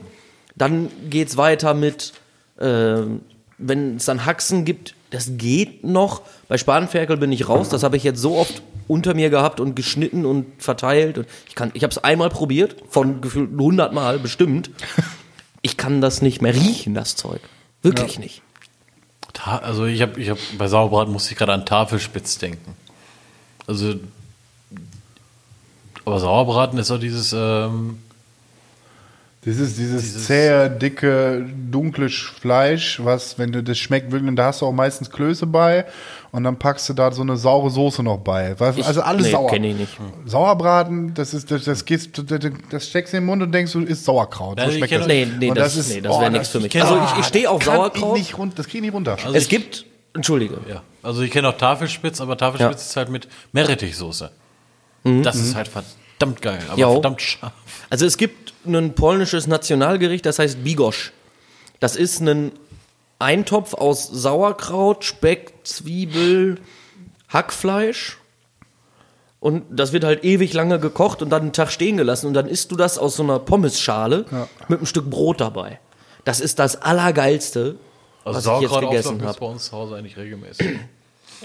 dann 0.55 0.89
geht's 1.09 1.37
weiter 1.37 1.73
mit, 1.73 2.13
ähm, 2.59 3.21
wenn 3.57 3.95
es 3.95 4.05
dann 4.05 4.25
Haxen 4.25 4.63
gibt, 4.63 4.93
das 5.09 5.31
geht 5.37 5.83
noch. 5.83 6.21
Bei 6.47 6.57
Spanferkel 6.57 7.17
bin 7.17 7.31
ich 7.31 7.49
raus, 7.49 7.69
das 7.69 7.81
habe 7.81 7.97
ich 7.97 8.03
jetzt 8.03 8.19
so 8.19 8.35
oft 8.35 8.61
unter 8.87 9.13
mir 9.13 9.29
gehabt 9.29 9.59
und 9.59 9.75
geschnitten 9.75 10.25
und 10.25 10.45
verteilt. 10.61 11.17
Und 11.17 11.27
ich 11.47 11.55
kann, 11.55 11.71
ich 11.73 11.83
habe 11.83 11.91
es 11.91 11.97
einmal 11.97 12.29
probiert, 12.29 12.75
von 12.89 13.21
gefühlt 13.21 13.51
100 13.51 13.93
Mal 13.93 14.19
bestimmt. 14.19 14.69
Ich 15.61 15.77
kann 15.77 16.01
das 16.01 16.21
nicht 16.21 16.41
mehr 16.41 16.53
riechen, 16.55 16.93
das 16.93 17.15
Zeug. 17.15 17.41
Wirklich 17.81 18.19
nicht. 18.19 18.41
Ta 19.33 19.57
also 19.57 19.85
ich 19.85 20.01
habe, 20.01 20.19
ich 20.19 20.29
hab, 20.29 20.37
bei 20.57 20.67
Sauerbraten 20.67 21.11
musste 21.11 21.31
ich 21.33 21.37
gerade 21.37 21.53
an 21.53 21.65
Tafelspitz 21.65 22.37
denken. 22.37 22.75
Also, 23.67 23.95
aber 26.05 26.19
Sauerbraten 26.19 26.79
ist 26.79 26.89
doch 26.89 26.99
dieses, 26.99 27.33
ähm, 27.33 27.99
Dieses, 29.45 29.75
dieses, 29.77 30.25
zähe, 30.25 30.69
dicke, 30.69 31.45
dunkle 31.71 32.07
Sch- 32.07 32.31
Fleisch, 32.39 32.99
was, 33.03 33.37
wenn 33.37 33.51
du 33.51 33.63
das 33.63 33.77
schmeckt, 33.77 34.11
wirklich, 34.11 34.35
da 34.35 34.45
hast 34.45 34.61
du 34.61 34.65
auch 34.65 34.73
meistens 34.73 35.09
Klöße 35.09 35.45
bei 35.45 35.85
und 36.31 36.43
dann 36.43 36.57
packst 36.59 36.87
du 36.89 36.93
da 36.93 37.11
so 37.11 37.21
eine 37.21 37.37
saure 37.37 37.69
Soße 37.69 38.03
noch 38.03 38.17
bei. 38.17 38.55
Also 38.59 39.01
alles 39.01 39.25
nee, 39.27 39.31
sauer. 39.31 39.49
kenn 39.49 39.63
ich 39.63 39.75
nicht. 39.75 39.97
Sauerbraten, 40.25 41.13
das 41.13 41.33
ist, 41.33 41.49
das, 41.51 41.63
das 41.63 41.85
gehst, 41.85 42.11
das, 42.29 42.39
das 42.69 42.87
steckst 42.89 43.13
du 43.13 43.17
in 43.17 43.23
den 43.23 43.27
Mund 43.27 43.41
und 43.41 43.51
denkst, 43.51 43.71
du 43.73 43.81
isst 43.81 44.05
Sauerkraut. 44.05 44.57
Ja, 44.59 44.65
So 44.65 44.71
ich 44.71 44.77
schmeckt 44.77 44.93
kenn- 44.93 44.97
das. 44.99 45.07
Nee, 45.07 45.25
nee, 45.39 45.49
Und 45.49 45.57
das- 45.57 45.87
nee, 45.89 46.01
das 46.01 46.19
wär 46.19 46.29
nix 46.29 46.49
für 46.49 46.59
mich. 46.59 46.71
kenn- 46.71 46.81
Also 46.83 46.99
ich- 47.13 47.19
ich 47.21 47.25
steh 47.25 47.47
auf 47.47 47.63
kann 47.63 47.75
Sauerkraut. 47.75 48.17
Ich 48.17 48.23
nicht 48.23 48.37
rund, 48.37 48.59
das 48.59 48.65
krieg 48.67 48.75
ich 48.75 48.81
nicht 48.81 48.93
runter. 48.93 49.17
Also 49.23 49.33
es 49.35 49.43
ich- 49.43 49.49
gibt, 49.49 49.85
entschuldige, 50.13 50.57
ja. 50.69 50.81
Also 51.03 51.21
ich 51.21 51.31
kenne 51.31 51.49
auch 51.49 51.57
Tafelspitz, 51.57 52.19
aber 52.21 52.37
Tafelspitz 52.37 52.81
Ja. 52.81 52.89
ist 52.89 52.95
halt 52.97 53.09
mit 53.09 53.27
Meerrettichsoße. 53.53 54.29
Das 55.23 55.35
ist 55.37 55.55
halt 55.55 55.69
verdammt 55.69 56.41
geil, 56.41 56.59
aber 56.69 56.77
Jo. 56.79 56.91
verdammt 56.93 57.21
scharf. 57.21 57.53
Also 57.89 58.05
es 58.05 58.17
gibt 58.17 58.53
ein 58.65 58.93
polnisches 58.93 59.47
Nationalgericht, 59.47 60.25
das 60.25 60.39
heißt 60.39 60.61
Bigosch. 60.63 61.13
Das 61.79 61.95
ist 61.95 62.19
ein 62.19 62.51
Eintopf 63.19 63.73
aus 63.73 64.07
Sauerkraut, 64.07 65.03
Speck, 65.03 65.53
Zwiebel, 65.63 66.59
Hackfleisch. 67.29 68.17
Und 69.39 69.63
das 69.69 69.93
wird 69.93 70.03
halt 70.03 70.23
ewig 70.23 70.53
lange 70.53 70.79
gekocht 70.79 71.21
und 71.21 71.29
dann 71.29 71.43
einen 71.43 71.53
Tag 71.53 71.71
stehen 71.71 71.97
gelassen. 71.97 72.27
Und 72.27 72.33
dann 72.33 72.47
isst 72.47 72.71
du 72.71 72.75
das 72.75 72.97
aus 72.97 73.15
so 73.15 73.23
einer 73.23 73.39
Pommesschale 73.39 74.25
mit 74.67 74.79
einem 74.79 74.85
Stück 74.87 75.09
Brot 75.09 75.41
dabei. 75.41 75.79
Das 76.25 76.39
ist 76.39 76.59
das 76.59 76.81
Allergeilste, 76.81 77.77
Also 78.25 78.37
was 78.37 78.45
ich 78.45 78.61
jetzt 78.61 78.69
Sauerkraut 78.71 78.89
gegessen 78.91 79.23
habe. 79.25 79.39
bei 79.39 79.45
uns 79.45 79.65
zu 79.65 79.71
Hause 79.73 79.95
eigentlich 79.95 80.17
regelmäßig. 80.17 80.79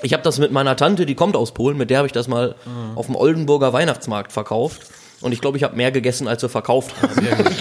Ich 0.02 0.14
habe 0.14 0.22
das 0.22 0.38
mit 0.38 0.52
meiner 0.52 0.74
Tante, 0.74 1.04
die 1.04 1.14
kommt 1.14 1.36
aus 1.36 1.52
Polen, 1.52 1.76
mit 1.76 1.90
der 1.90 1.98
habe 1.98 2.06
ich 2.06 2.12
das 2.12 2.26
mal 2.28 2.54
auf 2.94 3.06
dem 3.06 3.14
Oldenburger 3.14 3.72
Weihnachtsmarkt 3.74 4.32
verkauft. 4.32 4.86
Und 5.20 5.32
ich 5.32 5.40
glaube, 5.40 5.56
ich 5.58 5.62
habe 5.62 5.76
mehr 5.76 5.92
gegessen, 5.92 6.26
als 6.26 6.42
wir 6.42 6.48
verkauft 6.48 6.94
haben. 7.00 7.14
Sehr 7.14 7.36
gut. 7.36 7.52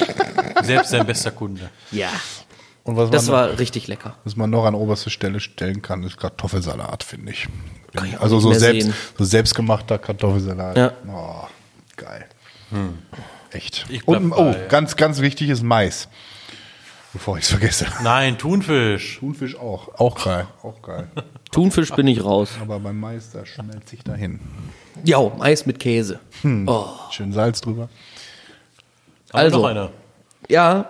Selbst 0.65 0.93
dein 0.93 1.05
bester 1.05 1.31
Kunde. 1.31 1.69
ja. 1.91 2.09
Und 2.91 2.97
was 2.97 3.09
Das 3.09 3.29
war 3.29 3.57
richtig 3.57 3.87
lecker. 3.87 4.15
was 4.25 4.35
man 4.35 4.49
noch 4.49 4.65
an 4.65 4.75
oberste 4.75 5.09
Stelle 5.09 5.39
stellen 5.39 5.81
kann, 5.81 6.03
ist 6.03 6.17
Kartoffelsalat, 6.17 7.03
finde 7.03 7.31
ich. 7.31 7.47
Kann 7.95 8.05
ich 8.07 8.19
also 8.19 8.39
so, 8.39 8.51
selbst, 8.53 8.83
sehen. 8.87 8.93
so 9.17 9.23
selbstgemachter 9.23 9.97
Kartoffelsalat. 9.97 10.77
Ja. 10.77 10.91
Oh, 11.07 11.47
geil. 11.95 12.25
Echt. 13.51 13.85
Ich 13.89 14.05
bleib 14.05 14.21
Und, 14.21 14.31
oh, 14.33 14.51
bei- 14.51 14.65
ganz, 14.67 14.95
ganz 14.95 15.19
wichtig 15.21 15.49
ist 15.49 15.63
Mais. 15.63 16.07
Bevor 17.13 17.37
ich 17.37 17.43
es 17.43 17.49
vergesse. 17.49 17.87
Nein, 18.03 18.37
Thunfisch. 18.37 19.19
Thunfisch 19.19 19.57
auch. 19.57 19.95
Auch 19.99 20.23
geil. 20.23 20.47
Auch 20.63 20.81
geil. 20.81 21.09
Thunfisch 21.51 21.91
bin 21.93 22.07
ich 22.07 22.23
raus. 22.23 22.51
Aber 22.61 22.79
beim 22.79 22.99
Mais, 22.99 23.31
da 23.31 23.45
schnellt 23.45 23.87
sich 23.89 24.03
dahin. 24.03 24.39
Ja, 25.03 25.19
Eis 25.39 25.65
mit 25.65 25.79
Käse. 25.79 26.19
Oh. 26.67 26.85
Schön 27.09 27.31
Salz 27.33 27.59
drüber. 27.61 27.83
Haben 29.33 29.39
Also. 29.45 29.57
noch 29.59 29.65
eine. 29.67 29.89
Ja. 30.49 30.89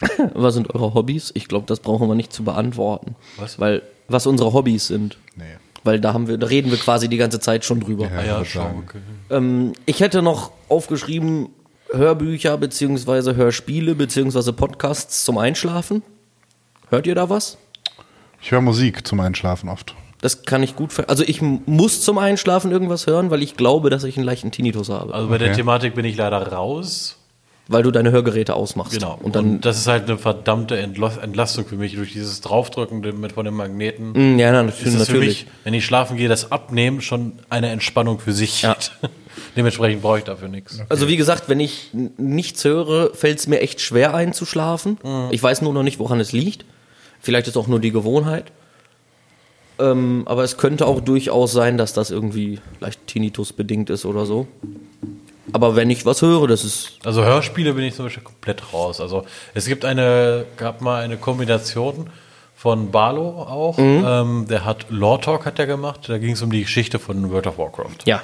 Was 0.34 0.54
sind 0.54 0.74
eure 0.74 0.94
Hobbys? 0.94 1.30
Ich 1.34 1.48
glaube, 1.48 1.66
das 1.66 1.80
brauchen 1.80 2.08
wir 2.08 2.14
nicht 2.14 2.32
zu 2.32 2.42
beantworten. 2.44 3.16
Was? 3.36 3.58
Weil, 3.58 3.82
was 4.08 4.26
unsere 4.26 4.52
Hobbys 4.52 4.86
sind. 4.86 5.18
Nee. 5.36 5.44
Weil 5.84 6.00
da 6.00 6.12
haben 6.12 6.28
wir, 6.28 6.36
da 6.38 6.46
reden 6.46 6.70
wir 6.70 6.78
quasi 6.78 7.08
die 7.08 7.16
ganze 7.16 7.40
Zeit 7.40 7.64
schon 7.64 7.80
drüber. 7.80 8.04
Ja, 8.04 8.18
Ah 8.36 8.42
ich 8.42 8.54
ja, 8.54 8.62
sagen. 8.62 8.84
okay. 8.86 8.98
Ähm, 9.30 9.72
ich 9.86 10.00
hätte 10.00 10.22
noch 10.22 10.52
aufgeschrieben 10.68 11.48
Hörbücher 11.92 12.56
beziehungsweise 12.58 13.34
Hörspiele 13.34 13.94
beziehungsweise 13.94 14.52
Podcasts 14.52 15.24
zum 15.24 15.38
Einschlafen. 15.38 16.02
Hört 16.88 17.06
ihr 17.06 17.14
da 17.14 17.30
was? 17.30 17.56
Ich 18.42 18.50
höre 18.52 18.60
Musik 18.60 19.06
zum 19.06 19.20
Einschlafen 19.20 19.68
oft. 19.68 19.94
Das 20.20 20.42
kann 20.42 20.62
ich 20.62 20.76
gut 20.76 20.92
ver 20.92 21.08
Also 21.08 21.24
ich 21.26 21.40
muss 21.40 22.02
zum 22.02 22.18
Einschlafen 22.18 22.70
irgendwas 22.70 23.06
hören, 23.06 23.30
weil 23.30 23.42
ich 23.42 23.56
glaube, 23.56 23.88
dass 23.90 24.04
ich 24.04 24.16
einen 24.16 24.26
leichten 24.26 24.50
Tinnitus 24.50 24.90
habe. 24.90 25.14
Also 25.14 25.28
bei 25.28 25.38
der 25.38 25.48
Okay. 25.48 25.56
Thematik 25.56 25.94
bin 25.94 26.04
ich 26.04 26.16
leider 26.16 26.52
raus. 26.52 27.16
Weil 27.72 27.84
du 27.84 27.92
deine 27.92 28.10
Hörgeräte 28.10 28.54
ausmachst. 28.54 28.94
Genau. 28.94 29.16
Und 29.22 29.36
dann, 29.36 29.60
das 29.60 29.78
ist 29.78 29.86
halt 29.86 30.08
eine 30.08 30.18
verdammte 30.18 30.76
Entlastung 30.76 31.64
für 31.66 31.76
mich 31.76 31.94
durch 31.94 32.12
dieses 32.12 32.40
Draufdrücken 32.40 33.00
mit 33.20 33.30
von 33.30 33.44
den 33.44 33.54
Magneten. 33.54 34.34
Mm, 34.34 34.40
ja, 34.40 34.50
na, 34.50 34.62
ist 34.62 34.80
natürlich. 34.80 34.82
das 34.82 34.92
für 34.92 34.98
natürlich. 34.98 35.44
mich, 35.44 35.46
wenn 35.62 35.74
ich 35.74 35.84
schlafen 35.84 36.16
gehe, 36.16 36.28
das 36.28 36.50
Abnehmen 36.50 37.00
schon 37.00 37.34
eine 37.48 37.70
Entspannung 37.70 38.18
für 38.18 38.32
sich. 38.32 38.62
Ja. 38.62 38.76
Dementsprechend 39.56 40.02
brauche 40.02 40.18
ich 40.18 40.24
dafür 40.24 40.48
nichts. 40.48 40.82
Also 40.88 41.06
wie 41.06 41.16
gesagt, 41.16 41.48
wenn 41.48 41.60
ich 41.60 41.90
nichts 41.92 42.64
höre, 42.64 43.14
fällt 43.14 43.38
es 43.38 43.46
mir 43.46 43.60
echt 43.60 43.80
schwer 43.80 44.14
einzuschlafen. 44.14 44.98
Mhm. 45.04 45.28
Ich 45.30 45.40
weiß 45.40 45.62
nur 45.62 45.72
noch 45.72 45.84
nicht, 45.84 46.00
woran 46.00 46.18
es 46.18 46.32
liegt. 46.32 46.64
Vielleicht 47.20 47.46
ist 47.46 47.56
auch 47.56 47.68
nur 47.68 47.78
die 47.78 47.92
Gewohnheit. 47.92 48.50
Ähm, 49.78 50.22
aber 50.26 50.42
es 50.42 50.56
könnte 50.56 50.86
auch 50.86 51.00
durchaus 51.00 51.52
sein, 51.52 51.78
dass 51.78 51.92
das 51.92 52.10
irgendwie 52.10 52.58
leicht 52.80 53.06
Tinnitus 53.06 53.52
bedingt 53.52 53.90
ist 53.90 54.04
oder 54.04 54.26
so. 54.26 54.48
Aber 55.52 55.76
wenn 55.76 55.90
ich 55.90 56.04
was 56.06 56.22
höre, 56.22 56.46
das 56.48 56.64
ist 56.64 56.98
Also 57.04 57.24
Hörspiele 57.24 57.72
bin 57.74 57.84
ich 57.84 57.94
zum 57.94 58.06
Beispiel 58.06 58.22
komplett 58.22 58.72
raus. 58.72 59.00
Also 59.00 59.24
es 59.54 59.66
gibt 59.66 59.84
eine, 59.84 60.44
gab 60.56 60.80
mal 60.80 61.02
eine 61.02 61.16
Kombination 61.16 62.10
von 62.56 62.90
Barlow 62.90 63.42
auch. 63.42 63.78
Mhm. 63.78 64.04
Ähm, 64.06 64.46
der 64.48 64.64
hat 64.64 64.86
Lore 64.90 65.20
Talk 65.20 65.46
hat 65.46 65.58
der 65.58 65.66
gemacht. 65.66 66.08
Da 66.08 66.18
ging 66.18 66.32
es 66.32 66.42
um 66.42 66.50
die 66.50 66.62
Geschichte 66.62 66.98
von 66.98 67.30
World 67.30 67.46
of 67.46 67.58
Warcraft. 67.58 68.04
ja 68.06 68.22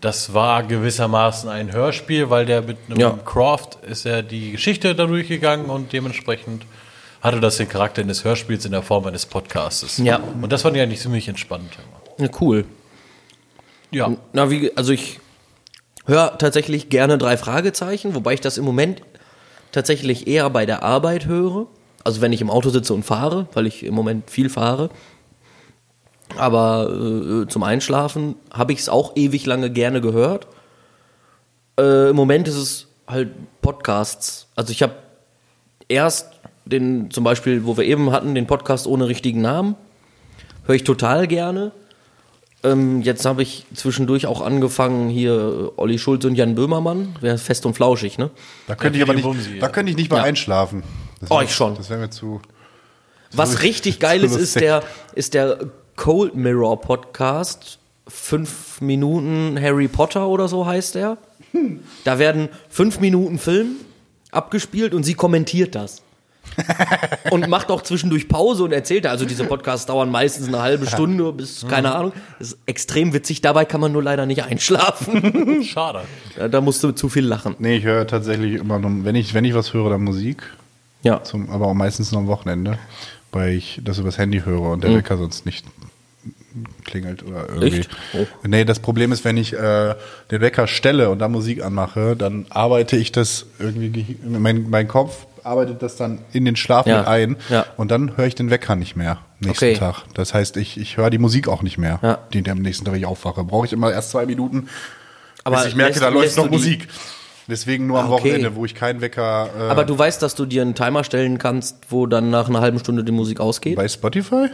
Das 0.00 0.34
war 0.34 0.62
gewissermaßen 0.62 1.48
ein 1.48 1.72
Hörspiel, 1.72 2.30
weil 2.30 2.46
der 2.46 2.62
mit 2.62 2.78
einem 2.88 2.98
Ja. 3.00 3.18
Croft 3.24 3.76
ist 3.84 4.06
er 4.06 4.22
die 4.22 4.52
Geschichte 4.52 4.94
da 4.94 5.06
durchgegangen 5.06 5.66
und 5.66 5.92
dementsprechend 5.92 6.64
hatte 7.20 7.40
das 7.40 7.56
den 7.56 7.68
Charakter 7.68 8.02
eines 8.02 8.24
Hörspiels 8.24 8.64
in 8.64 8.70
der 8.72 8.82
Form 8.82 9.06
eines 9.06 9.26
Podcastes. 9.26 9.98
Ja. 9.98 10.20
Und 10.40 10.52
das 10.52 10.62
fand 10.62 10.76
ich 10.76 10.82
eigentlich 10.82 11.00
ziemlich 11.00 11.28
entspannt. 11.28 11.76
ja, 12.18 12.28
cool. 12.40 12.64
Ja. 13.90 14.12
Na, 14.32 14.50
wie, 14.50 14.76
also 14.76 14.92
ich 14.92 15.18
höre 16.08 16.38
tatsächlich 16.38 16.88
gerne 16.88 17.18
drei 17.18 17.36
Fragezeichen, 17.36 18.14
wobei 18.14 18.34
ich 18.34 18.40
das 18.40 18.58
im 18.58 18.64
Moment 18.64 19.02
tatsächlich 19.70 20.26
eher 20.26 20.50
bei 20.50 20.66
der 20.66 20.82
Arbeit 20.82 21.26
höre. 21.26 21.66
Also 22.02 22.20
wenn 22.20 22.32
ich 22.32 22.40
im 22.40 22.50
Auto 22.50 22.70
sitze 22.70 22.94
und 22.94 23.04
fahre, 23.04 23.46
weil 23.52 23.66
ich 23.66 23.84
im 23.84 23.94
Moment 23.94 24.30
viel 24.30 24.48
fahre. 24.48 24.90
Aber 26.36 26.90
äh, 26.90 27.48
zum 27.48 27.62
Einschlafen 27.62 28.36
habe 28.52 28.72
ich 28.72 28.80
es 28.80 28.88
auch 28.88 29.16
ewig 29.16 29.46
lange 29.46 29.70
gerne 29.70 30.00
gehört. 30.00 30.46
Äh, 31.78 32.10
Im 32.10 32.16
Moment 32.16 32.48
ist 32.48 32.56
es 32.56 32.86
halt 33.06 33.30
Podcasts. 33.62 34.48
Also 34.54 34.72
ich 34.72 34.82
habe 34.82 34.94
erst 35.88 36.32
den, 36.64 37.10
zum 37.10 37.24
Beispiel, 37.24 37.64
wo 37.64 37.76
wir 37.76 37.84
eben 37.84 38.12
hatten, 38.12 38.34
den 38.34 38.46
Podcast 38.46 38.86
ohne 38.86 39.08
richtigen 39.08 39.40
Namen. 39.40 39.74
Höre 40.64 40.76
ich 40.76 40.84
total 40.84 41.26
gerne. 41.26 41.72
Ähm, 42.64 43.02
jetzt 43.02 43.24
habe 43.24 43.42
ich 43.42 43.66
zwischendurch 43.74 44.26
auch 44.26 44.40
angefangen, 44.40 45.08
hier 45.08 45.32
äh, 45.76 45.80
Olli 45.80 45.98
Schulz 45.98 46.24
und 46.24 46.34
Jan 46.34 46.54
Böhmermann, 46.56 47.14
wäre 47.20 47.38
fest 47.38 47.64
und 47.66 47.74
flauschig, 47.74 48.18
ne? 48.18 48.30
Da 48.66 48.74
könnte 48.74 48.98
ich 48.98 49.02
aber 49.04 49.14
nicht, 49.14 49.22
Bumsi, 49.22 49.54
ja. 49.54 49.60
da 49.60 49.68
könnte 49.68 49.90
ich 49.90 49.96
nicht 49.96 50.10
mal 50.10 50.18
Ja. 50.18 50.22
einschlafen. 50.24 50.82
Das 51.20 51.30
Oh, 51.30 51.40
ich 51.40 51.54
schon. 51.54 51.76
Das 51.76 51.88
wäre 51.88 52.00
mir 52.00 52.10
zu. 52.10 52.40
Was 53.32 53.52
So- 53.52 53.58
richtig 53.58 54.00
geil 54.00 54.24
ist, 54.24 54.34
ist 54.34 54.56
der, 54.56 54.82
ist 55.14 55.34
der 55.34 55.58
Cold 55.96 56.34
Mirror 56.34 56.80
Podcast. 56.80 57.78
Fünf 58.08 58.80
Minuten 58.80 59.58
Harry 59.60 59.86
Potter 59.86 60.26
oder 60.28 60.48
so 60.48 60.64
heißt 60.66 60.94
der. 60.96 61.18
Da 62.04 62.18
werden 62.18 62.48
fünf 62.70 63.00
Minuten 63.00 63.38
Film 63.38 63.76
abgespielt 64.32 64.94
und 64.94 65.04
sie 65.04 65.14
kommentiert 65.14 65.74
das. 65.74 66.02
und 67.30 67.48
macht 67.48 67.70
auch 67.70 67.82
zwischendurch 67.82 68.28
Pause 68.28 68.64
und 68.64 68.72
erzählt. 68.72 69.06
Also 69.06 69.24
diese 69.24 69.44
Podcasts 69.44 69.86
dauern 69.86 70.10
meistens 70.10 70.48
eine 70.48 70.60
halbe 70.60 70.86
Stunde 70.86 71.32
bis, 71.32 71.66
keine 71.68 71.94
Ahnung. 71.94 72.12
Das 72.38 72.48
ist 72.52 72.58
extrem 72.66 73.12
witzig. 73.12 73.40
Dabei 73.40 73.64
kann 73.64 73.80
man 73.80 73.92
nur 73.92 74.02
leider 74.02 74.26
nicht 74.26 74.42
einschlafen. 74.44 75.62
Schade. 75.64 76.02
Ja, 76.38 76.48
da 76.48 76.60
musst 76.60 76.82
du 76.82 76.92
zu 76.92 77.08
viel 77.08 77.24
lachen. 77.26 77.54
Nee, 77.58 77.76
ich 77.76 77.84
höre 77.84 78.06
tatsächlich 78.06 78.54
immer 78.54 78.78
nur, 78.78 79.04
wenn 79.04 79.14
ich, 79.14 79.34
wenn 79.34 79.44
ich 79.44 79.54
was 79.54 79.72
höre, 79.72 79.90
dann 79.90 80.02
Musik. 80.04 80.42
Ja. 81.02 81.22
Zum, 81.22 81.48
aber 81.50 81.66
auch 81.68 81.74
meistens 81.74 82.10
nur 82.12 82.20
am 82.22 82.26
Wochenende, 82.26 82.78
weil 83.32 83.54
ich 83.54 83.80
das 83.84 83.98
übers 83.98 84.18
Handy 84.18 84.40
höre 84.44 84.62
und 84.72 84.78
Mhm. 84.78 84.88
der 84.88 84.94
Wecker 84.96 85.16
sonst 85.16 85.46
nicht 85.46 85.64
klingelt 86.84 87.22
oder 87.22 87.48
irgendwie. 87.48 87.80
Echt? 87.80 87.90
Oh. 88.14 88.26
Nee, 88.46 88.64
das 88.64 88.80
Problem 88.80 89.12
ist, 89.12 89.24
wenn 89.24 89.36
ich 89.36 89.52
äh, 89.52 89.94
den 90.30 90.40
Wecker 90.40 90.66
stelle 90.66 91.10
und 91.10 91.18
da 91.20 91.28
Musik 91.28 91.62
anmache, 91.64 92.16
dann 92.16 92.46
arbeite 92.50 92.96
ich 92.96 93.12
das 93.12 93.46
irgendwie, 93.58 93.90
ge- 93.90 94.16
mein, 94.26 94.68
mein 94.70 94.88
Kopf 94.88 95.26
arbeitet 95.48 95.82
das 95.82 95.96
dann 95.96 96.20
in 96.32 96.44
den 96.44 96.54
Schlaf 96.56 96.86
Ja. 96.86 96.98
mit 96.98 97.06
ein 97.08 97.36
Ja. 97.48 97.66
und 97.76 97.90
dann 97.90 98.16
höre 98.16 98.26
ich 98.26 98.34
den 98.34 98.50
Wecker 98.50 98.76
nicht 98.76 98.94
mehr 98.96 99.18
nächsten 99.40 99.64
Okay. 99.66 99.74
Tag. 99.76 100.04
Das 100.14 100.34
heißt, 100.34 100.56
ich, 100.56 100.78
ich 100.78 100.96
höre 100.96 101.10
die 101.10 101.18
Musik 101.18 101.48
auch 101.48 101.62
nicht 101.62 101.78
mehr, 101.78 101.98
Ja. 102.02 102.18
die 102.32 102.48
am 102.50 102.58
nächsten 102.58 102.84
Tag, 102.84 102.94
ich 102.96 103.06
aufwache. 103.06 103.42
Brauche 103.44 103.66
ich 103.66 103.72
immer 103.72 103.90
erst 103.92 104.10
zwei 104.10 104.26
Minuten, 104.26 104.68
Aber 105.44 105.56
bis 105.58 105.66
ich 105.66 105.74
merke, 105.74 105.92
lässt- 105.94 106.02
da 106.04 106.08
läuft 106.08 106.36
noch 106.36 106.50
Musik. 106.50 106.88
Deswegen 107.50 107.86
nur 107.86 107.98
am 107.98 108.06
Ah, 108.06 108.14
okay. 108.16 108.24
Wochenende, 108.24 108.56
wo 108.56 108.64
ich 108.66 108.74
keinen 108.74 109.00
Wecker 109.00 109.48
äh, 109.58 109.62
Aber 109.70 109.84
du 109.84 109.98
weißt, 109.98 110.20
dass 110.20 110.34
du 110.34 110.44
dir 110.44 110.60
einen 110.62 110.74
Timer 110.74 111.02
stellen 111.02 111.38
kannst, 111.38 111.76
wo 111.88 112.06
dann 112.06 112.28
nach 112.30 112.48
einer 112.48 112.60
halben 112.60 112.78
Stunde 112.78 113.04
die 113.04 113.12
Musik 113.12 113.40
ausgeht? 113.40 113.76
bei 113.76 113.88
Spotify? 113.88 114.48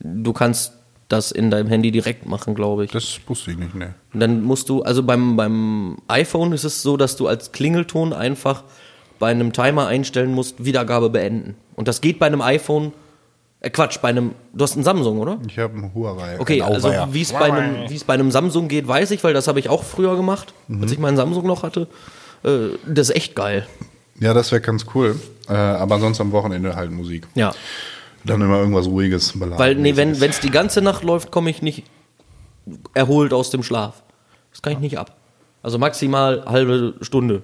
Du 0.00 0.32
kannst 0.34 0.72
das 1.08 1.32
in 1.32 1.50
deinem 1.50 1.68
Handy 1.68 1.90
direkt 1.90 2.26
machen, 2.26 2.54
glaube 2.54 2.84
ich. 2.84 2.90
Das 2.92 3.18
wusste 3.26 3.50
ich 3.50 3.58
nicht, 3.58 3.74
ne. 3.74 3.94
Und 4.14 4.20
dann 4.20 4.42
musst 4.42 4.68
du, 4.68 4.82
also 4.82 5.02
beim, 5.02 5.36
beim 5.36 5.96
iPhone 6.08 6.52
ist 6.52 6.64
es 6.64 6.82
so, 6.82 6.96
dass 6.96 7.16
du 7.16 7.26
als 7.26 7.52
Klingelton 7.52 8.12
einfach 8.12 8.62
bei 9.20 9.30
einem 9.30 9.52
Timer 9.52 9.86
einstellen 9.86 10.32
musst, 10.32 10.64
Wiedergabe 10.64 11.10
beenden. 11.10 11.54
Und 11.76 11.86
das 11.86 12.00
geht 12.00 12.18
bei 12.18 12.26
einem 12.26 12.40
iPhone, 12.40 12.92
äh 13.60 13.70
Quatsch, 13.70 13.98
bei 14.02 14.08
einem, 14.08 14.32
du 14.52 14.64
hast 14.64 14.74
einen 14.74 14.82
Samsung, 14.82 15.18
oder? 15.18 15.38
Ich 15.46 15.58
habe 15.58 15.74
einen 15.74 15.94
Huawei. 15.94 16.40
Okay, 16.40 16.62
ein 16.62 16.72
also 16.72 16.90
wie 17.12 17.22
es 17.22 17.32
bei 17.32 17.52
einem, 17.52 17.88
wie 17.88 17.94
es 17.94 18.02
bei 18.02 18.14
einem 18.14 18.32
Samsung 18.32 18.66
geht, 18.66 18.88
weiß 18.88 19.12
ich, 19.12 19.22
weil 19.22 19.34
das 19.34 19.46
habe 19.46 19.60
ich 19.60 19.68
auch 19.68 19.84
früher 19.84 20.16
gemacht, 20.16 20.52
als 20.80 20.90
ich 20.90 20.98
meinen 20.98 21.16
Samsung 21.16 21.46
noch 21.46 21.62
hatte. 21.62 21.86
Äh, 22.42 22.70
das 22.86 23.10
ist 23.10 23.16
echt 23.16 23.36
geil. 23.36 23.68
Ja, 24.18 24.34
das 24.34 24.50
wäre 24.50 24.62
ganz 24.62 24.86
cool. 24.94 25.20
Äh, 25.48 25.52
aber 25.52 26.00
sonst 26.00 26.20
am 26.20 26.32
Wochenende 26.32 26.74
halt 26.74 26.90
Musik. 26.90 27.28
Ja. 27.34 27.52
Dann 28.24 28.40
immer 28.40 28.58
irgendwas 28.58 28.86
ruhiges. 28.86 29.38
Weil, 29.38 29.76
nee, 29.76 29.96
wenn 29.96 30.12
es 30.12 30.40
die 30.40 30.50
ganze 30.50 30.82
Nacht 30.82 31.04
läuft, 31.04 31.30
komme 31.30 31.50
ich 31.50 31.62
nicht 31.62 31.84
erholt 32.94 33.32
aus 33.32 33.50
dem 33.50 33.62
Schlaf. 33.62 34.02
Das 34.50 34.62
kann 34.62 34.72
ich 34.74 34.78
nicht 34.78 34.98
ab. 34.98 35.16
Also 35.62 35.78
maximal 35.78 36.44
halbe 36.46 36.94
Stunde. 37.00 37.42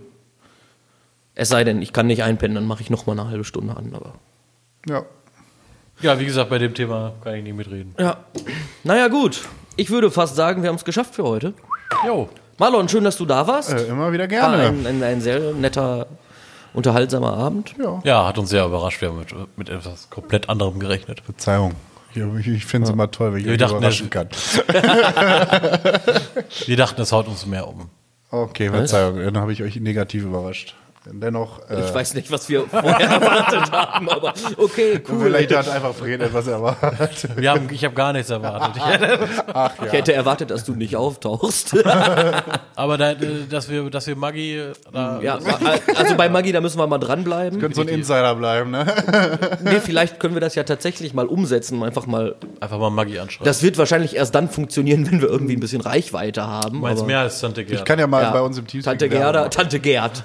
Es 1.36 1.50
sei 1.50 1.62
denn, 1.64 1.80
ich 1.82 1.92
kann 1.92 2.06
nicht 2.08 2.22
einpennen, 2.24 2.54
dann 2.56 2.66
mache 2.66 2.82
ich 2.82 2.90
noch 2.90 3.06
mal 3.06 3.12
eine 3.12 3.28
halbe 3.30 3.44
Stunde 3.44 3.76
an. 3.76 3.92
Aber 3.94 4.14
Ja. 4.88 5.04
Ja, 6.02 6.18
wie 6.18 6.26
gesagt, 6.26 6.50
bei 6.50 6.58
dem 6.58 6.74
Thema 6.74 7.12
kann 7.22 7.34
ich 7.36 7.42
nicht 7.44 7.56
mitreden. 7.56 7.94
ja. 7.98 8.16
Naja, 8.84 9.08
gut. 9.08 9.42
Ich 9.76 9.90
würde 9.90 10.10
fast 10.10 10.34
sagen, 10.36 10.62
wir 10.62 10.68
haben 10.70 10.76
es 10.76 10.84
geschafft 10.84 11.14
für 11.14 11.24
heute. 11.24 11.52
Jo. 12.06 12.28
Marlon, 12.58 12.88
schön, 12.88 13.04
dass 13.04 13.16
du 13.18 13.26
da 13.26 13.46
warst. 13.46 13.72
Äh, 13.72 13.84
immer 13.86 14.10
wieder 14.12 14.24
War 14.24 14.28
gerne. 14.28 14.62
ein, 14.68 14.86
ein, 14.86 15.02
ein 15.02 15.20
sehr 15.20 15.52
netter, 15.52 16.06
unterhaltsamer 16.72 17.34
Abend. 17.34 17.74
ja. 17.78 18.00
Ja, 18.04 18.26
hat 18.26 18.38
uns 18.38 18.48
sehr 18.50 18.64
überrascht. 18.64 19.00
Wir 19.02 19.08
haben 19.10 19.18
mit, 19.18 19.34
mit 19.58 19.68
etwas 19.68 20.08
komplett 20.08 20.48
anderem 20.48 20.78
gerechnet. 20.78 21.20
Verzeihung. 21.20 21.72
Ich, 22.14 22.46
ich 22.46 22.64
finde 22.64 22.86
es 22.88 22.92
immer 22.94 23.10
toll, 23.10 23.32
wenn 23.34 23.40
ich 23.40 23.44
Wir 23.46 23.52
euch 23.52 23.58
dachten, 23.58 23.76
überraschen 23.76 24.08
kann. 24.08 24.28
Wir 26.66 26.76
dachten, 26.76 27.00
es 27.02 27.12
haut 27.12 27.28
uns 27.28 27.44
mehr 27.46 27.68
um. 27.68 27.90
Okay, 28.30 28.70
Verzeihung. 28.70 29.18
Dann 29.18 29.36
habe 29.38 29.52
ich 29.52 29.62
euch 29.62 29.76
negativ 29.76 30.24
überrascht. 30.24 30.74
Dennoch, 31.12 31.60
äh, 31.70 31.80
Ich 31.86 31.94
weiß 31.94 32.14
nicht, 32.14 32.30
was 32.30 32.48
wir 32.48 32.62
vorher 32.68 32.98
erwartet 33.08 33.70
haben, 33.72 34.08
aber 34.10 34.34
okay, 34.56 35.00
cool. 35.08 35.20
vielleicht 35.24 35.54
hat 35.54 35.68
einfach 35.68 35.94
Fred 35.94 36.20
etwas 36.20 36.46
erwartet. 36.48 37.28
Wir 37.36 37.50
haben, 37.50 37.68
ich 37.70 37.84
habe 37.84 37.94
gar 37.94 38.12
nichts 38.12 38.30
erwartet. 38.30 38.82
Ich 39.86 39.92
hätte 39.92 40.12
erwartet, 40.12 40.50
dass 40.50 40.64
du 40.64 40.74
nicht 40.74 40.96
auftauchst. 40.96 41.74
Aber 42.74 42.98
da, 42.98 43.14
dass 43.14 43.68
wir, 43.68 43.88
dass 43.90 44.06
wir 44.06 44.16
Maggi 44.16 44.60
da, 44.92 45.20
Ja, 45.22 45.38
also 45.96 46.14
bei 46.16 46.28
Maggi, 46.28 46.52
da 46.52 46.60
müssen 46.60 46.78
wir 46.78 46.86
mal 46.86 46.98
dranbleiben. 46.98 47.60
Könnte 47.60 47.76
so 47.76 47.82
ein 47.82 47.88
Insider 47.88 48.34
bleiben, 48.34 48.70
ne? 48.70 48.86
Nee, 49.62 49.80
vielleicht 49.80 50.18
können 50.20 50.34
wir 50.34 50.40
das 50.40 50.54
ja 50.54 50.64
tatsächlich 50.64 51.14
mal 51.14 51.26
umsetzen, 51.26 51.82
einfach 51.82 52.06
mal. 52.06 52.34
einfach 52.60 52.78
mal 52.78 52.90
Maggi 52.90 53.18
anschreiben. 53.18 53.44
Das 53.46 53.62
wird 53.62 53.78
wahrscheinlich 53.78 54.16
erst 54.16 54.34
dann 54.34 54.48
funktionieren, 54.48 55.10
wenn 55.10 55.20
wir 55.20 55.28
irgendwie 55.28 55.54
ein 55.56 55.60
bisschen 55.60 55.80
Reichweite 55.80 56.46
haben. 56.46 56.74
Du 56.74 56.80
meinst 56.80 57.00
aber- 57.00 57.06
mehr 57.06 57.20
als 57.20 57.40
Tante 57.40 57.64
Gerda. 57.64 57.78
Ich 57.80 57.84
kann 57.84 57.98
ja 57.98 58.06
mal 58.06 58.22
Ja. 58.22 58.30
bei 58.32 58.40
uns 58.40 58.58
im 58.58 58.66
Teamspeak 58.66 58.98
Tante 58.98 59.08
Gerda. 59.08 59.48
Tante 59.48 59.80
Gerd. 59.80 60.22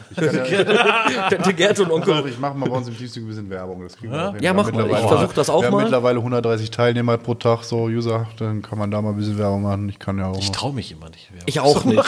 Tante 1.29 1.53
Gerd 1.53 1.79
und 1.79 1.91
Onkel. 1.91 2.13
auf, 2.13 2.25
Ich 2.27 2.39
mache 2.39 2.55
mal 2.57 2.69
bei 2.69 2.75
uns 2.77 2.87
im 2.87 2.97
Teamspeak 2.97 3.23
ein 3.23 3.27
bisschen 3.27 3.49
Werbung. 3.49 3.81
Das 3.83 3.95
kriegen 3.97 4.11
wir 4.13 4.27
auf 4.29 4.33
jeden 4.33 4.43
Ja, 4.45 4.53
mach 4.53 4.71
mal. 4.71 4.89
Ich 4.89 4.97
versuch 4.97 5.33
das 5.33 5.49
auch 5.49 5.61
wir 5.61 5.67
haben 5.67 5.73
mal. 5.75 5.81
mittlerweile 5.83 6.17
130 6.19 6.71
Teilnehmer 6.71 7.17
pro 7.17 7.33
Tag, 7.35 7.63
so 7.63 7.85
User. 7.85 8.27
Dann 8.37 8.61
kann 8.61 8.77
man 8.77 8.91
da 8.91 9.01
mal 9.01 9.09
ein 9.09 9.17
bisschen 9.17 9.37
Werbung 9.37 9.63
machen. 9.63 9.89
Ich 9.89 9.99
kann 9.99 10.17
ja 10.17 10.27
auch. 10.27 10.39
Ich 10.39 10.51
traue 10.51 10.73
mich 10.73 10.91
immer 10.91 11.09
nicht. 11.09 11.29
Ich 11.45 11.59
auch 11.59 11.83
nicht. 11.85 12.01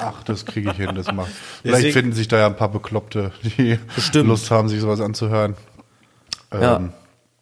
Ach, 0.00 0.22
das 0.24 0.46
kriege 0.46 0.70
ich 0.70 0.76
hin, 0.76 0.94
das 0.94 1.12
macht. 1.12 1.28
Vielleicht 1.62 1.78
Deswegen- 1.78 1.92
finden 1.92 2.12
sich 2.12 2.28
da 2.28 2.38
ja 2.38 2.46
ein 2.46 2.56
paar 2.56 2.68
Bekloppte, 2.70 3.32
die 3.42 3.78
Lust 4.14 4.50
haben, 4.50 4.68
sich 4.68 4.80
sowas 4.80 5.00
anzuhören. 5.00 5.54
Ja. 6.52 6.80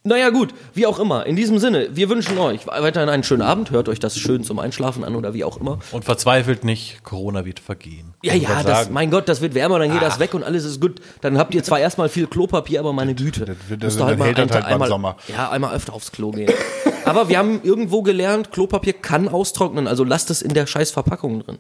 Naja, 0.07 0.31
gut, 0.31 0.55
wie 0.73 0.87
auch 0.87 1.01
immer. 1.01 1.27
In 1.27 1.35
diesem 1.35 1.59
Sinne, 1.59 1.89
wir 1.91 2.09
wünschen 2.09 2.39
euch 2.39 2.65
weiterhin 2.69 3.09
einen 3.09 3.25
schönen 3.25 3.43
Abend. 3.43 3.73
Hört 3.73 3.89
euch 3.89 3.99
das 3.99 4.17
schön 4.17 4.45
zum 4.45 4.61
Einschlafen 4.61 5.03
an 5.03 5.17
oder 5.17 5.35
wie 5.35 5.43
auch 5.43 5.61
immer. 5.61 5.81
Und 5.91 6.05
verzweifelt 6.05 6.63
nicht, 6.63 7.03
Corona 7.03 7.45
wird 7.45 7.59
vergehen. 7.59 8.15
Ja, 8.23 8.35
ja, 8.35 8.63
das, 8.63 8.89
mein 8.89 9.11
Gott, 9.11 9.29
das 9.29 9.41
wird 9.41 9.55
wärmer, 9.55 9.81
dann 9.81 9.91
geht 9.91 10.01
das 10.01 10.21
weg 10.21 10.35
und 10.35 10.45
alles 10.45 10.65
ist 10.65 10.81
gut. 10.81 11.01
Dann 11.23 11.39
habt 11.39 11.57
ihr 11.57 11.65
zwar 11.65 11.81
erstmal 11.81 12.09
viel 12.09 12.29
Klopapier, 12.29 12.79
aber 12.79 12.93
meine 12.93 13.17
Güte. 13.17 13.45
Das 13.47 13.97
das- 13.97 14.09
hält 14.09 14.39
das 14.39 14.51
halt 14.53 14.65
beim 14.65 14.75
einmal, 14.75 14.89
Sommer. 14.89 15.17
Ja, 15.27 15.51
einmal 15.51 15.75
öfter 15.75 15.93
aufs 15.93 16.13
Klo 16.13 16.31
gehen. 16.31 16.53
aber 17.05 17.29
wir 17.29 17.39
haben 17.39 17.61
irgendwo 17.65 18.03
gelernt, 18.03 18.53
Klopapier 18.53 18.93
kann 18.93 19.29
austrocknen, 19.29 19.89
also 19.89 20.05
lasst 20.05 20.31
es 20.31 20.41
in 20.41 20.55
der 20.55 20.69
scheiß 20.69 20.93
Verpackung 20.93 21.41
drin. 21.41 21.59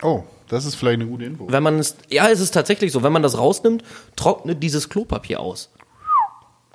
oh, 0.00 0.22
das 0.48 0.64
ist 0.64 0.76
vielleicht 0.76 1.00
eine 1.00 1.06
gute 1.06 1.24
Info. 1.24 1.50
Wenn 1.50 1.62
man 1.64 1.78
es, 1.80 1.96
ja, 2.08 2.28
es 2.28 2.38
ist 2.38 2.52
tatsächlich 2.52 2.92
so, 2.92 3.02
wenn 3.02 3.12
man 3.12 3.22
das 3.22 3.36
rausnimmt, 3.36 3.82
trocknet 4.14 4.62
dieses 4.62 4.88
Klopapier 4.90 5.40
aus. 5.40 5.70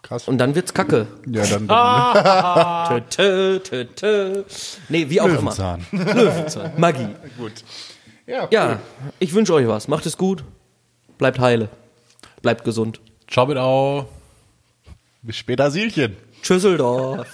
Krass. 0.02 0.28
Und 0.28 0.38
dann 0.38 0.56
wird's 0.56 0.74
kacke. 0.74 1.08
ja, 1.28 1.46
dann, 1.46 1.68
dann 1.68 3.04
Tö, 3.10 3.60
tö, 3.60 3.60
tö, 3.60 3.86
tö. 3.96 4.44
Nee, 4.88 5.10
wie 5.10 5.22
auch 5.22 5.28
Löwenzahn. 5.28 5.86
immer. 5.92 6.14
Löwenzahn. 6.14 6.72
Magie. 6.78 7.08
Gut. 7.38 7.52
Ja, 8.26 8.48
Ja, 8.52 8.80
ich 9.20 9.34
wünsche 9.34 9.54
euch 9.54 9.68
was. 9.68 9.88
Macht 9.88 10.06
es 10.06 10.18
gut. 10.18 10.44
Bleibt 11.18 11.40
heile. 11.40 11.70
Bleibt 12.42 12.64
gesund. 12.64 13.02
Ciao 13.28 13.46
mit 13.46 13.58
au. 13.58 14.08
Bis 15.22 15.36
später, 15.36 15.70
Sielchen. 15.72 16.16
Tschüsseldorf. 16.42 17.28